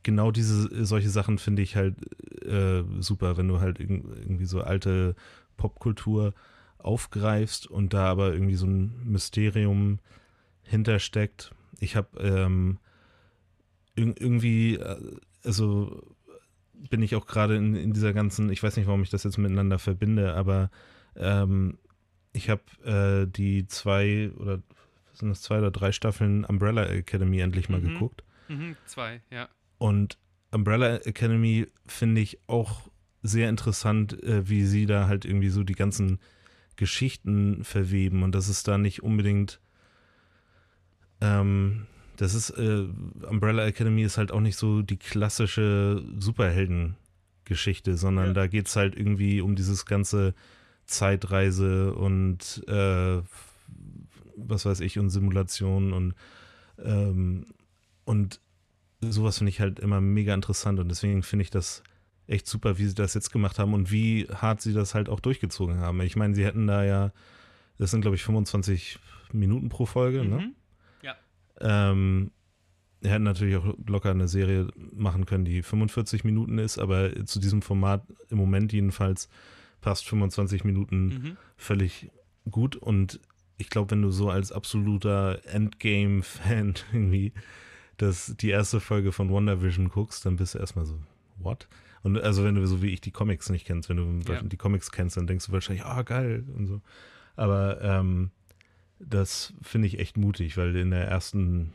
genau 0.02 0.30
diese 0.30 0.84
solche 0.84 1.10
Sachen 1.10 1.38
finde 1.38 1.62
ich 1.62 1.76
halt 1.76 1.96
äh, 2.44 2.82
super, 3.00 3.36
wenn 3.36 3.48
du 3.48 3.60
halt 3.60 3.80
irg 3.80 3.90
irgendwie 3.90 4.46
so 4.46 4.62
alte 4.62 5.14
Popkultur 5.56 6.32
aufgreifst 6.78 7.66
und 7.66 7.92
da 7.92 8.04
aber 8.06 8.32
irgendwie 8.32 8.54
so 8.54 8.66
ein 8.66 8.92
Mysterium 9.04 9.98
hintersteckt. 10.62 11.52
Ich 11.80 11.96
habe 11.96 12.18
ähm, 12.20 12.78
irg 13.96 14.20
irgendwie, 14.20 14.76
äh, 14.76 15.16
also 15.44 16.16
bin 16.90 17.02
ich 17.02 17.14
auch 17.14 17.26
gerade 17.26 17.56
in, 17.56 17.74
in 17.74 17.92
dieser 17.92 18.12
ganzen, 18.12 18.50
ich 18.50 18.62
weiß 18.62 18.76
nicht, 18.76 18.86
warum 18.86 19.02
ich 19.02 19.10
das 19.10 19.24
jetzt 19.24 19.38
miteinander 19.38 19.78
verbinde, 19.78 20.34
aber 20.34 20.70
ähm, 21.16 21.78
ich 22.32 22.50
habe 22.50 22.62
äh, 22.84 23.26
die 23.30 23.66
zwei 23.66 24.30
oder 24.36 24.62
sind 25.14 25.30
das 25.30 25.40
zwei 25.40 25.58
oder 25.58 25.70
drei 25.70 25.92
Staffeln 25.92 26.44
Umbrella 26.44 26.84
Academy 26.86 27.40
endlich 27.40 27.68
mal 27.68 27.80
mhm. 27.80 27.94
geguckt. 27.94 28.22
Mhm, 28.48 28.76
zwei, 28.84 29.22
ja. 29.30 29.48
Und 29.78 30.18
Umbrella 30.50 30.96
Academy 30.98 31.66
finde 31.86 32.20
ich 32.20 32.38
auch 32.46 32.90
sehr 33.22 33.48
interessant, 33.48 34.22
äh, 34.22 34.48
wie 34.48 34.64
sie 34.64 34.86
da 34.86 35.08
halt 35.08 35.24
irgendwie 35.24 35.48
so 35.48 35.64
die 35.64 35.74
ganzen 35.74 36.20
Geschichten 36.76 37.64
verweben 37.64 38.22
und 38.22 38.34
das 38.34 38.48
ist 38.48 38.68
da 38.68 38.76
nicht 38.76 39.02
unbedingt 39.02 39.60
ähm, 41.20 41.86
das 42.16 42.34
ist 42.34 42.50
äh, 42.50 42.86
Umbrella 43.28 43.66
Academy 43.66 44.02
ist 44.02 44.18
halt 44.18 44.32
auch 44.32 44.40
nicht 44.40 44.56
so 44.56 44.82
die 44.82 44.96
klassische 44.96 46.02
Superhelden-Geschichte, 46.18 47.96
sondern 47.96 48.28
ja. 48.28 48.32
da 48.32 48.46
geht 48.46 48.68
es 48.68 48.76
halt 48.76 48.96
irgendwie 48.96 49.40
um 49.40 49.54
dieses 49.56 49.86
ganze 49.86 50.34
Zeitreise 50.86 51.94
und 51.94 52.64
äh, 52.68 53.20
was 54.36 54.64
weiß 54.64 54.80
ich 54.80 54.98
und 54.98 55.10
Simulationen 55.10 55.92
und 55.92 56.14
ähm, 56.82 57.46
und 58.04 58.40
sowas 59.00 59.38
finde 59.38 59.50
ich 59.50 59.60
halt 59.60 59.78
immer 59.80 60.00
mega 60.00 60.32
interessant 60.32 60.78
und 60.78 60.88
deswegen 60.88 61.22
finde 61.22 61.42
ich 61.42 61.50
das 61.50 61.82
echt 62.28 62.46
super, 62.46 62.78
wie 62.78 62.86
sie 62.86 62.94
das 62.94 63.14
jetzt 63.14 63.30
gemacht 63.30 63.58
haben 63.58 63.74
und 63.74 63.90
wie 63.90 64.26
hart 64.32 64.60
sie 64.60 64.72
das 64.72 64.94
halt 64.94 65.08
auch 65.08 65.20
durchgezogen 65.20 65.78
haben. 65.78 66.00
Ich 66.00 66.16
meine, 66.16 66.34
sie 66.34 66.44
hätten 66.44 66.66
da 66.66 66.84
ja, 66.84 67.12
das 67.78 67.90
sind 67.90 68.00
glaube 68.00 68.16
ich 68.16 68.22
25 68.22 68.98
Minuten 69.32 69.68
pro 69.68 69.86
Folge, 69.86 70.18
ne? 70.18 70.24
mhm. 70.24 70.36
ne? 70.36 70.52
Ähm, 71.60 72.30
er 73.02 73.12
hätte 73.12 73.22
natürlich 73.22 73.56
auch 73.56 73.74
locker 73.86 74.10
eine 74.10 74.28
Serie 74.28 74.68
machen 74.92 75.26
können, 75.26 75.44
die 75.44 75.62
45 75.62 76.24
Minuten 76.24 76.58
ist, 76.58 76.78
aber 76.78 77.26
zu 77.26 77.38
diesem 77.38 77.62
Format 77.62 78.06
im 78.30 78.38
Moment 78.38 78.72
jedenfalls 78.72 79.28
passt 79.80 80.06
25 80.08 80.64
Minuten 80.64 81.06
mhm. 81.06 81.36
völlig 81.56 82.10
gut 82.50 82.76
und 82.76 83.20
ich 83.58 83.70
glaube, 83.70 83.92
wenn 83.92 84.02
du 84.02 84.10
so 84.10 84.30
als 84.30 84.52
absoluter 84.52 85.40
Endgame-Fan 85.46 86.74
irgendwie 86.92 87.32
das, 87.96 88.34
die 88.38 88.50
erste 88.50 88.80
Folge 88.80 89.12
von 89.12 89.30
WandaVision 89.30 89.88
guckst, 89.88 90.26
dann 90.26 90.36
bist 90.36 90.54
du 90.54 90.58
erstmal 90.58 90.84
so, 90.84 90.98
what? 91.38 91.68
Und 92.02 92.18
also 92.20 92.44
wenn 92.44 92.54
du 92.54 92.66
so 92.66 92.82
wie 92.82 92.90
ich 92.90 93.00
die 93.00 93.10
Comics 93.10 93.50
nicht 93.50 93.66
kennst, 93.66 93.88
wenn 93.88 93.96
du 93.96 94.32
ja. 94.32 94.42
die 94.42 94.56
Comics 94.56 94.92
kennst, 94.92 95.16
dann 95.16 95.26
denkst 95.26 95.46
du 95.46 95.52
wahrscheinlich, 95.52 95.84
ah, 95.84 96.02
geil 96.02 96.44
und 96.54 96.66
so. 96.66 96.80
Aber 97.34 97.80
ähm, 97.82 98.30
das 98.98 99.54
finde 99.62 99.88
ich 99.88 99.98
echt 99.98 100.16
mutig, 100.16 100.56
weil 100.56 100.74
in 100.76 100.90
der 100.90 101.06
ersten 101.06 101.72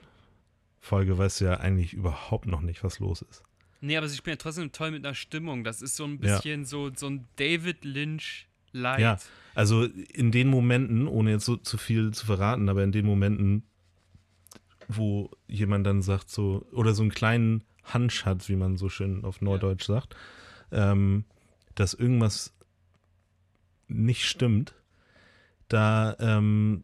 Folge 0.79 1.17
weißt 1.17 1.41
du 1.41 1.45
ja 1.45 1.59
eigentlich 1.59 1.93
überhaupt 1.93 2.47
noch 2.47 2.61
nicht, 2.61 2.83
was 2.83 2.99
los 2.99 3.21
ist. 3.21 3.43
Nee, 3.81 3.97
aber 3.97 4.07
sie 4.07 4.17
spielen 4.17 4.35
ja 4.35 4.41
trotzdem 4.41 4.71
toll 4.71 4.91
mit 4.91 5.05
einer 5.05 5.15
Stimmung. 5.15 5.63
Das 5.63 5.81
ist 5.81 5.95
so 5.95 6.05
ein 6.05 6.19
bisschen 6.19 6.61
ja. 6.61 6.65
so, 6.65 6.91
so 6.95 7.07
ein 7.07 7.27
David 7.35 7.83
Lynch 7.83 8.47
Light. 8.73 8.99
Ja, 8.99 9.17
also 9.55 9.83
in 9.83 10.31
den 10.31 10.47
Momenten, 10.47 11.07
ohne 11.07 11.31
jetzt 11.31 11.45
so 11.45 11.57
zu 11.57 11.77
viel 11.77 12.11
zu 12.11 12.25
verraten, 12.25 12.69
aber 12.69 12.83
in 12.83 12.91
den 12.91 13.05
Momenten, 13.05 13.63
wo 14.87 15.31
jemand 15.47 15.85
dann 15.85 16.01
sagt 16.01 16.29
so, 16.29 16.65
oder 16.71 16.93
so 16.93 17.01
einen 17.01 17.11
kleinen 17.11 17.63
Hunch 17.93 18.25
hat, 18.25 18.47
wie 18.49 18.55
man 18.55 18.77
so 18.77 18.89
schön 18.89 19.25
auf 19.25 19.41
Neudeutsch 19.41 19.89
ja. 19.89 19.95
sagt, 19.95 20.15
ähm, 20.71 21.25
dass 21.75 21.93
irgendwas 21.93 22.53
nicht 23.87 24.25
stimmt, 24.25 24.75
da, 25.67 26.15
ähm, 26.19 26.83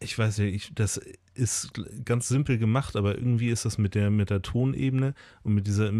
ich 0.00 0.18
weiß 0.18 0.38
ja, 0.38 0.44
ich, 0.44 0.72
das 0.74 1.00
ist 1.34 1.72
ganz 2.04 2.28
simpel 2.28 2.58
gemacht, 2.58 2.96
aber 2.96 3.16
irgendwie 3.16 3.48
ist 3.48 3.64
das 3.64 3.78
mit 3.78 3.94
der, 3.94 4.10
mit 4.10 4.30
der 4.30 4.42
Tonebene 4.42 5.14
und 5.42 5.54
mit 5.54 5.66
dieser 5.66 5.92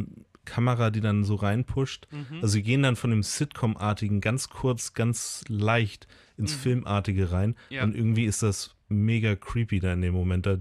Kamera, 0.45 0.91
die 0.91 1.01
dann 1.01 1.25
so 1.25 1.35
reinpusht. 1.35 2.07
Mhm. 2.11 2.37
Also 2.37 2.49
sie 2.49 2.63
gehen 2.63 2.83
dann 2.83 2.97
von 2.97 3.11
dem 3.11 3.23
Sitcom-artigen 3.23 4.21
ganz 4.21 4.49
kurz, 4.49 4.95
ganz 4.95 5.45
leicht 5.49 6.07
ins 6.37 6.55
mhm. 6.57 6.61
Filmartige 6.61 7.33
rein. 7.33 7.57
Ja. 7.69 7.85
Und 7.85 7.95
irgendwie 7.95 8.25
ist 8.25 8.43
das 8.43 8.75
mega 8.89 9.35
creepy 9.35 9.81
da 9.81 9.93
in 9.93 10.03
dem 10.03 10.15
Moment. 10.15 10.47
Da 10.47 10.59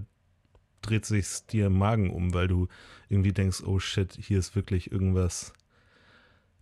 dreht 0.82 1.04
sich 1.04 1.26
dir 1.50 1.66
im 1.66 1.78
Magen 1.78 2.10
um, 2.10 2.34
weil 2.34 2.48
du 2.48 2.68
irgendwie 3.08 3.32
denkst, 3.32 3.62
oh 3.64 3.78
shit, 3.78 4.18
hier 4.20 4.38
ist 4.38 4.56
wirklich 4.56 4.92
irgendwas. 4.92 5.52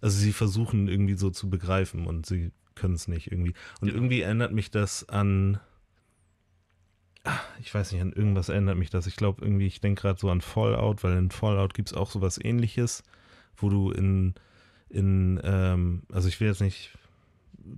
Also 0.01 0.19
sie 0.19 0.33
versuchen 0.33 0.89
irgendwie 0.89 1.15
so 1.15 1.31
zu 1.31 1.49
begreifen 1.49 2.07
und 2.07 2.27
sie 2.27 2.53
können 2.75 2.95
es 2.95 3.09
nicht 3.09 3.31
irgendwie. 3.31 3.55
Und 3.81 3.89
genau. 3.89 3.95
irgendwie 3.95 4.21
erinnert 4.21 4.53
mich 4.53 4.71
das 4.71 5.09
an. 5.09 5.61
Ich 7.61 7.75
weiß 7.75 7.93
nicht, 7.93 8.03
an 8.03 8.13
irgendwas 8.13 8.51
erinnert 8.51 8.77
mich 8.77 8.91
das. 8.91 9.07
Ich 9.07 9.17
glaube 9.17 9.43
irgendwie, 9.43 9.67
ich 9.67 9.81
denke 9.81 10.03
gerade 10.03 10.21
so 10.21 10.31
an 10.31 10.41
Fallout, 10.41 11.03
weil 11.03 11.17
in 11.17 11.31
Fallout 11.31 11.73
gibt 11.73 11.91
es 11.91 11.95
auch 11.95 12.11
sowas 12.11 12.39
ähnliches, 12.43 13.03
wo 13.57 13.71
du 13.71 13.91
in, 13.91 14.35
in 14.91 15.41
ähm, 15.43 16.03
also 16.13 16.29
ich 16.29 16.39
will 16.41 16.49
jetzt 16.49 16.61
nicht 16.61 16.91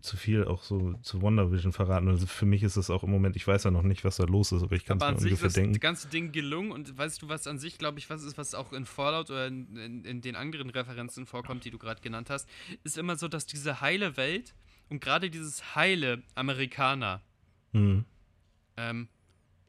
zu 0.00 0.16
viel 0.16 0.44
auch 0.44 0.62
so 0.62 0.94
zu 1.02 1.22
WandaVision 1.22 1.72
verraten. 1.72 2.08
Also 2.08 2.26
für 2.26 2.46
mich 2.46 2.62
ist 2.62 2.76
es 2.76 2.90
auch 2.90 3.04
im 3.04 3.10
Moment, 3.10 3.36
ich 3.36 3.46
weiß 3.46 3.64
ja 3.64 3.70
noch 3.70 3.82
nicht, 3.82 4.04
was 4.04 4.16
da 4.16 4.24
los 4.24 4.52
ist, 4.52 4.62
aber 4.62 4.74
ich 4.74 4.84
kann 4.84 4.98
es 4.98 5.04
mir 5.04 5.16
ungefähr 5.16 5.48
denken. 5.48 5.74
Das 5.74 5.80
ganze 5.80 6.08
Ding 6.08 6.32
gelungen 6.32 6.72
und 6.72 6.96
weißt 6.96 7.22
du, 7.22 7.28
was 7.28 7.46
an 7.46 7.58
sich, 7.58 7.78
glaube 7.78 7.98
ich, 7.98 8.10
was 8.10 8.24
ist, 8.24 8.36
was 8.36 8.54
auch 8.54 8.72
in 8.72 8.84
Fallout 8.84 9.30
oder 9.30 9.46
in, 9.46 9.76
in, 9.76 10.04
in 10.04 10.20
den 10.20 10.34
anderen 10.34 10.70
Referenzen 10.70 11.26
vorkommt, 11.26 11.64
die 11.64 11.70
du 11.70 11.78
gerade 11.78 12.00
genannt 12.00 12.30
hast, 12.30 12.48
ist 12.82 12.98
immer 12.98 13.16
so, 13.16 13.28
dass 13.28 13.46
diese 13.46 13.80
heile 13.80 14.16
Welt 14.16 14.54
und 14.88 15.00
gerade 15.00 15.30
dieses 15.30 15.76
heile 15.76 16.22
Amerikaner 16.34 17.22
mhm. 17.72 18.04
ähm, 18.76 19.08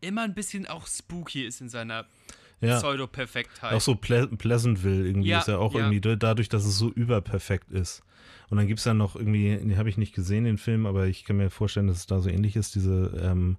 immer 0.01 0.23
ein 0.23 0.33
bisschen 0.33 0.67
auch 0.67 0.87
spooky 0.87 1.45
ist 1.45 1.61
in 1.61 1.69
seiner 1.69 2.05
ja. 2.61 2.77
Pseudo-Perfektheit. 2.77 3.73
Auch 3.73 3.81
so 3.81 3.95
Ple 3.95 4.27
Pleasantville 4.27 5.07
irgendwie 5.07 5.29
ja, 5.29 5.39
ist 5.39 5.47
ja 5.47 5.57
auch 5.57 5.73
ja. 5.73 5.81
irgendwie 5.81 6.17
dadurch, 6.17 6.49
dass 6.49 6.65
es 6.65 6.77
so 6.77 6.89
überperfekt 6.89 7.71
ist. 7.71 8.03
Und 8.49 8.57
dann 8.57 8.67
gibt 8.67 8.79
es 8.79 8.85
ja 8.85 8.93
noch 8.93 9.15
irgendwie, 9.15 9.57
den 9.57 9.77
habe 9.77 9.89
ich 9.89 9.97
nicht 9.97 10.13
gesehen, 10.13 10.45
den 10.45 10.57
Film, 10.57 10.85
aber 10.85 11.07
ich 11.07 11.25
kann 11.25 11.37
mir 11.37 11.49
vorstellen, 11.49 11.87
dass 11.87 11.97
es 11.97 12.05
da 12.07 12.19
so 12.19 12.29
ähnlich 12.29 12.55
ist, 12.55 12.75
diese, 12.75 13.11
ähm, 13.21 13.57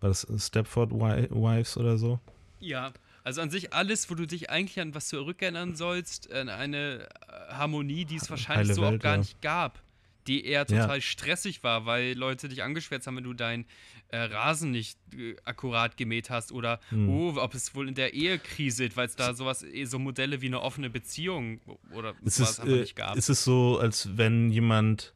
war 0.00 0.08
das 0.08 0.26
Stepford 0.38 0.92
Wives 0.92 1.76
oder 1.76 1.98
so? 1.98 2.18
Ja, 2.58 2.92
also 3.24 3.42
an 3.42 3.50
sich 3.50 3.74
alles, 3.74 4.08
wo 4.10 4.14
du 4.14 4.26
dich 4.26 4.50
eigentlich 4.50 4.80
an 4.80 4.94
was 4.94 5.08
zurückerinnern 5.08 5.74
sollst, 5.74 6.32
an 6.32 6.48
eine 6.48 7.08
äh, 7.28 7.52
Harmonie, 7.52 8.04
die 8.06 8.16
es 8.16 8.30
wahrscheinlich 8.30 8.68
Heile 8.68 8.74
so 8.74 8.82
Welt, 8.82 9.00
auch 9.00 9.02
gar 9.02 9.12
ja. 9.14 9.18
nicht 9.18 9.42
gab 9.42 9.82
die 10.26 10.44
eher 10.44 10.66
total 10.66 10.96
ja. 10.96 11.00
stressig 11.00 11.62
war, 11.62 11.86
weil 11.86 12.14
Leute 12.16 12.48
dich 12.48 12.62
angeschwärzt 12.62 13.06
haben, 13.06 13.16
wenn 13.16 13.24
du 13.24 13.34
deinen 13.34 13.66
äh, 14.08 14.18
Rasen 14.18 14.70
nicht 14.70 14.98
äh, 15.14 15.36
akkurat 15.44 15.96
gemäht 15.96 16.30
hast 16.30 16.52
oder 16.52 16.80
hm. 16.90 17.08
oh, 17.08 17.34
ob 17.36 17.54
es 17.54 17.74
wohl 17.74 17.88
in 17.88 17.94
der 17.94 18.14
Ehe 18.14 18.38
kriselt, 18.38 18.96
weil 18.96 19.06
es 19.06 19.16
da 19.16 19.34
sowas, 19.34 19.62
eh, 19.62 19.84
so 19.84 19.98
Modelle 19.98 20.40
wie 20.40 20.46
eine 20.46 20.62
offene 20.62 20.90
Beziehung 20.90 21.60
oder 21.92 22.14
es 22.24 22.36
sowas 22.36 22.50
ist, 22.50 22.60
einfach 22.60 22.74
äh, 22.74 22.80
nicht 22.80 22.96
gab. 22.96 23.16
Es 23.16 23.28
ist 23.28 23.44
so, 23.44 23.78
als 23.78 24.16
wenn 24.16 24.50
jemand 24.50 25.14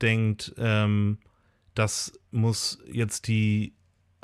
denkt, 0.00 0.54
ähm, 0.58 1.18
das 1.74 2.18
muss 2.30 2.78
jetzt 2.90 3.28
die 3.28 3.72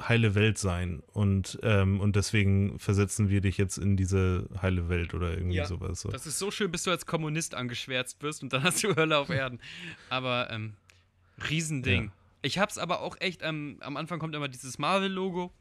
heile 0.00 0.34
Welt 0.34 0.58
sein 0.58 1.02
und, 1.12 1.58
ähm, 1.62 2.00
und 2.00 2.14
deswegen 2.14 2.78
versetzen 2.78 3.28
wir 3.28 3.40
dich 3.40 3.58
jetzt 3.58 3.78
in 3.78 3.96
diese 3.96 4.48
heile 4.62 4.88
Welt 4.88 5.12
oder 5.12 5.32
irgendwie 5.32 5.56
ja, 5.56 5.66
sowas. 5.66 6.02
So. 6.02 6.10
Das 6.10 6.26
ist 6.26 6.38
so 6.38 6.50
schön, 6.50 6.70
bis 6.70 6.84
du 6.84 6.90
als 6.90 7.06
Kommunist 7.06 7.54
angeschwärzt 7.54 8.22
wirst 8.22 8.42
und 8.42 8.52
dann 8.52 8.62
hast 8.62 8.82
du 8.84 8.94
Hölle 8.94 9.18
auf 9.18 9.28
Erden. 9.28 9.60
Aber 10.08 10.50
ähm, 10.50 10.74
Riesending. 11.50 12.04
Ja. 12.04 12.12
Ich 12.42 12.58
hab's 12.58 12.78
aber 12.78 13.00
auch 13.00 13.16
echt, 13.20 13.40
ähm, 13.42 13.78
am 13.80 13.96
Anfang 13.96 14.20
kommt 14.20 14.34
immer 14.34 14.48
dieses 14.48 14.78
Marvel-Logo 14.78 15.52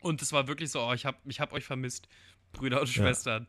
und 0.00 0.22
es 0.22 0.32
war 0.32 0.48
wirklich 0.48 0.70
so, 0.70 0.80
oh, 0.80 0.94
ich 0.94 1.04
hab, 1.04 1.20
ich 1.26 1.40
hab 1.40 1.52
euch 1.52 1.64
vermisst, 1.64 2.08
Brüder 2.52 2.80
und 2.80 2.88
Schwestern. 2.88 3.46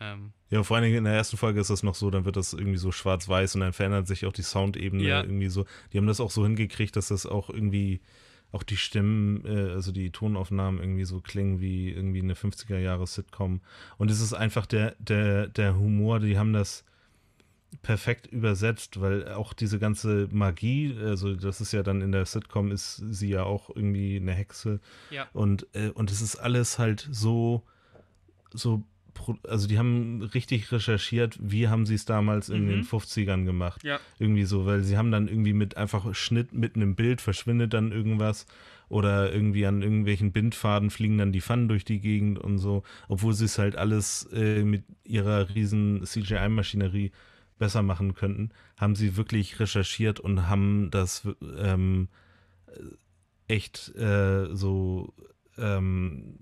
Ja. 0.00 0.12
Ähm, 0.12 0.32
ja, 0.48 0.62
vor 0.62 0.76
allen 0.76 0.84
Dingen 0.84 0.96
in 0.96 1.04
der 1.04 1.12
ersten 1.12 1.36
Folge 1.36 1.60
ist 1.60 1.70
das 1.70 1.82
noch 1.82 1.94
so, 1.94 2.10
dann 2.10 2.24
wird 2.24 2.36
das 2.36 2.54
irgendwie 2.54 2.78
so 2.78 2.90
schwarz-weiß 2.90 3.54
und 3.54 3.60
dann 3.60 3.72
verändert 3.72 4.08
sich 4.08 4.26
auch 4.26 4.32
die 4.32 4.42
Soundebene 4.42 5.02
ja. 5.04 5.22
irgendwie 5.22 5.48
so. 5.48 5.66
Die 5.92 5.98
haben 5.98 6.06
das 6.06 6.20
auch 6.20 6.30
so 6.30 6.42
hingekriegt, 6.42 6.96
dass 6.96 7.08
das 7.08 7.26
auch 7.26 7.50
irgendwie 7.50 8.00
auch 8.52 8.62
die 8.62 8.76
Stimmen, 8.76 9.44
äh, 9.44 9.72
also 9.72 9.92
die 9.92 10.10
Tonaufnahmen 10.10 10.80
irgendwie 10.80 11.04
so 11.04 11.20
klingen 11.20 11.60
wie 11.60 11.90
irgendwie 11.90 12.22
eine 12.22 12.34
50er-Jahre-Sitcom. 12.34 13.60
Und 13.98 14.10
es 14.10 14.20
ist 14.20 14.32
einfach 14.34 14.66
der, 14.66 14.96
der, 14.98 15.48
der 15.48 15.76
Humor, 15.76 16.20
die 16.20 16.38
haben 16.38 16.52
das 16.52 16.84
perfekt 17.82 18.26
übersetzt, 18.26 19.00
weil 19.00 19.32
auch 19.32 19.52
diese 19.52 19.78
ganze 19.78 20.28
Magie, 20.32 20.96
also 21.00 21.34
das 21.34 21.60
ist 21.60 21.72
ja 21.72 21.82
dann 21.82 22.02
in 22.02 22.12
der 22.12 22.26
Sitcom, 22.26 22.72
ist 22.72 22.96
sie 22.96 23.28
ja 23.28 23.44
auch 23.44 23.70
irgendwie 23.70 24.16
eine 24.16 24.32
Hexe. 24.32 24.80
Ja. 25.10 25.28
Und, 25.32 25.66
äh, 25.74 25.90
und 25.90 26.10
es 26.10 26.20
ist 26.20 26.36
alles 26.36 26.78
halt 26.78 27.08
so, 27.12 27.62
so 28.52 28.82
also 29.44 29.66
die 29.66 29.78
haben 29.78 30.22
richtig 30.22 30.70
recherchiert, 30.72 31.38
wie 31.40 31.68
haben 31.68 31.86
sie 31.86 31.94
es 31.94 32.04
damals 32.04 32.48
in 32.48 32.64
mhm. 32.64 32.68
den 32.68 32.84
50ern 32.84 33.44
gemacht. 33.44 33.82
Ja. 33.84 34.00
Irgendwie 34.18 34.44
so, 34.44 34.66
weil 34.66 34.82
sie 34.82 34.96
haben 34.96 35.10
dann 35.10 35.28
irgendwie 35.28 35.52
mit 35.52 35.76
einfach 35.76 36.14
Schnitt 36.14 36.52
mitten 36.52 36.82
im 36.82 36.94
Bild 36.94 37.20
verschwindet 37.20 37.74
dann 37.74 37.92
irgendwas 37.92 38.46
oder 38.88 39.32
irgendwie 39.32 39.66
an 39.66 39.82
irgendwelchen 39.82 40.32
Bindfaden 40.32 40.90
fliegen 40.90 41.18
dann 41.18 41.32
die 41.32 41.40
Pfannen 41.40 41.68
durch 41.68 41.84
die 41.84 42.00
Gegend 42.00 42.38
und 42.38 42.58
so, 42.58 42.82
obwohl 43.08 43.34
sie 43.34 43.44
es 43.44 43.58
halt 43.58 43.76
alles 43.76 44.28
äh, 44.32 44.64
mit 44.64 44.84
ihrer 45.04 45.54
riesen 45.54 46.04
CGI-Maschinerie 46.04 47.12
besser 47.58 47.82
machen 47.82 48.14
könnten, 48.14 48.50
haben 48.76 48.96
sie 48.96 49.16
wirklich 49.16 49.60
recherchiert 49.60 50.18
und 50.18 50.48
haben 50.48 50.90
das 50.90 51.28
ähm, 51.58 52.08
echt 53.46 53.94
äh, 53.94 54.48
so 54.54 55.14
ähm, 55.56 56.38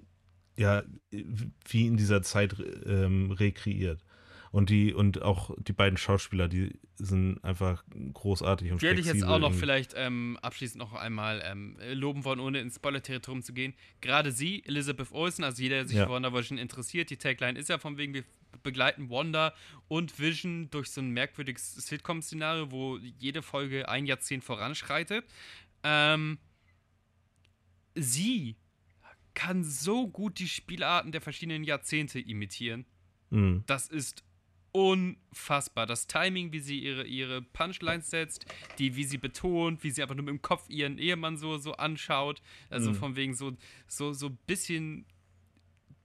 ja, 0.59 0.83
wie 1.11 1.87
in 1.87 1.97
dieser 1.97 2.23
Zeit 2.23 2.57
ähm, 2.85 3.31
rekreiert. 3.31 4.05
Und 4.51 4.71
die, 4.71 4.95
und 4.95 5.21
auch 5.21 5.55
die 5.59 5.75
beiden 5.75 5.99
Schauspieler, 5.99 6.49
die 6.49 6.79
sind 6.95 7.43
einfach 7.45 7.85
großartig 8.15 8.73
und 8.73 8.81
Die 8.81 8.89
hätte 8.89 9.01
ich 9.01 9.07
jetzt 9.07 9.25
auch 9.25 9.39
noch 9.39 9.53
vielleicht 9.53 9.93
ähm, 9.95 10.39
abschließend 10.41 10.79
noch 10.79 10.95
einmal 10.95 11.43
ähm, 11.45 11.77
loben 11.93 12.25
wollen, 12.25 12.41
ohne 12.41 12.61
ins 12.61 12.77
Spoiler-Territorium 12.77 13.43
zu 13.43 13.53
gehen. 13.53 13.75
Gerade 14.01 14.33
sie, 14.33 14.65
Elizabeth 14.65 15.13
Olsen, 15.13 15.45
also 15.45 15.63
jeder, 15.63 15.77
der 15.77 15.89
sich 15.89 15.99
ja. 15.99 16.07
für 16.07 16.13
Wonder 16.13 16.33
Vision 16.33 16.57
interessiert, 16.57 17.11
die 17.11 17.19
Tagline 17.19 17.59
ist 17.59 17.69
ja 17.69 17.77
von 17.77 17.99
wegen, 17.99 18.15
wir 18.15 18.25
begleiten 18.63 19.11
Wanda 19.11 19.55
und 19.87 20.19
Vision 20.19 20.71
durch 20.71 20.91
so 20.91 21.03
ein 21.03 21.11
merkwürdiges 21.11 21.75
Sitcom-Szenario, 21.75 22.71
wo 22.71 22.97
jede 22.97 23.43
Folge 23.43 23.89
ein 23.89 24.07
Jahrzehnt 24.07 24.45
voranschreitet. 24.45 25.27
Ähm, 25.83 26.39
sie 27.95 28.57
kann 29.39 29.63
so 29.63 30.09
gut 30.09 30.41
die 30.41 30.49
Spielarten 30.49 31.13
der 31.13 31.21
verschiedenen 31.21 31.63
Jahrzehnte 31.63 32.19
imitieren. 32.19 32.87
Mhm. 33.31 33.63
Das 33.67 33.87
ist 33.87 34.25
unfassbar. 34.73 35.87
Das 35.87 36.09
Timing, 36.09 36.53
wie 36.53 36.59
sie 36.59 36.81
ihre, 36.81 37.05
ihre 37.05 37.41
Punchlines 37.41 38.11
setzt, 38.11 38.47
die, 38.81 38.97
wie 38.97 39.05
sie 39.05 39.17
betont, 39.17 39.85
wie 39.85 39.93
sie 39.93 40.03
einfach 40.03 40.17
nur 40.17 40.25
mit 40.25 40.33
dem 40.33 40.43
Kopf 40.43 40.69
ihren 40.69 40.99
Ehemann 40.99 41.37
so, 41.37 41.57
so 41.57 41.75
anschaut. 41.75 42.43
Also 42.69 42.91
mhm. 42.91 42.95
von 42.97 43.15
wegen 43.15 43.35
so, 43.35 43.57
so, 43.87 44.13
so 44.13 44.27
ein 44.27 44.39
bisschen 44.49 45.07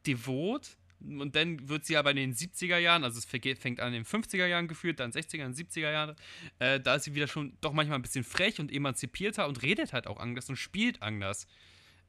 devot. 0.05 0.77
Und 0.99 1.35
dann 1.35 1.67
wird 1.67 1.85
sie 1.85 1.97
aber 1.97 2.11
in 2.11 2.17
den 2.17 2.35
70er 2.35 2.77
Jahren, 2.77 3.03
also 3.03 3.17
es 3.17 3.25
fängt 3.25 3.79
an 3.79 3.93
in 3.93 4.03
den 4.03 4.05
50er 4.05 4.45
Jahren 4.45 4.67
geführt, 4.67 4.99
dann 4.99 5.11
60er 5.11 5.43
und 5.45 5.57
70er 5.57 5.91
Jahre, 5.91 6.15
äh, 6.59 6.79
da 6.79 6.95
ist 6.95 7.05
sie 7.05 7.15
wieder 7.15 7.27
schon 7.27 7.57
doch 7.61 7.73
manchmal 7.73 7.97
ein 7.97 8.03
bisschen 8.03 8.23
frech 8.23 8.59
und 8.59 8.71
emanzipierter 8.71 9.47
und 9.47 9.63
redet 9.63 9.91
halt 9.91 10.05
auch 10.05 10.19
anders 10.19 10.47
und 10.49 10.55
spielt 10.55 11.01
anders. 11.01 11.47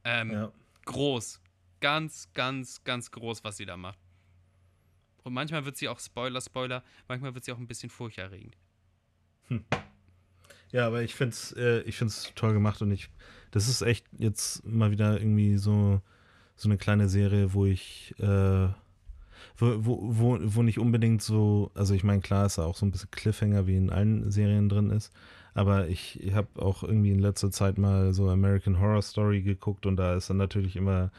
Ähm, 0.04 0.30
ja. 0.30 0.52
Groß. 0.84 1.40
Ganz, 1.80 2.28
ganz, 2.32 2.82
ganz 2.84 3.10
groß, 3.10 3.44
was 3.44 3.56
sie 3.56 3.66
da 3.66 3.76
macht. 3.76 3.98
Und 5.22 5.32
manchmal 5.32 5.64
wird 5.64 5.76
sie 5.76 5.88
auch 5.88 5.98
Spoiler, 5.98 6.40
Spoiler, 6.40 6.84
manchmal 7.08 7.34
wird 7.34 7.44
sie 7.44 7.52
auch 7.52 7.58
ein 7.58 7.66
bisschen 7.66 7.90
furchterregend. 7.90 8.56
Hm. 9.48 9.64
Ja, 10.70 10.86
aber 10.86 11.02
ich 11.02 11.14
finde 11.14 11.34
es 11.34 11.52
äh, 11.52 11.80
ich 11.82 11.96
find's 11.96 12.32
toll 12.34 12.52
gemacht 12.52 12.82
und 12.82 12.90
ich, 12.90 13.08
das 13.50 13.68
ist 13.68 13.82
echt 13.82 14.06
jetzt 14.18 14.66
mal 14.66 14.90
wieder 14.90 15.18
irgendwie 15.18 15.56
so, 15.56 16.02
so 16.56 16.68
eine 16.68 16.78
kleine 16.78 17.08
Serie, 17.08 17.54
wo 17.54 17.64
ich, 17.64 18.14
äh, 18.18 18.68
wo, 19.56 19.76
wo, 19.80 20.38
wo, 20.42 20.62
nicht 20.62 20.78
unbedingt 20.78 21.22
so, 21.22 21.70
also 21.74 21.94
ich 21.94 22.04
meine, 22.04 22.20
klar 22.20 22.46
ist 22.46 22.58
da 22.58 22.64
auch 22.64 22.76
so 22.76 22.86
ein 22.86 22.90
bisschen 22.90 23.10
Cliffhanger 23.10 23.66
wie 23.66 23.76
in 23.76 23.90
allen 23.90 24.30
Serien 24.30 24.68
drin 24.68 24.90
ist, 24.90 25.12
aber 25.54 25.88
ich, 25.88 26.22
ich 26.22 26.34
habe 26.34 26.48
auch 26.56 26.82
irgendwie 26.82 27.12
in 27.12 27.20
letzter 27.20 27.50
Zeit 27.50 27.78
mal 27.78 28.12
so 28.12 28.28
American 28.28 28.80
Horror 28.80 29.02
Story 29.02 29.42
geguckt 29.42 29.86
und 29.86 29.96
da 29.96 30.14
ist 30.14 30.30
dann 30.30 30.36
natürlich 30.36 30.76
immer 30.76 31.10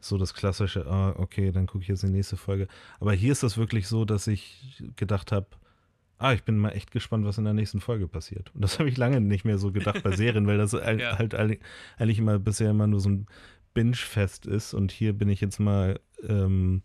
so 0.00 0.18
das 0.18 0.34
klassische, 0.34 0.86
ah, 0.86 1.14
okay, 1.16 1.52
dann 1.52 1.66
gucke 1.66 1.82
ich 1.82 1.88
jetzt 1.88 2.02
die 2.02 2.08
nächste 2.08 2.36
Folge. 2.36 2.66
Aber 2.98 3.12
hier 3.12 3.32
ist 3.32 3.42
das 3.42 3.56
wirklich 3.56 3.86
so, 3.86 4.04
dass 4.04 4.26
ich 4.26 4.82
gedacht 4.96 5.30
habe, 5.30 5.46
ah, 6.18 6.32
ich 6.32 6.42
bin 6.42 6.58
mal 6.58 6.70
echt 6.70 6.90
gespannt, 6.90 7.24
was 7.24 7.38
in 7.38 7.44
der 7.44 7.52
nächsten 7.52 7.80
Folge 7.80 8.08
passiert. 8.08 8.50
Und 8.54 8.62
das 8.62 8.78
habe 8.78 8.88
ich 8.88 8.96
lange 8.96 9.20
nicht 9.20 9.44
mehr 9.44 9.58
so 9.58 9.72
gedacht 9.72 10.02
bei 10.02 10.16
Serien, 10.16 10.46
weil 10.46 10.58
das 10.58 10.72
ja. 10.98 11.18
halt 11.18 11.34
eigentlich 11.34 12.18
immer 12.18 12.38
bisher 12.38 12.70
immer 12.70 12.86
nur 12.86 13.00
so 13.00 13.10
ein 13.10 13.26
Binge-Fest 13.74 14.46
ist. 14.46 14.74
Und 14.74 14.90
hier 14.90 15.12
bin 15.12 15.28
ich 15.28 15.40
jetzt 15.40 15.60
mal 15.60 16.00
ähm, 16.26 16.82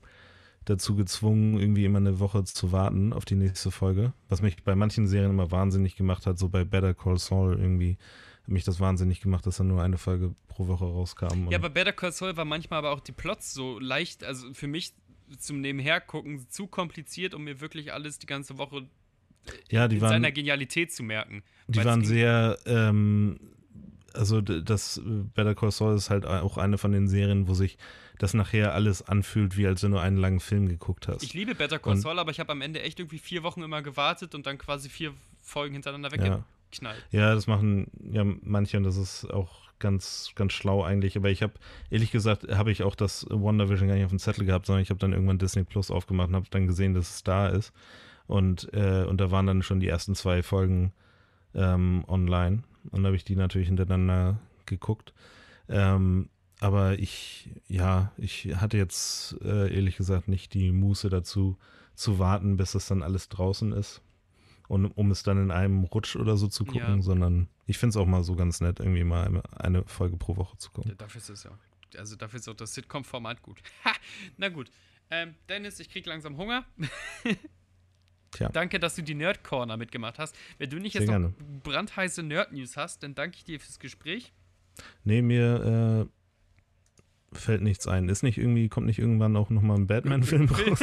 dazu 0.70 0.96
gezwungen, 0.96 1.60
irgendwie 1.60 1.86
immer 1.86 1.98
eine 1.98 2.20
Woche 2.20 2.44
zu 2.44 2.72
warten 2.72 3.14
auf 3.14 3.26
die 3.26 3.36
nächste 3.36 3.72
Folge. 3.72 4.14
Was 4.30 4.42
mich 4.42 4.64
bei 4.64 4.76
manchen 4.76 5.08
Serien 5.08 5.32
immer 5.32 5.52
wahnsinnig 5.52 5.96
gemacht 5.96 6.26
hat, 6.26 6.38
so 6.38 6.50
bei 6.50 6.64
Better 6.64 6.94
Call 6.94 7.18
Saul 7.18 7.58
irgendwie 7.60 7.98
hat 8.44 8.50
mich 8.50 8.64
das 8.64 8.80
wahnsinnig 8.80 9.22
gemacht, 9.22 9.46
dass 9.46 9.58
dann 9.58 9.68
nur 9.68 9.82
eine 9.82 9.98
Folge 9.98 10.34
pro 10.48 10.68
Woche 10.68 10.86
rauskam. 10.86 11.50
Ja, 11.50 11.58
aber 11.58 11.70
Better 11.70 11.94
Call 11.94 12.12
Saul 12.12 12.38
war 12.38 12.46
manchmal 12.46 12.80
aber 12.80 12.92
auch 12.92 13.00
die 13.00 13.12
Plots 13.12 13.54
so 13.54 13.80
leicht, 13.80 14.24
also 14.24 14.54
für 14.54 14.68
mich 14.68 14.94
zum 15.38 15.62
Nebenhergucken 15.62 16.50
zu 16.50 16.68
kompliziert, 16.68 17.34
um 17.34 17.44
mir 17.44 17.60
wirklich 17.60 17.94
alles 17.94 18.20
die 18.20 18.28
ganze 18.28 18.58
Woche 18.58 18.88
ja, 19.70 19.88
die 19.88 19.96
in 19.96 20.02
waren, 20.02 20.10
seiner 20.10 20.32
Genialität 20.32 20.92
zu 20.92 21.04
merken. 21.04 21.44
Die 21.68 21.84
waren 21.84 22.04
sehr, 22.04 22.58
ähm, 22.66 23.40
also 24.18 24.42
das 24.42 25.02
Better 25.04 25.56
Call 25.56 25.72
Saul 25.72 25.96
ist 25.96 26.10
halt 26.10 26.26
auch 26.26 26.58
eine 26.58 26.78
von 26.78 26.92
den 26.92 27.08
Serien, 27.08 27.48
wo 27.48 27.54
sich 27.54 27.78
das 28.18 28.34
nachher 28.34 28.74
alles 28.74 29.08
anfühlt, 29.08 29.58
wie 29.58 29.68
als 29.68 29.84
wenn 29.84 29.92
du 29.92 30.00
einen 30.00 30.18
langen 30.18 30.40
Film 30.40 30.68
geguckt 30.68 31.08
hast. 31.08 31.24
Ich 31.24 31.34
liebe 31.34 31.56
Better 31.56 31.80
Call 31.80 31.98
Saul, 31.98 32.20
aber 32.20 32.32
ich 32.32 32.40
habe 32.40 32.52
am 32.52 32.62
Ende 32.62 32.82
echt 32.82 33.00
irgendwie 33.00 33.20
vier 33.20 33.44
Wochen 33.44 33.62
immer 33.62 33.82
gewartet 33.82 34.36
und 34.36 34.46
dann 34.46 34.58
quasi 34.58 34.90
vier 34.90 35.14
Folgen 35.42 35.74
hintereinander 35.74 36.12
weggeknallt. 36.12 37.06
Ja. 37.12 37.20
ja, 37.20 37.36
das 37.36 37.48
machen 37.48 37.88
ja 38.12 38.24
manche 38.24 38.78
und 38.78 38.84
das 38.84 38.98
ist 38.98 39.32
auch 39.32 39.68
ganz, 39.80 40.32
ganz 40.36 40.54
schlau 40.54 40.84
eigentlich. 40.84 41.16
Aber 41.18 41.30
ich 41.30 41.44
habe, 41.44 41.54
ehrlich 41.90 42.12
gesagt, 42.12 42.48
habe 42.50 42.72
ich 42.72 42.84
auch 42.84 42.96
das 42.96 43.26
WandaVision 43.30 43.88
gar 43.88 43.96
nicht 43.96 44.06
auf 44.06 44.12
dem 44.12 44.20
Zettel 44.20 44.46
gehabt, 44.46 44.66
sondern 44.66 44.82
ich 44.82 44.90
habe 44.90 45.00
dann 45.00 45.14
irgendwann 45.14 45.38
Disney 45.38 45.64
Plus 45.64 45.92
aufgemacht 45.92 46.30
und 46.30 46.36
habe 46.36 46.48
dann 46.50 46.68
gesehen, 46.68 46.94
dass 46.94 47.16
es 47.16 47.24
da 47.24 47.48
ist. 47.48 47.72
Und, 48.26 48.74
äh, 48.74 49.06
und 49.08 49.22
da 49.22 49.32
waren 49.32 49.48
dann 49.48 49.64
schon 49.64 49.80
die 49.80 49.88
ersten 49.88 50.16
zwei 50.16 50.44
Folgen 50.44 50.92
ähm, 51.56 52.04
online. 52.08 52.64
Und 52.92 53.04
da 53.04 53.08
habe 53.08 53.16
ich 53.16 53.24
die 53.24 53.36
natürlich 53.36 53.68
hintereinander 53.68 54.40
geguckt. 54.66 55.14
Ähm, 55.70 56.30
aber 56.60 56.98
ich, 56.98 57.50
ja, 57.68 58.12
ich 58.18 58.56
hatte 58.56 58.78
jetzt 58.78 59.38
äh, 59.42 59.74
ehrlich 59.74 59.98
gesagt 59.98 60.28
nicht 60.28 60.54
die 60.54 60.72
Muße 60.72 61.10
dazu 61.10 61.58
zu 61.94 62.20
warten, 62.20 62.58
bis 62.58 62.72
das 62.72 62.88
dann 62.88 63.04
alles 63.04 63.30
draußen 63.30 63.72
ist. 63.74 64.02
Und 64.68 64.86
um 64.86 65.12
es 65.12 65.24
dann 65.24 65.38
in 65.38 65.52
einem 65.52 65.84
Rutsch 65.86 66.16
oder 66.16 66.36
so 66.36 66.48
zu 66.48 66.66
gucken, 66.66 66.98
ja. 66.98 67.02
sondern 67.02 67.48
ich 67.68 67.78
finde 67.78 67.92
es 67.92 67.98
auch 67.98 68.06
mal 68.06 68.24
so 68.24 68.36
ganz 68.36 68.60
nett, 68.60 68.80
irgendwie 68.80 69.04
mal 69.04 69.42
eine 69.56 69.84
Folge 69.86 70.18
pro 70.18 70.36
Woche 70.36 70.58
zu 70.58 70.72
gucken. 70.72 70.92
Ja, 70.92 70.96
dafür 70.96 71.22
ist 71.22 71.30
es 71.30 71.44
ja. 71.44 71.52
Also 71.98 72.16
dafür 72.16 72.40
ist 72.40 72.50
auch 72.50 72.54
das 72.54 72.74
Sitcom-Format 72.74 73.42
gut. 73.42 73.62
Ha! 73.86 73.94
Na 74.38 74.50
gut. 74.50 74.70
Ähm, 75.10 75.36
Dennis, 75.48 75.80
ich 75.80 75.90
krieg 75.90 76.06
langsam 76.06 76.38
Hunger. 76.38 76.66
Tja. 78.32 78.50
Danke, 78.50 78.80
dass 78.80 78.96
du 78.96 79.02
die 79.04 79.16
Nerd 79.16 79.44
Corner 79.44 79.78
mitgemacht 79.78 80.20
hast. 80.20 80.36
Wenn 80.58 80.70
du 80.70 80.78
nicht 80.78 80.94
Sehr 80.94 81.02
jetzt 81.02 81.10
noch 81.12 81.18
gerne. 81.18 81.34
brandheiße 81.64 82.24
Nerd-News 82.24 82.78
hast, 82.78 83.04
dann 83.04 83.16
danke 83.16 83.38
ich 83.38 83.44
dir 83.44 83.60
fürs 83.60 83.80
Gespräch. 83.80 84.34
Nee, 85.04 85.22
mir 85.22 86.08
äh, 86.08 86.17
fällt 87.34 87.62
nichts 87.62 87.88
ein. 87.88 88.08
Ist 88.10 88.24
nicht 88.24 88.38
irgendwie, 88.38 88.70
kommt 88.70 88.88
nicht 88.88 89.00
irgendwann 89.00 89.36
auch 89.36 89.50
nochmal 89.50 89.78
ein 89.78 89.88
Batman-Film 89.88 90.50
raus? 90.50 90.80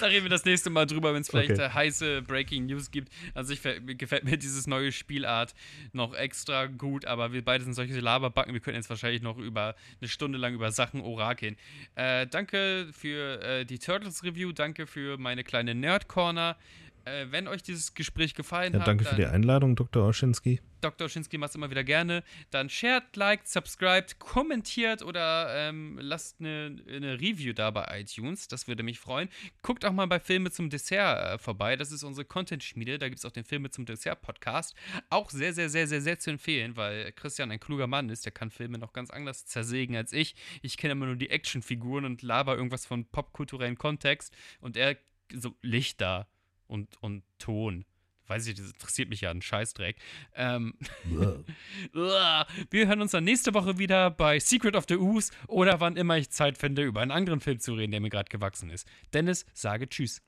da 0.00 0.06
reden 0.06 0.24
wir 0.24 0.30
das 0.30 0.44
nächste 0.44 0.70
Mal 0.70 0.86
drüber, 0.86 1.12
wenn 1.14 1.22
es 1.22 1.28
vielleicht 1.28 1.52
okay. 1.52 1.68
heiße 1.68 2.22
Breaking 2.22 2.66
News 2.66 2.90
gibt. 2.90 3.12
Also 3.34 3.52
ich 3.52 3.60
gefällt 3.98 4.24
mir 4.24 4.36
dieses 4.38 4.66
neue 4.66 4.92
Spielart 4.92 5.54
noch 5.92 6.14
extra 6.14 6.66
gut, 6.66 7.04
aber 7.04 7.32
wir 7.32 7.44
beide 7.44 7.64
sind 7.64 7.74
solche 7.74 7.98
Laberbacken, 8.00 8.54
wir 8.54 8.60
können 8.60 8.76
jetzt 8.76 8.90
wahrscheinlich 8.90 9.22
noch 9.22 9.38
über 9.38 9.74
eine 10.00 10.08
Stunde 10.08 10.38
lang 10.38 10.54
über 10.54 10.72
Sachen 10.72 11.00
orakeln. 11.00 11.56
Äh, 11.94 12.26
danke 12.26 12.88
für 12.92 13.42
äh, 13.42 13.64
die 13.64 13.78
Turtles 13.78 14.24
Review, 14.24 14.52
danke 14.52 14.86
für 14.86 15.18
meine 15.18 15.44
kleine 15.44 15.74
Nerd 15.74 16.08
Corner. 16.08 16.56
Äh, 17.04 17.26
wenn 17.30 17.48
euch 17.48 17.62
dieses 17.62 17.94
Gespräch 17.94 18.34
gefallen 18.34 18.72
ja, 18.74 18.80
hat. 18.80 18.88
Danke 18.88 19.04
für 19.04 19.16
die 19.16 19.26
Einladung, 19.26 19.76
Dr. 19.76 20.06
Oschinski. 20.06 20.60
Dr. 20.80 21.06
Oschinski 21.06 21.38
macht 21.38 21.50
es 21.50 21.56
immer 21.56 21.70
wieder 21.70 21.84
gerne. 21.84 22.22
Dann 22.50 22.68
shared, 22.68 23.14
liked, 23.16 23.48
subscribed, 23.48 24.18
kommentiert 24.18 25.02
oder 25.02 25.54
ähm, 25.54 25.98
lasst 26.00 26.40
eine, 26.40 26.76
eine, 26.88 27.20
Review 27.20 27.52
da 27.52 27.70
bei 27.70 28.00
iTunes. 28.00 28.48
Das 28.48 28.66
würde 28.66 28.82
mich 28.82 28.98
freuen. 28.98 29.28
Guckt 29.62 29.84
auch 29.84 29.92
mal 29.92 30.06
bei 30.06 30.20
Filme 30.20 30.50
zum 30.50 30.70
Dessert 30.70 31.34
äh, 31.34 31.38
vorbei. 31.38 31.76
Das 31.76 31.92
ist 31.92 32.02
unsere 32.02 32.24
Content-Schmiede. 32.24 32.98
Da 32.98 33.08
gibt 33.08 33.18
es 33.18 33.24
auch 33.24 33.30
den 33.30 33.44
Filme 33.44 33.70
zum 33.70 33.84
Dessert-Podcast. 33.84 34.74
Auch 35.10 35.30
sehr, 35.30 35.52
sehr, 35.52 35.68
sehr, 35.68 35.86
sehr, 35.86 36.00
sehr 36.00 36.18
zu 36.18 36.30
empfehlen, 36.30 36.76
weil 36.76 37.12
Christian 37.12 37.50
ein 37.50 37.60
kluger 37.60 37.86
Mann 37.86 38.08
ist. 38.08 38.24
Der 38.24 38.32
kann 38.32 38.50
Filme 38.50 38.78
noch 38.78 38.92
ganz 38.92 39.10
anders 39.10 39.46
zersägen 39.46 39.96
als 39.96 40.12
ich. 40.12 40.34
Ich 40.62 40.76
kenne 40.76 40.92
immer 40.92 41.06
nur 41.06 41.16
die 41.16 41.30
Actionfiguren 41.30 42.04
und 42.04 42.22
laber 42.22 42.56
irgendwas 42.56 42.86
von 42.86 43.04
popkulturellen 43.06 43.76
Kontext. 43.76 44.34
Und 44.60 44.76
er 44.76 44.96
so 45.32 45.54
Licht 45.62 46.00
da 46.00 46.26
und, 46.70 46.96
und 47.02 47.22
Ton. 47.38 47.84
Weiß 48.26 48.46
ich, 48.46 48.54
das 48.54 48.66
interessiert 48.66 49.08
mich 49.08 49.22
ja 49.22 49.30
ein 49.32 49.42
Scheißdreck. 49.42 49.96
Ähm, 50.36 50.74
wir 51.92 52.86
hören 52.86 53.00
uns 53.00 53.10
dann 53.10 53.24
nächste 53.24 53.54
Woche 53.54 53.78
wieder 53.78 54.08
bei 54.10 54.38
Secret 54.38 54.76
of 54.76 54.84
the 54.88 54.96
Ooze 54.96 55.32
oder 55.48 55.80
wann 55.80 55.96
immer 55.96 56.16
ich 56.16 56.30
Zeit 56.30 56.56
finde, 56.56 56.84
über 56.84 57.00
einen 57.00 57.10
anderen 57.10 57.40
Film 57.40 57.58
zu 57.58 57.74
reden, 57.74 57.90
der 57.90 58.00
mir 58.00 58.10
gerade 58.10 58.28
gewachsen 58.28 58.70
ist. 58.70 58.86
Dennis, 59.12 59.44
sage 59.52 59.88
Tschüss. 59.88 60.22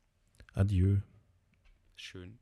Adieu. 0.52 0.98
Schön. 1.94 2.41